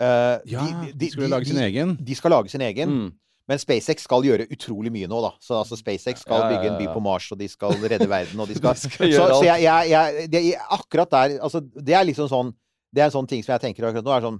Uh, 0.00 0.40
Ja, 0.48 0.62
de 0.96 1.10
skal 1.12 1.28
lage 1.28 1.50
sin 1.50 1.58
egen. 1.60 1.90
De 2.00 2.14
skal 2.16 2.32
lage 2.32 2.48
sin 2.48 2.62
egen. 2.64 2.88
Mm. 2.88 3.08
Men 3.50 3.58
SpaceX 3.58 4.04
skal 4.06 4.22
gjøre 4.28 4.46
utrolig 4.54 4.92
mye 4.94 5.08
nå, 5.10 5.18
da. 5.24 5.32
Så 5.42 5.56
altså, 5.58 5.74
SpaceX 5.80 6.22
skal 6.22 6.44
bygge 6.46 6.68
en 6.70 6.76
by 6.78 6.86
på 6.94 7.00
Mars, 7.02 7.26
og 7.34 7.40
de 7.40 7.48
skal 7.50 7.74
redde 7.82 8.06
verden, 8.10 8.38
og 8.38 8.46
de 8.46 8.54
skal, 8.60 8.76
De 8.78 8.92
skal 8.94 9.10
Så, 9.16 9.24
så 9.40 9.42
jeg, 9.48 9.64
jeg, 9.66 9.90
jeg 9.90 10.28
det, 10.30 10.42
Akkurat 10.76 11.10
der 11.16 11.34
Altså, 11.42 11.60
det 11.60 11.96
er 11.98 12.06
liksom 12.06 12.30
sånn 12.30 12.52
Det 12.94 13.02
er 13.02 13.08
en 13.10 13.16
sånn 13.18 13.28
ting 13.32 13.42
som 13.42 13.56
jeg 13.56 13.64
tenker 13.66 13.88
akkurat 13.90 14.06
nå, 14.06 14.14
er 14.14 14.26
sånn 14.28 14.38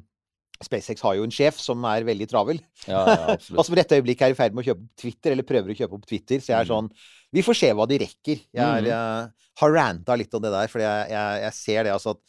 SpaceX 0.60 1.00
har 1.00 1.14
jo 1.16 1.24
en 1.24 1.32
sjef 1.32 1.56
som 1.56 1.80
er 1.88 2.04
veldig 2.04 2.26
travel. 2.28 2.58
Ja, 2.84 2.98
ja. 3.08 3.36
Og 3.56 3.62
som 3.64 3.72
i 3.72 3.78
dette 3.78 3.96
øyeblikket 3.96 4.26
er 4.26 4.34
i 4.34 4.36
ferd 4.36 4.52
med 4.52 4.60
å 4.60 4.66
kjøpe 4.66 4.82
opp 4.84 5.00
Twitter, 5.00 5.32
eller 5.32 5.46
prøver 5.48 5.72
å 5.72 5.76
kjøpe 5.78 5.96
opp 5.96 6.04
Twitter. 6.10 6.42
Så 6.44 6.52
jeg 6.52 6.58
er 6.58 6.68
sånn 6.68 6.90
Vi 7.32 7.44
får 7.46 7.56
se 7.56 7.70
hva 7.78 7.86
de 7.88 7.96
rekker. 8.02 8.42
Jeg, 8.52 8.60
er, 8.60 8.82
Mhm. 8.82 8.90
jeg 8.90 9.62
har 9.62 9.72
ranta 9.78 10.16
litt 10.20 10.36
om 10.36 10.42
det 10.44 10.50
der, 10.52 10.68
for 10.68 10.84
jeg, 10.84 11.06
jeg, 11.14 11.40
jeg 11.46 11.56
ser 11.56 11.88
det 11.88 11.94
altså 11.94 12.12
at 12.12 12.20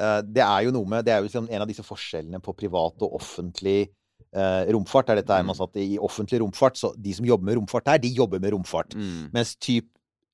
uh, 0.00 0.20
Det 0.24 0.44
er 0.46 0.64
jo 0.64 0.72
noe 0.78 0.88
med 0.94 1.04
Det 1.04 1.12
er 1.12 1.20
jo 1.20 1.28
liksom 1.28 1.50
en 1.50 1.66
av 1.66 1.68
disse 1.68 1.84
forskjellene 1.84 2.40
på 2.40 2.56
privat 2.56 3.04
og 3.04 3.18
offentlig 3.20 3.76
romfart. 4.34 5.08
Er 5.10 5.16
dette 5.22 5.30
her 5.36 5.42
man 5.46 5.54
satt 5.56 5.76
i 5.76 5.96
offentlig 5.98 6.40
romfart. 6.42 6.76
Så 6.76 6.92
de 7.00 7.12
som 7.14 7.24
jobber 7.26 7.44
med 7.44 7.56
romfart 7.58 7.86
her, 7.86 7.98
de 7.98 8.08
jobber 8.08 8.40
med 8.40 8.52
romfart. 8.52 8.94
Mm. 8.94 9.30
Mens 9.32 9.54
typ 9.56 9.86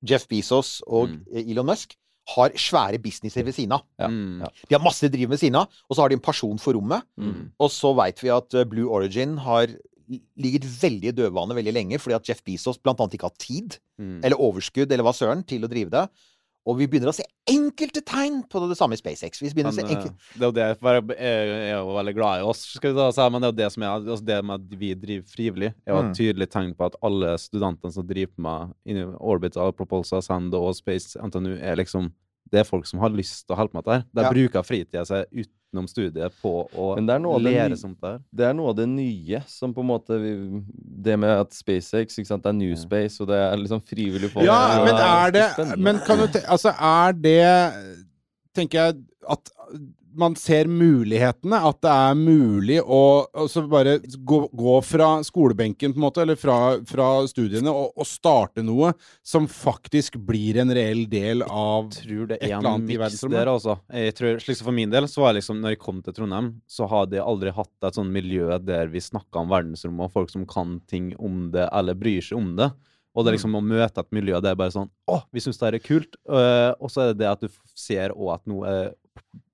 Jeff 0.02 0.26
Bezos 0.28 0.80
og 0.86 1.08
Mm. 1.10 1.24
eh, 1.34 1.50
Elon 1.52 1.66
Musk 1.66 1.96
har 2.36 2.50
svære 2.50 2.98
businesser 3.02 3.42
ved 3.44 3.52
siden 3.54 3.72
av. 3.72 3.82
Ja. 3.98 4.06
Mm. 4.08 4.40
Ja. 4.40 4.48
De 4.68 4.74
har 4.76 4.84
masse 4.84 5.08
driv 5.10 5.28
ved 5.30 5.38
siden 5.38 5.56
av, 5.56 5.68
og 5.88 5.96
så 5.96 6.00
har 6.02 6.08
de 6.08 6.14
en 6.14 6.20
person 6.20 6.58
for 6.58 6.72
rommet. 6.74 7.02
Mm. 7.18 7.50
Og 7.58 7.70
så 7.70 7.94
veit 7.96 8.20
vi 8.22 8.28
at 8.30 8.54
eh, 8.54 8.64
Blue 8.64 8.88
Origin 8.88 9.36
har 9.38 9.66
ligget 10.36 10.64
veldig 10.64 11.08
i 11.08 11.12
dødvane 11.14 11.54
veldig 11.54 11.72
lenge, 11.72 11.98
fordi 12.00 12.14
at 12.16 12.28
Jeff 12.28 12.42
Bezos 12.42 12.78
blant 12.82 12.98
annet 13.00 13.14
ikke 13.14 13.28
har 13.30 13.36
tid, 13.38 13.78
Mm. 14.00 14.24
eller 14.24 14.36
overskudd, 14.40 14.90
eller 14.90 15.04
hva 15.04 15.12
søren, 15.12 15.44
til 15.46 15.60
å 15.62 15.68
drive 15.68 15.90
det. 15.90 16.08
Og 16.70 16.76
vi 16.78 16.86
begynner 16.90 17.10
å 17.10 17.14
se 17.16 17.24
enkelte 17.50 18.02
tegn 18.06 18.40
på 18.46 18.60
det 18.70 18.76
samme 18.78 18.94
i 18.94 19.00
SpaceX. 19.00 19.40
Vi 19.42 19.50
begynner 19.50 19.74
Men, 19.74 19.74
å 19.74 19.80
se 19.80 19.86
eh, 19.86 19.96
enkel... 19.96 20.12
det 20.36 20.44
er 20.44 20.46
jo 20.46 20.56
det 20.60 20.68
for 20.78 21.14
Jeg 21.16 21.42
er 21.66 21.72
jo 21.74 21.96
veldig 21.96 22.14
glad 22.14 22.40
i 22.42 22.46
oss, 22.52 22.62
skal 22.76 22.92
vi 22.92 23.00
da 23.00 23.08
si, 23.16 23.26
men 23.26 23.42
det 23.42 23.48
er 23.48 23.54
jo 23.54 23.58
det 23.60 23.70
som 23.74 23.86
er 23.86 23.92
altså 23.96 24.26
det 24.30 24.38
med 24.46 24.54
at 24.60 24.78
vi 24.84 24.92
driver 25.04 25.26
frivillig, 25.34 25.72
er 25.82 25.94
jo 25.94 26.00
Mm. 26.00 26.10
et 26.10 26.16
tydelig 26.16 26.46
tegn 26.54 26.74
på 26.78 26.86
at 26.86 26.96
alle 27.04 27.34
studentene 27.42 27.92
som 27.92 28.06
driver 28.06 28.46
med 28.46 29.10
Orbit, 29.18 29.58
Propulsor, 29.76 30.22
Sand 30.24 30.54
og 30.54 30.70
Space 30.78 31.18
NTNU, 31.18 31.56
er 31.58 31.76
liksom 31.76 32.12
Det 32.50 32.60
er 32.60 32.64
folk 32.66 32.86
som 32.86 32.98
har 33.02 33.10
lyst 33.14 33.46
til 33.46 33.54
å 33.54 33.58
holde 33.60 33.70
på 33.72 33.78
med 33.80 33.84
dette. 33.86 34.06
De 34.14 34.22
Ja. 34.24 34.30
bruker 34.34 34.62
fritida 34.66 35.04
si 35.06 35.20
utenom 35.44 35.86
studiet 35.86 36.32
på 36.42 36.68
å 36.74 36.94
Men 36.96 37.06
det 37.06 37.20
noe 37.22 37.36
av 37.36 37.42
det 37.44 37.52
lære 37.54 37.76
sånt 37.78 38.00
der. 38.02 38.18
Det 38.34 38.44
er 38.48 38.52
noe 38.58 38.68
av 38.72 38.76
det 38.76 38.88
nye 38.88 39.42
som 39.46 39.72
på 39.74 39.80
en 39.84 39.86
måte 39.86 40.18
vi, 40.18 40.62
Det 41.02 41.16
med 41.18 41.30
at 41.30 41.52
SpaceX 41.54 42.18
ikke 42.18 42.26
sant, 42.26 42.42
det 42.42 42.50
er 42.50 42.58
New 42.58 42.74
Space, 42.76 43.20
og 43.22 43.28
det 43.28 43.36
er 43.36 43.56
liksom 43.56 43.80
frivillig 43.86 44.30
folk. 44.32 44.44
Ja, 44.44 44.84
det, 44.84 44.84
men 44.84 44.94
er 45.00 45.30
det. 45.30 45.78
Men 45.78 45.98
kan 46.04 46.18
du 46.18 46.26
te 46.26 46.40
Altså, 46.46 46.74
er 46.74 47.12
det 47.12 47.40
Tenker 48.54 48.78
jeg 48.82 48.96
at 49.30 49.50
man 50.16 50.34
ser 50.38 50.68
mulighetene, 50.70 51.58
at 51.68 51.78
det 51.84 51.90
er 51.92 52.16
mulig 52.18 52.78
å 52.82 53.02
altså 53.28 53.62
bare 53.70 53.98
gå, 54.00 54.40
gå 54.56 54.76
fra 54.86 55.10
skolebenken, 55.26 55.94
på 55.94 56.00
en 56.00 56.04
måte, 56.04 56.22
eller 56.24 56.38
fra, 56.40 56.56
fra 56.88 57.08
studiene, 57.30 57.70
og, 57.70 57.92
og 57.94 58.08
starte 58.08 58.64
noe 58.66 58.92
som 59.26 59.48
faktisk 59.50 60.18
blir 60.26 60.60
en 60.62 60.72
reell 60.74 61.04
del 61.10 61.44
av 61.46 61.90
det 61.92 62.38
et 62.40 62.48
er 62.50 62.58
eller 62.58 62.72
annet 62.74 62.94
i 62.94 62.98
verdensrommet. 63.00 63.38
der, 63.38 63.52
altså. 63.54 63.78
Jeg 64.02 64.18
tror, 64.18 64.42
slik 64.44 64.60
som 64.60 64.70
For 64.70 64.76
min 64.76 64.92
del, 64.92 65.08
så 65.10 65.24
var 65.24 65.32
jeg 65.32 65.40
liksom, 65.40 65.62
når 65.62 65.76
jeg 65.76 65.82
kom 65.86 66.02
til 66.04 66.16
Trondheim, 66.16 66.52
så 66.70 66.88
hadde 66.90 67.18
jeg 67.18 67.26
aldri 67.26 67.54
hatt 67.56 67.88
et 67.88 67.98
sånn 67.98 68.12
miljø 68.14 68.60
der 68.64 68.92
vi 68.92 69.02
snakka 69.04 69.44
om 69.44 69.50
verdensrommet, 69.52 70.08
og 70.08 70.14
folk 70.14 70.32
som 70.32 70.46
kan 70.48 70.78
ting 70.90 71.12
om 71.18 71.48
det, 71.54 71.66
eller 71.70 71.98
bryr 71.98 72.24
seg 72.24 72.40
om 72.40 72.54
det. 72.58 72.72
Og 73.10 73.24
det 73.24 73.32
er 73.32 73.36
liksom 73.40 73.56
å 73.58 73.62
møte 73.64 74.02
et 74.02 74.14
miljø 74.14 74.38
der 74.42 74.58
bare 74.58 74.70
sånn 74.70 74.90
Å, 75.10 75.16
vi 75.34 75.42
syns 75.42 75.58
det 75.58 75.66
her 75.66 75.76
er 75.80 75.82
kult. 75.82 76.18
Uh, 76.30 76.70
og 76.78 76.92
så 76.92 77.02
er 77.02 77.10
det 77.10 77.24
det 77.24 77.30
at 77.30 77.42
du 77.42 77.48
ser 77.74 78.14
òg 78.14 78.36
at 78.36 78.44
noe 78.50 78.70
er 78.70 78.92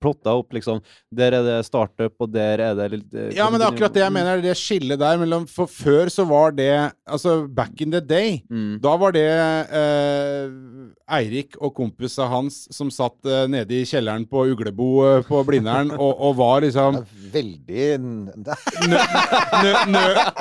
plotta 0.01 0.33
opp, 0.37 0.51
liksom. 0.53 0.77
Der 1.11 1.33
er 1.39 1.43
det 1.45 1.55
startup, 1.65 2.13
og 2.21 2.29
der 2.31 2.61
er 2.61 2.75
det 2.77 2.85
litt 2.93 3.13
eh, 3.17 3.31
Ja, 3.35 3.47
men 3.49 3.59
det 3.59 3.65
er 3.65 3.71
akkurat 3.73 3.95
det 3.95 4.03
jeg 4.03 4.13
mener, 4.13 4.41
det 4.43 4.53
skillet 4.59 4.99
der 5.01 5.17
mellom 5.17 5.47
For 5.49 5.65
før 5.69 6.11
så 6.13 6.25
var 6.29 6.53
det 6.57 6.69
Altså, 7.09 7.47
back 7.49 7.81
in 7.81 7.91
the 7.95 8.01
day, 8.01 8.43
Mm. 8.51 8.77
da 8.83 8.93
var 9.01 9.11
det 9.15 9.25
eh, 9.25 10.51
Eirik 11.17 11.57
og 11.63 11.73
kompisa 11.77 12.27
hans 12.29 12.67
som 12.75 12.91
satt 12.93 13.25
eh, 13.25 13.45
nede 13.49 13.73
i 13.81 13.85
kjelleren 13.89 14.27
på 14.29 14.45
Uglebo 14.53 14.89
eh, 15.07 15.21
på 15.27 15.41
Blindern 15.47 15.91
og, 15.97 16.13
og 16.29 16.37
var 16.39 16.61
liksom 16.65 17.01
Veldig 17.33 17.87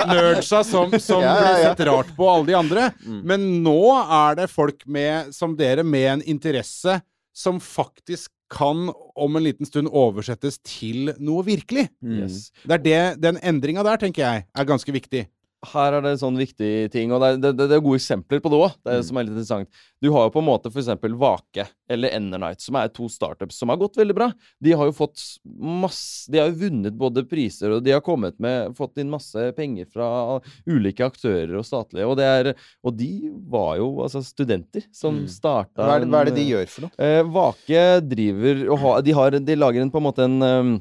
nerdsa 0.07 0.63
som, 0.65 0.93
som 1.01 1.23
Ja, 1.25 1.33
ja, 1.33 1.41
ble 1.41 1.51
ja. 1.51 1.71
sett 1.71 1.83
rart 1.89 2.13
på 2.17 2.29
alle 2.31 2.47
de 2.51 2.57
andre. 2.59 2.89
Mm. 3.07 3.21
Men 3.27 3.47
nå 3.65 3.79
er 4.05 4.39
det 4.43 4.49
folk 4.53 4.85
med, 4.87 5.33
som 5.35 5.57
dere 5.59 5.85
med 5.87 6.09
en 6.19 6.25
interesse 6.37 7.01
som 7.37 7.59
faktisk 7.61 8.31
kan 8.53 8.91
om 9.17 9.39
en 9.39 9.45
liten 9.45 9.67
stund 9.67 9.91
oversettes 9.91 10.59
til 10.65 11.13
noe 11.19 11.45
virkelig. 11.47 11.89
Mm. 12.03 12.21
Yes. 12.23 12.51
Det 12.65 12.79
er 12.79 12.85
det, 12.85 13.01
Den 13.23 13.41
endringa 13.43 13.85
der, 13.87 13.99
tenker 14.01 14.23
jeg, 14.23 14.47
er 14.55 14.69
ganske 14.69 14.93
viktig. 14.95 15.27
Her 15.73 15.97
er 15.99 16.05
det 16.05 16.15
sånn 16.21 16.37
viktig 16.39 16.71
ting, 16.95 17.13
og 17.13 17.21
det 17.23 17.29
er, 17.29 17.39
det, 17.43 17.53
det, 17.59 17.77
er 17.77 17.83
gode 17.85 17.99
eksempler 18.01 18.41
på 18.45 18.51
det 18.53 18.59
òg. 18.63 18.75
Det 18.85 18.93
er 18.93 19.01
Mm. 19.01 19.07
som 19.09 19.17
er 19.19 19.25
litt 19.27 19.35
interessant. 19.37 19.69
Du 20.03 20.11
har 20.13 20.27
jo 20.27 20.31
på 20.35 20.41
en 20.43 20.47
måte 20.49 20.71
eksempel 20.71 21.15
Vake 21.19 21.67
eller 21.91 22.11
Enernight, 22.15 22.61
som 22.61 22.77
er 22.77 22.89
to 22.89 23.09
startups 23.09 23.57
som 23.59 23.69
har 23.73 23.77
gått 23.81 23.97
veldig 23.97 24.15
bra. 24.15 24.31
De 24.63 24.73
har 24.73 24.87
jo 24.87 24.93
fått 24.93 25.19
masse 25.59 26.31
De 26.31 26.39
har 26.39 26.49
jo 26.51 26.59
vunnet 26.61 26.97
både 26.97 27.25
priser, 27.29 27.71
og 27.77 27.83
de 27.85 27.93
har 27.95 28.01
kommet 28.05 28.39
med 28.43 28.75
Fått 28.77 28.99
inn 28.99 29.11
masse 29.11 29.53
penger 29.57 29.87
fra 29.93 30.41
ulike 30.67 31.05
aktører 31.07 31.57
og 31.57 31.65
statlige, 31.65 32.07
og 32.07 32.17
det 32.19 32.25
er 32.27 32.55
Og 32.85 32.97
de 32.97 33.31
var 33.49 33.77
jo 33.79 34.03
altså 34.03 34.23
studenter 34.25 34.85
som 34.93 35.17
Mm. 35.17 35.29
starta 35.29 35.81
Hva 35.87 36.01
det, 36.01 36.09
hva 36.11 36.21
er 36.21 36.25
det 36.31 36.35
de 36.37 36.49
gjør 36.51 36.69
for 36.69 36.81
noe? 36.87 36.91
Eh, 36.99 37.23
Vake 37.23 37.85
driver 38.07 38.69
og 38.71 38.79
har 38.79 39.03
De, 39.03 39.13
har, 39.13 39.31
de 39.31 39.57
lager 39.57 39.81
en 39.83 39.91
på 39.91 39.97
en 40.03 40.07
måte 40.07 40.25
en 40.27 40.43
um, 40.43 40.75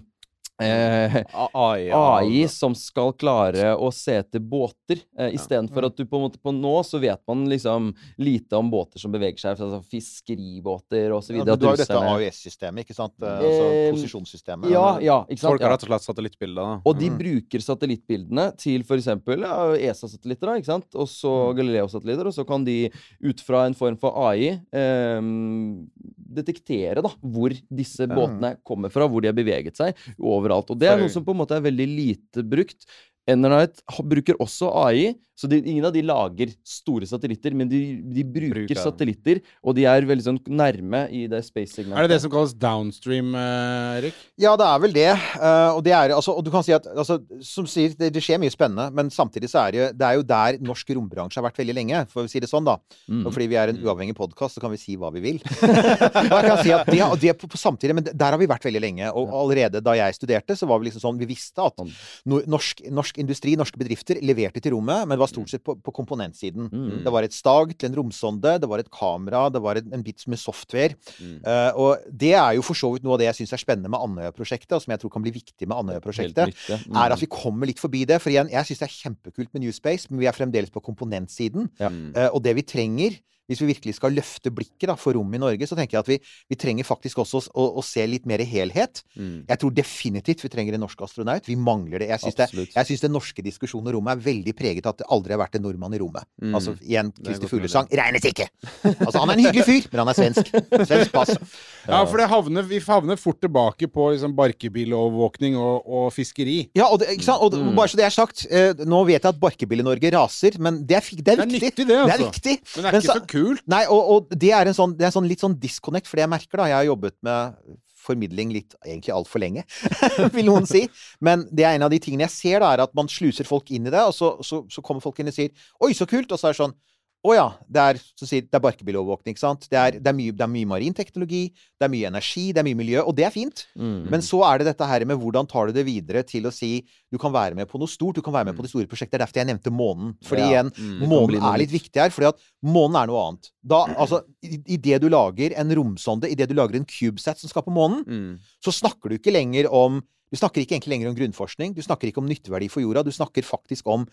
eh, 0.61 1.23
AI, 1.53 1.89
AI 1.91 2.47
som 2.47 2.75
skal 2.75 3.13
klare 3.19 3.73
å 3.75 3.89
se 3.93 4.15
etter 4.21 4.39
båter, 4.39 5.01
eh, 5.17 5.33
istedenfor 5.35 5.83
ja. 5.83 5.89
at 5.91 5.97
du 5.97 6.05
på 6.05 6.17
en 6.19 6.25
måte 6.29 6.39
på 6.41 6.53
nå 6.55 6.75
så 6.87 6.99
vet 7.01 7.21
man 7.27 7.45
liksom 7.49 7.93
lite 8.17 8.55
om 8.57 8.69
båter 8.71 8.99
som 8.99 9.11
beveger 9.11 9.37
seg, 9.41 9.59
altså 9.59 9.81
fiskeribåter 9.91 11.11
og 11.15 11.23
så 11.23 11.33
Ja, 11.35 11.43
men 11.45 11.59
du 11.59 11.65
har 11.67 11.75
jo 11.75 11.83
dette 11.83 11.99
AIS-systemet, 12.15 12.85
ikke 12.85 12.95
sant? 12.97 13.13
Eh, 13.21 13.27
Altså 13.35 13.65
Eh, 13.65 13.91
posisjonssystemet. 13.95 14.69
Ja, 14.71 14.85
ja, 15.03 15.17
ikke 15.29 15.39
sant. 15.41 15.51
Folk 15.55 15.61
har 15.65 15.71
rett 15.75 15.83
og 15.83 15.89
slett 15.89 16.05
satellittbilder. 16.07 16.55
da. 16.63 16.81
Og 16.85 16.97
de 16.99 17.09
Mm. 17.09 17.17
bruker 17.17 17.59
satellittbildene 17.59 18.45
til 18.57 18.81
f.eks. 18.83 19.05
Ja, 19.05 19.73
ESA-satellitter, 19.75 20.45
da, 20.47 20.55
ikke 20.59 20.65
sant? 20.71 20.85
og 20.95 21.07
så 21.07 21.33
Mm. 21.51 21.55
Galileo-satellitter, 21.57 22.25
og 22.27 22.33
så 22.33 22.45
kan 22.47 22.63
de 22.63 22.89
ut 23.23 23.39
fra 23.41 23.65
en 23.65 23.73
form 23.73 23.97
for 23.97 24.11
AI 24.29 24.59
ehm, 24.73 25.87
detektere 26.35 27.03
da, 27.05 27.11
hvor 27.21 27.53
disse 27.69 28.07
båtene 28.11 28.55
kommer 28.67 28.93
fra, 28.93 29.07
hvor 29.09 29.23
de 29.23 29.31
har 29.31 29.37
beveget 29.37 29.79
seg, 29.79 29.97
overalt. 30.19 30.71
Og 30.73 30.79
det 30.81 30.91
er 30.91 31.01
noe 31.01 31.11
som 31.11 31.25
på 31.25 31.35
en 31.35 31.41
måte 31.43 31.57
er 31.57 31.65
veldig 31.65 31.87
lite 31.91 32.45
brukt. 32.47 32.87
Enernight 33.27 33.81
bruker 34.05 34.37
også 34.43 34.69
AI, 34.85 35.15
så 35.35 35.49
de, 35.51 35.57
ingen 35.67 35.83
av 35.83 35.91
de 35.91 35.99
lager 36.05 36.53
store 36.63 37.07
satellitter, 37.09 37.51
men 37.59 37.67
de, 37.67 37.79
de 38.15 38.23
bruker, 38.23 38.61
Bruker. 38.63 38.79
satellitter, 38.79 39.41
og 39.59 39.75
de 39.75 39.83
er 39.89 40.07
veldig 40.07 40.23
sånn 40.23 40.37
nærme 40.47 41.01
i 41.11 41.25
det 41.31 41.41
space-segmentet. 41.43 41.97
Er 41.99 42.07
det 42.07 42.15
det 42.15 42.21
som 42.23 42.31
kalles 42.31 42.53
downstream, 42.55 43.33
eh, 43.35 43.97
Erik? 43.99 44.21
Ja, 44.39 44.53
det 44.59 44.67
er 44.69 44.83
vel 44.85 44.95
det. 44.95 45.09
Uh, 45.35 45.75
og 45.75 45.81
det 45.83 45.91
er 45.95 46.13
altså 46.15 46.37
Og 46.37 46.45
du 46.45 46.51
kan 46.53 46.63
si 46.65 46.71
at 46.75 46.85
altså, 46.87 47.17
Som 47.43 47.67
sier, 47.69 47.91
det, 47.97 48.11
det 48.15 48.21
skjer 48.23 48.39
mye 48.39 48.53
spennende, 48.53 48.87
men 48.95 49.11
samtidig 49.11 49.49
så 49.51 49.65
er 49.65 49.75
det, 49.75 49.89
det 49.99 50.07
er 50.07 50.19
jo 50.19 50.25
der 50.27 50.59
norsk 50.63 50.93
rombransje 50.95 51.41
har 51.41 51.47
vært 51.49 51.59
veldig 51.59 51.75
lenge, 51.75 52.05
for 52.13 52.23
å 52.23 52.31
si 52.31 52.39
det 52.39 52.49
sånn, 52.51 52.67
da. 52.67 52.77
Mm. 53.11 53.25
Og 53.25 53.35
fordi 53.35 53.49
vi 53.51 53.59
er 53.59 53.73
en 53.73 53.81
uavhengig 53.83 54.15
podkast, 54.15 54.55
så 54.55 54.63
kan 54.63 54.71
vi 54.71 54.79
si 54.79 54.95
hva 54.99 55.11
vi 55.15 55.23
vil. 55.25 55.41
og 56.31 56.37
jeg 56.37 56.47
kan 56.47 56.63
si 56.63 56.73
at 56.75 56.87
det, 56.87 57.01
det 57.25 57.35
på, 57.41 57.51
på 57.51 57.59
samtidig, 57.59 57.97
Men 57.99 58.07
der 58.07 58.31
har 58.31 58.39
vi 58.39 58.49
vært 58.49 58.69
veldig 58.69 58.83
lenge. 58.85 59.11
Og 59.11 59.35
allerede 59.43 59.83
da 59.83 59.97
jeg 59.99 60.15
studerte, 60.15 60.55
så 60.55 60.69
var 60.71 60.79
vi 60.79 60.87
liksom 60.87 61.03
sånn 61.03 61.19
Vi 61.19 61.27
visste 61.27 61.65
at 61.65 61.83
norsk, 62.23 62.85
norsk, 62.87 63.14
norsk 63.15 63.23
industri, 63.23 63.55
norske 63.55 63.79
bedrifter, 63.79 64.19
leverte 64.21 64.61
til 64.61 64.73
rommet, 64.73 65.07
men 65.07 65.15
det 65.15 65.21
var 65.23 65.31
stort 65.31 65.49
sett 65.49 65.63
på, 65.63 65.75
på 65.75 65.91
komponentsiden. 65.91 66.69
Mm. 66.71 67.03
Det 67.03 67.11
var 67.11 67.23
et 67.23 67.33
stag 67.33 67.75
til 67.77 67.89
en 67.89 67.95
romsonde, 67.95 68.59
det 68.59 68.67
var 68.67 68.79
et 68.79 68.91
kamera, 68.91 69.49
det 69.49 69.61
var 69.61 69.77
en, 69.77 69.93
en 69.93 70.03
bit 70.03 70.23
med 70.27 70.39
software. 70.39 70.95
Mm. 71.19 71.39
Uh, 71.45 71.71
og 71.75 71.97
det 72.11 72.33
er 72.35 72.55
jo 72.55 72.65
for 72.65 72.75
så 72.75 72.91
vidt 72.93 73.05
noe 73.05 73.15
av 73.15 73.21
det 73.21 73.29
jeg 73.29 73.39
syns 73.41 73.55
er 73.55 73.63
spennende 73.63 73.91
med 73.91 74.01
Andøya-prosjektet, 74.01 74.75
og 74.75 74.83
som 74.83 74.91
jeg 74.93 75.03
tror 75.03 75.13
kan 75.13 75.25
bli 75.25 75.35
viktig 75.35 75.67
med 75.67 75.77
Andøya-prosjektet. 75.77 76.55
Mm. 76.85 76.97
er 76.97 77.15
at 77.15 77.21
vi 77.21 77.29
kommer 77.31 77.69
litt 77.69 77.81
forbi 77.81 78.05
det. 78.07 78.19
For 78.23 78.33
igjen, 78.33 78.51
jeg 78.53 78.69
syns 78.69 78.83
det 78.83 78.89
er 78.89 78.97
kjempekult 78.97 79.53
med 79.53 79.65
New 79.65 79.75
Space, 79.75 80.09
men 80.09 80.21
vi 80.23 80.29
er 80.29 80.35
fremdeles 80.35 80.73
på 80.73 80.83
komponentsiden. 80.83 81.69
Ja. 81.79 81.91
Mm. 81.91 82.11
Eh, 82.15 82.29
og 82.31 82.43
det 82.45 82.55
vi 82.57 82.65
trenger, 82.67 83.19
hvis 83.47 83.61
vi 83.61 83.67
virkelig 83.73 83.95
skal 83.97 84.11
løfte 84.15 84.51
blikket 84.51 84.87
da, 84.89 84.95
for 84.95 85.13
rommet 85.13 85.37
i 85.37 85.43
Norge, 85.43 85.67
så 85.69 85.75
tenker 85.77 85.97
jeg 85.97 86.03
at 86.05 86.07
vi, 86.09 86.17
vi 86.49 86.55
trenger 86.55 86.83
faktisk 86.87 87.19
også 87.21 87.43
å, 87.53 87.65
å 87.79 87.83
se 87.85 88.05
litt 88.07 88.25
mer 88.25 88.39
helhet. 88.45 89.03
Mm. 89.15 89.45
Jeg 89.49 89.59
tror 89.61 89.71
definitivt 89.77 90.41
vi 90.45 90.49
trenger 90.49 90.73
en 90.77 90.81
norsk 90.85 91.01
astronaut. 91.05 91.45
Vi 91.47 91.55
mangler 91.55 91.99
det. 91.99 92.09
Jeg 92.09 92.19
syns, 92.25 92.35
det, 92.39 92.67
jeg 92.75 92.85
syns 92.89 93.01
den 93.05 93.13
norske 93.13 93.43
diskusjonen 93.45 93.87
om 93.91 93.97
rommet 93.99 94.17
er 94.17 94.23
veldig 94.31 94.55
preget 94.57 94.85
av 94.85 94.95
at 94.95 95.03
det 95.03 95.09
aldri 95.13 95.35
har 95.35 95.41
vært 95.43 95.55
en 95.59 95.65
nordmann 95.67 95.93
i 95.93 96.01
rommet. 96.01 96.25
Mm. 96.41 96.55
Altså 96.57 96.75
igjen, 96.81 97.11
er 97.19 97.29
Christer 97.29 97.51
Fuglesang 97.51 97.87
regnes 97.91 98.25
ikke! 98.31 98.49
Altså, 98.95 99.19
han 99.21 99.29
er 99.29 99.37
en 99.37 99.45
hyggelig 99.45 99.65
fyr, 99.69 99.87
men 99.91 100.03
han 100.03 100.13
er 100.13 100.19
svensk. 100.21 100.51
Svensk 100.89 101.11
pass. 101.15 101.35
Ja, 101.85 101.99
for 102.09 102.17
det 102.17 102.25
havner, 102.31 102.63
vi 102.65 102.79
havner 102.81 103.19
fort 103.21 103.37
tilbake 103.43 103.85
på 103.93 104.07
liksom 104.15 104.31
barkebilovervåkning 104.79 105.55
og, 105.59 105.85
og 105.85 106.07
fiskeri. 106.15 106.55
Ja, 106.77 106.87
og, 106.91 106.99
det, 107.03 107.11
ikke 107.15 107.27
sant? 107.27 107.41
og 107.45 107.51
det- 107.53 107.61
Mm. 107.65 107.75
bare 107.75 107.87
så 107.89 107.97
det 107.97 108.05
er 108.05 108.09
sagt, 108.13 108.45
eh, 108.49 108.73
nå 108.85 109.03
vet 109.05 109.21
jeg 109.23 109.29
at 109.29 109.39
Barkebil-Norge 109.39 110.11
raser, 110.13 110.57
men 110.59 110.83
det 110.85 110.97
er, 110.97 111.01
det 111.21 111.27
er 111.33 111.35
Det 111.35 111.39
er 111.39 111.45
viktig. 111.45 111.61
nyttig, 111.61 111.87
det, 111.87 111.95
altså. 111.97 112.09
Det 112.09 112.15
er 112.15 112.25
viktig. 112.25 112.55
Men 112.75 112.83
det 112.83 112.85
er 112.85 112.91
Men 112.91 113.01
ikke 113.01 113.07
så- 113.07 113.19
så 113.19 113.25
kult. 113.35 113.65
Nei, 113.71 113.83
og, 113.91 114.11
og 114.15 114.37
det 114.43 114.51
er 114.55 114.69
en 114.69 114.77
sånn, 114.77 114.95
det 114.97 115.07
er 115.07 115.15
sånn 115.15 115.27
litt 115.29 115.43
sånn 115.43 115.57
disconnect, 115.61 116.09
for 116.09 116.19
det 116.19 116.25
jeg 116.25 116.33
merker 116.35 116.61
da, 116.61 116.69
jeg 116.71 116.79
har 116.81 116.89
jobbet 116.89 117.17
med 117.25 117.59
formidling 118.05 118.51
litt, 118.53 118.75
egentlig 118.85 119.13
altfor 119.15 119.41
lenge, 119.41 119.65
vil 120.35 120.49
noen 120.49 120.67
si. 120.69 120.83
Men 121.25 121.45
det 121.49 121.65
er 121.65 121.77
en 121.77 121.87
av 121.87 121.93
de 121.93 121.99
tingene 122.01 122.27
jeg 122.27 122.35
ser, 122.35 122.59
da, 122.63 122.73
er 122.75 122.85
at 122.85 122.93
man 122.97 123.09
sluser 123.11 123.47
folk 123.49 123.71
inn 123.73 123.89
i 123.89 123.93
det, 123.93 124.03
og 124.03 124.13
så, 124.15 124.35
så, 124.45 124.63
så 124.71 124.83
kommer 124.85 125.03
folk 125.03 125.21
inn 125.21 125.31
og 125.31 125.37
sier 125.37 125.53
'oi, 125.79 125.93
så 125.97 126.07
kult', 126.09 126.31
og 126.31 126.41
så 126.41 126.49
er 126.49 126.55
det 126.55 126.61
sånn 126.61 126.77
å 127.25 127.33
ja, 127.33 127.45
det 127.67 127.81
er, 127.81 127.97
si, 128.21 128.39
det 128.45 128.53
er 128.53 128.61
barkebilovervåkning, 128.61 129.33
ikke 129.33 129.41
sant. 129.41 129.65
Det 129.71 129.77
er, 129.81 129.95
det, 129.97 130.07
er 130.11 130.15
mye, 130.17 130.33
det 130.37 130.43
er 130.45 130.51
mye 130.51 130.67
marin 130.69 130.93
teknologi, 130.95 131.47
det 131.79 131.87
er 131.87 131.91
mye 131.93 132.09
energi, 132.11 132.43
det 132.53 132.61
er 132.61 132.67
mye 132.67 132.77
miljø, 132.77 132.99
og 133.01 133.15
det 133.17 133.25
er 133.27 133.33
fint. 133.33 133.63
Mm. 133.79 134.05
Men 134.13 134.21
så 134.25 134.43
er 134.45 134.61
det 134.61 134.67
dette 134.69 134.87
her 134.89 135.05
med 135.09 135.17
hvordan 135.21 135.49
tar 135.49 135.67
du 135.71 135.73
det 135.77 135.85
videre 135.87 136.21
til 136.27 136.45
å 136.45 136.53
si 136.53 136.69
du 137.11 137.17
kan 137.21 137.33
være 137.33 137.57
med 137.57 137.67
på 137.71 137.79
noe 137.81 137.89
stort, 137.89 138.19
du 138.19 138.21
kan 138.25 138.35
være 138.35 138.51
med 138.51 138.57
på 138.59 138.65
de 138.65 138.69
store 138.71 138.87
prosjekter. 138.91 139.17
Er 139.17 139.25
derfor 139.25 139.41
jeg 139.41 139.49
nevnte 139.49 139.73
månen. 139.73 140.13
Fordi 140.23 140.41
Ja. 140.45 140.49
igjen, 140.63 140.71
Mm. 140.77 141.07
månen 141.09 141.41
er 141.53 141.57
litt 141.63 141.71
viktig 141.73 142.01
her. 142.01 142.09
Fordi 142.13 142.27
at 142.29 142.39
månen 142.63 143.01
er 143.01 143.07
noe 143.07 143.21
annet. 143.29 143.51
Da, 143.65 143.85
altså, 143.95 144.21
i, 144.43 144.59
i 144.75 144.77
det 144.77 145.01
du 145.01 145.09
lager 145.09 145.55
en 145.57 145.71
romsonde, 145.75 146.29
i 146.29 146.35
det 146.35 146.49
du 146.49 146.53
lager 146.55 146.75
en 146.77 146.85
CubeSat 146.85 147.39
som 147.39 147.49
skal 147.49 147.63
på 147.63 147.73
månen, 147.73 148.05
Mm. 148.05 148.39
så 148.63 148.71
snakker 148.71 149.09
du 149.09 149.17
ikke 149.17 149.33
lenger 149.33 149.71
om 149.71 150.03
Du 150.33 150.37
snakker 150.39 150.59
ikke 150.65 150.73
egentlig 150.75 150.89
lenger 150.89 151.07
om 151.09 151.15
grunnforskning. 151.15 151.73
Du 151.75 151.81
snakker 151.85 152.09
ikke 152.09 152.17
om 152.17 152.25
nytteverdi 152.27 152.67
for 152.69 152.81
jorda. 152.81 153.03
Du 153.05 153.11
snakker 153.13 153.43
faktisk 153.45 153.85
om 153.87 154.07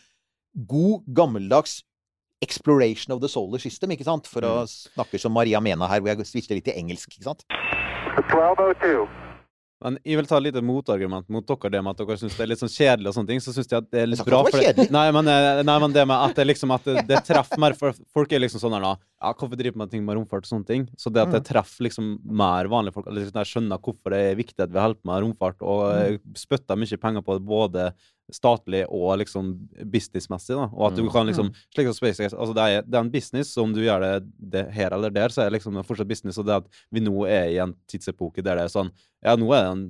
god, 0.68 1.03
gammeldags 1.12 1.83
exploration 2.42 3.14
of 3.14 3.22
the 3.22 3.31
solar 3.31 3.62
system, 3.62 3.94
ikke 3.94 4.07
sant? 4.09 4.28
For 4.31 4.44
å 4.46 4.55
snakke 4.69 5.21
som 5.23 5.35
Maria 5.35 5.62
Mena 5.62 5.88
her, 5.90 6.02
hvor 6.02 6.12
jeg 6.12 6.29
switcher 6.29 6.58
litt 6.58 6.69
til 6.69 6.79
engelsk, 6.79 7.14
ikke 7.14 7.31
sant? 7.31 7.46
1202. 8.19 9.06
Men 9.83 9.96
jeg 10.06 10.19
vil 10.21 10.29
ta 10.31 10.38
et 10.38 10.44
lite 10.46 10.62
motargument 10.62 11.27
mot 11.33 11.46
dere, 11.46 11.71
det 11.75 11.81
med 11.83 11.96
at 11.96 12.02
dere 12.02 12.17
syns 12.21 12.37
det 12.38 12.44
er 12.44 12.50
litt 12.52 12.60
sånn 12.60 12.71
kjedelig 12.71 13.10
og 13.10 13.17
sånne 13.17 13.33
ting. 13.33 13.42
Så 13.42 13.54
syns 13.54 13.71
jeg 13.71 13.83
at 13.83 13.88
det 13.90 14.02
er 14.04 14.10
litt 14.12 14.23
bra. 14.27 14.42
for 14.46 14.62
det 14.62 14.87
Nei, 14.94 15.06
men, 15.14 15.31
eh, 15.31 15.62
nei, 15.67 15.77
men 15.83 15.94
det 15.94 16.04
med 16.06 16.23
at 16.29 16.38
det 16.38 16.46
liksom 16.46 16.75
at 16.77 16.87
det, 16.87 17.02
det 17.08 17.23
treffer 17.27 17.58
mer 17.62 17.75
for 17.79 17.96
Folk 18.14 18.33
er 18.33 18.44
liksom 18.44 18.62
sånn 18.62 18.77
her 18.77 18.85
da 18.85 18.92
Ja, 18.94 19.33
hvorfor 19.33 19.58
driver 19.58 19.83
man 19.83 19.90
ting 19.90 20.04
med 20.06 20.19
romfart 20.19 20.46
og 20.46 20.52
sånne 20.52 20.69
ting? 20.69 20.87
Så 20.98 21.10
det 21.10 21.25
at 21.25 21.35
det 21.35 21.42
treffer 21.48 21.88
liksom 21.88 22.14
mer 22.23 22.71
vanlige 22.71 22.94
folk, 22.94 23.08
eller 23.10 23.25
liksom, 23.25 23.42
jeg 23.42 23.50
skjønner 23.50 23.83
hvorfor 23.83 24.14
det 24.14 24.23
er 24.29 24.38
viktig 24.38 24.62
at 24.62 24.73
vi 24.73 24.83
holder 24.83 25.00
på 25.00 25.10
med 25.10 25.23
romfart, 25.27 25.67
og 25.67 25.83
eh, 25.96 26.19
spytter 26.38 26.79
mye 26.79 27.02
penger 27.02 27.27
på 27.27 27.38
det, 27.38 27.46
både 27.50 27.88
statlig 28.33 28.83
og 28.88 29.16
liksom 29.20 29.52
businessmessig, 29.92 30.56
da. 30.56 30.68
Og 30.72 30.87
at 30.88 30.98
du 30.98 31.04
kan 31.12 31.28
liksom 31.28 31.50
Slik 31.74 31.88
som 31.90 31.96
SpaceX 31.96 32.33
Altså, 32.33 32.54
det 32.56 32.64
er, 32.64 32.87
det 32.87 32.98
er 32.98 33.04
en 33.04 33.12
business, 33.12 33.52
så 33.54 33.64
om 33.66 33.74
du 33.74 33.83
gjør 33.85 34.02
det, 34.04 34.12
det 34.54 34.66
her 34.74 34.94
eller 34.96 35.12
der, 35.14 35.33
så 35.33 35.44
er 35.44 35.50
det 35.50 35.58
liksom 35.58 35.80
fortsatt 35.87 36.08
business. 36.08 36.40
Og 36.40 36.48
det 36.48 36.60
at 36.62 36.70
vi 36.92 37.04
nå 37.04 37.14
er 37.28 37.50
i 37.52 37.60
en 37.62 37.76
tidsepoke 37.90 38.44
der 38.44 38.60
det 38.60 38.68
er 38.68 38.72
sånn 38.72 38.92
Ja, 39.22 39.37
nå 39.38 39.52
er 39.52 39.66
det 39.66 39.74
en 39.76 39.87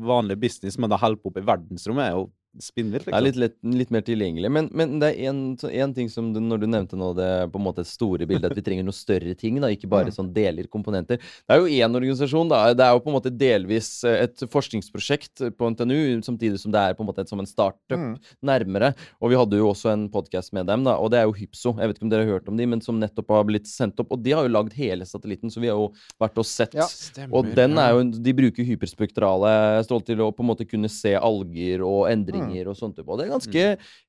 vanlig 0.00 0.38
business, 0.40 0.78
men 0.80 0.90
det 0.90 1.00
holder 1.00 1.20
på 1.20 1.30
opp 1.30 1.40
i 1.40 1.44
verdensrommet, 1.44 2.08
er 2.08 2.16
jo 2.16 2.28
spinnvilt, 2.62 3.06
Det 3.06 3.12
liksom. 3.12 3.18
er 3.18 3.26
litt, 3.26 3.38
lett, 3.40 3.56
litt 3.80 3.92
mer 3.94 4.04
tilgjengelig. 4.06 4.50
Men, 4.52 4.68
men 4.76 4.96
det 5.02 5.12
er 5.14 5.30
en 5.30 5.94
ting 5.94 6.10
som 6.12 6.32
du, 6.34 6.40
når 6.42 6.62
du 6.62 6.66
nevnte 6.70 6.98
nå 6.98 7.12
det 7.16 7.30
på 7.52 7.60
en 7.60 7.66
måte 7.66 7.84
store 7.86 8.26
bildet, 8.28 8.50
at 8.50 8.58
vi 8.58 8.64
trenger 8.66 8.86
noe 8.86 8.96
større 8.96 9.34
ting, 9.38 9.60
da, 9.62 9.70
ikke 9.72 9.90
bare 9.90 10.14
sånn 10.14 10.30
deler, 10.34 10.68
komponenter. 10.70 11.20
Det 11.20 11.56
er 11.56 11.62
jo 11.62 11.70
én 11.70 11.98
organisasjon, 12.00 12.50
da. 12.50 12.62
Det 12.76 12.84
er 12.86 12.96
jo 12.96 13.02
på 13.04 13.12
en 13.12 13.18
måte 13.18 13.32
delvis 13.34 13.90
eh, 14.08 14.24
et 14.26 14.44
forskningsprosjekt 14.52 15.44
på 15.58 15.72
NTNU, 15.74 16.20
samtidig 16.26 16.60
som 16.62 16.74
det 16.74 16.82
er 16.82 16.98
på 16.98 17.04
en 17.04 17.10
måte 17.10 17.24
et, 17.24 17.30
som 17.30 17.40
en 17.42 17.48
startup 17.48 18.34
nærmere. 18.44 18.92
Og 19.22 19.32
vi 19.32 19.38
hadde 19.40 19.60
jo 19.60 19.70
også 19.70 19.92
en 19.92 20.08
podkast 20.12 20.54
med 20.56 20.68
dem, 20.70 20.84
da, 20.86 20.96
og 20.98 21.12
det 21.14 21.22
er 21.22 21.28
jo 21.28 21.36
Hypso. 21.38 21.74
Jeg 21.78 21.90
vet 21.90 22.00
ikke 22.00 22.08
om 22.08 22.12
dere 22.12 22.26
har 22.26 22.38
hørt 22.38 22.50
om 22.50 22.58
de, 22.58 22.68
men 22.68 22.82
som 22.84 22.98
nettopp 23.00 23.32
har 23.36 23.46
blitt 23.48 23.68
sendt 23.70 24.00
opp. 24.02 24.12
Og 24.16 24.22
de 24.24 24.34
har 24.36 24.46
jo 24.46 24.54
lagd 24.54 24.76
hele 24.78 25.06
satellitten, 25.08 25.52
så 25.52 25.62
vi 25.62 25.70
har 25.70 25.78
jo 25.78 25.90
vært 26.20 26.38
og 26.40 26.46
sett. 26.48 26.76
Ja, 26.78 26.88
og 27.30 27.50
den 27.56 27.78
er 27.80 27.94
jo, 27.96 28.04
de 28.28 28.36
bruker 28.36 28.66
hyperspektrale 28.66 29.52
stråler 29.86 30.06
til 30.08 30.22
å 30.24 30.30
på 30.34 30.44
en 30.44 30.50
måte 30.50 30.66
kunne 30.68 30.90
se 30.92 31.14
alger 31.16 31.82
og 31.86 32.08
endringer 32.10 32.47
og 32.70 32.76
sånt. 32.78 32.98
Og 33.04 33.18
det 33.18 33.26
er 33.26 33.32
ganske 33.34 33.64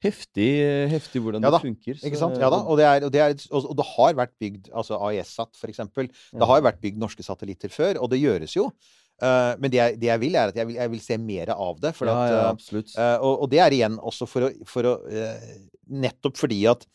heftig, 0.05 0.49
heftig 0.93 1.21
hvordan 1.23 1.43
Ja 1.43 1.51
det 1.51 1.61
funker. 1.61 1.97
så- 1.99 2.07
Ikke 2.07 2.21
sant? 2.21 2.37
Ja 2.39 2.49
da. 2.49 2.61
Og 2.63 2.77
det, 2.77 2.85
er, 2.85 3.05
og, 3.05 3.11
det 3.11 3.21
er, 3.21 3.35
og, 3.51 3.75
det 3.77 3.85
har 3.95 4.13
vært 4.13 4.35
bygd 4.39 4.71
altså 4.73 4.99
AES-sat, 5.09 5.59
eksempel. 5.69 6.09
Det 6.31 6.47
har 6.47 6.61
vært 6.61 6.81
bygd 6.81 6.97
norske 6.97 7.23
satellitter 7.23 7.69
før, 7.69 8.01
og 8.01 8.09
det 8.09 8.21
gjøres 8.21 8.55
jo. 8.55 8.71
Uh, 9.19 9.51
men 9.59 9.67
det 9.67 9.79
jeg, 9.79 9.99
det 9.99 10.07
jeg 10.07 10.19
vil, 10.21 10.35
er 10.39 10.47
at 10.53 10.55
jeg 10.55 10.67
vil, 10.69 10.75
jeg 10.79 10.91
vil 10.93 11.01
se 11.03 11.17
mer 11.19 11.49
av 11.51 11.79
det. 11.83 11.91
For 11.97 12.07
ja, 12.07 12.13
at, 12.15 12.31
ja, 12.31 12.37
eh, 12.39 12.49
absolutt. 12.53 12.93
Eh, 12.95 13.17
og, 13.19 13.41
og 13.43 13.49
det 13.51 13.59
er 13.59 13.75
igjen 13.75 13.97
også 13.99 14.27
for 14.31 14.47
å, 14.47 14.51
for 14.69 14.87
å 14.87 14.93
uh, 15.03 15.49
Nettopp 15.89 16.37
fordi 16.39 16.61
at 16.69 16.85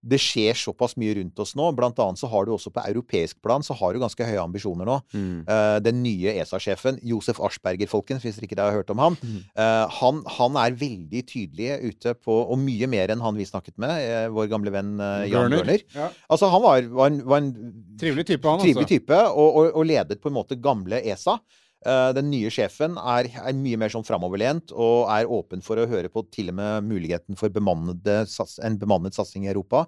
det 0.00 0.18
skjer 0.22 0.56
såpass 0.56 0.96
mye 1.00 1.14
rundt 1.18 1.40
oss 1.42 1.52
nå. 1.58 1.66
Blant 1.76 1.98
annet 2.00 2.20
så 2.20 2.28
har 2.32 2.46
du 2.46 2.54
også 2.54 2.72
på 2.72 2.82
europeisk 2.88 3.40
plan 3.44 3.64
så 3.64 3.76
har 3.76 3.92
du 3.92 4.00
ganske 4.00 4.26
høye 4.26 4.40
ambisjoner 4.42 4.88
nå. 4.88 4.96
Mm. 5.12 5.42
Uh, 5.48 5.76
den 5.84 6.00
nye 6.04 6.34
ESA-sjefen, 6.40 7.00
Josef 7.06 7.40
Aschberger, 7.44 7.90
folkens, 7.90 8.24
hvis 8.24 8.38
dere 8.38 8.48
ikke 8.48 8.60
har 8.62 8.78
hørt 8.78 8.92
om 8.94 9.02
ham, 9.02 9.18
uh, 9.20 9.86
han, 10.00 10.22
han 10.38 10.58
er 10.62 10.78
veldig 10.80 11.24
tydelig 11.28 11.76
ute 11.84 12.16
på, 12.16 12.40
og 12.40 12.60
mye 12.60 12.88
mer 12.90 13.12
enn 13.12 13.24
han 13.24 13.36
vi 13.36 13.48
snakket 13.48 13.76
med, 13.80 13.92
uh, 14.08 14.26
vår 14.34 14.50
gamle 14.52 14.74
venn 14.74 14.96
Jan. 15.00 15.50
Bjørner. 15.50 15.84
Ja. 15.94 16.10
Altså, 16.32 16.48
han 16.52 16.64
var, 16.64 16.84
var, 16.88 17.12
en, 17.12 17.22
var 17.28 17.42
en 17.42 17.54
Trivelig 18.00 18.26
type, 18.30 18.48
han, 18.48 18.62
trivelig 18.62 18.86
altså. 18.86 18.96
type, 18.96 19.24
og, 19.34 19.48
og, 19.60 19.74
og 19.76 19.88
ledet 19.88 20.20
på 20.22 20.30
en 20.32 20.38
måte 20.40 20.56
gamle 20.60 21.02
ESA. 21.04 21.36
Eh, 21.80 22.10
den 22.12 22.28
nye 22.28 22.50
sjefen 22.52 22.98
er, 23.00 23.30
er 23.40 23.54
mye 23.56 23.78
mer 23.80 23.92
sånn 23.92 24.04
framoverlent 24.04 24.74
og 24.76 25.08
er 25.14 25.30
åpen 25.32 25.62
for 25.64 25.80
å 25.80 25.86
høre 25.88 26.10
på 26.12 26.26
til 26.28 26.52
og 26.52 26.58
med 26.58 26.88
muligheten 26.90 27.38
for 27.40 27.52
bemannede, 27.52 28.26
sats- 28.28 28.58
en 28.60 28.76
bemannet 28.80 29.16
satsing 29.16 29.46
i 29.46 29.52
Europa. 29.52 29.86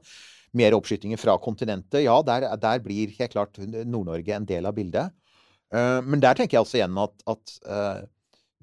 Mer 0.56 0.76
oppskytinger 0.76 1.20
fra 1.20 1.36
kontinentet. 1.40 2.00
Ja, 2.04 2.18
der, 2.24 2.48
der 2.60 2.80
blir 2.84 3.12
helt 3.18 3.34
klart 3.34 3.60
Nord-Norge 3.60 4.36
en 4.36 4.48
del 4.48 4.68
av 4.68 4.76
bildet. 4.76 5.12
Eh, 5.72 6.00
men 6.04 6.22
der 6.24 6.38
tenker 6.38 6.56
jeg 6.56 6.64
altså 6.64 6.80
igjen 6.80 6.96
at, 7.00 7.14
at 7.32 7.54
eh, 7.68 8.02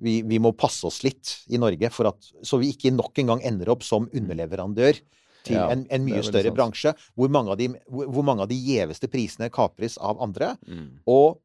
vi, 0.02 0.20
vi 0.26 0.40
må 0.42 0.54
passe 0.58 0.88
oss 0.88 1.02
litt 1.06 1.36
i 1.54 1.60
Norge, 1.62 1.90
for 1.94 2.10
at, 2.10 2.32
så 2.46 2.58
vi 2.62 2.72
ikke 2.74 2.94
nok 2.96 3.20
en 3.22 3.34
gang 3.34 3.46
ender 3.46 3.74
opp 3.74 3.86
som 3.86 4.08
underleverandør 4.10 4.98
til 5.46 5.56
Ja, 5.56 5.70
en, 5.74 5.86
en 5.94 6.04
mye 6.06 6.24
større 6.26 6.52
bransje, 6.56 6.92
hvor 7.18 7.30
mange, 7.32 7.54
av 7.54 7.60
de, 7.62 7.70
hvor, 7.88 8.10
hvor 8.10 8.26
mange 8.28 8.44
av 8.44 8.50
de 8.52 8.58
gjeveste 8.60 9.10
prisene 9.12 9.52
kapres 9.54 9.98
av 10.02 10.20
andre. 10.24 10.54
Mm. 10.68 10.90
Og, 11.10 11.40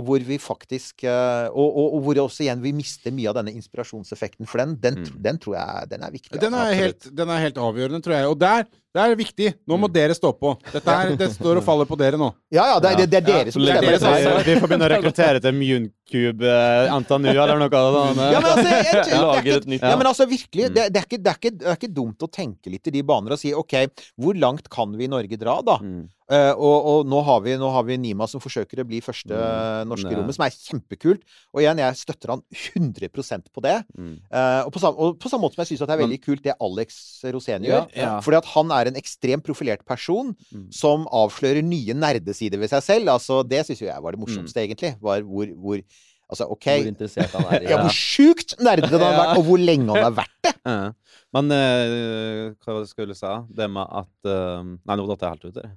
og 0.00 0.06
hvor 0.08 0.24
vi 0.26 0.40
faktisk 0.40 1.04
eh, 1.04 1.46
og, 1.52 1.68
og, 1.68 1.96
og 1.98 2.04
hvor 2.06 2.22
også 2.24 2.46
igjen 2.46 2.64
vi 2.64 2.72
mister 2.76 3.12
mye 3.14 3.28
av 3.30 3.36
denne 3.40 3.52
inspirasjonseffekten. 3.60 4.48
For 4.50 4.64
den, 4.64 4.76
den, 4.80 5.00
Mm. 5.00 5.16
den 5.22 5.38
tror 5.40 5.54
jeg 5.56 5.88
den 5.92 6.02
er 6.04 6.12
viktig. 6.12 6.34
Den 6.40 6.54
altså. 6.56 6.66
er, 6.66 6.78
helt, 6.80 7.10
den 7.16 7.30
er 7.32 7.42
helt 7.44 7.58
avgjørende, 7.60 8.00
tror 8.04 8.16
jeg. 8.16 8.30
Og 8.32 8.40
der, 8.40 8.64
det 8.94 9.02
er 9.04 9.12
viktig. 9.14 9.48
Nå 9.70 9.76
må 9.78 9.86
dere 9.92 10.14
stå 10.18 10.32
på. 10.34 10.56
Dette 10.72 10.90
er, 10.90 11.12
det 11.20 11.28
står 11.36 11.60
og 11.60 11.64
faller 11.66 11.86
på 11.86 11.98
dere 12.00 12.18
nå. 12.18 12.32
Ja, 12.50 12.64
ja, 12.72 12.78
det, 12.82 12.90
er- 12.90 12.96
det, 12.98 13.06
det 13.12 13.18
er 13.20 13.26
dere 13.28 13.52
som 13.54 13.62
det 13.62 13.70
er 13.70 13.78
bestemmer. 13.78 13.92
deres 13.92 14.02
det. 14.02 14.10
ansvar. 14.10 14.46
Vi 14.48 14.56
får 14.60 14.68
begynne 14.72 14.88
å 14.88 14.92
rekruttere 14.96 15.42
til 15.44 15.54
Muncube 15.60 16.50
uh, 16.90 16.98
NTNU 16.98 17.30
eller 17.30 17.60
noe 17.62 17.70
av 17.70 17.98
Ja, 18.00 18.40
men 18.40 18.50
altså, 18.50 18.66
jeg, 18.66 18.84
jeg, 18.90 19.02
det 19.46 19.78
ikke- 19.78 19.90
Ja, 19.90 19.96
men 20.00 20.06
altså 20.10 20.26
virkelig, 20.26 20.68
Mm. 20.70 20.74
det, 20.74 20.84
det, 20.92 21.00
er 21.00 21.06
ikke, 21.06 21.22
det, 21.22 21.30
er 21.30 21.38
ikke, 21.38 21.52
det 21.60 21.68
er 21.70 21.76
ikke 21.78 21.94
dumt 21.94 22.22
å 22.26 22.28
tenke 22.30 22.70
litt 22.74 22.86
i 22.90 22.90
de 22.98 23.02
baner 23.06 23.32
og 23.32 23.38
si 23.38 23.54
OK, 23.54 23.76
hvor 24.18 24.34
langt 24.36 24.66
kan 24.68 24.90
vi 24.98 25.06
i 25.06 25.12
Norge 25.12 25.38
dra, 25.38 25.60
da? 25.62 25.78
Mm. 25.82 26.08
Uh, 26.30 26.54
og 26.62 26.84
og 26.90 27.06
nå, 27.10 27.18
har 27.26 27.40
vi, 27.42 27.56
nå 27.58 27.66
har 27.74 27.82
vi 27.88 27.96
Nima 27.98 28.26
som 28.30 28.38
forsøker 28.42 28.82
å 28.82 28.86
bli 28.86 29.00
første 29.02 29.34
Mm. 29.34 29.88
norske 29.90 30.10
i 30.12 30.14
rommet, 30.18 30.34
som 30.36 30.44
er 30.46 30.52
kjempekult. 30.54 31.22
Og 31.54 31.62
igjen, 31.62 31.78
jeg 31.82 31.96
støtter 31.98 32.30
han 32.36 32.42
100% 32.54 33.48
på 33.54 33.62
det. 33.64 33.76
Mm. 33.98 34.12
Uh, 34.30 34.62
og, 34.66 34.70
på 34.74 34.78
samme, 34.82 34.96
og 34.98 35.18
på 35.18 35.30
samme 35.32 35.42
måte 35.46 35.56
som 35.58 35.64
jeg 35.64 35.72
syns 35.72 35.82
det 35.86 35.94
er 35.96 36.02
veldig 36.04 36.20
kult 36.22 36.42
det 36.46 36.54
Alex 36.62 37.00
Rosén 37.34 37.66
gjør. 37.66 37.88
Ja. 37.98 38.12
Fordi 38.22 38.38
at 38.38 38.46
han 38.54 38.70
er 38.70 38.79
en 38.88 38.96
ekstremt 38.96 39.44
profilert 39.44 39.84
person 39.86 40.34
Mm. 40.52 40.68
som 40.72 41.06
avslører 41.12 41.62
nye 41.62 41.92
nerdesider 41.94 42.58
ved 42.58 42.68
seg 42.70 42.82
selv. 42.82 43.08
Altså, 43.08 43.42
det 43.48 43.66
syns 43.66 43.80
jo 43.82 43.86
jeg 43.86 44.02
var 44.02 44.10
det 44.12 44.20
morsomste, 44.20 44.56
Mm. 44.60 44.64
egentlig. 44.70 44.96
Var 45.02 45.20
hvor, 45.22 45.46
hvor 45.56 45.80
Altså, 46.30 46.46
OK 46.48 46.64
Hvor 46.64 46.86
interessert 46.86 47.30
han 47.34 47.42
er 47.50 47.60
i 47.62 47.64
Ja, 47.72 47.78
hvor 47.82 47.90
sjukt 47.90 48.54
nerdete 48.62 48.86
han 48.94 49.00
har 49.02 49.16
vært, 49.18 49.38
og 49.38 49.44
hvor 49.44 49.58
lenge 49.58 49.90
han 49.90 50.02
har 50.04 50.12
vært 50.14 50.42
det! 50.46 50.54
Men 51.32 51.46
eh, 51.54 52.50
hva 52.58 52.72
var 52.74 52.80
det 52.80 52.88
jeg 52.88 52.90
skulle 52.90 53.14
si? 53.14 53.28
Det 53.54 53.66
med 53.70 53.86
at 54.00 54.26
eh, 54.26 54.64
Nei, 54.66 54.94
nå 54.98 55.04
datt 55.12 55.20
jeg 55.22 55.30
helt 55.36 55.44
ut 55.46 55.58
der. 55.60 55.68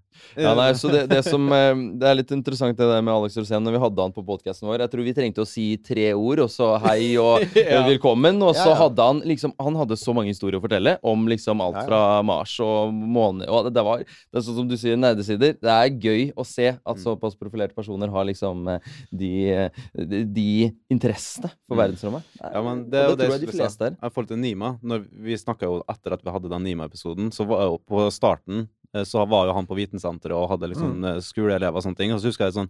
Ja, 0.41 0.53
nei, 0.57 0.71
så 0.79 0.89
det, 0.89 1.03
det 1.11 1.19
som 1.33 1.45
eh, 1.53 1.73
Det 2.01 2.07
er 2.09 2.17
litt 2.17 2.31
interessant 2.33 2.73
det 2.79 2.87
der 2.89 3.03
med 3.05 3.13
Alex 3.13 3.37
Rosén 3.37 3.61
når 3.61 3.75
vi 3.75 3.81
hadde 3.83 4.01
han 4.07 4.15
på 4.15 4.23
podkasten 4.25 4.65
vår. 4.71 4.81
Jeg 4.81 4.91
tror 4.95 5.05
vi 5.05 5.13
trengte 5.13 5.43
å 5.45 5.49
si 5.49 5.65
tre 5.85 6.07
ord, 6.17 6.41
og 6.47 6.49
så 6.49 6.71
hei 6.87 7.11
og 7.21 7.45
ja. 7.59 7.83
velkommen. 7.85 8.41
Og 8.41 8.55
så 8.57 8.65
Ja, 8.65 8.73
ja. 8.73 8.79
hadde 8.81 9.07
han 9.11 9.21
liksom 9.29 9.53
Han 9.61 9.77
hadde 9.77 9.97
så 10.01 10.15
mange 10.17 10.33
historier 10.33 10.57
å 10.57 10.63
fortelle 10.65 10.95
om 11.05 11.27
liksom 11.29 11.61
alt 11.67 11.77
fra 11.85 12.01
Mars 12.25 12.55
og 12.63 12.89
måne 12.97 13.45
Og 13.53 13.67
det, 13.69 13.75
det 13.77 13.85
var 13.85 14.01
Det 14.01 14.39
er 14.41 14.45
sånn 14.47 14.57
som 14.63 14.69
du 14.69 14.75
sier, 14.81 14.97
nerdesider. 14.97 15.53
Det 15.61 15.69
er 15.75 15.93
gøy 16.01 16.31
å 16.33 16.45
se 16.47 16.71
at 16.73 16.93
Mm. 16.93 17.01
såpass 17.01 17.33
profilerte 17.37 17.73
personer 17.77 18.09
har 18.13 18.25
liksom 18.27 18.67
eh, 18.69 18.91
de, 19.11 19.29
eh, 19.49 19.81
de, 19.97 20.19
de 20.29 20.49
interessene 20.93 21.49
for 21.67 21.73
Mm. 21.75 21.79
verdensrommet. 21.83 22.27
Ja, 22.41 22.61
men 22.61 22.83
Og 22.85 22.91
det, 22.91 22.99
er 22.99 23.07
jo 23.09 23.15
det 23.17 23.25
tror 23.27 23.31
jeg 23.33 23.41
de 23.41 23.47
skulle 23.47 23.61
fleste 23.63 23.87
er. 23.89 23.95
I 23.97 24.09
forhold 24.13 24.29
til 24.29 24.39
Nima, 24.43 24.69
når 24.85 25.05
vi 25.25 25.37
snakka 25.43 25.67
jo 25.69 25.83
etter 25.91 26.15
at 26.15 26.23
vi 26.23 26.31
hadde 26.33 26.49
den 26.51 26.63
Nima-episoden, 26.65 27.31
så 27.35 27.45
var 27.47 27.63
jo 27.67 27.77
på 27.83 28.07
starten 28.11 28.67
eh, 28.93 29.03
så 29.03 29.23
var 29.27 29.47
jo 29.49 29.53
han 29.57 29.67
på 29.67 29.75
vitensenteret 29.77 30.35
og 30.37 30.49
hadde 30.53 30.69
liksom 30.73 30.91
Mm. 30.99 31.05
eh, 31.15 31.19
skoleelever 31.21 31.75
og 31.75 31.83
sånne 31.83 31.97
ting. 31.97 32.11
Og 32.13 32.19
så 32.21 32.29
husker 32.31 32.45
jeg 32.49 32.53
sånn 32.59 32.69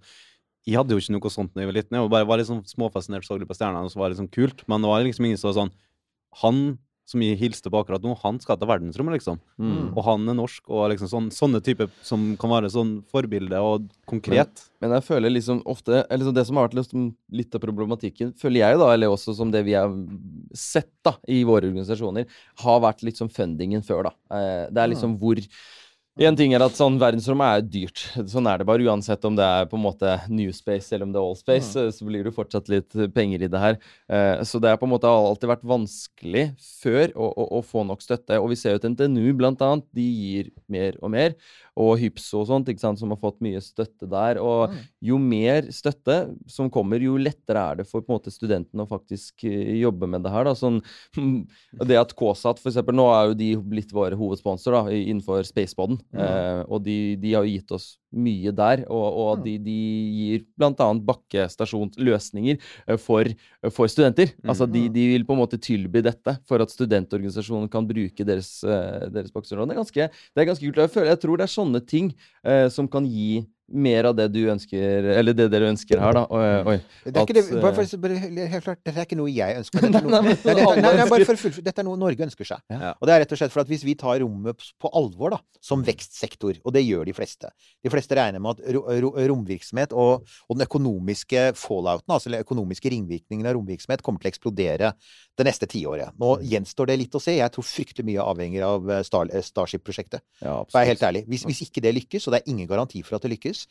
Jeg 0.66 0.78
hadde 0.80 0.96
jo 0.96 0.98
ikke 1.02 1.12
noe 1.12 1.30
sånt 1.30 1.54
da 1.54 1.60
jeg 1.60 1.68
var 1.68 1.76
liten. 1.76 1.92
Jeg 1.98 2.04
var 2.08 2.10
bare 2.10 2.26
var 2.26 2.38
liksom 2.40 2.62
sånn 2.64 2.72
småfascinert, 2.72 3.26
så 3.28 3.36
litt 3.38 3.50
på 3.50 3.56
stjernene, 3.58 3.84
og 3.84 3.92
så 3.92 4.00
var 4.00 4.08
det 4.10 4.16
liksom 4.16 4.32
kult. 4.32 4.64
Men 4.68 4.82
det 4.82 4.88
var 4.88 5.04
liksom 5.04 5.26
ingen 5.28 5.38
som 5.38 5.52
var 5.52 5.58
sånn 5.60 5.72
Han 6.42 6.80
som 7.06 7.24
jeg 7.24 7.36
hilste 7.40 7.68
på 7.72 7.80
akkurat 7.82 8.04
nå, 8.04 8.14
han 8.22 8.38
skal 8.40 8.58
til 8.60 8.70
verdensrommet, 8.70 9.18
liksom. 9.18 9.40
Mm. 9.60 9.92
Og 9.92 10.02
han 10.08 10.30
er 10.32 10.38
norsk, 10.38 10.64
og 10.72 10.86
liksom 10.94 11.10
sånn, 11.12 11.28
sånne 11.36 11.60
typer 11.64 11.92
som 12.06 12.30
kan 12.40 12.54
være 12.54 12.72
sånn 12.72 12.94
forbilde 13.12 13.60
og 13.60 13.90
konkret. 14.10 14.64
Men 14.84 14.96
jeg 14.98 15.06
føler 15.10 15.34
liksom 15.34 15.62
ofte 15.70 16.02
eller 16.04 16.24
liksom 16.24 16.36
Det 16.36 16.46
som 16.48 16.60
har 16.60 16.68
vært 16.68 16.80
liksom 16.80 17.06
litt 17.36 17.56
av 17.56 17.64
problematikken, 17.64 18.34
føler 18.40 18.64
jeg 18.64 18.80
da, 18.80 18.90
eller 18.96 19.12
også 19.12 19.36
som 19.36 19.52
det 19.52 19.66
vi 19.68 19.76
har 19.76 19.92
sett 20.56 20.92
da 21.04 21.18
i 21.28 21.44
våre 21.48 21.68
organisasjoner, 21.68 22.28
har 22.64 22.84
vært 22.84 23.04
litt 23.04 23.20
som 23.20 23.32
fundingen 23.32 23.84
før, 23.84 24.10
da. 24.10 24.16
Eh, 24.32 24.68
Det 24.72 24.84
er 24.84 24.94
liksom 24.96 25.18
hvor 25.20 25.40
En 26.22 26.36
ting 26.38 26.52
er 26.54 26.62
at 26.62 26.76
sånn 26.78 27.00
verdensrommet 27.02 27.56
er 27.58 27.64
dyrt. 27.66 28.02
Sånn 28.30 28.46
er 28.46 28.60
det 28.62 28.68
bare. 28.70 28.86
Uansett 28.86 29.24
om 29.26 29.34
det 29.34 29.46
er 29.50 29.66
på 29.66 29.80
en 29.80 29.82
måte 29.82 30.12
new 30.30 30.52
space 30.54 30.94
eller 30.94 31.08
om 31.08 31.14
det 31.16 31.18
er 31.18 31.26
all 31.26 31.40
space, 31.40 31.72
eh, 31.82 31.90
så 31.90 32.06
blir 32.06 32.28
det 32.28 32.36
fortsatt 32.36 32.70
litt 32.70 32.94
penger 33.16 33.42
i 33.48 33.50
det 33.50 33.62
her. 33.64 33.80
Eh, 34.06 34.44
Så 34.46 34.62
det 34.62 34.70
har 34.70 34.78
på 34.78 34.86
en 34.86 34.94
måte 34.94 35.10
alltid 35.10 35.50
vært 35.50 35.66
vanskelig 35.66 36.46
før 36.62 37.16
å, 37.18 37.32
å, 37.34 37.48
å 37.58 37.64
få 37.66 37.82
nok 37.90 38.06
støtte. 38.06 38.38
Og 38.38 38.52
vi 38.54 38.60
ser 38.62 38.76
jo 38.76 38.84
at 38.84 38.86
NTNU 38.94 39.34
blant 39.40 39.66
annet, 39.66 39.88
de 39.90 40.06
gir 40.06 40.52
mer 40.70 41.00
og 41.02 41.10
mer. 41.18 41.34
Og 41.80 41.96
Hypso 41.98 42.44
og 42.44 42.50
sånt, 42.50 42.68
ikke 42.70 42.84
sant, 42.84 43.00
som 43.02 43.14
har 43.14 43.20
fått 43.22 43.40
mye 43.44 43.62
støtte 43.64 44.06
der. 44.10 44.38
Og 44.44 44.76
jo 45.02 45.18
mer 45.22 45.70
støtte 45.74 46.18
som 46.52 46.70
kommer, 46.74 47.02
jo 47.02 47.16
lettere 47.18 47.64
er 47.64 47.82
det 47.82 47.88
for 47.90 48.04
på 48.04 48.12
en 48.12 48.20
måte 48.20 48.34
studentene 48.34 48.86
å 48.86 48.90
faktisk 48.90 49.48
eh, 49.50 49.80
jobbe 49.82 50.10
med 50.10 50.26
det 50.26 50.34
her. 50.34 50.46
da, 50.50 50.54
sånn, 50.58 50.82
Det 51.90 51.98
at 52.00 52.14
KSAT 52.18 52.62
for 52.62 52.70
eksempel, 52.74 52.98
Nå 52.98 53.08
er 53.10 53.32
jo 53.32 53.40
de 53.40 53.50
blitt 53.74 53.94
våre 53.96 54.18
hovedsponsor 54.20 54.78
da, 54.78 54.84
innenfor 54.94 55.42
Spaceboden. 55.50 55.98
Eh, 56.14 56.62
og 56.68 56.86
de, 56.86 56.98
de 57.22 57.34
har 57.34 57.48
jo 57.48 57.58
gitt 57.58 57.76
oss 57.76 57.94
mye 58.14 58.52
der. 58.56 58.86
Og, 58.88 59.20
og 59.24 59.32
Mm. 59.40 59.44
de, 59.46 59.54
de 59.66 59.78
gir 60.14 60.44
bl.a. 60.58 60.88
bakkestasjonsløsninger 61.10 62.58
eh, 62.88 62.98
for, 63.02 63.26
for 63.74 63.88
studenter. 63.92 64.34
Altså 64.46 64.68
de, 64.70 64.86
de 64.94 65.08
vil 65.14 65.26
på 65.26 65.34
en 65.36 65.42
måte 65.44 65.60
tilby 65.62 66.02
dette 66.06 66.38
for 66.48 66.62
at 66.64 66.72
studentorganisasjonene 66.74 67.72
kan 67.72 67.88
bruke 67.90 68.26
deres, 68.28 68.64
eh, 68.64 69.10
deres 69.14 69.34
bakkestasjon. 69.34 69.70
Det 69.74 70.10
det 70.36 70.42
er 70.42 70.46
ganske 70.50 70.66
kult. 70.66 70.78
Jeg, 70.84 70.94
føler, 70.94 71.12
jeg 71.14 71.20
tror 71.24 71.38
det 71.38 71.48
er 71.48 71.54
sånne 71.58 71.84
ting 71.86 72.14
eh, 72.46 72.68
som 72.70 72.88
kan 72.88 73.06
gi 73.06 73.44
mer 73.72 74.10
av 74.10 74.16
det 74.18 74.26
du 74.34 74.42
ønsker, 74.52 75.08
eller 75.16 75.36
det 75.36 75.48
dere 75.52 75.70
ønsker 75.72 76.00
her, 76.02 76.18
da. 76.18 76.24
Oi, 76.28 76.74
oi. 76.74 76.76
Det 77.06 77.14
er 77.16 77.24
ikke 77.24 77.36
det, 77.38 77.44
bare 77.64 77.72
eh, 77.72 77.78
for, 77.80 78.02
bare 78.04 78.18
helt 78.20 78.66
klart, 78.66 78.82
dette 78.84 79.00
er 79.00 79.08
ikke 79.08 79.18
noe 79.18 79.32
jeg 79.32 79.60
ønsker. 79.62 79.86
Dette 79.88 80.02
er 80.02 80.10
noe, 80.10 80.22
Nei, 80.24 80.56
nei, 80.58 80.66
nei, 80.84 80.92
nei, 81.00 81.08
bare 81.10 81.28
for 81.28 81.40
full, 81.40 81.56
dette 81.64 81.82
er 81.82 81.88
noe 81.88 82.00
Norge 82.00 82.26
ønsker 82.26 82.48
seg. 82.48 82.62
Ja. 82.74 82.92
Og 83.00 83.08
det 83.08 83.16
er 83.16 83.24
rett 83.24 83.36
og 83.36 83.40
slett 83.40 83.54
for 83.54 83.64
at 83.64 83.72
hvis 83.72 83.86
vi 83.88 83.96
tar 84.00 84.20
rommet 84.24 84.68
på 84.82 84.92
alvor 85.00 85.36
da, 85.36 85.40
som 85.64 85.84
vekstsektor, 85.86 86.60
og 86.64 86.76
det 86.76 86.84
gjør 86.84 87.08
de 87.08 87.16
fleste 87.16 87.50
De 87.84 87.92
fleste 87.92 88.18
regner 88.18 88.44
med 88.44 88.58
at 88.58 88.76
ro, 88.76 88.84
ro, 89.06 89.12
romvirksomhet 89.34 89.96
og, 89.96 90.28
og 90.48 90.60
den 90.60 90.68
økonomiske 90.68 91.46
fallouten, 91.60 92.14
altså 92.14 92.34
den 92.34 92.44
økonomiske 92.44 92.92
ringvirkningen 92.94 93.48
av 93.48 93.58
romvirksomhet, 93.58 94.04
kommer 94.06 94.24
til 94.24 94.32
å 94.32 94.34
eksplodere 94.34 94.94
det 95.40 95.46
neste 95.48 95.68
tiåret. 95.70 96.14
Nå 96.22 96.36
gjenstår 96.46 96.92
det 96.92 96.98
litt 97.02 97.16
å 97.18 97.22
se. 97.22 97.34
Jeg 97.40 97.54
tror 97.54 97.66
fryktelig 97.66 98.06
mye 98.06 98.26
avhenger 98.26 98.66
av 98.68 98.92
eh, 98.92 99.02
Star, 99.06 99.32
eh, 99.34 99.42
Starship-prosjektet. 99.46 100.22
Ja, 100.44 100.60
For 100.70 100.78
jeg 100.78 100.86
er 100.86 100.92
helt 100.92 101.06
ærlig. 101.08 101.24
Hvis, 101.32 101.46
hvis 101.50 101.64
ikke 101.66 101.82
det 101.82 101.96
lykkes, 101.98 102.28
og 102.28 102.36
det 102.36 102.42
er 102.42 102.52
ingen 102.54 102.70
garanti 102.70 103.02
for 103.06 103.18
at 103.18 103.26
det 103.26 103.32
lykkes, 103.34 103.64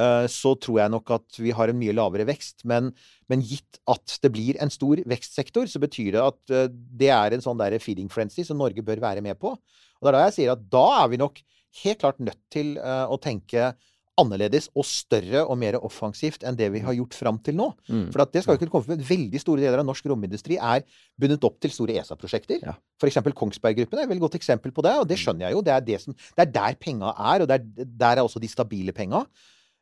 eh, 0.00 0.24
så 0.32 0.54
tror 0.56 0.80
jeg 0.80 0.94
nok 0.94 1.12
at 1.18 1.40
vi 1.42 1.52
har 1.56 1.72
en 1.72 1.80
mye 1.80 1.96
lavere 1.96 2.24
vekst. 2.30 2.64
Men, 2.70 2.88
men 3.28 3.44
gitt 3.44 3.82
at 3.92 4.16
det 4.24 4.32
blir 4.32 4.60
en 4.64 4.72
stor 4.72 5.04
vekstsektor, 5.12 5.68
så 5.68 5.82
betyr 5.82 6.16
det 6.16 6.24
at 6.24 6.74
det 7.02 7.12
er 7.12 7.36
en 7.36 7.44
sånn 7.44 7.60
der 7.60 7.76
feeding 7.84 8.08
frenzy 8.12 8.46
som 8.46 8.60
Norge 8.60 8.84
bør 8.86 9.04
være 9.04 9.24
med 9.24 9.36
på. 9.40 9.52
Og 9.52 10.06
det 10.06 10.14
er 10.14 10.16
da 10.16 10.26
jeg 10.28 10.38
sier 10.38 10.54
at 10.54 10.64
da 10.72 10.86
er 11.02 11.12
vi 11.12 11.20
nok 11.20 11.44
helt 11.84 12.00
klart 12.00 12.24
nødt 12.24 12.40
til 12.50 12.72
å 12.80 13.20
tenke 13.22 13.74
annerledes 14.20 14.68
og 14.74 14.86
større 14.86 15.42
og 15.44 15.58
mer 15.60 15.78
offensivt 15.80 16.44
enn 16.46 16.58
det 16.58 16.68
vi 16.74 16.82
har 16.84 16.96
gjort 16.96 17.16
fram 17.16 17.40
til 17.44 17.56
nå. 17.58 17.70
Mm. 17.88 18.06
For 18.14 18.24
det 18.24 18.44
skal 18.44 18.56
jo 18.56 18.60
ikke 18.60 18.72
komme 18.72 18.88
for 18.88 19.06
Veldig 19.10 19.40
store 19.42 19.64
deler 19.64 19.82
av 19.82 19.88
norsk 19.88 20.06
romindustri 20.10 20.58
er 20.60 20.84
bundet 21.20 21.44
opp 21.46 21.56
til 21.62 21.72
store 21.74 21.96
ESA-prosjekter. 22.00 22.60
Ja. 22.68 22.76
For 23.00 23.10
eksempel 23.10 23.34
Kongsberg-gruppen 23.36 23.98
er 23.98 24.06
et 24.06 24.12
veldig 24.12 24.26
godt 24.28 24.36
eksempel 24.38 24.74
på 24.76 24.84
det, 24.86 24.92
og 25.00 25.08
det 25.10 25.18
skjønner 25.20 25.48
jeg 25.48 25.56
jo. 25.56 25.64
Det 25.66 25.74
er, 25.74 25.86
det 25.86 26.02
som, 26.04 26.14
det 26.36 26.44
er 26.44 26.52
der 26.54 26.78
penga 26.80 27.14
er, 27.14 27.42
og 27.42 27.50
det 27.50 27.58
er, 27.58 27.88
der 28.04 28.20
er 28.20 28.22
også 28.22 28.42
de 28.42 28.50
stabile 28.52 28.94
penga. 28.96 29.24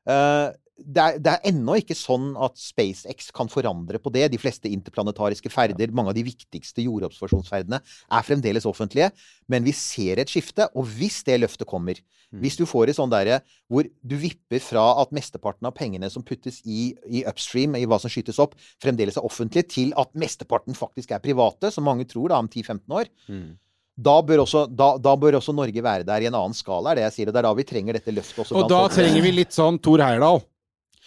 Eh, 0.09 0.49
det 0.79 1.03
er, 1.03 1.17
det 1.19 1.33
er 1.33 1.47
ennå 1.51 1.75
ikke 1.81 1.97
sånn 1.99 2.31
at 2.39 2.55
SpaceX 2.61 3.33
kan 3.35 3.51
forandre 3.51 3.99
på 3.99 4.13
det. 4.15 4.29
De 4.31 4.39
fleste 4.39 4.71
interplanetariske 4.71 5.51
ferder, 5.51 5.91
mange 5.91 6.13
av 6.13 6.17
de 6.19 6.23
viktigste 6.27 6.85
jordobservasjonsferdene, 6.87 7.81
er 7.83 8.27
fremdeles 8.27 8.67
offentlige. 8.69 9.11
Men 9.51 9.67
vi 9.67 9.75
ser 9.75 10.23
et 10.23 10.31
skifte, 10.31 10.69
og 10.79 10.87
hvis 10.99 11.23
det 11.27 11.41
løftet 11.43 11.69
kommer 11.69 11.99
Hvis 12.29 12.59
du 12.61 12.67
får 12.69 12.91
et 12.91 12.97
sånn 12.99 13.09
derre 13.09 13.39
hvor 13.73 13.87
du 14.05 14.15
vipper 14.21 14.61
fra 14.61 14.83
at 15.01 15.15
mesteparten 15.17 15.65
av 15.65 15.73
pengene 15.73 16.11
som 16.13 16.21
puttes 16.23 16.59
i, 16.69 16.91
i 17.09 17.23
upstream, 17.25 17.73
i 17.75 17.87
hva 17.89 17.97
som 17.99 18.13
skytes 18.13 18.37
opp, 18.39 18.53
fremdeles 18.85 19.17
er 19.17 19.25
offentlige, 19.25 19.65
til 19.73 19.95
at 19.97 20.13
mesteparten 20.13 20.77
faktisk 20.77 21.15
er 21.17 21.23
private, 21.25 21.71
som 21.73 21.89
mange 21.89 22.05
tror 22.05 22.29
da 22.29 22.43
om 22.43 22.51
10-15 22.53 22.85
år, 22.93 23.09
Mm. 23.33 23.57
da 23.97 24.21
bør, 24.21 24.45
også, 24.45 24.67
da, 24.69 24.91
da 25.01 25.17
bør 25.17 25.41
også 25.41 25.55
Norge 25.57 25.83
være 25.83 26.05
der 26.05 26.21
i 26.21 26.29
en 26.29 26.37
annen 26.37 26.53
skala, 26.55 26.93
er 26.93 27.01
det 27.01 27.07
jeg 27.09 27.13
sier. 27.17 27.29
Og 27.29 27.33
det 27.33 27.41
er 27.41 27.49
da 27.49 27.55
vi 27.55 27.65
trenger 27.73 27.97
dette 27.97 28.13
løftet. 28.13 28.53
Og 28.53 28.69
da 28.69 28.85
trenger 28.93 29.25
vi 29.25 29.33
litt 29.33 29.57
sånn 29.57 29.81
Tor 29.81 30.05
Heyerdahl. 30.05 30.45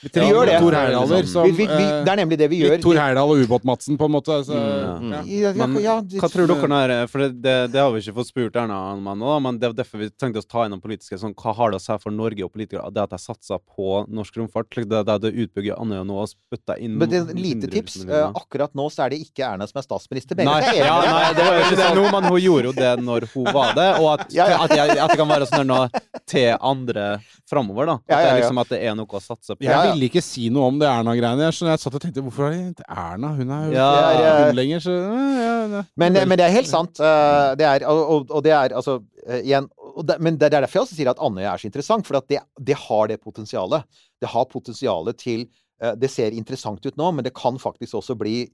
Vi 0.01 0.09
Vi 0.13 0.27
gjør 0.31 0.45
det. 0.49 0.59
Tor 0.61 0.73
Heyerdahler 0.73 1.27
som 1.29 1.43
vi, 1.45 1.51
vi, 1.51 1.65
vi, 1.67 1.83
eh, 1.83 2.03
Det 2.05 2.09
er 2.11 2.17
nemlig 2.17 2.37
det 2.41 2.47
vi 2.49 2.57
gjør. 2.63 2.77
Tor 2.81 2.97
Heyerdahl 2.97 3.29
og 3.35 3.41
Ubåt-Madsen, 3.45 3.97
på 4.01 4.05
en 4.09 4.11
måte. 4.15 4.37
Så, 4.47 4.51
Mm. 4.51 5.11
ja. 5.13 5.21
Ja, 5.21 5.51
ja, 5.51 5.51
Men 5.67 5.83
ja, 5.83 5.95
hva 6.01 6.29
tror 6.31 6.47
dere 6.49 6.79
er 7.03 7.07
For 7.07 7.19
det, 7.19 7.41
det, 7.41 7.55
det 7.73 7.79
har 7.81 7.91
vi 7.93 7.99
ikke 8.01 8.15
fått 8.17 8.27
spurt 8.31 8.55
Erna 8.55 8.79
om 8.95 9.05
ennå, 9.13 9.35
men 9.41 9.59
det 9.61 9.69
er 9.69 9.73
derfor 9.83 9.99
vi 10.01 10.09
tenkte 10.09 10.37
oss 10.41 10.45
ta 10.49 10.65
inn 10.65 10.71
noen 10.73 10.81
politiske 10.81 11.17
sånn, 11.21 11.35
Hva 11.37 11.53
har 11.55 11.71
det 11.71 11.77
å 11.79 11.83
si 11.83 11.97
for 12.01 12.11
Norge 12.11 12.43
og 12.43 12.51
politikere 12.53 12.89
det 12.91 13.03
at 13.03 13.09
de 13.13 13.19
satser 13.21 13.59
på 13.61 14.07
norsk 14.09 14.37
romfart? 14.41 14.69
Det, 14.73 15.03
det, 15.05 15.17
det 15.21 15.31
utbygger 15.45 15.77
Andøya 15.79 16.03
nå 16.07 16.17
og 16.23 16.29
spytter 16.33 16.79
inn 16.81 16.97
Men 16.97 17.09
det 17.09 17.21
er 17.21 17.33
lite 17.37 17.69
tips. 17.69 18.01
eh, 18.05 18.31
akkurat 18.33 18.73
nå 18.73 18.89
så 18.91 19.05
er 19.05 19.13
det 19.13 19.21
ikke 19.21 19.45
Erna 19.53 19.67
som 19.69 19.77
er 19.79 19.85
statsminister. 19.85 20.35
Men 20.35 20.49
Nei, 20.49 20.61
er 20.65 20.85
ja, 20.89 20.97
nei, 21.05 21.33
det 21.37 21.45
var 21.45 21.53
jo 21.59 21.63
ikke 21.67 21.79
det 21.83 21.89
nå, 21.99 22.05
men 22.17 22.23
hun 22.31 22.39
gjorde 22.41 22.65
jo 22.71 22.73
det 22.81 22.93
når 23.05 23.27
hun 23.35 23.47
var 23.53 23.73
det, 23.77 23.89
og 24.01 24.09
at, 24.17 24.25
Ja, 24.33 24.49
ja. 24.49 24.57
at, 24.65 24.75
jeg, 24.75 24.97
at 24.97 25.13
det 25.13 25.17
kan 25.21 25.29
være 25.29 25.45
sånn 25.51 25.67
noe 25.69 25.89
til 26.25 26.49
andre 26.57 27.19
framover, 27.49 27.85
da. 27.85 27.93
At, 28.01 28.09
Ja, 28.09 28.19
ja, 28.21 28.31
Det, 28.31 28.41
liksom, 28.41 28.57
at 28.61 28.69
det 28.71 28.81
er 28.87 28.95
noe 28.95 29.05
å 29.05 29.21
satse 29.21 29.55
på. 29.55 29.63
Ja, 29.65 29.83
ja. 29.85 29.90
Ville 29.93 30.07
ikke 30.09 30.21
si 30.23 30.49
noe 30.53 30.67
om 30.71 30.79
det 30.81 30.87
Erna-greiene. 30.89 31.47
Jeg, 31.49 31.57
jeg 31.69 31.79
satt 31.83 31.95
og 31.97 32.01
tenkte 32.03 32.23
hvorfor 32.25 32.47
er 32.49 32.73
det 32.77 32.85
Erna? 32.87 33.29
Hun 33.37 33.49
er 33.55 33.65
jo 33.67 33.75
Ja, 33.77 33.89
ikke 34.11 34.25
ja. 34.25 34.33
hun 34.47 34.55
lenger, 34.59 34.79
så 34.85 34.95
ja. 34.97 35.83
Men, 35.95 36.13
men 36.27 36.37
det 36.39 36.45
er 36.47 36.55
helt 36.57 36.67
sant. 36.71 36.99
eh, 36.99 37.55
Det 37.59 37.67
er, 37.67 37.85
og, 37.87 38.29
og, 38.31 38.43
det 38.43 38.51
er 38.55 38.75
altså 38.75 38.99
eh, 39.27 39.41
igjen 39.45 39.69
det, 40.07 40.15
Men 40.23 40.37
det 40.39 40.47
er 40.47 40.61
derfor 40.61 40.79
jeg 40.79 40.85
også 40.87 40.95
sier 40.97 41.09
at 41.11 41.19
Andøya 41.21 41.53
er 41.53 41.61
så 41.61 41.67
interessant. 41.69 42.07
For 42.07 42.17
at 42.17 42.27
det, 42.31 42.39
det 42.59 42.77
har 42.87 43.07
det 43.11 43.19
potensialet. 43.21 43.83
Det 44.21 44.29
har 44.31 44.45
potensialet 44.51 45.17
til 45.19 45.47
eh, 45.81 45.95
Det 45.99 46.09
ser 46.11 46.31
interessant 46.37 46.85
ut 46.85 46.97
nå, 46.97 47.11
men 47.11 47.23
det 47.27 47.33
kan 47.35 47.57
faktisk 47.59 47.99
også 47.99 48.15
bli 48.19 48.45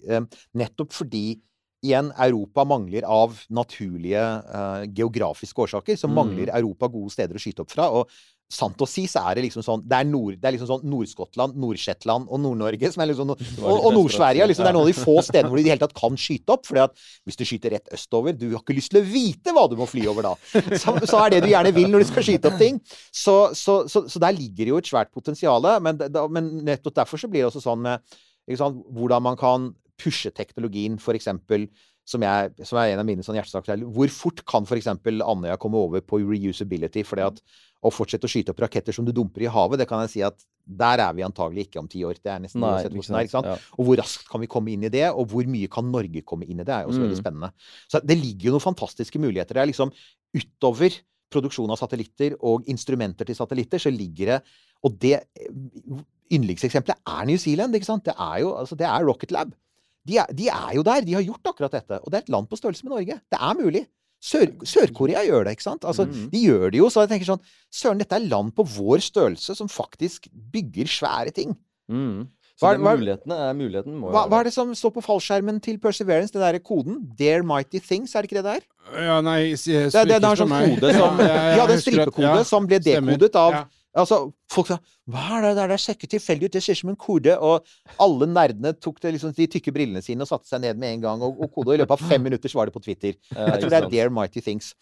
nettopp 0.57 0.93
fordi 0.93 1.27
Igjen, 1.85 2.07
Europa 2.17 2.63
mangler 2.65 3.05
av 3.05 3.35
naturlige 3.53 4.21
geografiske 4.97 5.61
årsaker. 5.61 5.95
Så 5.95 6.07
Mm. 6.09 6.15
mangler 6.17 6.49
Europa 6.57 6.87
gode 6.89 7.11
steder 7.13 7.37
å 7.37 7.39
skyte 7.39 7.61
opp 7.61 7.69
fra. 7.71 7.85
Og 7.93 8.09
sant 8.47 8.79
å 8.79 8.87
si, 8.87 9.03
så 9.11 9.25
er 9.27 9.37
det 9.37 9.43
liksom 9.43 9.63
sånn 9.65 9.81
Det 9.83 9.97
er, 9.97 10.05
nord, 10.07 10.37
det 10.39 10.47
er 10.47 10.53
liksom 10.55 10.69
sånn 10.69 10.85
Nord-Skottland, 10.87 11.57
Nord-Shetland 11.59 12.29
og 12.31 12.39
Nord-Norge 12.39 12.91
som 12.93 13.03
er 13.03 13.09
liksom 13.09 13.33
Og, 13.33 13.73
og 13.73 13.89
Nord-Sverige. 13.91 14.47
Liksom, 14.47 14.63
det 14.63 14.71
er 14.71 14.77
noen 14.77 14.87
av 14.87 14.91
de 14.91 14.95
få 14.95 15.15
stedene 15.25 15.51
hvor 15.51 15.59
de 15.59 15.65
i 15.65 15.67
det 15.67 15.73
hele 15.73 15.83
tatt 15.83 15.95
kan 15.97 16.15
skyte 16.19 16.55
opp. 16.55 16.63
fordi 16.69 16.83
at 16.85 17.03
hvis 17.27 17.39
du 17.39 17.43
skyter 17.47 17.75
rett 17.75 17.91
østover 17.97 18.37
Du 18.37 18.45
har 18.53 18.61
ikke 18.61 18.77
lyst 18.77 18.93
til 18.93 19.01
å 19.01 19.07
vite 19.07 19.55
hva 19.55 19.65
du 19.67 19.75
må 19.79 19.89
fly 19.89 20.05
over 20.07 20.29
da. 20.29 20.33
Så, 20.79 20.95
så 21.03 21.19
er 21.25 21.35
det 21.35 21.41
du 21.43 21.49
gjerne 21.51 21.73
vil 21.75 21.91
når 21.91 22.05
du 22.05 22.09
skal 22.13 22.27
skyte 22.29 22.51
opp 22.51 22.61
ting. 22.61 22.79
Så, 23.11 23.35
så, 23.57 23.81
så, 23.91 24.05
så 24.07 24.23
der 24.23 24.37
ligger 24.37 24.63
det 24.63 24.71
jo 24.71 24.79
et 24.79 24.93
svært 24.93 25.11
potensial. 25.11 25.67
Men, 25.83 25.99
men 26.31 26.49
nettopp 26.67 26.95
derfor 27.01 27.19
så 27.19 27.29
blir 27.31 27.43
det 27.43 27.51
også 27.51 27.65
sånn 27.67 27.83
med 27.83 28.17
sant, 28.55 28.79
hvordan 28.95 29.27
man 29.27 29.39
kan 29.39 29.71
pushe 29.99 30.31
teknologien, 30.31 30.95
for 31.01 31.17
eksempel 31.17 31.67
som, 32.07 32.23
jeg, 32.23 32.53
som 32.63 32.79
er 32.79 32.93
en 32.93 33.01
av 33.03 33.07
mine 33.07 33.23
sånn 33.25 33.35
hjertesaker. 33.35 33.73
er, 33.75 33.87
Hvor 33.91 34.11
fort 34.15 34.43
kan 34.47 34.63
f.eks. 34.67 34.87
Andøya 34.87 35.57
komme 35.59 35.75
over 35.81 35.99
på 36.01 36.21
reusability? 36.23 37.03
fordi 37.03 37.25
at 37.27 37.41
å 37.85 37.91
fortsette 37.93 38.25
å 38.25 38.31
skyte 38.31 38.53
opp 38.55 38.61
raketter 38.63 38.95
som 38.95 39.05
du 39.05 39.11
dumper 39.13 39.43
i 39.45 39.49
havet, 39.53 39.77
det 39.77 39.85
kan 39.89 39.99
jeg 40.05 40.09
si 40.15 40.21
at 40.25 40.39
der 40.65 40.99
er 41.03 41.13
vi 41.13 41.21
antagelig 41.27 41.67
ikke 41.67 41.79
om 41.83 41.87
ti 41.91 42.01
år. 42.07 42.17
Det 42.23 42.31
er 42.33 42.39
nesten 42.41 42.63
Nei, 42.63 42.71
ikke 42.87 42.89
det 42.89 43.11
er, 43.11 43.27
ikke 43.27 43.35
sant? 43.35 43.45
Ja. 43.51 43.57
Og 43.77 43.85
hvor 43.85 43.99
raskt 44.01 44.25
kan 44.31 44.41
vi 44.41 44.47
komme 44.49 44.71
inn 44.73 44.87
i 44.87 44.89
det, 44.91 45.03
og 45.11 45.27
hvor 45.29 45.45
mye 45.47 45.69
kan 45.71 45.85
Norge 45.93 46.23
komme 46.27 46.47
inn 46.47 46.59
i 46.59 46.65
det, 46.65 46.73
er 46.73 46.87
jo 46.87 46.89
også 46.95 47.03
veldig 47.03 47.19
Mm. 47.19 47.21
spennende. 47.21 47.51
Så 47.91 48.01
det 48.03 48.17
ligger 48.17 48.49
jo 48.49 48.55
noen 48.57 48.65
fantastiske 48.65 49.19
muligheter 49.21 49.59
der. 49.59 49.67
liksom 49.69 49.91
Utover 50.35 50.97
produksjon 51.29 51.69
av 51.69 51.77
satellitter 51.77 52.35
og 52.41 52.65
instrumenter 52.71 53.25
til 53.27 53.35
satellitter, 53.35 53.77
så 53.83 53.91
ligger 53.91 54.25
det 54.33 54.41
Og 54.83 54.97
det 54.99 55.21
yndlingseksempelet 56.31 56.97
er 57.07 57.25
New 57.29 57.37
Zealand, 57.37 57.75
ikke 57.75 57.87
sant? 57.87 58.03
Det 58.05 58.13
er 58.17 58.41
jo 58.43 58.53
altså, 58.57 58.75
det 58.79 58.87
er 58.87 59.05
Rocket 59.07 59.31
Lab. 59.31 59.53
De 60.07 60.17
er, 60.23 60.31
de 60.33 60.47
er 60.53 60.73
jo 60.77 60.83
der. 60.87 61.03
De 61.07 61.13
har 61.17 61.25
gjort 61.27 61.51
akkurat 61.51 61.75
dette. 61.77 61.99
Og 62.03 62.11
det 62.13 62.21
er 62.21 62.25
et 62.25 62.33
land 62.33 62.47
på 62.49 62.59
størrelse 62.59 62.87
med 62.87 62.93
Norge. 62.95 63.19
Det 63.33 63.39
er 63.39 63.57
mulig. 63.59 63.83
Sør- 64.23 64.63
Sør-Korea 64.65 65.21
gjør 65.27 65.43
det, 65.45 65.51
ikke 65.57 65.67
sant? 65.67 65.83
Altså, 65.85 66.07
Mhm. 66.07 66.29
De 66.31 66.39
gjør 66.47 66.71
det 66.71 66.79
jo, 66.79 66.87
så 66.89 67.03
jeg 67.05 67.09
tenker 67.11 67.27
sånn 67.35 67.43
Søren, 67.71 67.99
dette 67.99 68.15
er 68.17 68.25
land 68.25 68.55
på 68.55 68.65
vår 68.65 68.97
størrelse 69.05 69.55
som 69.55 69.67
faktisk 69.69 70.25
bygger 70.33 70.87
svære 70.89 71.33
ting. 71.35 71.55
Mm. 71.91 72.27
Så 72.57 72.65
Hva- 72.65 72.79
hva- 72.81 72.97
mulighetene, 72.97 73.35
er, 73.37 73.53
muligheten 73.53 73.93
må 74.01 74.09
Hva, 74.09 74.23
hva 74.27 74.39
er 74.39 74.43
det 74.45 74.53
som 74.53 74.71
står 74.73 74.91
på 74.95 75.03
fallskjermen 75.05 75.61
til 75.61 75.77
Perseverance? 75.77 76.31
Det 76.33 76.41
derre 76.41 76.59
koden? 76.59 76.97
Dare 77.15 77.43
Mighty 77.45 77.77
Things, 77.79 78.15
er 78.15 78.23
det 78.23 78.31
ikke 78.31 78.41
det 78.41 78.49
der? 78.49 78.61
Ja, 79.05 79.21
nei, 79.21 79.53
si, 79.55 79.71
Det, 79.73 79.93
er- 79.93 80.05
det, 80.05 80.21
det 80.21 80.23
er 80.23 80.31
en 80.31 80.41
sånn 80.41 80.79
kode 80.79 80.93
som 80.97 81.19
Ja, 81.19 81.53
De 81.53 81.59
hadde 81.61 81.73
en 81.77 81.83
stripekode 81.85 82.45
som 82.45 82.65
ble 82.65 82.79
dekodet 82.79 83.35
av 83.35 83.53
Altså, 83.97 84.19
folk 84.53 84.69
sa 84.69 84.77
Hva 85.09 85.23
er 85.37 85.47
det 85.47 85.53
der? 85.57 85.71
Det 85.73 85.79
sjekker 85.83 86.11
tilfeldig 86.11 86.49
ut. 86.49 86.53
Det 86.57 86.61
ser 86.63 86.77
ut 86.77 86.81
som 86.83 86.91
en 86.93 86.99
kode. 86.99 87.33
Og 87.41 87.65
alle 88.03 88.27
nerdene 88.29 88.73
tok 88.77 89.01
det, 89.03 89.15
liksom, 89.17 89.33
de 89.37 89.49
tykke 89.57 89.73
brillene 89.75 90.03
sine 90.05 90.23
og 90.25 90.29
satte 90.29 90.49
seg 90.49 90.61
ned 90.63 90.79
med 90.79 90.97
en 90.97 91.03
gang 91.07 91.25
og, 91.25 91.39
og 91.41 91.51
kodet. 91.55 91.71
Og 91.71 91.75
i 91.77 91.81
løpet 91.83 91.97
av 91.97 92.07
fem 92.13 92.23
minutter 92.29 92.51
så 92.51 92.61
var 92.61 92.69
det 92.69 92.75
på 92.77 92.83
Twitter. 92.85 93.17
Jeg 93.33 93.59
tror 93.63 93.73
det 93.73 93.81
er. 93.81 93.89
Dare 93.95 94.13
Mighty 94.13 94.43
Things. 94.45 94.73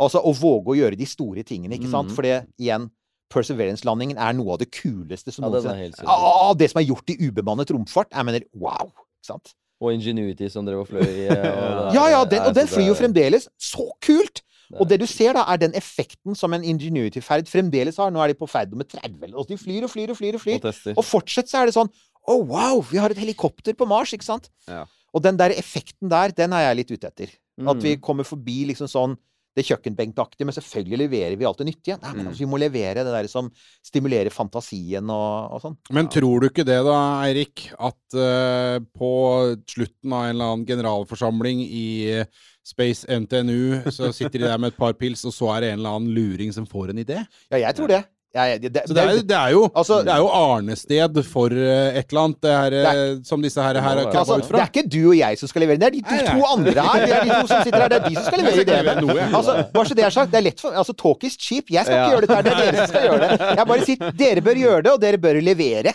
Altså 0.00 0.22
å 0.24 0.32
våge 0.36 0.72
å 0.72 0.78
gjøre 0.78 0.96
de 0.96 1.08
store 1.08 1.44
tingene, 1.44 1.76
ikke 1.76 1.90
sant? 1.90 2.08
Mhm. 2.12 2.16
For 2.16 2.24
det, 2.28 2.36
igjen, 2.62 2.88
Perseverance-landingen 3.30 4.18
er 4.18 4.34
noe 4.34 4.56
av 4.56 4.58
det 4.62 4.70
kuleste 4.74 5.30
som 5.30 5.44
Ja, 5.46 5.50
det 5.54 5.60
noensinne 5.62 5.90
sinnssyk. 5.94 6.58
Det 6.58 6.68
som 6.72 6.80
er 6.80 6.86
gjort 6.88 7.12
i 7.12 7.16
ubemannet 7.28 7.70
romfart. 7.76 8.10
Jeg 8.10 8.26
mener, 8.26 8.46
wow! 8.58 8.90
Ikke 8.90 9.28
sant? 9.28 9.52
Og 9.80 9.94
Ingenuity 9.94 10.48
som 10.52 10.66
drev 10.66 10.82
og 10.82 10.88
fløy 10.90 11.04
i. 11.06 11.28
og 11.30 11.94
Ja, 11.96 12.08
ja, 12.12 12.24
den, 12.28 12.42
og 12.48 12.56
den 12.56 12.68
flyr 12.68 12.90
jo 12.90 12.96
fremdeles. 12.98 13.46
Så 13.56 13.86
kult! 14.04 14.42
Og 14.78 14.86
det 14.88 15.00
du 15.00 15.06
ser, 15.06 15.32
da, 15.34 15.42
er 15.50 15.56
den 15.58 15.72
effekten 15.72 16.36
som 16.36 16.52
en 16.54 16.62
Ingenuity-ferd 16.62 17.48
fremdeles 17.50 17.96
har. 17.98 18.10
Nå 18.14 18.20
er 18.22 18.28
de 18.28 18.34
på 18.38 18.46
ferd 18.48 18.70
nummer 18.70 18.84
30. 18.86 19.24
eller- 19.24 19.38
Og 19.38 19.48
de 19.48 19.56
flyr 19.56 19.82
og 19.84 19.90
flyr 19.90 20.10
og 20.10 20.16
flyr. 20.16 20.34
Og 20.36 20.40
flyr. 20.40 20.60
Og. 20.62 20.98
Og 20.98 21.04
fortsatt 21.04 21.48
så 21.50 21.62
er 21.62 21.66
det 21.66 21.74
sånn 21.74 21.90
Å, 22.28 22.34
wow! 22.46 22.82
Vi 22.82 22.98
har 22.98 23.10
et 23.10 23.16
helikopter 23.16 23.72
på 23.74 23.86
Mars, 23.88 24.12
ikke 24.12 24.22
sant? 24.28 24.50
Ja. 24.68 24.84
Og 25.14 25.22
den 25.22 25.36
der 25.38 25.50
effekten 25.56 26.08
der, 26.08 26.28
den 26.36 26.52
er 26.52 26.68
jeg 26.68 26.76
litt 26.76 26.90
ute 26.92 27.08
etter. 27.08 27.30
At 27.66 27.76
vi 27.82 27.96
Mm. 27.96 28.00
kommer 28.00 28.24
forbi 28.24 28.66
liksom 28.68 28.86
sånn 28.86 29.16
det 29.56 29.64
kjøkkenbenktaktige, 29.66 30.44
men 30.46 30.54
selvfølgelig 30.54 30.98
leverer 31.08 31.36
vi 31.36 31.44
alt 31.44 31.58
det 31.58 31.66
nyttige. 31.66 32.00
Nei, 32.00 32.12
men 32.12 32.26
Mm. 32.26 32.28
altså, 32.30 32.38
vi 32.38 32.46
må 32.46 32.58
levere 32.60 32.94
det 33.02 33.06
der 33.10 33.26
som 33.26 33.50
stimulerer 33.82 34.30
fantasien 34.30 35.10
og, 35.10 35.52
og 35.52 35.60
sånn. 35.62 35.76
Men 35.90 36.06
tror 36.08 36.40
du 36.40 36.48
ikke 36.50 36.64
det 36.64 36.84
da, 36.84 37.22
Eirik, 37.24 37.72
at 37.80 38.14
uh, 38.14 38.78
på 38.96 39.56
slutten 39.66 40.12
av 40.12 40.24
en 40.28 40.36
eller 40.36 40.44
annen 40.52 40.66
generalforsamling 40.66 41.60
i 41.66 42.24
Space 42.70 43.02
NTNU, 43.10 43.82
så 43.90 44.12
sitter 44.14 44.38
de 44.38 44.46
der 44.46 44.58
med 44.62 44.72
et 44.74 44.78
par 44.78 44.94
pils, 45.00 45.24
og 45.26 45.34
så 45.34 45.50
er 45.56 45.60
det 45.66 45.74
en 45.74 45.80
eller 45.82 45.98
annen 45.98 46.14
luring 46.16 46.54
som 46.54 46.66
får 46.70 46.94
en 46.94 47.02
idé? 47.04 47.18
Ja, 47.50 47.64
jeg 47.66 47.74
tror 47.80 47.90
det. 47.96 48.02
Jeg- 48.30 48.60
det, 48.62 48.68
det, 48.76 48.82
Så 48.86 48.94
det 48.94 49.02
er, 49.02 49.22
det 49.26 49.34
er 49.36 49.50
jo, 49.50 49.62
Altså- 49.74 49.96
det 50.06 50.12
er 50.14 50.18
jo 50.22 50.28
arnested 50.30 51.16
for 51.26 51.50
eh, 51.50 51.96
et 51.98 52.12
eller 52.12 52.20
annet, 52.28 52.38
det 52.44 52.52
her, 52.54 52.74
er, 52.90 53.24
som 53.26 53.42
disse 53.42 53.58
her, 53.58 53.74
her 53.82 53.96
er 53.98 54.06
altså, 54.06 54.36
ut 54.38 54.44
fra. 54.46 54.60
det 54.60 54.62
er 54.62 54.70
ikke 54.70 54.84
du 54.94 55.08
og 55.10 55.16
jeg 55.18 55.38
som 55.40 55.48
skal 55.50 55.64
levere, 55.64 55.80
det 55.82 55.88
er 55.88 55.96
de 55.96 56.02
to, 56.06 56.14
Nei, 56.14 56.22
nei. 56.22 56.36
to 56.36 56.46
andre 56.52 56.84
her. 56.86 57.06
Det 57.06 57.16
er 57.16 57.24
de 57.26 57.30
to 57.40 57.46
som 57.50 57.64
sitter 57.66 57.80
her, 57.82 57.88
det 57.90 57.98
er 57.98 58.04
de 58.08 58.14
som 58.14 58.28
skal 58.28 58.38
levere 58.38 58.54
Jeg 58.54 58.68
ideene. 58.68 59.16
jeg. 59.18 59.32
Altså, 59.40 59.56
bare 59.74 59.84
så 59.90 59.96
det 59.98 60.04
er 60.06 60.14
sagt, 60.14 60.30
det 60.30 60.38
er 60.38 60.46
lett 60.46 60.62
for 60.62 60.70
Altså, 60.84 60.94
talk 61.02 61.24
is 61.26 61.36
cheap. 61.48 61.64
Jeg 61.74 61.84
skal 61.90 61.96
ikke 61.98 62.12
gjøre 62.14 62.20
dette 62.28 62.36
her, 62.38 62.42
det 62.46 62.52
er 62.54 62.62
dere 62.70 62.76
som 62.76 62.92
skal 62.94 63.02
gjøre 63.08 63.20
det. 63.24 63.40
Jeg 63.58 63.66
bare 63.72 63.84
sier 63.90 64.14
dere 64.22 64.40
bør 64.46 64.62
gjøre 64.62 64.82
det, 64.86 64.92
og 64.94 65.00
dere 65.08 65.18
bør 65.26 65.40
levere. 65.50 65.92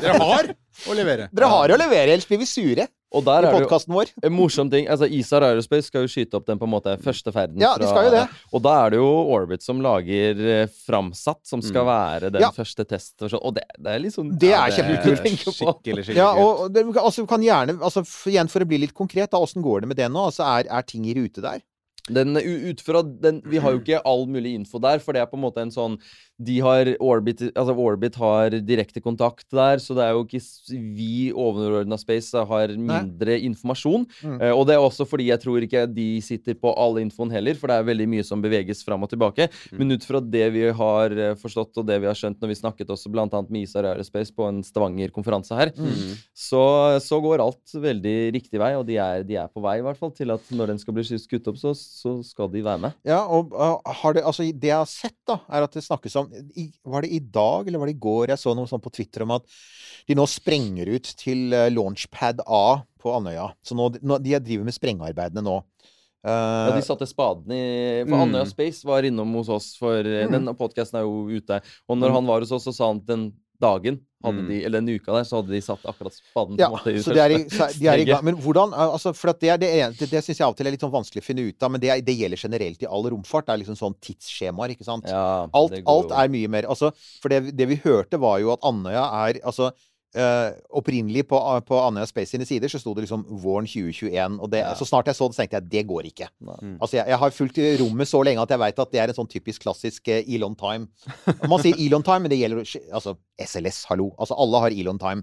Dere 0.00 0.16
har 0.24 0.50
å 0.88 0.96
levere. 0.96 1.28
Dere 1.28 1.52
har 1.52 1.68
å 1.76 1.78
levere, 1.84 2.08
ellers 2.16 2.24
blir 2.32 2.40
vi 2.40 2.48
sure 2.48 2.88
Og 3.10 3.24
der 3.26 3.42
i 3.42 3.50
podkasten 3.50 3.90
vår. 3.96 4.10
en 4.22 4.32
morsom 4.32 4.68
ting. 4.70 4.86
Altså, 4.86 5.08
ISAR 5.10 5.42
Aerospace 5.42 5.88
skal 5.90 6.04
jo 6.04 6.10
skyte 6.12 6.38
opp 6.38 6.46
den 6.46 6.60
på 6.60 6.68
en 6.68 6.70
måte 6.70 6.92
første 7.02 7.32
ferden. 7.34 7.58
Ja, 7.58 7.72
de 7.80 7.88
skal 7.90 8.06
jo 8.06 8.12
det. 8.14 8.20
Og 8.54 8.62
da 8.62 8.74
er 8.84 8.92
det 8.94 9.00
jo 9.00 9.08
Orbit 9.34 9.64
som 9.66 9.80
lager 9.82 10.38
eh, 10.38 10.68
Framsatt, 10.86 11.40
som 11.50 11.62
skal 11.64 11.88
være 11.88 12.30
den 12.30 12.44
Ja. 12.44 12.52
første 12.54 12.86
test. 12.86 13.16
Og 13.26 13.54
det, 13.56 13.64
det 13.78 13.96
er 13.96 13.98
litt 14.04 14.14
sånn 14.14 14.30
Det 14.38 14.52
er 14.54 14.70
kjempekult 14.76 15.18
å 15.18 15.24
tenke 15.26 15.44
på. 15.48 15.56
Skikkelig, 15.58 16.04
skikkelig 16.06 16.22
Ja, 16.22 16.30
og 16.38 16.62
og 16.66 16.72
det, 16.74 16.86
altså, 17.02 17.26
kan 17.26 17.42
gjerne 17.42 17.78
altså, 17.80 18.04
for, 18.06 18.30
Igjen 18.30 18.48
for 18.52 18.62
å 18.62 18.68
bli 18.70 18.78
litt 18.84 18.94
konkret, 18.94 19.30
da, 19.32 19.42
åssen 19.42 19.62
går 19.64 19.82
det 19.82 19.90
med 19.90 19.98
det 19.98 20.06
nå? 20.12 20.28
Altså, 20.30 20.46
er, 20.46 20.70
er 20.70 20.86
ting 20.86 21.04
i 21.10 21.14
rute 21.18 21.42
der? 21.42 21.60
Den, 22.10 22.34
ut 22.34 22.80
fra 22.82 23.02
den, 23.04 23.42
vi 23.46 23.58
har 23.62 23.74
jo 23.74 23.78
ikke 23.82 24.00
all 24.08 24.24
mulig 24.26 24.54
info 24.56 24.80
der, 24.82 24.98
for 24.98 25.14
det 25.14 25.20
er 25.22 25.28
på 25.30 25.36
en 25.38 25.42
måte 25.44 25.62
en 25.62 25.70
sånn 25.70 25.98
De 26.40 26.56
har 26.64 26.88
Orbit 27.04 27.42
Altså 27.50 27.74
Orbit 27.74 28.16
har 28.20 28.54
direkte 28.64 29.02
kontakt 29.04 29.46
der, 29.52 29.80
så 29.82 29.96
det 29.96 30.06
er 30.06 30.16
jo 30.16 30.24
ikke 30.24 30.40
vi 30.96 31.30
overordna 31.30 31.98
Space 32.00 32.44
har 32.50 32.74
mindre 32.74 33.36
informasjon. 33.46 34.06
Mm. 34.24 34.38
Uh, 34.40 34.52
og 34.54 34.64
det 34.68 34.76
er 34.76 34.84
også 34.84 35.06
fordi 35.08 35.28
jeg 35.30 35.42
tror 35.42 35.66
ikke 35.66 35.84
de 35.90 36.08
sitter 36.24 36.56
på 36.58 36.72
all 36.80 37.00
infoen 37.02 37.32
heller, 37.34 37.58
for 37.58 37.70
det 37.70 37.78
er 37.78 37.88
veldig 37.90 38.08
mye 38.14 38.26
som 38.26 38.42
beveges 38.42 38.84
fram 38.86 39.04
og 39.04 39.12
tilbake. 39.12 39.48
Men 39.76 39.96
ut 39.96 40.06
fra 40.06 40.20
det 40.22 40.46
vi 40.54 40.66
har 40.76 41.14
eh, 41.14 41.36
forstått, 41.38 41.76
og 41.80 41.86
det 41.88 41.98
vi 42.02 42.08
har 42.08 42.16
skjønt 42.18 42.40
når 42.40 42.52
vi 42.52 42.58
snakket 42.58 42.92
også 42.92 43.10
annet 43.20 43.50
med 43.52 43.64
Isar 43.66 43.86
Aerospace 43.88 44.32
på 44.34 44.46
en 44.48 44.60
Stavanger-konferanse 44.64 45.56
her, 45.56 45.72
så, 46.36 46.62
så 47.02 47.20
går 47.22 47.42
alt 47.44 47.74
veldig 47.74 48.16
riktig 48.36 48.60
vei, 48.60 48.72
og 48.78 48.86
de 48.88 48.96
er, 49.02 49.24
de 49.26 49.38
er 49.40 49.50
på 49.52 49.62
vei 49.64 49.78
i 49.80 49.84
hvert 49.84 49.98
fall 49.98 50.12
til 50.16 50.32
at 50.34 50.52
når 50.54 50.72
den 50.72 50.80
skal 50.82 50.96
bli 50.96 51.04
skutt 51.04 51.50
opp, 51.50 51.58
så, 51.60 51.74
så 51.76 52.16
skal 52.26 52.50
de 52.52 52.64
være 52.64 52.84
med. 52.86 52.96
Ja, 53.08 53.22
og 53.26 53.54
uh, 53.54 53.78
har 54.02 54.16
det, 54.16 54.24
altså, 54.26 54.46
det 54.46 54.72
jeg 54.72 54.78
har 54.78 54.90
sett, 54.90 55.18
da, 55.28 55.40
er 55.50 55.66
at 55.66 55.76
det 55.76 55.84
snakkes 55.86 56.16
om 56.20 56.29
Var 56.30 57.02
det 57.06 57.10
i 57.16 57.20
dag, 57.20 57.66
eller 57.68 57.78
var 57.82 57.90
det 57.90 57.96
i 57.96 58.02
går, 58.04 58.28
jeg 58.32 58.38
så 58.42 58.54
noe 58.56 58.70
sånn 58.70 58.82
på 58.84 58.92
Twitter 58.94 59.24
om 59.26 59.34
at 59.38 59.44
de 60.08 60.16
nå 60.16 60.24
sprenger 60.30 60.88
ut 60.94 61.10
til 61.20 61.52
uh, 61.52 61.66
Launchpad 61.72 62.40
A 62.46 62.80
på 63.00 63.12
Andøya. 63.16 63.48
Så 63.64 63.76
nå, 63.78 63.88
nå, 64.02 64.18
de 64.22 64.36
driver 64.38 64.64
med 64.68 64.76
sprengearbeidene 64.76 65.44
nå. 65.46 65.58
Uh, 66.20 66.68
Ja, 66.68 66.72
de 66.76 66.82
satte 66.84 67.06
spaden 67.08 67.48
i 67.56 67.60
For 68.04 68.12
Mm. 68.14 68.22
Andøya 68.26 68.46
Space 68.50 68.84
var 68.84 69.06
innom 69.08 69.32
hos 69.38 69.48
oss, 69.48 69.70
for 69.80 70.04
mm. 70.04 70.32
den 70.34 70.50
podkasten 70.58 71.00
er 71.00 71.06
jo 71.06 71.28
ute. 71.32 71.60
Og 71.88 71.96
når 71.96 72.10
Mm. 72.10 72.14
han 72.18 72.26
var 72.28 72.44
hos 72.44 72.52
oss, 72.52 72.64
så 72.68 72.74
sa 72.76 72.88
han 72.90 73.00
at 73.00 73.06
den 73.08 73.32
dagen, 73.60 74.00
hadde 74.24 74.42
Mm. 74.42 74.48
de, 74.50 74.56
eller 74.66 74.82
den 74.82 74.98
uka 75.00 75.14
der, 75.14 75.24
så 75.24 75.38
hadde 75.38 75.54
de 75.54 75.60
satt 75.64 75.84
akkurat 75.88 76.12
spaden 76.12 76.56
på 76.58 76.60
ja, 76.60 76.68
måte 76.68 76.92
så 77.00 77.14
de 77.16 77.20
er, 77.22 77.32
i, 77.32 77.44
de 77.80 77.86
er 77.88 78.02
i 78.02 78.04
gang. 78.04 78.24
Men 78.24 78.36
hvordan 78.36 78.74
altså, 78.76 79.14
For 79.16 79.32
det, 79.32 79.54
det, 79.62 79.70
det, 79.96 80.08
det 80.10 80.20
syns 80.26 80.40
jeg 80.40 80.44
av 80.44 80.52
og 80.52 80.58
til 80.58 80.68
er 80.68 80.74
litt 80.74 80.84
sånn 80.84 80.92
vanskelig 80.92 81.22
å 81.22 81.24
finne 81.24 81.46
ut 81.48 81.64
av, 81.64 81.72
men 81.72 81.80
det, 81.80 81.92
det 82.04 82.16
gjelder 82.18 82.42
generelt 82.44 82.84
i 82.84 82.88
all 82.90 83.08
romfart. 83.14 83.48
Det 83.48 83.54
er 83.54 83.62
liksom 83.62 83.78
sånn 83.80 83.96
tidsskjemaer, 84.04 84.74
ikke 84.76 84.84
sant? 84.84 85.08
Ja, 85.08 85.46
Alt, 85.56 85.78
alt 85.88 86.12
er 86.12 86.32
mye 86.36 86.50
mer 86.52 86.68
altså, 86.68 86.92
For 87.22 87.32
det, 87.32 87.54
det 87.56 87.68
vi 87.70 87.80
hørte, 87.80 88.20
var 88.20 88.42
jo 88.44 88.52
at 88.52 88.66
Andøya 88.68 89.06
er 89.22 89.40
altså 89.40 89.70
eh, 90.14 90.50
opprinnelig 90.76 91.26
på, 91.30 91.38
på 91.66 91.80
Andøya 91.80 92.06
Space 92.08 92.34
sine 92.34 92.46
sider 92.48 92.70
så 92.72 92.80
sto 92.82 92.94
det 92.96 93.04
liksom 93.06 93.24
våren 93.42 93.68
2021. 93.68 94.38
Og 94.40 94.50
det, 94.50 94.62
Ja. 94.64 94.74
så 94.74 94.86
snart 94.88 95.06
jeg 95.06 95.16
så 95.18 95.28
det, 95.28 95.36
så 95.36 95.42
tenkte 95.42 95.60
jeg 95.60 95.70
det 95.70 95.86
går 95.88 96.08
ikke. 96.10 96.28
Mm. 96.40 96.76
Altså, 96.80 96.96
jeg, 96.96 97.06
jeg 97.08 97.18
har 97.18 97.30
fulgt 97.30 97.58
rommet 97.80 98.08
så 98.08 98.22
lenge 98.26 98.42
at 98.42 98.50
jeg 98.50 98.62
veit 98.64 98.78
at 98.78 98.92
det 98.92 99.00
er 99.00 99.08
en 99.12 99.18
sånn 99.20 99.30
typisk 99.30 99.62
klassisk 99.66 100.08
eh, 100.08 100.24
Elon 100.34 100.56
time. 100.58 100.88
Man 101.48 101.62
sier 101.62 101.78
Elon 101.78 102.02
time, 102.06 102.24
men 102.26 102.34
det 102.34 102.40
gjelder 102.42 102.64
altså 102.92 103.16
SLS, 103.40 103.84
hallo. 103.88 104.10
Altså 104.20 104.36
alle 104.36 104.60
har 104.66 104.74
Elon 104.76 104.98
time. 105.00 105.22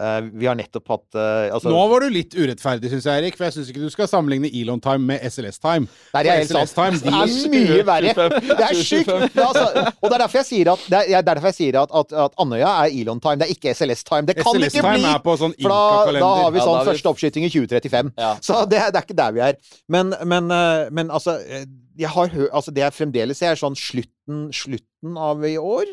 Uh, 0.00 0.26
vi 0.34 0.46
har 0.48 0.56
nettopp 0.58 0.88
hatt 0.90 1.14
uh, 1.18 1.54
altså, 1.54 1.70
Nå 1.70 1.80
var 1.92 2.02
du 2.02 2.10
litt 2.10 2.34
urettferdig, 2.34 2.90
syns 2.90 3.06
jeg, 3.06 3.22
Erik. 3.22 3.36
For 3.38 3.46
jeg 3.46 3.54
syns 3.56 3.70
ikke 3.70 3.82
du 3.84 3.90
skal 3.92 4.08
sammenligne 4.10 4.50
Elon 4.50 4.80
Time 4.82 5.06
med 5.12 5.22
SLS 5.30 5.60
Time. 5.62 5.86
Der 6.14 6.26
er 6.26 6.42
For 6.42 6.58
SLS 6.58 6.74
sant. 6.74 7.02
Time, 7.02 7.02
Det 7.06 7.14
er 7.14 7.52
mye 7.54 7.84
verre. 7.86 8.28
Det 8.50 8.66
er 8.66 8.74
sjukt! 8.78 9.10
Altså, 9.10 9.64
og 9.94 10.06
det 10.08 10.16
er 10.16 10.22
derfor 10.24 10.40
jeg 10.40 10.48
sier 10.48 10.72
at, 10.72 10.86
det 10.90 10.98
er, 10.98 11.06
det 11.10 11.18
er 11.20 11.26
derfor 11.30 11.50
jeg 11.52 11.58
sier 11.60 11.78
at, 11.82 11.94
at, 12.02 12.14
at 12.26 12.38
Andøya 12.42 12.72
er 12.84 12.96
Elon 13.00 13.22
time, 13.22 13.38
det 13.40 13.46
er 13.48 13.54
ikke 13.54 13.74
SLS 13.78 14.02
time. 14.06 14.09
Det 14.26 14.36
kan 14.40 14.56
ikke 14.58 14.82
bli! 14.84 15.04
er 15.06 15.22
på 15.24 15.36
sånn 15.40 15.54
For 15.60 15.72
da, 15.72 16.18
da 16.18 16.30
har 16.42 16.50
vi 16.54 16.62
sånn 16.62 16.76
ja, 16.76 16.82
vi- 16.82 16.90
første 16.90 17.12
oppskyting 17.12 17.46
i 17.46 17.52
2035. 17.54 18.12
Ja. 18.18 18.32
Så 18.42 18.64
det, 18.70 18.80
det 18.90 19.00
er 19.00 19.06
ikke 19.06 19.18
der 19.22 19.32
vi 19.36 19.44
er. 19.48 19.60
Men, 19.88 20.14
men, 20.24 20.50
eh, 20.50 20.90
men 20.90 21.10
altså 21.10 21.38
eh, 21.40 21.64
jeg 22.00 22.08
har 22.14 22.30
altså 22.50 22.72
Det 22.72 22.80
jeg 22.84 22.96
fremdeles 22.96 23.38
ser, 23.38 23.52
er 23.52 23.60
sånn 23.60 23.76
slutten, 23.76 24.46
slutten 24.56 25.18
av 25.20 25.44
i 25.44 25.56
år. 25.60 25.90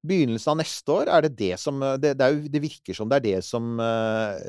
Begynnelsen 0.00 0.54
av 0.54 0.56
neste 0.62 0.94
år. 0.94 1.10
Er 1.12 1.26
det 1.26 1.34
det 1.36 1.52
som 1.60 1.82
eh, 1.84 1.98
Det, 2.00 2.14
det, 2.16 2.24
er 2.24 2.36
jo, 2.36 2.50
det 2.54 2.62
virker 2.62 2.96
som 2.96 3.08
det 3.10 3.18
er 3.18 3.24
det 3.26 3.44
som, 3.44 3.66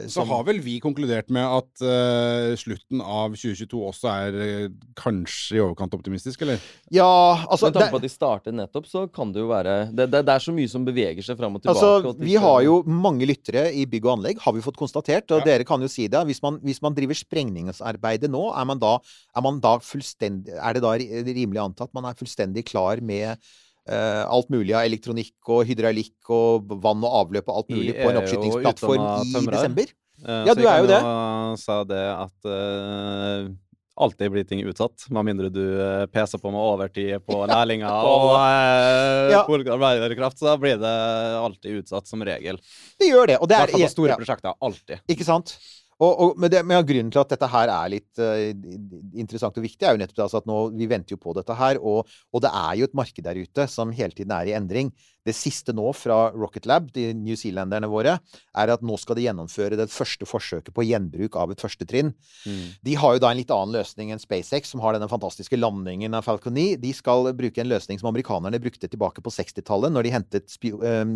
som, 0.06 0.12
Så 0.14 0.26
har 0.30 0.46
vel 0.48 0.62
vi 0.64 0.78
konkludert 0.84 1.28
med 1.34 1.44
at 1.44 1.84
uh, 1.84 2.54
slutten 2.60 3.02
av 3.04 3.36
2022 3.36 3.82
også 3.90 4.12
er 4.12 4.38
uh, 4.38 4.76
kanskje 4.96 5.58
i 5.58 5.64
overkant 5.64 5.96
optimistisk, 5.98 6.46
eller? 6.46 6.62
Ja, 6.94 7.08
altså 7.50 7.68
Med 7.68 7.80
tanke 7.80 7.96
på 7.96 8.02
at 8.02 8.06
de 8.06 8.12
starter 8.14 8.56
nettopp, 8.56 8.88
så 8.88 9.06
kan 9.12 9.34
det 9.36 9.44
jo 9.44 9.50
være 9.52 9.76
Det, 9.92 10.08
det, 10.14 10.24
det 10.28 10.36
er 10.36 10.46
så 10.46 10.56
mye 10.56 10.72
som 10.72 10.86
beveger 10.88 11.26
seg 11.26 11.40
fram 11.40 11.58
og 11.58 11.64
tilbake. 11.64 11.84
Altså, 11.84 12.14
og 12.14 12.22
vi 12.24 12.38
har 12.40 12.62
jo 12.68 12.78
mange 12.88 13.28
lyttere 13.28 13.68
i 13.76 13.84
bygg 13.90 14.08
og 14.08 14.14
anlegg, 14.18 14.40
har 14.44 14.56
vi 14.56 14.64
fått 14.64 14.80
konstatert. 14.80 15.28
Og 15.32 15.42
Ja. 15.42 15.50
dere 15.52 15.68
kan 15.68 15.82
jo 15.84 15.90
si 15.92 16.08
det. 16.12 16.22
Hvis 16.30 16.42
man, 16.44 16.62
hvis 16.64 16.82
man 16.84 16.96
driver 16.96 17.18
sprengningsarbeidet 17.18 18.32
nå, 18.32 18.48
er 18.56 18.70
man 18.70 18.80
da, 18.82 18.98
er 19.36 19.46
man 19.46 19.60
da 19.64 19.78
fullstendig 19.84 20.56
Er 20.56 20.78
det 20.78 20.84
da 20.86 20.96
rimelig 20.96 21.62
antatt 21.62 21.94
man 21.98 22.08
er 22.08 22.18
fullstendig 22.18 22.66
klar 22.70 23.02
med 23.04 23.36
eh, 23.36 23.38
alt 23.92 24.52
mulig 24.54 24.76
av 24.78 24.86
elektronikk 24.88 25.52
og 25.52 25.66
hydraulikk 25.70 26.32
og 26.32 26.72
vann 26.84 27.04
og 27.04 27.18
avløp 27.26 27.50
og 27.50 27.62
alt 27.62 27.74
mulig 27.74 27.96
på 27.98 28.08
en 28.08 28.16
er 28.16 28.22
oppskytingsplattform 28.22 29.04
i 29.42 29.44
desember? 29.52 29.92
Eh, 30.28 30.46
Ja, 30.48 30.54
du 30.54 30.64
er 30.68 30.80
jo 30.84 30.88
det. 30.90 31.02
sa 31.60 31.84
det 31.88 32.02
at 32.14 32.46
eh, 32.46 33.50
alltid 34.02 34.32
blir 34.32 34.46
ting 34.48 34.64
utsatt, 34.66 35.06
med 35.10 35.26
mindre 35.28 35.50
du 35.54 35.62
uh, 35.78 36.06
peser 36.10 36.40
på 36.42 36.50
med 36.50 36.62
overtid 36.62 37.20
på 37.28 37.42
lærlinger 37.46 37.92
og 37.92 38.32
uh, 38.34 39.30
Ja. 39.34 39.44
arbeiderkraft, 39.46 40.40
så 40.40 40.56
blir 40.58 40.80
det 40.82 40.96
alltid 41.38 41.84
utsatt 41.84 42.08
som 42.08 42.24
regel. 42.26 42.58
Det 42.98 43.12
gjør 43.12 43.34
det. 43.34 43.38
Og 43.42 43.52
I 43.52 43.54
hvert 43.54 43.76
fall 43.76 43.84
er 43.84 43.92
på 43.92 43.98
store 43.98 44.16
ja. 44.16 44.18
prosjekter. 44.18 44.58
Alltid. 44.62 45.04
Ikke 45.12 45.28
sant? 45.28 45.54
Og, 46.02 46.12
og, 46.12 46.40
men, 46.42 46.50
det, 46.50 46.64
men 46.66 46.82
grunnen 46.88 47.12
til 47.14 47.22
at 47.22 47.34
dette 47.36 47.50
her 47.52 47.70
er 47.70 47.92
litt 47.94 48.22
uh, 48.22 48.48
interessant 49.22 49.58
og 49.60 49.66
viktig, 49.68 49.86
er 49.86 49.94
jo 49.94 50.02
nettopp 50.02 50.24
altså 50.26 50.42
at 50.42 50.50
nå, 50.50 50.58
vi 50.74 50.90
venter 50.90 51.14
jo 51.14 51.22
på 51.22 51.36
dette 51.38 51.58
her, 51.60 51.78
og, 51.78 52.10
og 52.34 52.44
det 52.44 52.50
er 52.50 52.80
jo 52.80 52.88
et 52.90 52.98
marked 52.98 53.28
der 53.28 53.38
ute 53.38 53.68
som 53.70 53.94
hele 53.94 54.18
tiden 54.18 54.34
er 54.34 54.50
i 54.50 54.56
endring. 54.58 54.90
Det 55.28 55.36
siste 55.38 55.74
nå 55.78 55.92
fra 55.94 56.32
Rocket 56.34 56.66
Lab, 56.66 56.88
de 56.96 57.12
newzealenderne 57.14 57.90
våre, 57.92 58.16
er 58.58 58.72
at 58.74 58.82
nå 58.82 58.96
skal 58.98 59.20
de 59.20 59.28
gjennomføre 59.28 59.78
det 59.78 59.86
første 59.94 60.26
forsøket 60.26 60.74
på 60.74 60.86
gjenbruk 60.88 61.38
av 61.38 61.54
et 61.54 61.62
første 61.62 61.86
trinn. 61.86 62.10
De 62.82 62.96
har 62.98 63.14
jo 63.14 63.22
da 63.22 63.30
en 63.30 63.38
litt 63.38 63.54
annen 63.54 63.76
løsning 63.78 64.10
enn 64.16 64.24
SpaceX, 64.24 64.74
som 64.74 64.82
har 64.82 64.98
denne 64.98 65.10
fantastiske 65.12 65.60
landingen 65.60 66.18
av 66.18 66.26
Falcon 66.26 66.58
9. 66.58 66.80
De 66.82 66.94
skal 66.98 67.30
bruke 67.38 67.62
en 67.62 67.70
løsning 67.70 68.02
som 68.02 68.10
amerikanerne 68.10 68.62
brukte 68.64 68.90
tilbake 68.90 69.22
på 69.22 69.30
60-tallet, 69.38 69.94
når 69.94 70.10
de 70.10 70.16
hentet 70.18 70.58
eh, 70.72 71.16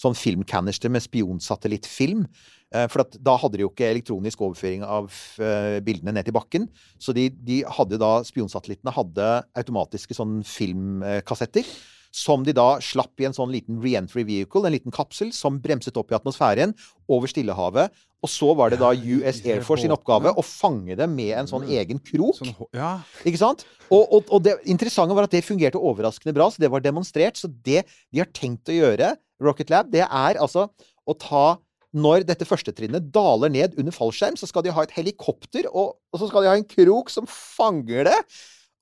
sånn 0.00 0.16
filmcanister 0.16 0.88
med 0.92 1.04
spionsatellittfilm. 1.04 2.26
Eh, 2.72 2.88
For 2.88 3.04
at 3.04 3.20
da 3.20 3.36
hadde 3.36 3.60
de 3.60 3.66
jo 3.66 3.72
ikke 3.72 3.90
elektronisk 3.92 4.40
overføring 4.48 4.84
av 4.88 5.12
eh, 5.44 5.76
bildene 5.84 6.16
ned 6.16 6.24
til 6.24 6.36
bakken. 6.40 6.70
Så 6.96 7.12
de, 7.12 7.28
de 7.36 7.62
hadde 7.68 8.00
da, 8.00 8.14
spionsatellittene 8.24 8.96
hadde 8.96 9.32
automatiske 9.60 10.16
sånn 10.16 10.40
filmkassetter. 10.46 11.68
Som 12.12 12.44
de 12.44 12.52
da 12.56 12.76
slapp 12.84 13.20
i 13.22 13.26
en 13.28 13.36
sånn 13.36 13.52
liten 13.54 13.78
re-entry 13.80 14.24
vehicle, 14.28 14.66
en 14.68 14.74
liten 14.74 14.92
kapsel, 14.92 15.30
som 15.32 15.56
bremset 15.62 15.96
opp 15.96 16.12
i 16.12 16.16
atmosfæren 16.18 16.74
over 17.08 17.30
Stillehavet. 17.30 17.94
Og 18.22 18.30
så 18.30 18.52
var 18.54 18.70
det 18.70 18.78
da 18.82 18.92
US 18.92 19.40
Air 19.42 19.64
Force 19.66 19.82
sin 19.82 19.94
oppgave 19.94 20.30
å 20.38 20.44
fange 20.46 20.94
dem 20.98 21.16
med 21.16 21.32
en 21.40 21.48
sånn 21.50 21.64
egen 21.72 21.98
krok. 21.98 22.36
Sånn. 22.38 22.52
Ikke 23.24 23.40
sant? 23.40 23.64
Og, 23.88 24.04
og, 24.04 24.28
og 24.28 24.44
det 24.44 24.58
interessante 24.70 25.16
var 25.16 25.26
at 25.26 25.34
det 25.34 25.42
fungerte 25.46 25.80
overraskende 25.80 26.36
bra, 26.36 26.46
så 26.52 26.62
det 26.62 26.70
var 26.70 26.84
demonstrert. 26.84 27.40
Så 27.40 27.50
det 27.50 27.82
de 27.88 28.22
har 28.22 28.30
tenkt 28.36 28.70
å 28.70 28.76
gjøre, 28.76 29.16
Rocket 29.42 29.72
Lab, 29.72 29.90
det 29.90 30.04
er 30.06 30.38
altså 30.38 30.68
å 31.08 31.16
ta 31.18 31.46
når 31.92 32.24
dette 32.28 32.48
første 32.48 32.72
trinnet 32.72 33.10
daler 33.12 33.52
ned 33.52 33.76
under 33.80 33.92
fallskjerm, 33.92 34.38
så 34.40 34.48
skal 34.48 34.64
de 34.64 34.72
ha 34.72 34.84
et 34.84 34.94
helikopter, 34.96 35.68
og, 35.68 35.98
og 36.12 36.20
så 36.22 36.28
skal 36.30 36.44
de 36.44 36.52
ha 36.52 36.56
en 36.56 36.68
krok 36.68 37.12
som 37.12 37.28
fanger 37.28 38.08
det. 38.08 38.18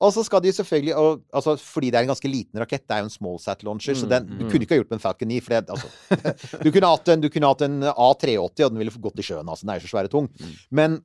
Og 0.01 0.13
så 0.15 0.23
skal 0.25 0.41
de 0.41 0.53
selvfølgelig 0.57 0.95
og, 0.97 1.21
altså, 1.37 1.57
Fordi 1.61 1.91
det 1.93 1.99
er 1.99 2.07
en 2.07 2.13
ganske 2.15 2.31
liten 2.31 2.61
rakett, 2.63 2.87
det 2.89 2.97
er 2.97 3.03
jo 3.03 3.11
en 3.11 3.13
small 3.13 3.37
sat 3.43 3.65
launcher, 3.67 3.97
så 3.99 4.09
den, 4.09 4.31
du 4.39 4.47
kunne 4.47 4.65
ikke 4.65 4.79
ha 4.79 4.81
gjort 4.81 4.91
med 4.93 4.97
en 4.97 5.05
Falcon 5.05 5.29
9. 5.29 5.41
For 5.45 5.55
det, 5.55 5.77
altså, 5.77 5.91
du, 6.65 6.71
kunne 6.73 6.93
en, 7.15 7.25
du 7.25 7.29
kunne 7.29 7.53
hatt 7.53 7.65
en 7.67 7.79
A380, 7.93 8.65
og 8.65 8.73
den 8.73 8.81
ville 8.81 9.05
gått 9.05 9.21
i 9.21 9.27
sjøen. 9.27 9.45
Altså, 9.45 9.67
den 9.67 9.75
er 9.75 9.81
jo 9.81 9.85
så 9.85 9.93
svær 9.93 10.09
og 10.09 10.15
tung. 10.15 10.31
Men, 10.73 10.99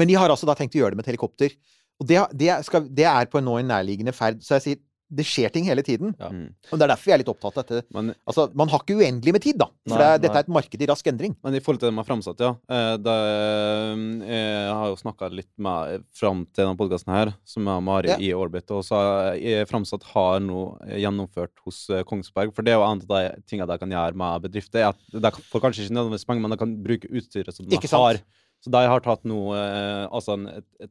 men 0.00 0.10
de 0.10 0.16
har 0.16 0.32
altså 0.32 0.48
da 0.48 0.56
tenkt 0.56 0.76
å 0.78 0.80
gjøre 0.80 0.94
det 0.94 1.00
med 1.00 1.06
et 1.06 1.12
helikopter. 1.12 1.56
Og 2.00 2.08
det, 2.08 2.22
det, 2.40 2.50
skal, 2.66 2.88
det 2.88 3.06
er 3.10 3.28
på 3.30 3.38
en 3.38 3.46
nå 3.50 3.58
en 3.60 3.70
nærliggende 3.74 4.16
ferd. 4.16 4.40
Så 4.42 4.56
jeg 4.56 4.64
sier 4.64 4.80
det 5.14 5.24
skjer 5.28 5.50
ting 5.52 5.64
hele 5.68 5.82
tiden. 5.84 6.14
Ja. 6.18 6.28
Mm. 6.32 6.48
Og 6.72 6.78
det 6.78 6.84
er 6.86 6.90
derfor 6.94 7.04
vi 7.10 7.12
er 7.14 7.20
litt 7.20 7.28
opptatt 7.30 7.58
av 7.60 7.64
dette. 7.68 7.84
Men, 7.94 8.14
Altså, 8.26 8.46
man 8.56 8.68
har 8.72 8.80
ikke 8.82 8.96
uendelig 8.98 9.32
med 9.36 9.42
tid, 9.44 9.58
da. 9.60 9.66
For 9.86 9.94
Nei, 9.94 9.98
det 10.00 10.06
er, 10.08 10.22
dette 10.24 10.38
er 10.40 10.46
et 10.46 10.54
marked 10.56 10.82
i 10.82 10.88
rask 10.90 11.06
endring. 11.06 11.36
men 11.44 11.54
i 11.54 11.60
forhold 11.60 11.80
til 11.82 11.90
det 11.90 11.94
med 11.94 12.06
framsatt, 12.08 12.40
ja. 12.40 12.54
eh, 12.72 12.96
Det, 13.04 13.14
eh, 13.14 14.64
jeg 14.64 14.74
har 14.80 14.88
jo 14.90 14.96
snakka 15.00 15.28
litt 15.32 15.50
med 15.58 16.04
fram 16.16 16.44
til 16.50 16.64
denne 16.64 16.78
podkasten 16.78 17.12
her, 17.14 17.34
som 17.44 17.68
er 17.68 17.80
Mari 17.84 18.08
Ja. 18.14 18.16
i 18.18 18.32
Orbit. 18.34 18.70
Og 18.74 18.82
så 18.86 18.98
er 19.36 19.66
framsatt 19.70 20.02
har 20.14 20.40
nå 20.40 20.78
gjennomført 20.88 21.52
hos 21.64 21.88
eh, 21.90 22.02
Kongsberg. 22.02 22.54
For 22.54 22.62
det 22.62 22.72
er 22.74 22.80
jo 22.80 22.86
en 22.88 23.02
av 23.04 23.06
de 23.06 23.42
tingene 23.46 23.68
de 23.70 23.78
kan 23.78 23.90
gjøre 23.90 24.14
med 24.16 24.42
bedrifter. 24.48 24.80
er 24.80 24.88
at 24.94 24.96
De 25.12 25.30
får 25.50 25.60
kanskje 25.60 25.84
ikke 25.86 25.94
nødvendigvis 25.98 26.26
penger, 26.26 26.42
men 26.42 26.50
de 26.50 26.56
kan 26.60 26.74
bruke 26.84 27.10
utstyret 27.10 27.54
som 27.54 27.66
de 27.66 27.76
Ikke 27.76 27.88
sant? 27.88 28.22
Så 28.64 28.70
de 28.72 28.80
har 28.88 29.02
tatt 29.04 29.26
noe, 29.28 29.52
eh, 29.60 30.06
altså 30.08 30.38
en 30.38 30.46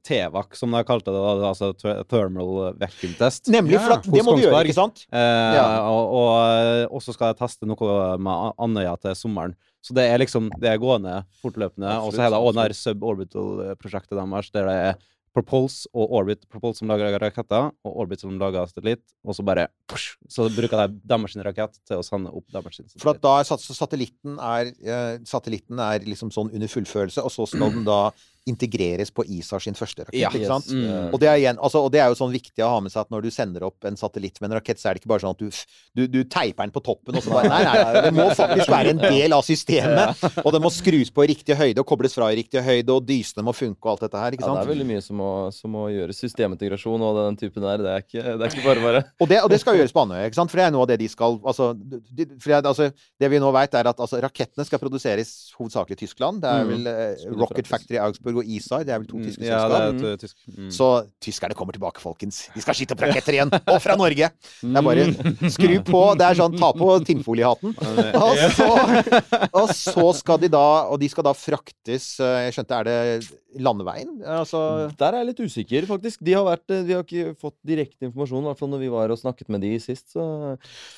TVAC, 0.06 0.52
som 0.60 0.76
de 0.76 0.84
kalte 0.86 1.10
det, 1.10 1.22
altså 1.50 1.72
Thermal 2.06 2.76
Vacuum 2.78 3.16
Test. 3.18 3.50
Nemlig, 3.50 3.80
for 3.82 3.96
at 3.96 4.06
det 4.06 4.22
må 4.28 4.36
du 4.38 4.44
gjøre, 4.44 4.60
ikke 4.68 4.78
sant? 4.78 5.08
Eh, 5.10 5.56
Ja. 5.58 5.64
og, 5.90 6.14
og, 6.20 6.94
og 6.94 7.02
så 7.02 7.16
skal 7.16 7.32
jeg 7.32 7.40
teste 7.42 7.66
noe 7.66 8.18
med 8.22 8.54
Andøya 8.62 8.94
til 9.02 9.18
sommeren. 9.18 9.56
Så 9.84 9.92
det 9.98 10.06
er 10.08 10.22
liksom 10.22 10.52
Det 10.62 10.70
er 10.70 10.78
gående 10.80 11.26
fortløpende. 11.42 11.98
Og 12.06 12.14
så 12.14 12.22
hele 12.24 12.38
det 12.38 12.46
også 12.46 12.68
det 12.70 12.78
suborbital-prosjektet 12.78 14.16
deres, 14.22 14.52
der 14.54 14.70
det 14.70 14.78
er 14.92 14.96
Propulse 15.34 15.90
og 15.98 16.12
Orbit. 16.20 16.44
Propulse 16.52 16.84
som 16.84 16.92
lager 16.92 17.16
raketter, 17.22 17.72
og 17.84 18.00
Orbit 18.04 18.22
som 18.22 18.36
lager 18.38 18.68
satellitt. 18.70 19.02
Og 19.26 19.38
så 19.38 19.46
bare 19.46 19.68
push, 19.90 20.18
Så 20.30 20.46
bruker 20.54 20.88
de 20.88 21.00
deres 21.10 21.36
rakett 21.46 21.80
til 21.88 21.98
å 21.98 22.06
sende 22.06 22.30
opp 22.30 22.46
deres 22.54 22.78
satellitt. 22.78 23.02
For 23.02 23.18
da 23.18 23.40
er 23.40 23.50
satellitten 23.50 24.38
er, 24.38 24.74
eh, 24.84 25.18
satellitten 25.26 25.80
er 25.80 26.06
liksom 26.06 26.32
sånn 26.32 26.54
under 26.54 26.68
fullførelse, 26.68 27.24
og 27.24 27.32
så 27.34 27.48
skal 27.48 27.72
den 27.72 27.84
da 27.84 28.12
integreres 28.50 29.12
på 29.16 29.24
ISAR 29.26 29.62
sin 29.64 29.76
første 29.78 30.04
rakett. 30.04 30.20
Ja. 30.20 30.30
ikke 30.34 30.50
sant? 30.50 30.68
Mm. 30.74 31.14
Og 31.16 31.20
det, 31.22 31.30
igjen, 31.40 31.60
altså, 31.64 31.80
og 31.86 31.92
det 31.94 32.02
er 32.04 32.10
jo 32.12 32.18
sånn 32.20 32.34
viktig 32.34 32.64
å 32.66 32.70
ha 32.74 32.80
med 32.84 32.92
seg 32.92 33.06
at 33.06 33.12
når 33.14 33.24
du 33.24 33.30
sender 33.32 33.64
opp 33.70 33.86
en 33.88 33.96
satellitt 34.00 34.42
med 34.44 34.50
en 34.52 34.58
rakett, 34.58 34.82
så 34.82 34.90
er 34.90 34.98
det 34.98 35.04
ikke 35.04 35.12
bare 35.14 35.24
sånn 35.24 35.36
at 35.38 35.44
du, 35.44 35.62
du, 35.96 36.04
du 36.12 36.20
teiper 36.28 36.66
den 36.66 36.74
på 36.76 36.82
toppen 36.84 37.16
og 37.16 37.24
så 37.24 37.32
bare 37.32 37.52
Nei, 37.54 37.62
nei, 37.64 37.76
nei, 37.84 38.02
det 38.08 38.12
må 38.18 38.26
faktisk 38.36 38.72
være 38.74 38.92
en 38.96 39.02
del 39.04 39.36
av 39.38 39.46
systemet. 39.48 40.20
Og 40.46 40.50
den 40.56 40.64
må 40.64 40.70
skrus 40.74 41.12
på 41.14 41.24
i 41.24 41.30
riktig 41.32 41.56
høyde 41.60 41.80
og 41.84 41.88
kobles 41.88 42.16
fra 42.18 42.28
i 42.34 42.38
riktig 42.40 42.62
høyde, 42.66 42.92
og 42.96 43.06
dysene 43.08 43.44
må 43.46 43.54
funke 43.56 43.80
og 43.86 43.92
alt 43.94 44.04
dette 44.08 44.20
her. 44.20 44.36
ikke 44.36 44.44
sant? 44.46 44.58
Ja, 44.58 44.64
det 44.64 44.68
er 44.68 44.74
veldig 44.74 44.88
mye 44.90 45.04
som 45.06 45.18
må, 45.20 45.30
som 45.56 45.72
må 45.76 45.84
gjøres. 45.94 46.20
Systemintegrasjon 46.24 47.04
og 47.06 47.20
den 47.20 47.38
typen 47.40 47.64
der. 47.64 47.84
Det 47.84 47.92
er 47.94 48.04
ikke, 48.06 48.24
det 48.40 48.48
er 48.48 48.52
ikke 48.58 48.66
bare 48.68 48.84
bare. 48.84 49.02
Og 49.24 49.30
det, 49.32 49.40
og 49.46 49.52
det 49.54 49.60
skal 49.62 49.78
gjøres 49.80 49.94
på 49.96 50.04
Andøya, 50.04 50.28
ikke 50.30 50.40
sant? 50.40 50.52
For 50.52 50.60
det 50.62 50.66
er 50.68 50.74
noe 50.76 50.84
av 50.86 50.90
det 50.92 50.98
de 51.04 51.10
skal 51.12 51.38
altså, 51.48 51.70
de, 51.78 52.28
for 52.42 52.52
det, 52.54 52.60
altså, 52.74 52.90
det 53.24 53.32
vi 53.34 53.42
nå 53.44 53.52
vet, 53.56 53.78
er 53.80 53.92
at 53.94 54.04
altså, 54.08 54.20
rakettene 54.24 54.66
skal 54.68 54.82
produseres 54.84 55.34
hovedsakelig 55.60 56.00
i 56.00 56.02
Tyskland. 56.06 56.42
Det 56.44 56.50
er 56.52 56.64
Mm. 56.64 56.70
vel 56.74 56.88
eh, 56.88 57.24
Rocket 57.40 57.68
Factory 57.68 57.98
Augsburg 58.00 58.33
og 58.42 58.46
ISAR. 58.50 58.84
Det 58.88 58.94
er 58.96 59.00
vel 59.04 59.08
to 59.10 59.18
Mm, 59.20 59.26
tyske 59.28 59.44
Ja, 59.46 59.60
selskap. 59.62 60.00
det 60.00 60.08
er 60.10 60.14
uh, 60.14 60.18
tysk. 60.24 60.36
Mm. 60.58 60.70
Så 60.74 60.88
tyskerne 61.22 61.54
kommer 61.60 61.74
tilbake, 61.78 62.02
folkens. 62.02 62.50
De 62.56 62.62
skal 62.64 62.74
skyte 62.80 62.96
opp 62.98 63.04
raketter 63.06 63.34
igjen! 63.38 63.52
Og 63.68 63.80
fra 63.84 63.96
Norge! 64.00 64.30
Det 64.62 64.76
er 64.80 64.88
bare 64.90 65.06
skru 65.54 65.76
på. 65.88 66.02
Det 66.18 66.26
er 66.32 66.40
sånn 66.42 66.58
ta 66.58 66.72
på 66.74 66.90
tinnfoliehatten. 67.06 67.76
Og 68.18 68.42
så, 68.58 68.70
og 69.54 69.70
så 69.76 70.08
skal 70.18 70.40
de 70.44 70.50
da 70.54 70.64
Og 70.94 71.00
de 71.02 71.08
skal 71.12 71.26
da 71.28 71.34
fraktes 71.38 72.20
eh, 72.24 72.46
Jeg 72.48 72.56
skjønte, 72.58 72.80
er 72.80 72.90
det 72.90 72.98
landeveien? 73.60 74.16
Altså 74.24 74.90
Der 75.00 75.14
er 75.14 75.22
jeg 75.22 75.30
litt 75.32 75.42
usikker, 75.44 75.88
faktisk. 75.90 76.24
De 76.26 76.36
har 76.36 76.46
vært, 76.48 76.66
de 76.70 76.94
vi 76.94 76.96
har 76.96 77.06
ikke 77.06 77.36
fått 77.40 77.58
direkte 77.66 78.08
informasjon, 78.08 78.44
i 78.44 78.50
hvert 78.52 78.62
fall 78.62 78.72
når 78.74 78.84
vi 78.84 78.92
var 78.94 79.14
og 79.14 79.20
snakket 79.20 79.50
med 79.54 79.64
de 79.66 79.72
sist. 79.82 80.14
Så 80.14 80.24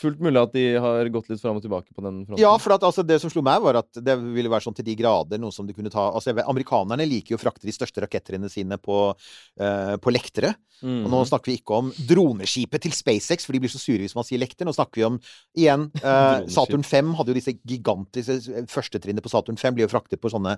fullt 0.01 0.21
mulig 0.23 0.41
at 0.41 0.53
de 0.55 0.65
har 0.81 1.11
gått 1.13 1.31
litt 1.31 1.41
fram 1.41 1.59
og 1.59 1.65
tilbake 1.65 1.95
på 1.95 2.03
den 2.05 2.23
fronten. 2.25 2.41
Ja, 2.41 2.53
for 2.61 2.75
at, 2.75 2.85
altså, 2.87 3.05
det 3.07 3.19
som 3.23 3.31
slo 3.33 3.43
meg, 3.45 3.61
var 3.63 3.81
at 3.81 4.01
det 4.03 4.17
ville 4.21 4.51
være 4.51 4.67
sånn 4.67 4.77
til 4.77 4.87
de 4.87 4.97
grader 4.99 5.41
noe 5.41 5.55
som 5.55 5.67
de 5.67 5.75
kunne 5.77 5.93
ta 5.93 6.09
altså, 6.11 6.35
vet- 6.35 6.49
Amerikanerne 6.51 7.07
liker 7.09 7.35
jo 7.35 7.39
å 7.39 7.43
frakte 7.43 7.67
de 7.67 7.75
største 7.75 8.03
rakettrinnene 8.03 8.51
sine 8.51 8.79
på, 8.81 8.99
uh, 9.15 9.95
på 10.01 10.13
lektere. 10.13 10.55
Mm. 10.83 11.05
Og 11.05 11.11
nå 11.13 11.21
snakker 11.29 11.53
vi 11.53 11.57
ikke 11.61 11.77
om 11.79 11.91
droneskipet 12.09 12.83
til 12.83 12.93
SpaceX, 12.95 13.47
for 13.47 13.55
de 13.55 13.61
blir 13.63 13.71
så 13.71 13.79
sure 13.79 14.03
hvis 14.03 14.15
man 14.17 14.27
sier 14.27 14.41
lekter. 14.41 14.67
Nå 14.67 14.73
snakker 14.75 15.01
vi 15.01 15.07
om 15.07 15.19
igjen 15.55 15.87
uh, 16.03 16.43
Saturn 16.55 16.83
5 16.85 17.13
hadde 17.19 17.31
jo 17.31 17.37
disse 17.39 17.55
gigantiske 17.63 18.65
Førstetrinnet 18.71 19.23
på 19.23 19.31
Saturn 19.31 19.59
5 19.59 19.77
blir 19.77 19.87
jo 19.87 19.91
fraktet 19.93 20.21
på 20.21 20.31
sånne 20.33 20.57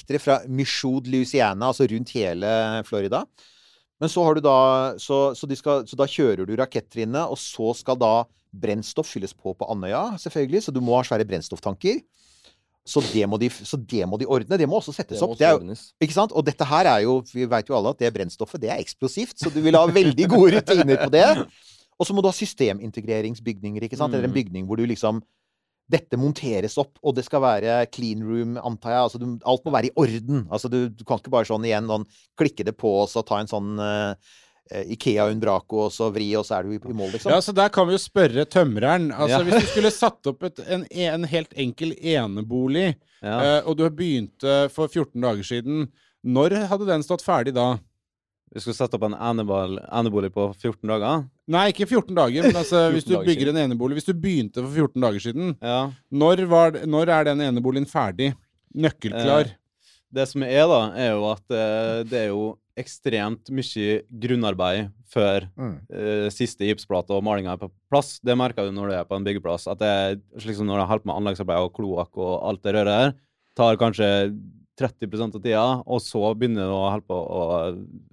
kjempelektere 0.00 0.20
fra 0.24 0.38
Michoud, 0.48 1.06
Louisiana, 1.06 1.68
altså 1.70 1.86
rundt 1.90 2.10
hele 2.16 2.82
Florida. 2.88 3.24
Men 4.00 4.08
så 4.08 4.24
har 4.24 4.34
du 4.34 4.40
da 4.40 4.94
Så, 4.98 5.34
så, 5.36 5.46
de 5.46 5.56
skal, 5.56 5.84
så 5.86 5.96
da 5.96 6.06
kjører 6.08 6.46
du 6.46 6.56
rakettrinnet, 6.56 7.28
og 7.28 7.36
så 7.38 7.74
skal 7.76 7.96
da 8.00 8.24
brennstoff 8.52 9.06
fylles 9.12 9.32
på 9.36 9.54
på 9.54 9.68
Andøya, 9.70 10.16
selvfølgelig. 10.18 10.62
Så 10.64 10.72
du 10.72 10.80
må 10.80 10.96
ha 10.96 11.02
svære 11.04 11.26
brennstofftanker. 11.28 12.00
Så 12.86 13.00
det, 13.12 13.26
må 13.28 13.38
de, 13.38 13.50
så 13.50 13.76
det 13.76 14.06
må 14.08 14.16
de 14.18 14.26
ordne. 14.26 14.56
Det 14.58 14.66
må 14.66 14.78
også 14.80 14.94
settes 14.96 15.20
Det 15.20 15.22
opp. 15.22 15.36
Det 15.38 15.46
er, 15.46 15.60
ikke 16.00 16.16
sant? 16.16 16.32
Og 16.32 16.42
dette 16.44 16.64
her 16.64 16.86
er 16.86 17.02
jo 17.04 17.20
Vi 17.28 17.44
vet 17.44 17.68
jo 17.68 17.76
alle 17.76 17.90
at 17.92 17.98
det 18.00 18.12
brennstoffet, 18.14 18.58
det 18.60 18.70
er 18.72 18.80
eksplosivt, 18.80 19.36
så 19.38 19.52
du 19.52 19.60
vil 19.60 19.76
ha 19.76 19.84
veldig 19.86 20.26
gode 20.32 20.56
rutiner 20.56 20.96
på 21.04 21.10
det. 21.12 21.26
Og 22.00 22.06
så 22.08 22.14
må 22.16 22.22
du 22.24 22.28
ha 22.28 22.32
systemintegreringsbygninger, 22.32 23.84
ikke 23.84 23.96
sant? 24.00 24.14
Eller 24.14 24.24
en 24.24 24.32
Mm. 24.32 24.38
bygning 24.40 24.66
hvor 24.66 24.76
du 24.80 24.86
liksom 24.86 25.22
dette 25.90 26.18
monteres 26.20 26.76
opp, 26.78 26.92
og 27.02 27.16
det 27.16 27.24
skal 27.26 27.42
være 27.42 27.78
clean 27.94 28.20
room, 28.26 28.54
antar 28.60 28.94
jeg. 28.94 29.06
Altså, 29.08 29.18
du, 29.22 29.26
alt 29.50 29.64
må 29.66 29.72
være 29.74 29.90
i 29.90 29.96
orden. 29.98 30.44
Altså, 30.52 30.70
du, 30.70 30.84
du 30.94 31.02
kan 31.08 31.18
ikke 31.18 31.32
bare 31.34 31.48
sånn 31.48 31.66
igjen 31.66 31.90
sånn, 31.90 32.06
klikke 32.38 32.66
det 32.68 32.76
på, 32.78 32.92
og 33.02 33.10
så 33.10 33.24
ta 33.26 33.40
en 33.42 33.50
sånn 33.50 33.74
eh, 33.82 34.14
Ikea 34.94 35.24
Unbraco, 35.32 35.86
og 35.88 35.90
så 35.94 36.12
vri, 36.14 36.28
og 36.38 36.44
så 36.46 36.60
er 36.60 36.68
du 36.68 36.76
i, 36.76 36.78
i 36.78 36.94
mål, 36.94 37.10
liksom. 37.16 37.32
Ja, 37.34 37.40
så 37.42 37.54
der 37.56 37.72
kan 37.74 37.88
vi 37.88 37.96
jo 37.96 38.02
spørre 38.02 38.44
tømreren. 38.46 39.08
Altså, 39.10 39.40
Ja. 39.40 39.44
Hvis 39.48 39.64
du 39.66 39.72
skulle 39.72 39.90
satt 39.94 40.30
opp 40.30 40.46
et, 40.46 40.62
en, 40.70 40.84
en 41.10 41.26
helt 41.32 41.56
enkel 41.58 41.96
enebolig, 41.98 42.92
Ja. 43.20 43.34
uh, 43.60 43.68
og 43.68 43.76
du 43.76 43.82
begynte 43.90 44.70
for 44.72 44.86
14 44.88 45.18
dager 45.20 45.44
siden, 45.44 45.88
når 46.24 46.54
hadde 46.70 46.86
den 46.88 47.02
stått 47.04 47.24
ferdig 47.26 47.52
da? 47.56 47.72
Vi 48.50 48.58
skulle 48.64 48.74
sette 48.74 48.96
opp 48.98 49.04
en 49.06 49.14
enebolig 49.14 50.32
på 50.34 50.48
14 50.58 50.88
dager. 50.90 51.20
Nei, 51.50 51.68
ikke 51.70 51.86
14 51.86 52.14
dager, 52.18 52.42
men 52.48 52.56
altså, 52.58 52.80
hvis 52.94 53.04
du 53.06 53.12
14 53.14 53.20
dager 53.20 53.28
bygger 53.30 53.50
en 53.52 53.60
enebolig 53.64 53.98
Hvis 54.00 54.08
du 54.10 54.14
begynte 54.14 54.64
for 54.64 54.70
14 54.74 55.04
dager 55.04 55.20
siden, 55.22 55.52
Ja. 55.62 55.80
når, 56.10 56.42
var, 56.50 56.80
når 56.86 57.12
er 57.14 57.24
den 57.30 57.44
eneboligen 57.46 57.86
ferdig? 57.90 58.32
Nøkkelklar? 58.74 59.50
Eh, 59.52 59.56
Det 60.12 60.26
som 60.26 60.42
er, 60.42 60.64
da, 60.66 60.80
er 60.98 61.12
jo 61.14 61.26
at 61.30 61.54
eh, 61.54 62.00
det 62.10 62.18
er 62.24 62.28
jo 62.32 62.56
ekstremt 62.80 63.50
mye 63.54 64.00
grunnarbeid 64.22 64.88
før 65.10 65.46
Mm. 65.58 65.74
eh, 65.92 66.26
siste 66.34 66.66
gipsplate 66.66 67.10
og 67.14 67.22
malinga 67.26 67.52
er 67.54 67.60
på 67.62 67.70
plass. 67.90 68.18
Det 68.22 68.34
merker 68.38 68.66
du 68.66 68.72
når 68.74 68.88
du 68.90 68.94
er 68.98 69.04
på 69.06 69.14
en 69.18 69.26
byggeplass. 69.26 69.66
At 69.70 69.78
det 69.82 70.22
liksom 70.42 70.66
når 70.66 70.78
du 70.78 70.82
har 70.84 70.90
holdt 70.94 71.06
med 71.06 71.14
anleggsarbeid 71.18 71.66
og 71.66 71.74
kloakk 71.78 72.18
og 72.18 72.32
alt 72.50 72.62
det 72.66 72.74
røret 72.74 72.98
her, 72.98 73.14
tar 73.58 73.76
kanskje 73.78 74.10
30% 74.80 75.36
av 75.36 75.44
tida, 75.44 75.66
og 75.84 76.00
så 76.04 76.22
begynner 76.34 76.64
det 76.64 76.76
å 76.76 76.86
holde 76.88 77.06
på 77.10 77.18
og 77.20 77.52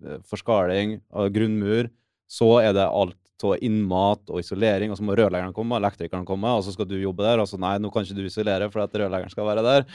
eh, 0.05 0.19
forskaling 0.27 0.99
og 1.15 1.31
grunnmur. 1.35 1.89
Så 2.27 2.49
er 2.59 2.75
det 2.75 2.85
alt 2.87 3.17
av 3.45 3.61
innmat 3.63 4.31
og 4.33 4.41
isolering, 4.41 4.91
og 4.91 4.97
så 4.97 5.05
må 5.05 5.15
rørleggeren 5.17 5.53
komme, 5.55 5.77
elektrikeren 5.77 6.25
komme, 6.27 6.51
og 6.57 6.65
så 6.65 6.73
skal 6.73 6.89
du 6.89 6.97
jobbe 6.97 7.25
der, 7.25 7.41
og 7.41 7.49
så 7.49 7.59
nei, 7.61 7.75
nå 7.79 7.91
kan 7.93 8.05
ikke 8.05 8.17
du 8.17 8.25
isolere 8.25 8.69
for 8.73 8.83
at 8.83 8.97
rørleggeren 8.97 9.33
skal 9.33 9.47
være 9.47 9.65
der. 9.65 9.85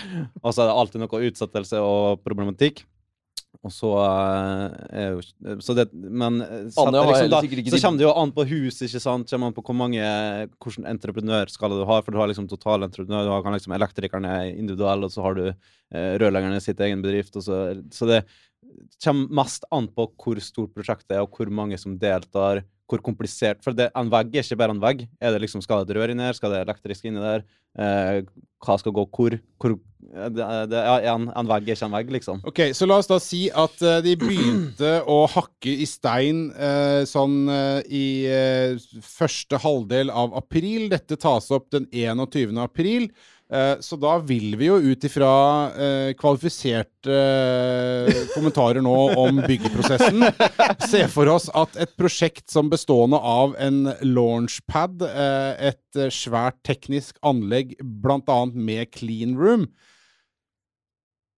Og 0.42 0.52
så 0.52 0.62
er 0.62 0.70
det 0.70 0.76
alltid 0.78 1.02
noe 1.02 1.22
utsettelse 1.28 1.82
og 1.82 2.22
problematikk. 2.24 2.84
Og 3.62 3.70
så 3.70 3.90
eh, 4.00 4.76
er 4.98 5.10
jo 5.12 5.56
Så 5.62 5.74
det 5.76 5.88
Men 5.92 6.40
eh, 6.42 6.68
så, 6.72 6.86
liksom, 6.88 7.28
da, 7.30 7.40
så 7.42 7.80
kommer 7.84 8.00
det 8.00 8.06
jo 8.06 8.14
an 8.22 8.32
på 8.34 8.46
huset, 8.48 8.86
ikke 8.88 9.02
sant? 9.04 9.30
Kommer 9.30 9.50
an 9.50 9.56
på 9.56 9.64
hvor 9.68 9.78
mange 9.78 10.02
Hvilken 10.02 10.88
entreprenørskala 10.90 11.78
du 11.78 11.84
har, 11.88 12.02
for 12.02 12.14
du 12.14 12.20
har 12.22 12.30
liksom 12.30 12.48
totalentreprenør, 12.50 13.28
du 13.28 13.34
har 13.34 13.44
kan 13.44 13.56
liksom 13.56 13.76
elektrikeren 13.76 14.26
er 14.28 14.48
individuell, 14.54 15.06
og 15.06 15.12
så 15.14 15.26
har 15.26 15.38
du 15.38 15.44
eh, 15.50 16.14
rørleggeren 16.22 16.56
i 16.56 16.64
sitt 16.64 16.80
egen 16.82 17.04
bedrift, 17.04 17.36
så 17.38 17.62
Så 17.92 18.08
det 18.08 18.22
kommer 19.04 19.42
mest 19.42 19.66
an 19.74 19.88
på 19.92 20.06
hvor 20.16 20.38
stort 20.42 20.74
prosjektet 20.74 21.16
er, 21.16 21.24
og 21.26 21.36
hvor 21.36 21.50
mange 21.52 21.78
som 21.78 21.98
deltar, 22.00 22.62
hvor 22.88 23.02
komplisert 23.04 23.62
For 23.64 23.76
det, 23.76 23.90
en 23.96 24.10
vegg 24.12 24.34
er 24.34 24.44
ikke 24.44 24.58
bare 24.60 24.74
en 24.74 24.82
vegg. 24.82 25.06
Er 25.20 25.32
det 25.32 25.44
liksom, 25.44 25.62
Skal 25.64 25.82
det 25.82 25.92
et 25.92 26.00
rør 26.00 26.12
inni 26.12 26.24
der? 26.24 26.36
Skal 26.36 26.52
det 26.52 26.64
elektrisk 26.64 27.06
inni 27.08 27.22
der? 27.22 27.46
Eh, 27.78 28.22
hva 28.64 28.76
skal 28.80 28.94
gå 28.96 29.06
hvor? 29.08 29.38
hvor 29.60 29.78
det, 30.10 30.46
det, 30.72 30.80
en, 31.08 31.28
vegg 31.48 31.68
er 31.68 31.76
ikke 31.76 31.86
en 31.86 31.94
vegg, 31.94 32.10
liksom. 32.16 32.40
Ok, 32.48 32.60
så 32.76 32.88
la 32.88 32.98
oss 33.00 33.10
da 33.10 33.18
si 33.22 33.44
at 33.48 33.84
uh, 33.86 34.00
de 34.04 34.16
begynte 34.18 34.94
å 35.08 35.22
hakke 35.30 35.72
i 35.72 35.86
stein 35.88 36.48
uh, 36.56 37.02
sånn 37.08 37.46
uh, 37.48 37.80
i 37.86 38.26
første 39.06 39.60
halvdel 39.62 40.10
av 40.10 40.34
april. 40.38 40.88
Dette 40.92 41.18
tas 41.20 41.48
opp 41.54 41.70
den 41.74 41.86
21. 41.94 42.58
april. 42.62 43.08
Eh, 43.52 43.74
så 43.84 43.98
da 44.00 44.14
vil 44.24 44.54
vi 44.56 44.70
jo 44.70 44.78
ut 44.80 45.04
ifra 45.04 45.32
eh, 45.76 46.10
kvalifiserte 46.16 47.12
eh, 47.12 48.22
kommentarer 48.32 48.80
nå 48.84 48.94
om 49.20 49.42
byggeprosessen 49.44 50.24
se 50.88 51.02
for 51.12 51.28
oss 51.28 51.50
at 51.58 51.76
et 51.84 51.92
prosjekt 52.00 52.46
som 52.52 52.70
bestående 52.72 53.20
av 53.20 53.52
en 53.60 53.84
launchpad, 54.06 55.04
et 55.04 56.00
svært 56.14 56.62
teknisk 56.64 57.18
anlegg 57.26 57.74
bl.a. 57.82 58.38
med 58.52 58.88
clean 58.94 59.36
room, 59.36 59.66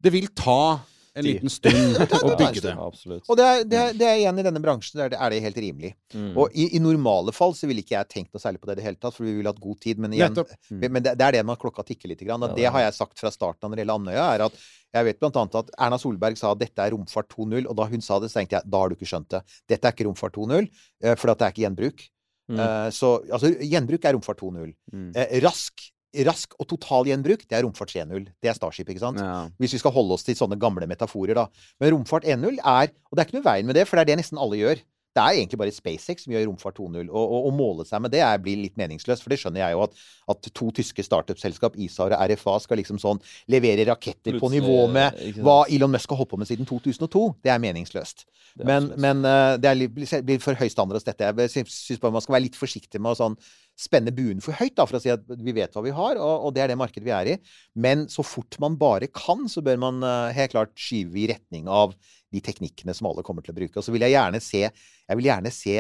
det 0.05 0.13
vil 0.15 0.31
ta 0.37 0.85
en 1.15 1.25
liten 1.27 1.53
stund 1.53 1.99
å 2.27 2.35
bygge 2.35 2.65
det. 2.65 2.75
Absolutt. 2.75 3.25
Og 3.31 3.39
det 3.39 3.47
er, 3.47 3.65
det, 3.71 3.81
er, 3.81 3.97
det 3.99 4.07
er 4.09 4.17
igjen 4.19 4.41
i 4.43 4.45
denne 4.47 4.63
bransjen 4.63 4.99
der 4.99 5.13
det 5.15 5.21
er 5.23 5.31
det 5.31 5.41
helt 5.45 5.61
rimelig. 5.63 5.93
Mm. 6.15 6.33
Og 6.35 6.55
i, 6.59 6.67
i 6.75 6.83
normale 6.83 7.35
fall 7.37 7.55
så 7.55 7.71
ville 7.71 7.85
ikke 7.85 7.95
jeg 7.95 8.11
tenkt 8.11 8.35
noe 8.35 8.43
særlig 8.43 8.63
på 8.63 8.67
det 8.67 8.77
i 8.77 8.81
det 8.81 8.87
hele 8.89 8.99
tatt, 8.99 9.15
for 9.15 9.27
vi 9.29 9.37
ville 9.37 9.51
hatt 9.53 9.63
god 9.63 9.79
tid. 9.85 10.03
Men 10.03 10.17
igjen, 10.17 10.35
mm. 10.35 10.87
men 10.89 11.05
det, 11.05 11.15
det 11.21 11.29
er 11.29 11.39
det 11.39 11.45
med 11.47 11.55
at 11.55 11.63
klokka 11.63 11.87
tikker 11.87 12.11
litt. 12.11 12.25
Grann. 12.25 12.43
Ja, 12.43 12.51
det 12.57 12.65
det 12.65 12.73
har 12.73 12.87
jeg 12.87 12.97
sagt 12.97 13.21
fra 13.21 13.33
starten 13.33 13.67
av 13.67 13.73
når 13.73 13.79
det 13.79 13.85
gjelder 13.85 14.01
Andøya, 14.01 14.27
er 14.35 14.47
at 14.49 14.59
jeg 14.95 15.09
vet 15.09 15.21
blant 15.21 15.39
annet 15.41 15.57
at 15.59 15.73
Erna 15.87 15.99
Solberg 16.01 16.39
sa 16.39 16.53
at 16.55 16.61
dette 16.61 16.83
er 16.85 16.95
romfart 16.95 17.31
2.0, 17.35 17.65
og 17.67 17.79
da 17.79 17.87
hun 17.91 18.05
sa 18.05 18.21
det, 18.23 18.31
så 18.31 18.41
tenkte 18.41 18.61
jeg 18.61 18.71
da 18.71 18.83
har 18.83 18.91
du 18.91 18.97
ikke 18.97 19.11
skjønt 19.11 19.31
det. 19.35 19.41
Dette 19.71 19.91
er 19.91 19.97
ikke 19.97 20.07
romfart 20.09 20.37
2.0, 20.39 20.69
eh, 21.05 21.17
for 21.19 21.33
at 21.33 21.41
det 21.41 21.47
er 21.47 21.55
ikke 21.55 21.65
gjenbruk. 21.67 22.05
Mm. 22.53 22.61
Eh, 22.61 22.89
Så 22.95 23.11
altså, 23.33 23.51
gjenbruk 23.65 24.05
er 24.05 24.17
romfart 24.17 24.41
2.0. 24.43 24.73
Mm. 24.93 25.11
Eh, 25.19 25.37
Rask, 25.45 25.87
rask 26.29 26.55
og 26.61 26.69
total 26.71 27.07
gjenbruk, 27.11 27.45
det 27.51 27.59
er 27.59 27.65
romfart 27.67 27.91
3.0. 27.95 28.29
Det 28.43 28.51
er 28.51 28.57
Starship, 28.57 28.89
ikke 28.93 29.03
sant? 29.03 29.21
Ja. 29.21 29.49
Hvis 29.59 29.75
vi 29.77 29.83
skal 29.83 29.95
holde 29.97 30.15
oss 30.17 30.25
til 30.27 30.39
sånne 30.39 30.59
gamle 30.61 30.87
metaforer, 30.91 31.35
da. 31.35 31.49
Men 31.81 31.95
romfart 31.97 32.25
1.0 32.25 32.59
er 32.63 32.91
Og 33.11 33.17
det 33.17 33.23
er 33.23 33.29
ikke 33.29 33.39
noe 33.41 33.49
veien 33.51 33.67
med 33.67 33.75
det, 33.79 33.89
for 33.89 33.97
det 33.97 34.05
er 34.07 34.13
det 34.15 34.21
nesten 34.25 34.39
alle 34.43 34.59
gjør. 34.61 34.83
Det 35.15 35.23
er 35.23 35.37
egentlig 35.39 35.59
bare 35.61 35.71
SpaceX 35.71 36.25
som 36.25 36.33
gjør 36.35 36.49
romfart 36.49 36.75
2.0. 36.81 37.07
Og, 37.07 37.35
å 37.47 37.51
måle 37.55 37.85
seg 37.87 38.01
med 38.03 38.11
det 38.11 38.19
er, 38.27 38.41
blir 38.43 38.59
litt 38.59 38.75
meningsløst, 38.81 39.23
for 39.23 39.31
det 39.31 39.39
skjønner 39.39 39.63
jeg 39.63 39.77
jo 39.77 39.85
at, 39.85 39.93
at 40.35 40.49
to 40.59 40.71
tyske 40.75 41.05
startup-selskap, 41.07 41.77
ISAR 41.79 42.17
og 42.17 42.33
RFA, 42.33 42.57
skal 42.65 42.81
liksom 42.83 42.99
sånn 42.99 43.21
levere 43.55 43.87
raketter 43.87 44.41
på 44.43 44.51
nivå 44.51 44.89
med 44.91 45.15
hva 45.39 45.61
Elon 45.71 45.95
Musk 45.95 46.11
har 46.11 46.19
holdt 46.19 46.33
på 46.33 46.41
med 46.43 46.51
siden 46.51 46.67
2002. 46.67 47.23
Det 47.47 47.53
er 47.55 47.63
meningsløst. 47.63 48.27
Det 48.59 48.67
er 48.67 48.71
Men, 48.73 48.91
men 48.99 49.23
eh, 49.31 49.55
det 49.63 49.71
er 49.71 49.87
blir- 49.87 50.43
for 50.43 50.59
høy 50.59 50.67
standard 50.71 50.99
hos 50.99 51.07
dette. 51.07 51.31
Jeg 51.31 51.51
syns 51.71 52.03
bare 52.03 52.15
man 52.19 52.23
skal 52.27 52.35
være 52.41 52.49
litt 52.49 52.59
forsiktig 52.59 52.99
med 52.99 53.15
å 53.15 53.21
sånn 53.23 53.39
spenne 53.75 54.13
buen 54.15 54.43
for 54.45 54.55
høyt, 54.57 54.77
da, 54.79 54.87
for 54.87 54.99
å 54.99 55.03
si 55.03 55.11
at 55.13 55.25
vi 55.27 55.55
vet 55.57 55.75
hva 55.75 55.83
vi 55.85 55.95
har, 55.95 56.19
og, 56.23 56.47
og 56.47 56.55
det 56.55 56.65
er 56.65 56.73
det 56.73 56.79
markedet 56.79 57.07
vi 57.07 57.15
er 57.15 57.33
i. 57.35 57.39
Men 57.75 58.07
så 58.13 58.25
fort 58.27 58.59
man 58.63 58.79
bare 58.81 59.11
kan, 59.11 59.49
så 59.51 59.65
bør 59.67 59.81
man 59.83 60.05
uh, 60.07 60.31
helt 60.35 60.55
klart 60.55 60.75
skyve 60.79 61.25
i 61.25 61.29
retning 61.33 61.67
av 61.71 61.97
de 62.35 62.43
teknikkene 62.45 62.95
som 62.95 63.11
alle 63.11 63.25
kommer 63.27 63.45
til 63.45 63.55
å 63.55 63.59
bruke. 63.59 63.79
Og 63.79 63.87
så 63.87 63.95
vil 63.95 64.07
jeg 64.07 64.17
gjerne 64.17 64.41
se 64.43 64.63
Jeg 64.65 65.19
vil 65.19 65.29
gjerne 65.29 65.53
se 65.55 65.77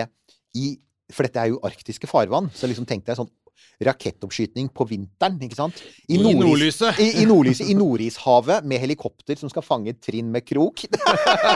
i 0.54 0.66
For 1.12 1.26
dette 1.26 1.40
er 1.40 1.50
jo 1.52 1.62
arktiske 1.66 2.08
farvann, 2.10 2.50
så 2.54 2.70
liksom 2.70 2.86
tenk 2.88 3.06
deg 3.06 3.18
sånn 3.18 3.30
rakettoppskyting 3.84 4.68
på 4.74 4.86
vinteren, 4.88 5.36
ikke 5.42 5.56
sant? 5.58 5.80
I 6.10 6.18
Nordis-. 6.20 6.80
I, 7.00 7.08
i 7.22 7.26
nordlyset. 7.26 7.68
I 7.70 7.76
Nordishavet 7.78 8.66
med 8.66 8.82
helikopter 8.82 9.38
som 9.40 9.50
skal 9.50 9.64
fange 9.66 9.96
trinn 10.02 10.30
med 10.34 10.46
krok. 10.46 10.84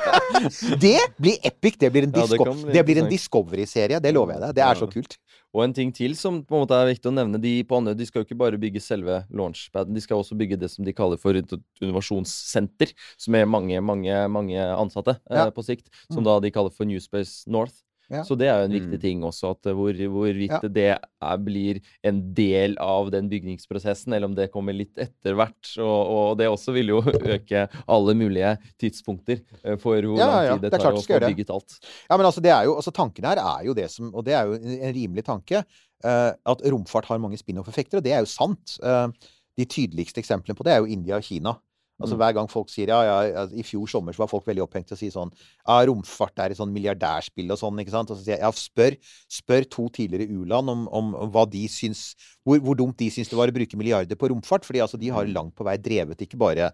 det 0.84 0.98
blir 1.18 1.38
epic. 1.46 1.78
Det 1.78 1.90
blir 1.94 2.08
en, 2.08 2.14
disco 2.14 2.48
blir 2.54 3.02
en. 3.02 3.10
Discovery-serie. 3.10 4.02
Det 4.02 4.14
lover 4.14 4.36
jeg 4.36 4.46
deg. 4.46 4.56
Det 4.58 4.66
er 4.66 4.80
så 4.80 4.90
kult. 4.90 5.18
Og 5.56 5.64
en 5.64 5.72
ting 5.72 5.90
til 5.96 6.12
som 6.18 6.42
på 6.44 6.56
en 6.56 6.62
måte 6.66 6.76
er 6.76 6.90
viktig 6.90 7.08
å 7.08 7.14
nevne. 7.14 7.40
De 7.40 7.54
på 7.64 7.78
Andøya 7.78 8.06
skal 8.06 8.20
jo 8.20 8.26
ikke 8.28 8.36
bare 8.38 8.60
bygge 8.60 8.82
selve 8.84 9.22
launchpaden, 9.32 9.94
de 9.96 10.02
skal 10.04 10.20
også 10.20 10.36
bygge 10.38 10.58
det 10.60 10.68
som 10.70 10.84
de 10.84 10.92
kaller 10.92 11.20
for 11.20 11.38
et 11.38 11.54
innovasjonssenter, 11.80 12.92
som 13.16 13.34
er 13.38 13.48
mange, 13.48 13.80
mange, 13.80 14.20
mange 14.28 14.60
ansatte 14.60 15.16
eh, 15.30 15.50
på 15.54 15.64
sikt. 15.64 15.88
Som 16.12 16.20
Mm. 16.22 16.24
da 16.28 16.40
de 16.40 16.50
kaller 16.50 16.70
for 16.74 16.84
New 16.84 17.00
Space 17.00 17.48
North. 17.48 17.80
Ja. 18.08 18.22
Så 18.24 18.36
det 18.40 18.46
er 18.48 18.62
jo 18.62 18.68
en 18.70 18.72
viktig 18.72 18.96
Mm. 18.96 19.02
ting 19.02 19.24
også, 19.28 19.50
at 19.52 19.66
eh, 19.68 19.74
hvor, 19.76 19.92
hvorvidt 19.92 20.54
Ja. 20.54 20.60
det 20.68 20.86
er, 20.96 21.36
blir 21.44 21.80
en 22.02 22.22
del 22.34 22.76
av 22.80 23.10
den 23.12 23.28
bygningsprosessen, 23.28 24.12
eller 24.16 24.30
om 24.30 24.34
det 24.34 24.50
kommer 24.50 24.72
litt 24.72 24.96
etter 24.96 25.36
hvert. 25.36 25.74
Og, 25.76 26.12
og 26.14 26.38
det 26.40 26.48
også 26.48 26.72
vil 26.72 26.88
jo 26.94 27.02
øke 27.34 27.66
alle 27.86 28.14
mulige 28.16 28.54
tidspunkter 28.80 29.42
eh, 29.62 29.76
for 29.76 30.00
hvor 30.00 30.16
Ja, 30.18 30.26
lang 30.30 30.54
tid 30.54 30.62
det 30.62 30.70
det 30.70 30.80
tar 30.80 30.86
klart 30.88 31.02
å 31.02 31.04
få 31.04 31.20
bygget 31.28 31.50
alt. 31.52 31.78
Ja, 32.08 32.16
men 32.16 32.26
altså, 32.26 32.40
det 32.40 32.50
er 32.54 32.64
jo, 32.64 32.76
altså 32.80 32.94
tanken 32.96 33.28
her 33.28 33.36
er 33.44 33.66
jo 33.68 33.74
det 33.76 33.90
som 33.92 34.14
Og 34.14 34.24
det 34.24 34.34
er 34.34 34.46
jo 34.48 34.56
en, 34.56 34.78
en 34.80 34.94
rimelig 34.94 35.24
tanke. 35.28 35.64
Uh, 36.04 36.30
at 36.46 36.60
romfart 36.62 37.08
har 37.10 37.18
mange 37.18 37.36
spin-off-effekter, 37.36 37.98
og 37.98 38.04
det 38.06 38.12
er 38.14 38.20
jo 38.22 38.30
sant. 38.30 38.76
Uh, 38.80 39.10
de 39.58 39.64
tydeligste 39.66 40.20
eksemplene 40.22 40.54
på 40.54 40.62
det 40.64 40.72
er 40.76 40.78
jo 40.78 40.86
India 40.86 41.16
og 41.18 41.24
Kina. 41.26 41.56
Altså 41.98 42.14
Mm. 42.14 42.20
Hver 42.22 42.34
gang 42.36 42.48
folk 42.50 42.68
sier 42.70 42.92
ja, 42.92 42.98
ja, 43.26 43.44
I 43.50 43.64
fjor 43.66 43.88
sommer 43.90 44.14
så 44.14 44.22
var 44.22 44.30
folk 44.30 44.46
veldig 44.46 44.62
opphengt 44.62 44.86
til 44.86 44.94
å 44.94 45.00
si 45.00 45.08
sånn 45.10 45.32
Ja, 45.66 45.80
romfart 45.88 46.38
er 46.38 46.54
et 46.54 46.60
sånn 46.60 46.70
milliardærspill 46.70 47.50
og 47.50 47.58
sånn, 47.58 47.80
ikke 47.82 47.94
sant? 47.94 48.12
Og 48.12 48.18
så 48.18 48.22
sier 48.22 48.36
jeg 48.36 48.44
ja, 48.46 48.52
spør, 48.54 48.98
spør 49.26 49.66
to 49.66 49.88
tidligere 49.96 50.30
u-land 50.30 50.70
om, 50.70 50.86
om, 50.94 51.10
om 51.26 51.32
hva 51.34 51.42
de 51.50 51.64
syns 51.66 52.12
hvor, 52.46 52.60
hvor 52.62 52.78
dumt 52.78 52.98
de 53.02 53.10
syns 53.10 53.32
det 53.32 53.38
var 53.38 53.50
å 53.50 53.56
bruke 53.56 53.80
milliarder 53.80 54.18
på 54.18 54.30
romfart. 54.30 54.68
Fordi 54.68 54.84
altså, 54.84 55.00
de 55.00 55.10
har 55.10 55.26
langt 55.26 55.56
på 55.58 55.66
vei 55.66 55.74
drevet 55.82 56.22
ikke 56.22 56.38
bare 56.38 56.70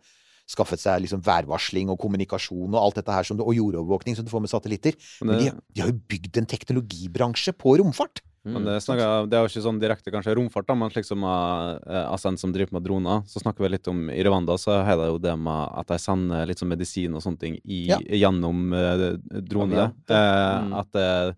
skaffet 0.50 0.82
seg 0.82 1.00
liksom 1.00 1.22
værvarsling 1.24 1.88
og 1.88 1.96
kommunikasjon 2.02 2.74
og 2.74 2.80
alt 2.80 3.00
dette 3.00 3.16
her 3.16 3.24
som 3.24 3.38
du, 3.38 3.46
og 3.46 3.56
jordovervåkning 3.56 4.16
som 4.18 4.26
du 4.26 4.32
får 4.32 4.44
med 4.44 4.52
satellitter. 4.52 4.98
Men 5.24 5.40
de, 5.40 5.50
de 5.72 5.84
har 5.84 5.88
jo 5.88 6.02
bygd 6.12 6.40
en 6.42 6.50
teknologibransje 6.52 7.56
på 7.56 7.78
romfart. 7.80 8.20
Men 8.44 8.64
det, 8.66 8.74
snakker, 8.84 9.26
det 9.30 9.36
er 9.38 9.42
jo 9.46 9.48
ikke 9.48 9.62
sånn 9.64 9.78
direkte 9.80 10.12
kanskje 10.12 10.34
romfart, 10.36 10.66
da, 10.68 10.74
men 10.76 10.90
slik 10.92 11.06
som 11.08 11.22
uh, 11.24 11.78
Ascent 12.12 12.38
som 12.38 12.52
driver 12.52 12.76
med 12.76 12.84
droner, 12.84 13.22
så 13.26 13.40
snakker 13.40 13.64
vi 13.64 13.70
litt 13.72 13.88
om 13.88 14.10
I 14.12 14.20
Rwanda 14.26 14.58
så 14.60 14.82
har 14.84 14.96
de 15.00 15.06
jo 15.08 15.18
det 15.18 15.32
med 15.40 15.72
at 15.80 15.88
de 15.88 15.98
sender 15.98 16.44
litt 16.46 16.60
sånn 16.60 16.68
medisin 16.74 17.14
og 17.16 17.22
sånne 17.24 17.40
ting 17.40 17.56
i, 17.64 17.86
Ja. 17.88 17.98
gjennom 18.04 18.72
uh, 18.76 19.16
droner. 19.40 19.90
Varianter. 19.90 20.14
Eh, 20.14 20.60
Mm. 20.64 20.72
at 20.80 20.92
det, 20.92 21.08
eh, 21.28 21.34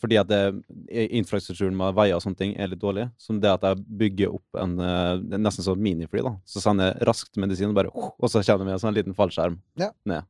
fordi 0.00 0.18
at 0.18 0.28
det, 0.30 0.40
infrastrukturen 1.16 1.76
med 1.78 1.94
veier 1.96 2.16
og 2.18 2.22
sånne 2.24 2.38
ting 2.40 2.54
er 2.58 2.70
litt 2.72 2.82
dårlig. 2.82 3.06
Som 3.22 3.38
det 3.42 3.52
at 3.52 3.66
jeg 3.68 3.84
bygger 4.02 4.34
opp 4.36 4.60
en 4.62 4.74
eh, 4.82 5.38
nesten 5.38 5.66
sånn 5.66 5.82
minifly, 5.82 6.24
da. 6.26 6.34
Så 6.48 6.62
sender 6.64 6.90
jeg 6.90 7.06
raskt 7.08 7.38
medisin, 7.40 7.70
og 7.70 7.78
bare 7.78 7.92
Og 7.94 8.26
så 8.30 8.42
kommer 8.42 8.64
det 8.64 8.68
med 8.70 8.76
en 8.78 8.82
sånn 8.82 8.96
liten 8.96 9.16
fallskjerm 9.16 9.58
Ja. 9.78 9.92
ned. 10.04 10.26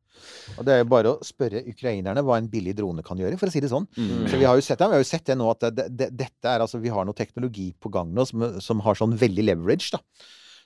Og 0.57 0.65
det 0.65 0.73
er 0.75 0.79
jo 0.81 0.89
bare 0.89 1.13
å 1.13 1.25
spørre 1.25 1.61
ukrainerne 1.69 2.23
hva 2.25 2.39
en 2.41 2.49
billig 2.49 2.77
drone 2.79 3.03
kan 3.05 3.19
gjøre, 3.21 3.37
for 3.41 3.51
å 3.51 3.53
si 3.53 3.61
det 3.61 3.69
sånn. 3.73 3.87
Mm. 3.97 4.25
Så 4.31 4.39
vi 4.41 4.47
har 4.49 4.57
jo 4.57 4.65
sett 4.65 4.81
det, 4.81 4.89
vi 4.89 4.97
har 4.99 5.05
jo 5.05 5.11
sett 5.11 5.27
det 5.29 5.37
nå 5.37 5.51
at 5.53 5.69
det, 5.77 5.89
det, 5.93 6.09
dette 6.17 6.53
er 6.53 6.65
altså 6.65 6.81
Vi 6.81 6.93
har 6.93 7.05
noe 7.09 7.17
teknologi 7.17 7.71
på 7.81 7.93
gang 7.93 8.13
nå 8.17 8.25
som, 8.29 8.47
som 8.65 8.81
har 8.85 8.97
sånn 8.99 9.17
veldig 9.17 9.45
leverage, 9.51 9.93
da. 9.93 10.01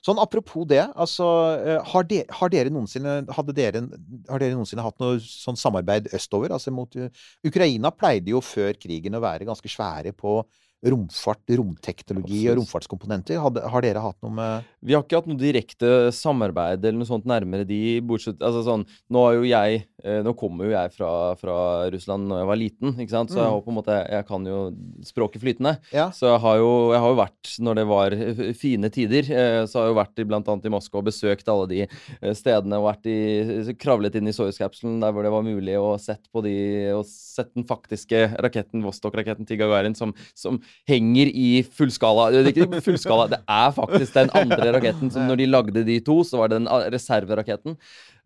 Sånn 0.01 0.17
apropos 0.17 0.65
det, 0.65 0.81
altså 0.97 1.25
eh, 1.61 1.91
har, 1.91 2.05
de, 2.09 2.23
har 2.39 2.49
dere 2.49 2.71
noensinne 2.73 3.19
dere, 3.53 3.83
Har 4.29 4.41
dere 4.41 4.55
noensinne 4.57 4.85
hatt 4.85 4.97
noe 5.01 5.19
sånn 5.21 5.59
samarbeid 5.59 6.09
østover? 6.17 6.55
Altså 6.55 6.73
mot 6.73 6.97
eh, 6.97 7.11
Ukraina 7.45 7.93
pleide 7.93 8.33
jo 8.33 8.41
før 8.41 8.73
krigen 8.81 9.17
å 9.17 9.21
være 9.21 9.45
ganske 9.45 9.69
svære 9.69 10.15
på 10.17 10.39
romfart, 10.81 11.43
romteknologi 11.59 12.41
og 12.49 12.57
romfartskomponenter. 12.61 13.37
Hadde, 13.43 13.61
har 13.69 13.83
dere 13.85 14.01
hatt 14.01 14.17
noe 14.25 14.33
med 14.33 14.69
Vi 14.81 14.95
har 14.95 15.03
ikke 15.05 15.19
hatt 15.19 15.27
noe 15.29 15.37
direkte 15.37 15.89
samarbeid 16.15 16.81
eller 16.81 16.97
noe 17.01 17.09
sånt 17.09 17.27
nærmere 17.29 17.67
de, 17.69 17.99
bortsett 18.01 18.41
altså 18.41 18.63
sånn, 18.65 18.85
Nå 19.13 19.21
er 19.29 19.35
jo 19.37 19.43
jeg 19.45 19.81
eh, 20.03 20.21
Nå 20.25 20.33
kommer 20.39 20.65
jo 20.65 20.73
jeg 20.73 20.93
fra, 20.95 21.11
fra 21.37 21.57
Russland 21.93 22.25
når 22.31 22.41
jeg 22.41 22.49
var 22.49 22.59
liten, 22.61 22.95
ikke 22.97 23.13
sant, 23.13 23.29
så 23.33 23.37
jeg 23.37 23.45
Mm. 23.51 23.53
har 23.53 23.61
på 23.65 23.71
en 23.71 23.77
måte 23.77 23.95
Jeg 24.11 24.25
kan 24.27 24.45
jo 24.47 24.57
språket 25.05 25.41
flytende. 25.43 25.75
Ja. 25.93 26.07
Så 26.15 26.27
jeg 26.31 26.39
har 26.41 26.57
jo, 26.61 26.71
jeg 26.95 27.01
har 27.03 27.09
jo 27.13 27.19
vært, 27.19 27.51
når 27.61 27.75
det 27.79 27.85
var 27.89 28.15
fine 28.57 28.89
tider, 28.93 29.29
eh, 29.31 29.65
så 29.69 29.79
har 29.79 29.87
jeg 29.87 29.93
jo 29.93 29.99
vært 30.01 30.21
i, 30.21 30.25
blant 30.29 30.47
annet 30.49 30.65
i 30.69 30.73
Moskva 30.73 31.01
og 31.01 31.07
besøkt 31.09 31.49
alle 31.51 31.67
de 31.69 31.81
eh, 31.85 32.33
stedene 32.37 32.79
og 32.79 32.87
vært 32.89 33.05
i, 33.11 33.75
kravlet 33.81 34.15
inn 34.17 34.29
i 34.29 34.35
Soyuz-kapselen 34.35 34.99
der 35.03 35.13
hvor 35.13 35.25
det 35.25 35.33
var 35.33 35.45
mulig 35.45 35.77
å 35.77 35.93
sett 36.01 36.25
på 36.33 36.41
de, 36.45 36.55
og 36.95 37.05
sett 37.09 37.53
den 37.57 37.65
faktiske 37.69 38.23
raketten, 38.41 38.81
Vostok-raketten 38.85 39.45
til 39.49 39.59
Gagarin, 39.61 39.95
som, 39.97 40.13
som 40.37 40.59
henger 40.89 41.29
i 41.29 41.49
fullskala 41.63 42.29
Det 42.33 42.53
er 42.55 42.81
fullskala, 42.87 43.27
det 43.31 43.41
er 43.45 43.75
faktisk 43.75 44.15
den 44.17 44.31
andre 44.37 44.71
raketten. 44.77 45.11
som 45.13 45.27
Når 45.29 45.41
de 45.41 45.49
lagde 45.49 45.85
de 45.87 45.99
to, 46.05 46.21
så 46.27 46.41
var 46.41 46.51
det 46.51 46.61
den 46.61 46.71
reserveraketten. 46.93 47.77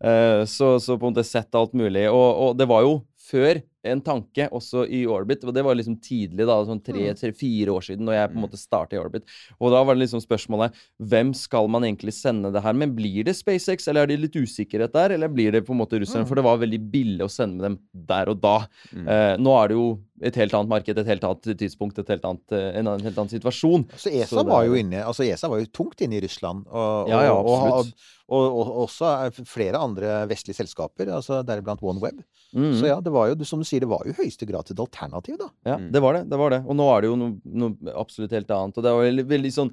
Eh, 0.04 0.42
så, 0.50 0.76
så 0.82 0.96
på 0.96 1.06
en 1.06 1.14
måte 1.14 1.26
sett 1.26 1.54
alt 1.58 1.76
mulig. 1.76 2.08
Og, 2.10 2.28
og 2.46 2.58
det 2.58 2.68
var 2.70 2.86
jo 2.86 3.00
før 3.26 3.60
en 3.90 4.02
tanke 4.04 4.48
også 4.54 4.84
i 4.90 5.04
Orbit, 5.10 5.44
og 5.46 5.54
det 5.56 5.64
var 5.66 5.78
liksom 5.78 5.98
tidlig, 6.02 6.46
da, 6.48 6.58
sånn 6.66 6.82
tre-fire 6.84 7.74
år 7.74 7.86
siden, 7.88 8.06
når 8.08 8.18
jeg 8.18 8.32
på 8.32 8.38
en 8.38 8.44
måte 8.46 8.60
startet 8.60 8.96
i 8.96 9.00
Orbit. 9.02 9.26
Og 9.60 9.74
da 9.74 9.82
var 9.86 9.96
det 9.96 10.04
liksom 10.04 10.22
spørsmålet 10.24 10.76
hvem 11.12 11.32
skal 11.36 11.70
man 11.72 11.86
egentlig 11.88 12.16
sende 12.16 12.52
det 12.54 12.64
her 12.64 12.76
med? 12.78 12.96
Blir 12.98 13.26
det 13.28 13.36
SpaceX, 13.38 13.88
eller 13.90 14.06
er 14.06 14.12
det 14.12 14.20
litt 14.24 14.38
usikkerhet 14.38 14.94
der, 14.96 15.16
eller 15.16 15.32
blir 15.32 15.54
det 15.54 15.64
på 15.66 15.74
en 15.74 15.82
måte 15.82 16.00
russerne? 16.02 16.26
For 16.28 16.38
det 16.38 16.46
var 16.46 16.62
veldig 16.62 16.82
billig 16.92 17.26
å 17.26 17.32
sende 17.32 17.60
med 17.60 17.68
dem 17.70 17.78
der 18.10 18.32
og 18.32 18.42
da. 18.42 18.58
Mm. 18.92 19.06
Eh, 19.06 19.32
nå 19.42 19.56
er 19.60 19.72
det 19.72 19.78
jo 19.78 19.88
et 20.24 20.36
helt 20.40 20.54
annet 20.56 20.70
marked, 20.70 20.98
et 20.98 21.10
helt 21.10 21.24
annet 21.28 21.48
tidspunkt, 21.60 21.98
et 22.00 22.12
helt 22.14 22.24
annet, 22.24 22.56
en, 22.56 22.88
en 22.88 23.04
helt 23.04 23.18
annen 23.18 23.32
situasjon. 23.32 23.84
Så 23.96 24.12
ESA 24.12 24.30
Så 24.32 24.40
det 24.40 24.48
var 24.48 24.64
jo 24.64 24.76
inne 24.78 25.02
altså 25.04 25.26
ESA 25.26 25.50
var 25.52 25.60
jo 25.60 25.68
tungt 25.76 26.00
inne 26.04 26.18
i 26.18 26.22
Russland. 26.24 26.64
Og, 26.70 27.10
Ja, 27.10 27.20
ja, 27.28 27.34
og, 27.36 27.50
og, 27.52 27.90
og, 28.26 28.46
og, 28.46 28.46
og 28.62 28.78
også 28.86 29.10
er 29.12 29.44
flere 29.48 29.80
andre 29.82 30.22
vestlige 30.30 30.56
selskaper, 30.62 31.12
altså 31.18 31.42
deriblant 31.46 31.84
OneWeb. 31.84 32.22
Mm. 32.56 32.72
Så 32.78 32.88
ja, 32.88 32.96
det 33.04 33.12
var 33.12 33.28
jo, 33.28 33.36
som 33.44 33.60
du 33.60 33.68
sier, 33.68 33.75
det 33.82 33.88
var 33.90 34.02
jo 34.06 34.12
i 34.14 34.18
høyeste 34.22 34.46
grad 34.48 34.70
et 34.70 34.80
alternativ, 34.82 35.36
da. 35.38 35.48
Ja, 35.66 35.76
Mm. 35.76 35.90
det 35.92 36.00
var 36.02 36.12
det. 36.14 36.24
det 36.30 36.38
var 36.38 36.50
det. 36.50 36.62
Og 36.66 36.76
nå 36.76 36.86
er 36.96 37.00
det 37.02 37.08
jo 37.10 37.16
noe, 37.16 37.36
noe 37.44 37.94
absolutt 37.94 38.30
helt 38.32 38.50
annet. 38.50 38.76
Og 38.78 38.82
det 38.82 38.90
er 38.90 38.96
jo 38.96 39.06
veldig, 39.10 39.26
veldig 39.34 39.52
sånn 39.52 39.72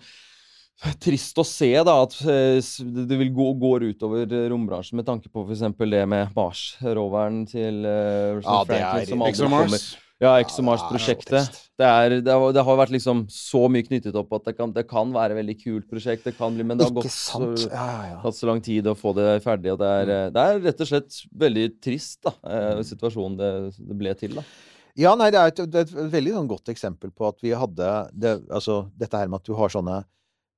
trist 0.99 1.37
å 1.37 1.45
se 1.45 1.69
da 1.85 1.93
at 2.03 2.15
eh, 2.27 2.57
det 3.07 3.17
vil 3.19 3.29
gå 3.31 3.45
går 3.61 3.85
utover 3.93 4.25
rombransjen 4.51 4.97
med 4.97 5.05
tanke 5.05 5.29
på 5.31 5.45
f.eks. 5.47 5.61
det 5.77 6.01
med 6.09 6.33
Mars-roveren 6.35 7.43
til 7.47 7.85
uh, 7.85 8.41
Ja, 8.41 8.63
det 8.67 8.79
er- 8.81 9.05
som 9.05 9.21
aldri 9.21 9.47
kommer. 9.47 9.79
Ja, 10.23 10.37
ExoMars-prosjektet. 10.39 11.57
Det, 11.75 11.87
det, 12.23 12.31
har, 12.31 12.53
det 12.55 12.63
har 12.63 12.77
vært 12.79 12.93
liksom 12.93 13.25
så 13.33 13.65
mye 13.71 13.83
knyttet 13.83 14.15
opp 14.15 14.31
at 14.37 14.45
det 14.47 14.53
kan, 14.55 14.71
det 14.71 14.85
kan 14.87 15.11
være 15.11 15.35
et 15.35 15.39
veldig 15.41 15.55
kult 15.59 15.87
prosjekt. 15.89 16.23
Det 16.27 16.35
kan 16.37 16.55
bli, 16.55 16.65
men 16.67 16.79
det 16.79 16.87
har 16.87 16.95
gått 16.95 17.11
så, 17.11 17.41
Ja, 17.65 17.87
ja, 18.07 18.19
tatt 18.23 18.37
så 18.37 18.47
lang 18.47 18.61
tid 18.63 18.87
å 18.87 18.95
få 18.97 19.11
det 19.17 19.27
ferdig. 19.43 19.73
Og 19.73 19.81
det 19.81 19.89
er, 19.89 20.11
mm. 20.11 20.35
det 20.35 20.45
er 20.45 20.61
rett 20.69 20.85
og 20.85 20.91
slett 20.93 21.19
veldig 21.43 21.65
trist, 21.83 22.21
da, 22.23 22.35
eh, 22.47 22.83
situasjonen 22.87 23.35
det, 23.41 23.51
det 23.81 23.99
ble 23.99 24.15
til. 24.19 24.39
da. 24.39 24.45
Ja, 25.03 25.15
nei, 25.17 25.31
det 25.33 25.41
er 25.41 25.51
et, 25.51 25.61
det 25.73 25.81
er 25.81 25.89
et 25.89 26.13
veldig 26.13 26.35
sånn 26.37 26.49
godt 26.51 26.71
eksempel 26.71 27.11
på 27.11 27.27
at 27.27 27.39
vi 27.43 27.53
hadde 27.57 27.93
det, 28.13 28.37
altså, 28.53 28.83
dette 28.95 29.19
her 29.19 29.31
med 29.31 29.41
at 29.41 29.49
du 29.49 29.55
har 29.59 29.73
sånne 29.73 30.03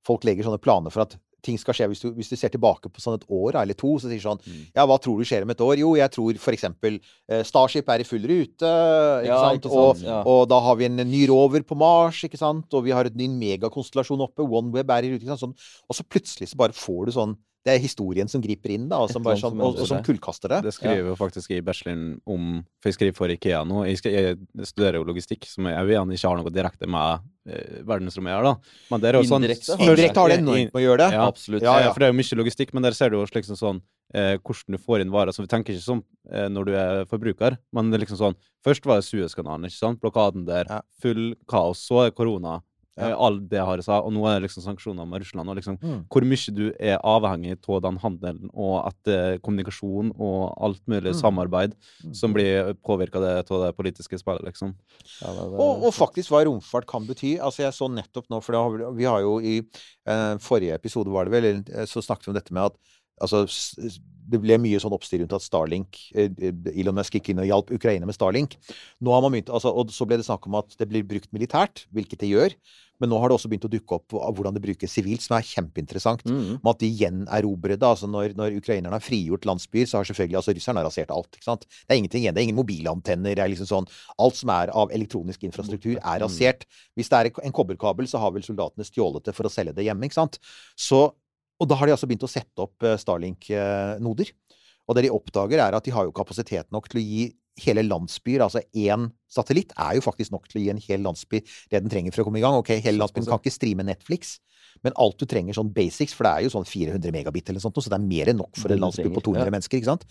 Folk 0.06 0.22
legger 0.22 0.46
sånne 0.46 0.62
planer 0.62 0.92
for 0.94 1.02
at 1.02 1.16
ting 1.46 1.58
skal 1.60 1.76
skje 1.78 1.88
hvis 1.92 2.02
du, 2.02 2.08
hvis 2.16 2.30
du 2.32 2.36
ser 2.38 2.52
tilbake 2.52 2.90
på 2.90 3.02
sånn 3.02 3.16
et 3.20 3.26
år 3.32 3.60
eller 3.62 3.78
to, 3.78 3.94
så 4.02 4.10
sier 4.10 4.22
sånn 4.22 4.42
Mm. 4.46 4.66
Ja, 4.76 4.84
hva 4.86 4.98
tror 5.00 5.18
du 5.18 5.24
skjer 5.26 5.46
om 5.46 5.50
et 5.54 5.62
år? 5.64 5.78
Jo, 5.80 5.94
jeg 5.96 6.12
tror 6.12 6.36
eksempel 6.54 6.98
eh, 7.30 7.42
Starship 7.46 7.88
er 7.88 8.02
i 8.02 8.06
full 8.06 8.26
rute, 8.28 8.68
ikke 9.24 9.30
Ja, 9.30 9.38
Og, 9.70 10.02
ja. 10.04 10.20
og 10.26 10.48
da 10.50 10.60
har 10.60 10.76
vi 10.76 10.86
en 10.90 10.96
ny 11.06 11.22
rover 11.30 11.64
på 11.66 11.78
Mars, 11.78 12.20
ikke 12.26 12.38
sant? 12.40 12.68
Og 12.76 12.84
vi 12.84 12.94
har 12.94 13.08
en 13.08 13.16
ny 13.16 13.28
megakonstellasjon 13.32 14.26
oppe, 14.26 14.44
OneWeb 14.44 14.90
er 14.90 15.08
i 15.08 15.14
rute, 15.14 15.24
ikke 15.24 15.34
sant? 15.34 15.46
Sånn, 15.46 15.56
og 15.88 15.96
så 15.98 16.04
plutselig 16.04 16.50
så 16.52 16.60
bare 16.60 16.76
får 16.76 17.06
du 17.06 17.16
sånn 17.16 17.36
Det 17.66 17.72
er 17.74 17.80
historien 17.82 18.28
som 18.30 18.42
griper 18.44 18.70
inn, 18.76 18.84
da, 18.86 19.00
og 19.02 19.10
som, 19.10 19.24
bare 19.26 19.40
sånn, 19.40 19.56
som 19.56 19.62
og, 19.66 19.80
og 19.82 19.88
som 19.90 20.02
kullkaster 20.06 20.52
det. 20.54 20.60
Det 20.68 20.72
skriver 20.76 21.08
jo 21.10 21.16
faktisk 21.18 21.50
i 21.56 21.58
bacheloren 21.66 22.04
om 22.30 22.60
For 22.78 22.92
jeg 22.92 22.98
skriver 23.00 23.16
for 23.18 23.32
Ikea 23.34 23.64
nå. 23.66 23.80
Jeg, 23.88 23.98
jeg 24.06 24.68
studerer 24.70 25.00
jo 25.00 25.08
logistikk, 25.08 25.48
som 25.50 25.66
jeg 25.66 25.88
vil 25.88 25.96
igjen 25.96 26.14
ikke 26.14 26.30
har 26.30 26.38
noe 26.38 26.52
direkte 26.54 26.86
med 26.94 27.26
eh, 27.50 27.80
verdensrommet 27.88 28.30
å 28.30 28.36
gjøre, 28.36 28.52
da. 28.52 28.78
Men 28.92 29.02
det 29.02 29.10
er 29.10 29.18
jo 29.18 29.24
sånn 29.32 29.42
Indirekte 29.42 29.74
har 29.74 29.82
det. 29.82 29.90
Indirekte 29.90 30.22
har 30.22 30.30
det 30.32 30.38
enormt 30.44 30.70
med 30.70 30.80
å 30.80 30.84
gjøre 30.86 31.00
det. 31.02 31.10
Ja. 31.18 31.26
Absolutt. 31.26 31.66
Ja, 31.66 31.74
Ja, 31.74 31.88
ja. 31.88 31.92
For 31.96 32.04
det 32.04 32.08
er 32.08 32.14
jo 32.14 32.18
mye 32.22 32.40
logistikk, 32.44 32.74
men 32.76 32.86
der 32.86 32.96
ser 32.98 33.10
du 33.10 33.18
jo 33.18 33.26
liksom 33.26 33.58
sånn 33.58 33.82
eh, 34.14 34.36
hvordan 34.38 34.78
du 34.78 34.82
får 34.86 35.02
inn 35.02 35.12
varer. 35.14 35.34
Så 35.34 35.42
vi 35.42 35.50
tenker 35.50 35.74
ikke 35.74 35.88
sånn 35.88 36.04
eh, 36.30 36.46
når 36.52 36.70
du 36.70 36.72
er 36.78 37.02
forbruker, 37.10 37.58
men 37.74 37.90
det 37.90 37.98
er 37.98 38.06
liksom 38.06 38.22
sånn 38.22 38.38
Først 38.66 38.86
var 38.86 38.98
det 39.02 39.06
Suezkanalen, 39.06 39.66
ikke 39.68 39.78
sant? 39.78 40.00
Blokaden 40.02 40.46
der. 40.46 40.70
Full 41.02 41.36
kaos. 41.50 41.82
Så 41.86 42.00
er 42.06 42.14
korona. 42.14 42.60
Ja. 42.96 43.10
Eh, 43.10 43.14
all 43.18 43.40
det 43.40 43.60
har 43.60 43.78
seg. 43.84 44.04
Og 44.06 44.12
nå 44.12 44.22
er 44.26 44.40
det 44.40 44.48
liksom 44.48 44.62
sanksjoner 44.64 45.06
med 45.06 45.20
Russland. 45.20 45.48
Og 45.50 45.56
liksom 45.56 45.76
Mm. 45.82 46.06
hvor 46.08 46.22
mye 46.24 46.54
du 46.54 46.72
er 46.80 46.98
avhengig 47.04 47.58
av 47.68 47.82
den 47.82 47.98
handelen, 47.98 48.48
og 48.54 48.86
at 48.86 49.08
eh, 49.08 49.38
kommunikasjon 49.38 50.12
og 50.18 50.54
alt 50.62 50.80
mulig 50.88 51.12
Mm. 51.12 51.20
samarbeid 51.20 51.74
Mm. 52.04 52.14
som 52.14 52.32
blir 52.32 52.74
påvirka 52.84 53.16
av 53.16 53.46
det 53.66 53.76
politiske 53.76 54.18
spillet, 54.18 54.42
liksom. 54.44 54.74
Ja, 55.20 55.28
det- 55.28 55.50
det- 55.50 55.60
Og, 55.60 55.84
og 55.84 55.92
faktisk 55.92 56.30
hva 56.30 56.44
romfart 56.46 56.86
kan 56.86 57.06
bety. 57.06 57.38
Altså 57.38 57.58
Jeg 57.64 57.72
så 57.72 57.88
nettopp 57.90 58.28
nå, 58.30 58.42
for 58.42 58.52
det 58.52 58.58
har, 58.60 58.70
vi- 58.92 58.96
vi 58.96 59.04
har 59.04 59.20
jo 59.20 59.38
i 59.40 59.58
eh, 60.06 60.36
forrige 60.38 60.74
episode 60.74 61.08
var 61.10 61.24
det 61.26 61.32
vel, 61.32 61.44
eh, 61.78 61.84
så 61.84 62.00
snakket 62.02 62.26
vi 62.26 62.30
om 62.30 62.34
dette 62.34 62.52
med 62.52 62.62
at 62.64 62.76
altså, 63.22 63.44
det 64.26 64.40
ble 64.42 64.58
mye 64.58 64.80
sånn 64.82 64.94
oppstyr 64.96 65.22
rundt 65.22 65.36
at 65.36 65.44
Starlink 65.44 66.00
eh, 66.18 66.32
Elon 66.74 66.96
Musk 66.98 67.18
gikk 67.18 67.30
inn 67.32 67.42
og 67.42 67.48
hjalp 67.48 67.70
Ukraina 67.76 68.08
med 68.08 68.16
Starlink. 68.16 68.56
Nå 69.04 69.14
har 69.14 69.22
man 69.22 69.36
begynt, 69.36 69.52
altså, 69.54 69.70
Og 69.70 69.92
så 69.94 70.08
ble 70.08 70.18
det 70.20 70.26
snakk 70.26 70.48
om 70.50 70.58
at 70.58 70.74
det 70.80 70.88
blir 70.90 71.06
brukt 71.06 71.30
militært, 71.36 71.86
hvilket 71.94 72.24
det 72.24 72.32
gjør. 72.32 72.58
Men 73.02 73.10
nå 73.12 73.18
har 73.20 73.28
det 73.28 73.36
også 73.36 73.50
begynt 73.52 73.66
å 73.68 73.70
dukke 73.72 73.98
opp 73.98 74.14
hvordan 74.14 74.56
det 74.56 74.62
brukes 74.64 74.94
sivilt, 74.96 75.24
som 75.24 75.36
er 75.36 75.44
kjempeinteressant. 75.46 76.22
Mm. 76.24 76.62
Med 76.62 76.70
at 76.70 76.80
de 76.80 76.88
gjenerobrer 77.02 77.76
det. 77.76 77.88
Altså 77.88 78.08
når, 78.08 78.32
når 78.38 78.56
ukrainerne 78.60 78.96
har 78.96 79.04
frigjort 79.04 79.44
landsbyer, 79.48 79.88
så 79.90 80.00
har 80.00 80.08
selvfølgelig 80.08 80.40
altså 80.40 80.54
russerne 80.56 80.84
rasert 80.86 81.12
alt. 81.14 81.28
ikke 81.36 81.48
sant? 81.48 81.66
Det 81.68 81.92
er 81.92 82.00
ingenting 82.00 82.24
igjen. 82.24 82.36
Det 82.36 82.42
er 82.42 82.48
ingen 82.48 82.60
mobilantenner. 82.60 83.36
det 83.36 83.44
er 83.44 83.52
liksom 83.52 83.68
sånn, 83.68 83.90
Alt 84.22 84.40
som 84.40 84.52
er 84.54 84.72
av 84.72 84.94
elektronisk 84.96 85.44
infrastruktur, 85.48 85.98
er 85.98 86.24
rasert. 86.24 86.64
Hvis 86.96 87.12
det 87.12 87.20
er 87.20 87.30
en 87.44 87.56
kobberkabel, 87.56 88.08
så 88.08 88.22
har 88.22 88.32
vel 88.34 88.46
soldatene 88.46 88.88
stjålet 88.88 89.28
det 89.28 89.36
for 89.36 89.48
å 89.48 89.52
selge 89.52 89.76
det 89.76 89.86
hjemme. 89.88 90.08
ikke 90.08 90.20
sant? 90.22 90.40
Så, 90.72 91.10
og 91.60 91.70
da 91.70 91.78
har 91.78 91.88
de 91.88 91.94
altså 91.96 92.08
begynt 92.08 92.26
å 92.26 92.30
sette 92.30 92.64
opp 92.64 92.84
eh, 92.84 92.98
Starlink-noder. 93.00 94.32
Og 94.86 94.96
det 94.96 95.06
de 95.06 95.12
oppdager, 95.14 95.60
er 95.62 95.74
at 95.74 95.86
de 95.86 95.94
har 95.94 96.06
jo 96.06 96.14
kapasitet 96.14 96.68
nok 96.74 96.88
til 96.92 97.00
å 97.00 97.04
gi 97.04 97.26
hele 97.64 97.80
landsbyer 97.86 98.44
Altså 98.44 98.60
én 98.76 99.08
satellitt 99.32 99.72
er 99.80 99.96
jo 99.96 100.02
faktisk 100.04 100.34
nok 100.34 100.44
til 100.50 100.60
å 100.60 100.64
gi 100.64 100.72
en 100.74 100.82
hel 100.82 101.00
landsby 101.06 101.40
det 101.72 101.80
den 101.80 101.88
trenger 101.92 102.14
for 102.14 102.22
å 102.22 102.28
komme 102.28 102.40
i 102.40 102.44
gang. 102.44 102.58
Ok, 102.60 102.74
hele 102.84 103.00
landsbyen 103.00 103.28
kan 103.28 103.40
ikke 103.40 103.54
streame 103.54 103.86
Netflix, 103.88 104.36
men 104.84 104.94
alt 105.00 105.16
du 105.20 105.26
trenger 105.28 105.56
sånn 105.56 105.72
basics, 105.74 106.14
for 106.16 106.28
det 106.28 106.34
er 106.34 106.46
jo 106.46 106.52
sånn 106.52 106.68
400 106.68 107.14
megabit 107.14 107.50
eller 107.50 107.64
sånt, 107.64 107.80
så 107.80 107.92
det 107.92 107.98
er 107.98 108.06
mer 108.06 108.30
enn 108.32 108.40
nok 108.42 108.60
for 108.60 108.72
en 108.72 108.84
landsby 108.84 109.08
på 109.08 109.24
200 109.24 109.48
ja. 109.48 109.54
mennesker, 109.56 109.80
ikke 109.80 109.88
sant? 109.88 110.06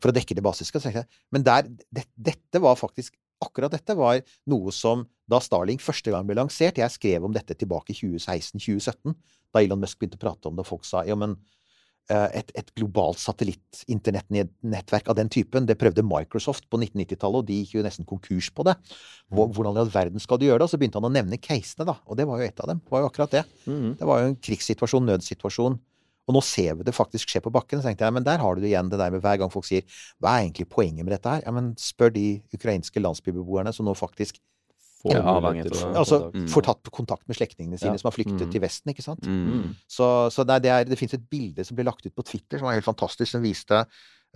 For 0.00 0.12
å 0.12 0.16
dekke 0.16 0.36
det 0.36 0.44
basiske. 0.44 1.04
Men 1.34 1.46
der, 1.46 1.68
det, 1.92 2.08
dette 2.16 2.62
var 2.64 2.80
faktisk 2.80 3.16
Akkurat 3.44 3.68
dette 3.68 3.92
var 3.92 4.22
noe 4.48 4.72
som 4.72 5.02
da 5.28 5.36
Starlink 5.44 5.82
første 5.84 6.08
gang 6.08 6.24
ble 6.24 6.38
lansert 6.38 6.78
Jeg 6.80 6.94
skrev 6.94 7.26
om 7.26 7.34
dette 7.34 7.52
tilbake 7.58 7.92
i 7.92 7.96
2016-2017, 7.98 9.12
da 9.54 9.62
Elon 9.62 9.80
Musk 9.82 9.98
begynte 10.00 10.18
å 10.18 10.24
prate 10.26 10.48
om 10.50 10.56
det, 10.56 10.64
og 10.66 10.70
folk 10.70 10.84
sa 10.88 11.02
ja, 11.06 11.14
men 11.18 11.36
eh, 12.10 12.28
et, 12.40 12.50
et 12.58 12.72
globalt 12.78 13.18
satellitt-internettnettverk 13.22 15.08
av 15.10 15.16
den 15.18 15.28
typen, 15.32 15.66
det 15.66 15.78
prøvde 15.80 16.04
Microsoft 16.06 16.68
på 16.70 16.78
1990-tallet, 16.80 17.40
og 17.42 17.48
de 17.48 17.58
gikk 17.62 17.74
jo 17.78 17.84
nesten 17.86 18.06
konkurs 18.08 18.50
på 18.54 18.66
det. 18.68 18.76
Hvor- 19.32 19.50
Hvordan 19.52 19.76
i 19.76 19.82
all 19.84 19.90
verden 19.94 20.20
skal 20.22 20.38
du 20.38 20.46
gjøre 20.46 20.58
det? 20.62 20.68
Og 20.68 20.70
så 20.74 20.78
begynte 20.80 21.00
han 21.00 21.08
å 21.08 21.12
nevne 21.14 21.38
casene, 21.40 21.86
da. 21.88 21.96
Og 22.06 22.16
det 22.16 22.26
var 22.28 22.38
jo 22.40 22.46
et 22.48 22.60
av 22.60 22.68
dem. 22.72 22.78
Det 22.84 22.90
var 22.94 23.00
jo 23.04 23.10
akkurat 23.10 23.30
det. 23.30 23.44
Mm. 23.66 23.96
Det 23.98 24.06
var 24.06 24.20
jo 24.22 24.26
en 24.32 24.36
krigssituasjon, 24.48 25.06
nødsituasjon. 25.06 25.78
Og 26.26 26.34
nå 26.34 26.40
ser 26.42 26.74
vi 26.74 26.82
det 26.82 26.94
faktisk 26.94 27.30
skje 27.30 27.40
på 27.44 27.52
bakken. 27.54 27.78
Så 27.78 27.86
tenkte 27.86 28.02
jeg, 28.08 28.12
men 28.16 28.24
der 28.26 28.38
har 28.42 28.54
du 28.54 28.60
det 28.60 28.72
igjen, 28.72 28.88
det 28.90 28.98
der 28.98 29.12
med 29.14 29.22
hver 29.22 29.38
gang 29.38 29.50
folk 29.52 29.66
sier 29.68 29.82
hva 30.18 30.32
er 30.36 30.46
egentlig 30.48 30.66
poenget 30.68 31.04
med 31.06 31.14
dette 31.14 31.30
her? 31.30 31.44
Ja, 31.46 31.52
men 31.54 31.74
spør 31.78 32.10
de 32.16 32.42
ukrainske 32.56 32.98
landsbybeboerne 33.02 33.70
som 33.74 33.86
nå 33.86 33.94
faktisk 33.94 34.40
Får 35.06 35.16
Ja, 35.16 35.22
avhengig 35.38 35.66
av 35.70 35.96
altså, 36.02 36.18
Mm. 36.34 36.46
får 36.50 36.62
tatt 36.66 36.90
kontakt 36.90 37.28
med 37.28 37.36
slektningene 37.38 37.78
sine 37.78 37.94
Ja. 37.94 37.98
som 38.02 38.10
har 38.10 38.16
flyktet 38.16 38.46
Mm. 38.46 38.52
til 38.52 38.60
Vesten, 38.60 38.90
ikke 38.92 39.02
sant? 39.02 39.22
mm. 39.26 39.46
Mm. 39.52 39.76
Så, 39.88 40.30
så 40.32 40.44
det, 40.46 40.62
det, 40.62 40.88
det 40.88 40.98
finnes 40.98 41.14
et 41.14 41.28
bilde 41.30 41.64
som 41.64 41.76
ble 41.76 41.84
lagt 41.84 42.06
ut 42.06 42.14
på 42.14 42.24
Twitter 42.24 42.58
som 42.58 42.66
var 42.66 42.74
helt 42.74 42.84
fantastisk, 42.84 43.30
som 43.30 43.42
viste 43.42 43.84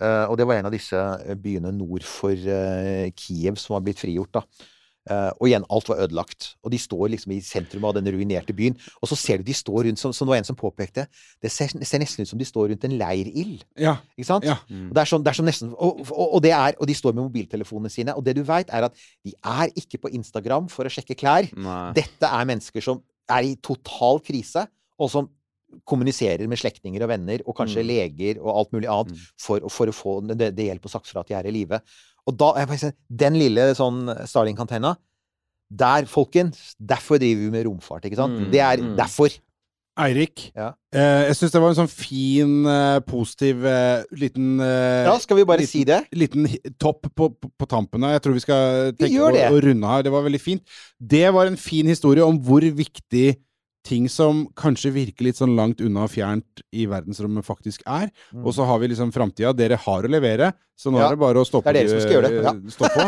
uh, 0.01 0.25
Og 0.31 0.37
det 0.37 0.47
var 0.47 0.55
en 0.55 0.65
av 0.65 0.71
disse 0.71 0.97
eh, 0.97 1.35
byene 1.35 1.71
nord 1.71 2.03
for 2.03 2.31
uh, 2.31 3.09
Kiev 3.15 3.55
som 3.57 3.75
var 3.75 3.81
blitt 3.85 3.99
frigjort, 3.99 4.31
da. 4.33 4.41
Eh, 5.09 5.31
og 5.41 5.47
igjen, 5.49 5.63
alt 5.73 5.87
var 5.89 5.97
ødelagt. 6.03 6.51
Og 6.61 6.69
de 6.71 6.77
står 6.77 7.07
liksom 7.09 7.31
i 7.33 7.39
sentrum 7.41 7.85
av 7.89 7.95
den 7.97 8.05
ruinerte 8.13 8.53
byen. 8.53 8.75
Og 9.01 9.09
så 9.09 9.17
ser 9.17 9.37
du 9.41 9.43
de 9.47 9.55
står 9.57 9.87
rundt, 9.87 9.97
som, 9.99 10.13
som 10.13 10.27
det 10.27 10.35
var 10.35 10.41
en 10.43 10.49
som 10.51 10.55
påpekte, 10.59 11.07
det 11.41 11.49
ser, 11.51 11.73
ser 11.89 12.03
nesten 12.03 12.21
ut 12.21 12.29
som 12.29 12.37
de 12.37 12.45
står 12.45 12.69
rundt 12.69 12.85
en 12.85 12.93
leirild. 12.99 13.63
Ja. 13.81 13.95
Ikke 14.13 14.27
sant? 14.29 14.45
Ja. 14.45 14.59
Og 14.69 14.93
det 14.93 15.01
er 15.01 15.09
sånn, 15.09 15.25
det 15.25 15.33
er 15.33 15.39
sånn 15.39 15.49
nesten 15.49 15.73
og, 15.73 16.03
og, 16.05 16.21
og, 16.35 16.39
det 16.45 16.53
er, 16.53 16.77
og 16.77 16.85
de 16.91 16.93
står 16.93 17.15
med 17.17 17.25
mobiltelefonene 17.31 17.89
sine. 17.89 18.13
Og 18.13 18.23
det 18.29 18.37
du 18.37 18.43
veit, 18.45 18.69
er 18.69 18.85
at 18.91 19.03
de 19.25 19.33
er 19.41 19.73
ikke 19.81 20.03
på 20.05 20.13
Instagram 20.13 20.69
for 20.69 20.85
å 20.85 20.93
sjekke 20.93 21.17
klær. 21.17 21.49
Nei. 21.57 21.81
Dette 21.97 22.29
er 22.29 22.45
mennesker 22.53 22.85
som 22.85 23.01
er 23.31 23.47
i 23.49 23.55
total 23.63 24.21
krise, 24.21 24.67
og 25.01 25.09
som 25.09 25.29
kommuniserer 25.87 26.49
med 26.51 26.59
slektninger 26.59 26.99
og 27.05 27.09
venner, 27.13 27.39
og 27.47 27.55
kanskje 27.55 27.79
Mm. 27.79 27.87
leger 27.87 28.39
og 28.41 28.49
alt 28.57 28.71
mulig 28.73 28.89
annet, 28.91 29.13
Mm. 29.15 29.27
for, 29.39 29.69
for 29.69 29.87
å 29.87 29.93
få 29.95 30.15
det, 30.35 30.49
det 30.55 30.65
hjelp 30.67 30.83
og 30.85 30.91
sagt 30.91 31.07
fra 31.07 31.21
at 31.21 31.27
de 31.29 31.33
er 31.33 31.47
i 31.47 31.51
live. 31.51 31.79
Og 32.31 32.37
da, 32.39 32.53
Den 33.23 33.37
lille 33.39 33.71
sånn 33.77 34.05
Starlink-antenna 34.29 34.95
Der, 35.71 36.07
folkens, 36.11 36.73
derfor 36.79 37.19
driver 37.21 37.45
vi 37.45 37.53
med 37.53 37.65
romfart, 37.67 38.03
ikke 38.07 38.19
sant? 38.19 38.39
Mm, 38.41 38.51
Det 38.51 38.59
er 38.59 38.81
mm. 38.83 38.95
derfor. 38.97 39.31
Eirik, 40.01 40.51
Ja. 40.55 40.69
eh, 40.95 41.27
jeg 41.27 41.35
syns 41.35 41.51
det 41.51 41.61
var 41.61 41.69
en 41.73 41.77
sånn 41.81 41.91
fin, 41.91 42.65
eh, 42.65 42.99
positiv 43.03 43.65
eh, 43.67 44.03
liten 44.15 44.59
eh, 44.63 45.03
Ja, 45.05 45.17
skal 45.19 45.37
vi 45.37 45.43
bare 45.45 45.59
liten- 45.59 45.67
si 45.71 45.83
det? 45.83 46.05
liten 46.15 46.47
topp 46.79 47.07
på, 47.13 47.27
på, 47.35 47.51
på 47.59 47.67
tampen 47.67 48.03
her. 48.03 48.13
Jeg 48.17 48.21
tror 48.23 48.33
vi 48.33 48.43
skal 48.43 48.91
tenke 48.93 49.11
vi 49.11 49.17
på 49.19 49.55
å 49.59 49.63
runde 49.63 49.87
her. 49.91 50.03
Det 50.03 50.11
var 50.11 50.23
veldig 50.23 50.41
fint. 50.41 50.61
Det 50.97 51.31
var 51.33 51.45
en 51.47 51.57
fin 51.57 51.85
historie 51.87 52.23
om 52.23 52.39
hvor 52.39 52.61
viktig 52.61 53.35
ting 53.87 54.07
som 54.09 54.43
kanskje 54.57 54.91
virker 54.93 55.25
litt 55.25 55.39
sånn 55.39 55.55
langt 55.57 55.81
unna 55.81 56.05
og 56.05 56.11
fjernt 56.13 56.61
i 56.75 56.85
verdensrommet, 56.89 57.45
faktisk 57.45 57.81
er. 57.85 58.11
Mm. 58.31 58.43
Og 58.45 58.53
så 58.55 58.67
har 58.69 58.81
vi 58.81 58.91
liksom 58.91 59.13
framtida. 59.15 59.53
Dere 59.57 59.79
har 59.81 60.05
å 60.05 60.11
levere, 60.11 60.51
så 60.77 60.93
nå 60.93 61.01
Ja, 61.01 61.07
er 61.09 61.15
det 61.15 61.21
bare 61.23 61.41
å 61.41 61.47
stoppe. 61.47 61.69
på. 61.69 61.73
det 61.73 61.81
er 61.81 61.87
dere 61.87 61.95
som 61.95 62.05
skal 62.05 62.15
gjøre 62.17 62.29
det, 62.29 62.43
ja. 62.45 62.53
Stå 62.75 62.83
på. 62.93 63.01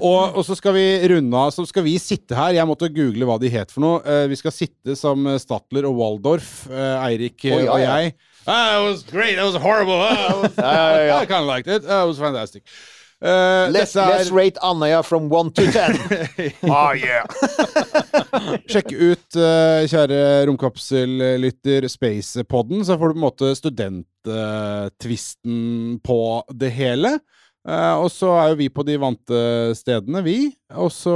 Og, 0.10 0.36
og 0.36 0.42
så 0.44 0.56
skal 0.58 0.76
vi 0.76 0.86
runde 1.14 1.40
av. 1.40 1.54
Så 1.56 1.64
skal 1.68 1.86
vi 1.86 1.96
sitte 2.02 2.36
her. 2.36 2.56
Jeg 2.58 2.68
måtte 2.68 2.92
google 2.92 3.28
hva 3.28 3.38
de 3.40 3.52
het 3.52 3.72
for 3.72 3.84
noe. 3.84 4.02
Uh, 4.04 4.26
vi 4.28 4.36
skal 4.40 4.54
sitte 4.54 4.96
som 5.00 5.24
Statler 5.40 5.88
og 5.88 5.96
Waldorf, 6.00 6.66
uh, 6.68 7.00
Eirik 7.08 7.40
oh, 7.48 7.56
ja, 7.56 7.72
og 7.72 7.80
ja. 7.80 7.98
jeg. 7.98 8.16
Ah, 8.46 8.82
it 8.82 8.84
was 8.84 9.02
great. 9.02 9.38
It 9.38 9.42
was 9.42 9.56
horrible. 9.56 9.96
Ah, 9.96 10.28
it 10.28 10.36
was, 10.42 10.58
I 10.58 11.24
kind 11.24 11.40
of 11.40 11.46
liked 11.46 11.66
it. 11.66 11.84
Ah, 11.88 12.04
it 12.04 12.06
was 12.06 12.18
fantastic. 12.18 12.62
Eh, 13.24 13.70
Let's, 13.72 13.96
er- 13.96 14.10
let's 14.12 14.28
rate 14.30 14.58
Andøya 14.60 15.00
from 15.02 15.30
one 15.32 15.48
to 15.56 15.64
ten. 15.72 15.96
ah, 16.68 16.92
yeah! 16.92 17.24
Sjekk 18.70 18.92
ut, 18.92 19.24
uh, 19.40 19.80
kjære 19.88 20.18
romkapsellytter, 20.50 21.88
Spacepodden, 21.88 22.84
så 22.84 22.98
får 23.00 23.08
du 23.08 23.14
på 23.14 23.18
en 23.22 23.24
måte 23.24 23.54
studenttvisten 23.56 25.96
på 26.04 26.20
det 26.52 26.70
hele. 26.76 27.16
Eh, 27.64 27.96
og 27.96 28.10
så 28.12 28.28
er 28.36 28.50
jo 28.52 28.58
vi 28.60 28.66
på 28.68 28.84
de 28.84 28.98
vante 29.00 29.38
stedene, 29.78 30.20
vi. 30.24 30.50
Og 30.76 30.90
så 30.92 31.14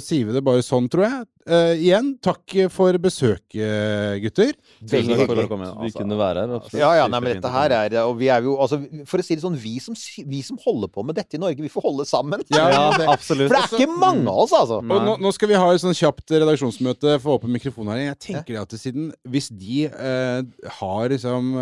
sier 0.00 0.28
vi 0.28 0.36
det 0.36 0.40
bare 0.44 0.62
sånn, 0.64 0.86
tror 0.92 1.04
jeg. 1.04 1.26
Uh, 1.42 1.72
igjen, 1.74 2.12
takk 2.22 2.52
for 2.70 2.94
besøket, 3.02 4.20
gutter. 4.22 4.52
Veldig 4.78 4.86
Tusen 4.86 5.08
takk 5.10 5.26
for 5.26 5.40
at 5.40 5.42
hyggelig. 5.42 5.48
du 5.50 5.80
Vi 5.82 5.88
altså. 5.88 5.98
kunne 5.98 6.18
være 6.20 6.44
her, 6.44 6.52
absolutt. 6.54 6.78
Ja, 6.78 6.90
ja, 7.00 7.08
nei, 7.10 7.18
men 7.18 7.34
dette 7.34 7.50
her 7.50 7.74
er 7.80 7.96
Og 8.04 8.12
vi 8.20 8.28
er 8.30 8.46
jo 8.46 8.52
altså 8.62 8.78
For 9.10 9.18
å 9.18 9.26
si 9.26 9.34
det 9.34 9.42
sånn, 9.42 9.56
vi 9.58 9.72
som, 9.82 9.96
vi 10.30 10.44
som 10.46 10.60
holder 10.62 10.92
på 10.94 11.02
med 11.08 11.18
dette 11.18 11.34
i 11.34 11.42
Norge, 11.42 11.58
vi 11.64 11.72
får 11.72 11.82
holde 11.88 12.06
sammen. 12.06 12.46
Ja, 12.54 12.68
Ja, 12.70 12.84
det- 13.00 13.10
absolutt. 13.10 13.50
For 13.50 13.58
det 13.58 13.64
er 13.66 13.74
ikke 13.88 13.98
mange 14.06 14.22
av 14.30 14.44
oss, 14.46 14.54
altså. 14.54 14.78
Og 14.86 15.06
nå, 15.10 15.18
nå 15.18 15.34
skal 15.34 15.50
vi 15.50 15.58
ha 15.58 15.66
et 15.74 15.82
sånn 15.82 15.98
kjapt 15.98 16.30
redaksjonsmøte 16.30 17.18
for 17.24 17.40
åpen 17.40 17.52
mikrofon 17.58 17.90
her. 17.90 18.04
Jeg 18.06 18.20
tenker 18.30 18.62
at 18.62 18.78
siden 18.78 19.10
Hvis 19.26 19.50
de 19.50 19.88
uh, 19.90 20.46
har 20.78 21.10
liksom 21.10 21.56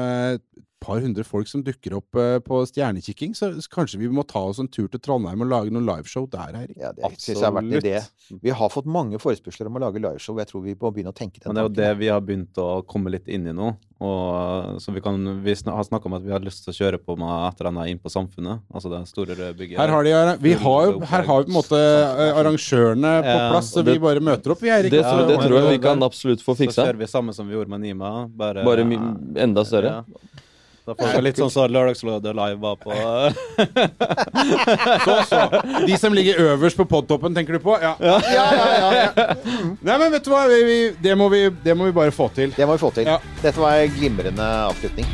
par 0.81 1.01
hundre 1.05 1.25
folk 1.29 1.47
som 1.51 1.63
dukker 1.67 1.95
opp 1.99 2.17
eh, 2.17 2.39
på 2.45 2.63
stjernekikking, 2.71 3.35
så 3.37 3.51
kanskje 3.73 3.99
vi 4.01 4.09
må 4.09 4.25
ta 4.27 4.41
oss 4.49 4.59
en 4.63 4.69
tur 4.69 4.89
til 4.89 5.01
Trondheim 5.05 5.43
og 5.45 5.51
lage 5.53 5.71
noen 5.75 5.87
liveshow 5.87 6.27
der, 6.33 6.55
Eirik. 6.63 6.77
Ja, 6.81 6.91
det 6.97 7.11
synes 7.19 7.29
jeg 7.37 7.45
har 7.45 7.53
vært 7.59 7.69
en 7.69 7.79
idé. 7.81 8.01
Vi 8.43 8.51
har 8.51 8.73
fått 8.73 8.87
mange 8.87 9.19
forespørsler 9.21 9.67
om 9.69 9.77
å 9.77 9.85
lage 9.87 10.01
liveshow. 10.01 10.39
Jeg 10.41 10.49
tror 10.51 10.63
vi 10.65 10.75
må 10.81 10.91
begynne 10.95 11.13
å 11.13 11.17
tenke 11.17 11.41
den 11.43 11.53
Men 11.53 11.59
det 11.61 11.63
er 11.63 11.69
jo 11.69 11.77
det 11.83 11.93
vi 12.01 12.09
har 12.15 12.21
begynt 12.25 12.61
å 12.63 12.69
komme 12.89 13.13
litt 13.13 13.29
inn 13.29 13.47
i 13.51 13.53
nå. 13.57 13.75
Og, 14.01 14.79
så 14.81 14.95
vi, 14.97 15.01
kan, 15.05 15.19
vi 15.45 15.53
sna- 15.59 15.75
har 15.77 15.85
snakka 15.85 16.09
om 16.09 16.15
at 16.17 16.23
vi 16.25 16.33
har 16.33 16.41
lyst 16.41 16.63
til 16.65 16.73
å 16.73 16.77
kjøre 16.79 17.01
på 17.05 17.19
med 17.21 17.29
et 17.51 17.59
eller 17.61 17.69
annet 17.69 17.91
inn 17.93 17.99
på 18.01 18.09
Samfunnet. 18.13 18.63
Altså 18.73 18.89
det 18.89 19.03
store 19.11 19.35
røde 19.37 19.53
bygget. 19.59 19.77
Her 19.83 19.93
har, 19.93 20.07
de, 20.09 20.15
vi 20.41 20.55
har, 20.57 20.87
jo- 20.89 21.01
her 21.11 21.27
har 21.29 21.43
vi 21.43 21.51
på 21.51 21.53
en 21.53 21.59
måte 21.59 21.81
eh, 21.83 22.33
arrangørene 22.41 23.13
på 23.27 23.35
plass, 23.53 23.69
så 23.75 23.85
vi 23.85 23.99
bare 24.01 24.25
møter 24.25 24.55
opp, 24.55 24.63
vi, 24.65 24.73
Eirik. 24.73 24.95
Det, 24.95 25.03
og 25.05 25.11
tror- 25.13 25.29
det 25.29 25.37
tror 25.45 25.59
jeg 25.61 25.75
vi 25.77 25.83
kan 25.85 26.07
absolutt 26.09 26.41
få 26.47 26.57
Så 26.57 26.71
kjører 26.73 27.03
vi 27.03 27.11
samme 27.13 27.35
som 27.37 27.49
vi 27.51 27.59
gjorde 27.59 27.69
med 27.77 27.85
Nima. 27.85 28.15
Bare, 28.33 28.65
Bare 28.65 28.89
enda 29.45 29.67
større. 29.69 29.99
Ja. 30.01 30.47
Da 30.87 30.95
får 30.97 31.07
vi 31.17 31.21
litt 31.23 31.37
sånn 31.39 31.51
som 31.53 31.69
Lørdagslådet 31.71 32.33
live 32.35 32.57
var 32.63 32.77
på 32.81 32.91
Så, 35.05 35.17
så. 35.29 35.41
De 35.87 35.97
som 36.01 36.15
ligger 36.17 36.35
øverst 36.51 36.77
på 36.81 36.85
podtoppen, 36.89 37.35
tenker 37.37 37.53
du 37.59 37.65
på? 37.65 37.77
Ja. 37.83 37.95
Ja, 38.01 38.17
ja, 38.33 38.47
ja, 38.57 38.65
ja. 38.95 39.07
Nei, 39.81 39.99
men 39.99 40.11
vet 40.15 40.25
du 40.25 40.31
hva? 40.33 40.47
Vi, 40.51 40.61
vi, 40.65 40.79
det, 41.05 41.15
må 41.21 41.29
vi, 41.33 41.41
det 41.65 41.75
må 41.77 41.85
vi 41.91 41.95
bare 41.97 42.11
få 42.15 42.29
til. 42.37 42.55
Det 42.57 42.67
må 42.67 42.73
vi 42.79 42.83
få 42.83 42.91
til. 42.97 43.05
Ja. 43.11 43.19
Dette 43.43 43.61
var 43.61 43.71
en 43.85 43.93
glimrende 43.99 44.47
avslutning. 44.71 45.07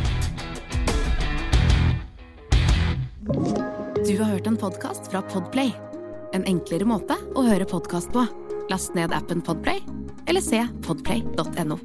Du 4.07 4.15
har 4.23 4.29
hørt 4.31 4.47
en 4.47 4.57
podkast 4.57 5.11
fra 5.11 5.23
Podplay. 5.33 5.73
En 6.37 6.45
enklere 6.47 6.85
måte 6.87 7.15
å 7.35 7.43
høre 7.47 7.67
podkast 7.69 8.13
på. 8.15 8.27
Last 8.71 8.95
ned 8.99 9.13
appen 9.15 9.41
Podplay, 9.43 9.79
eller 10.31 10.41
se 10.43 10.63
podplay.no. 10.87 11.79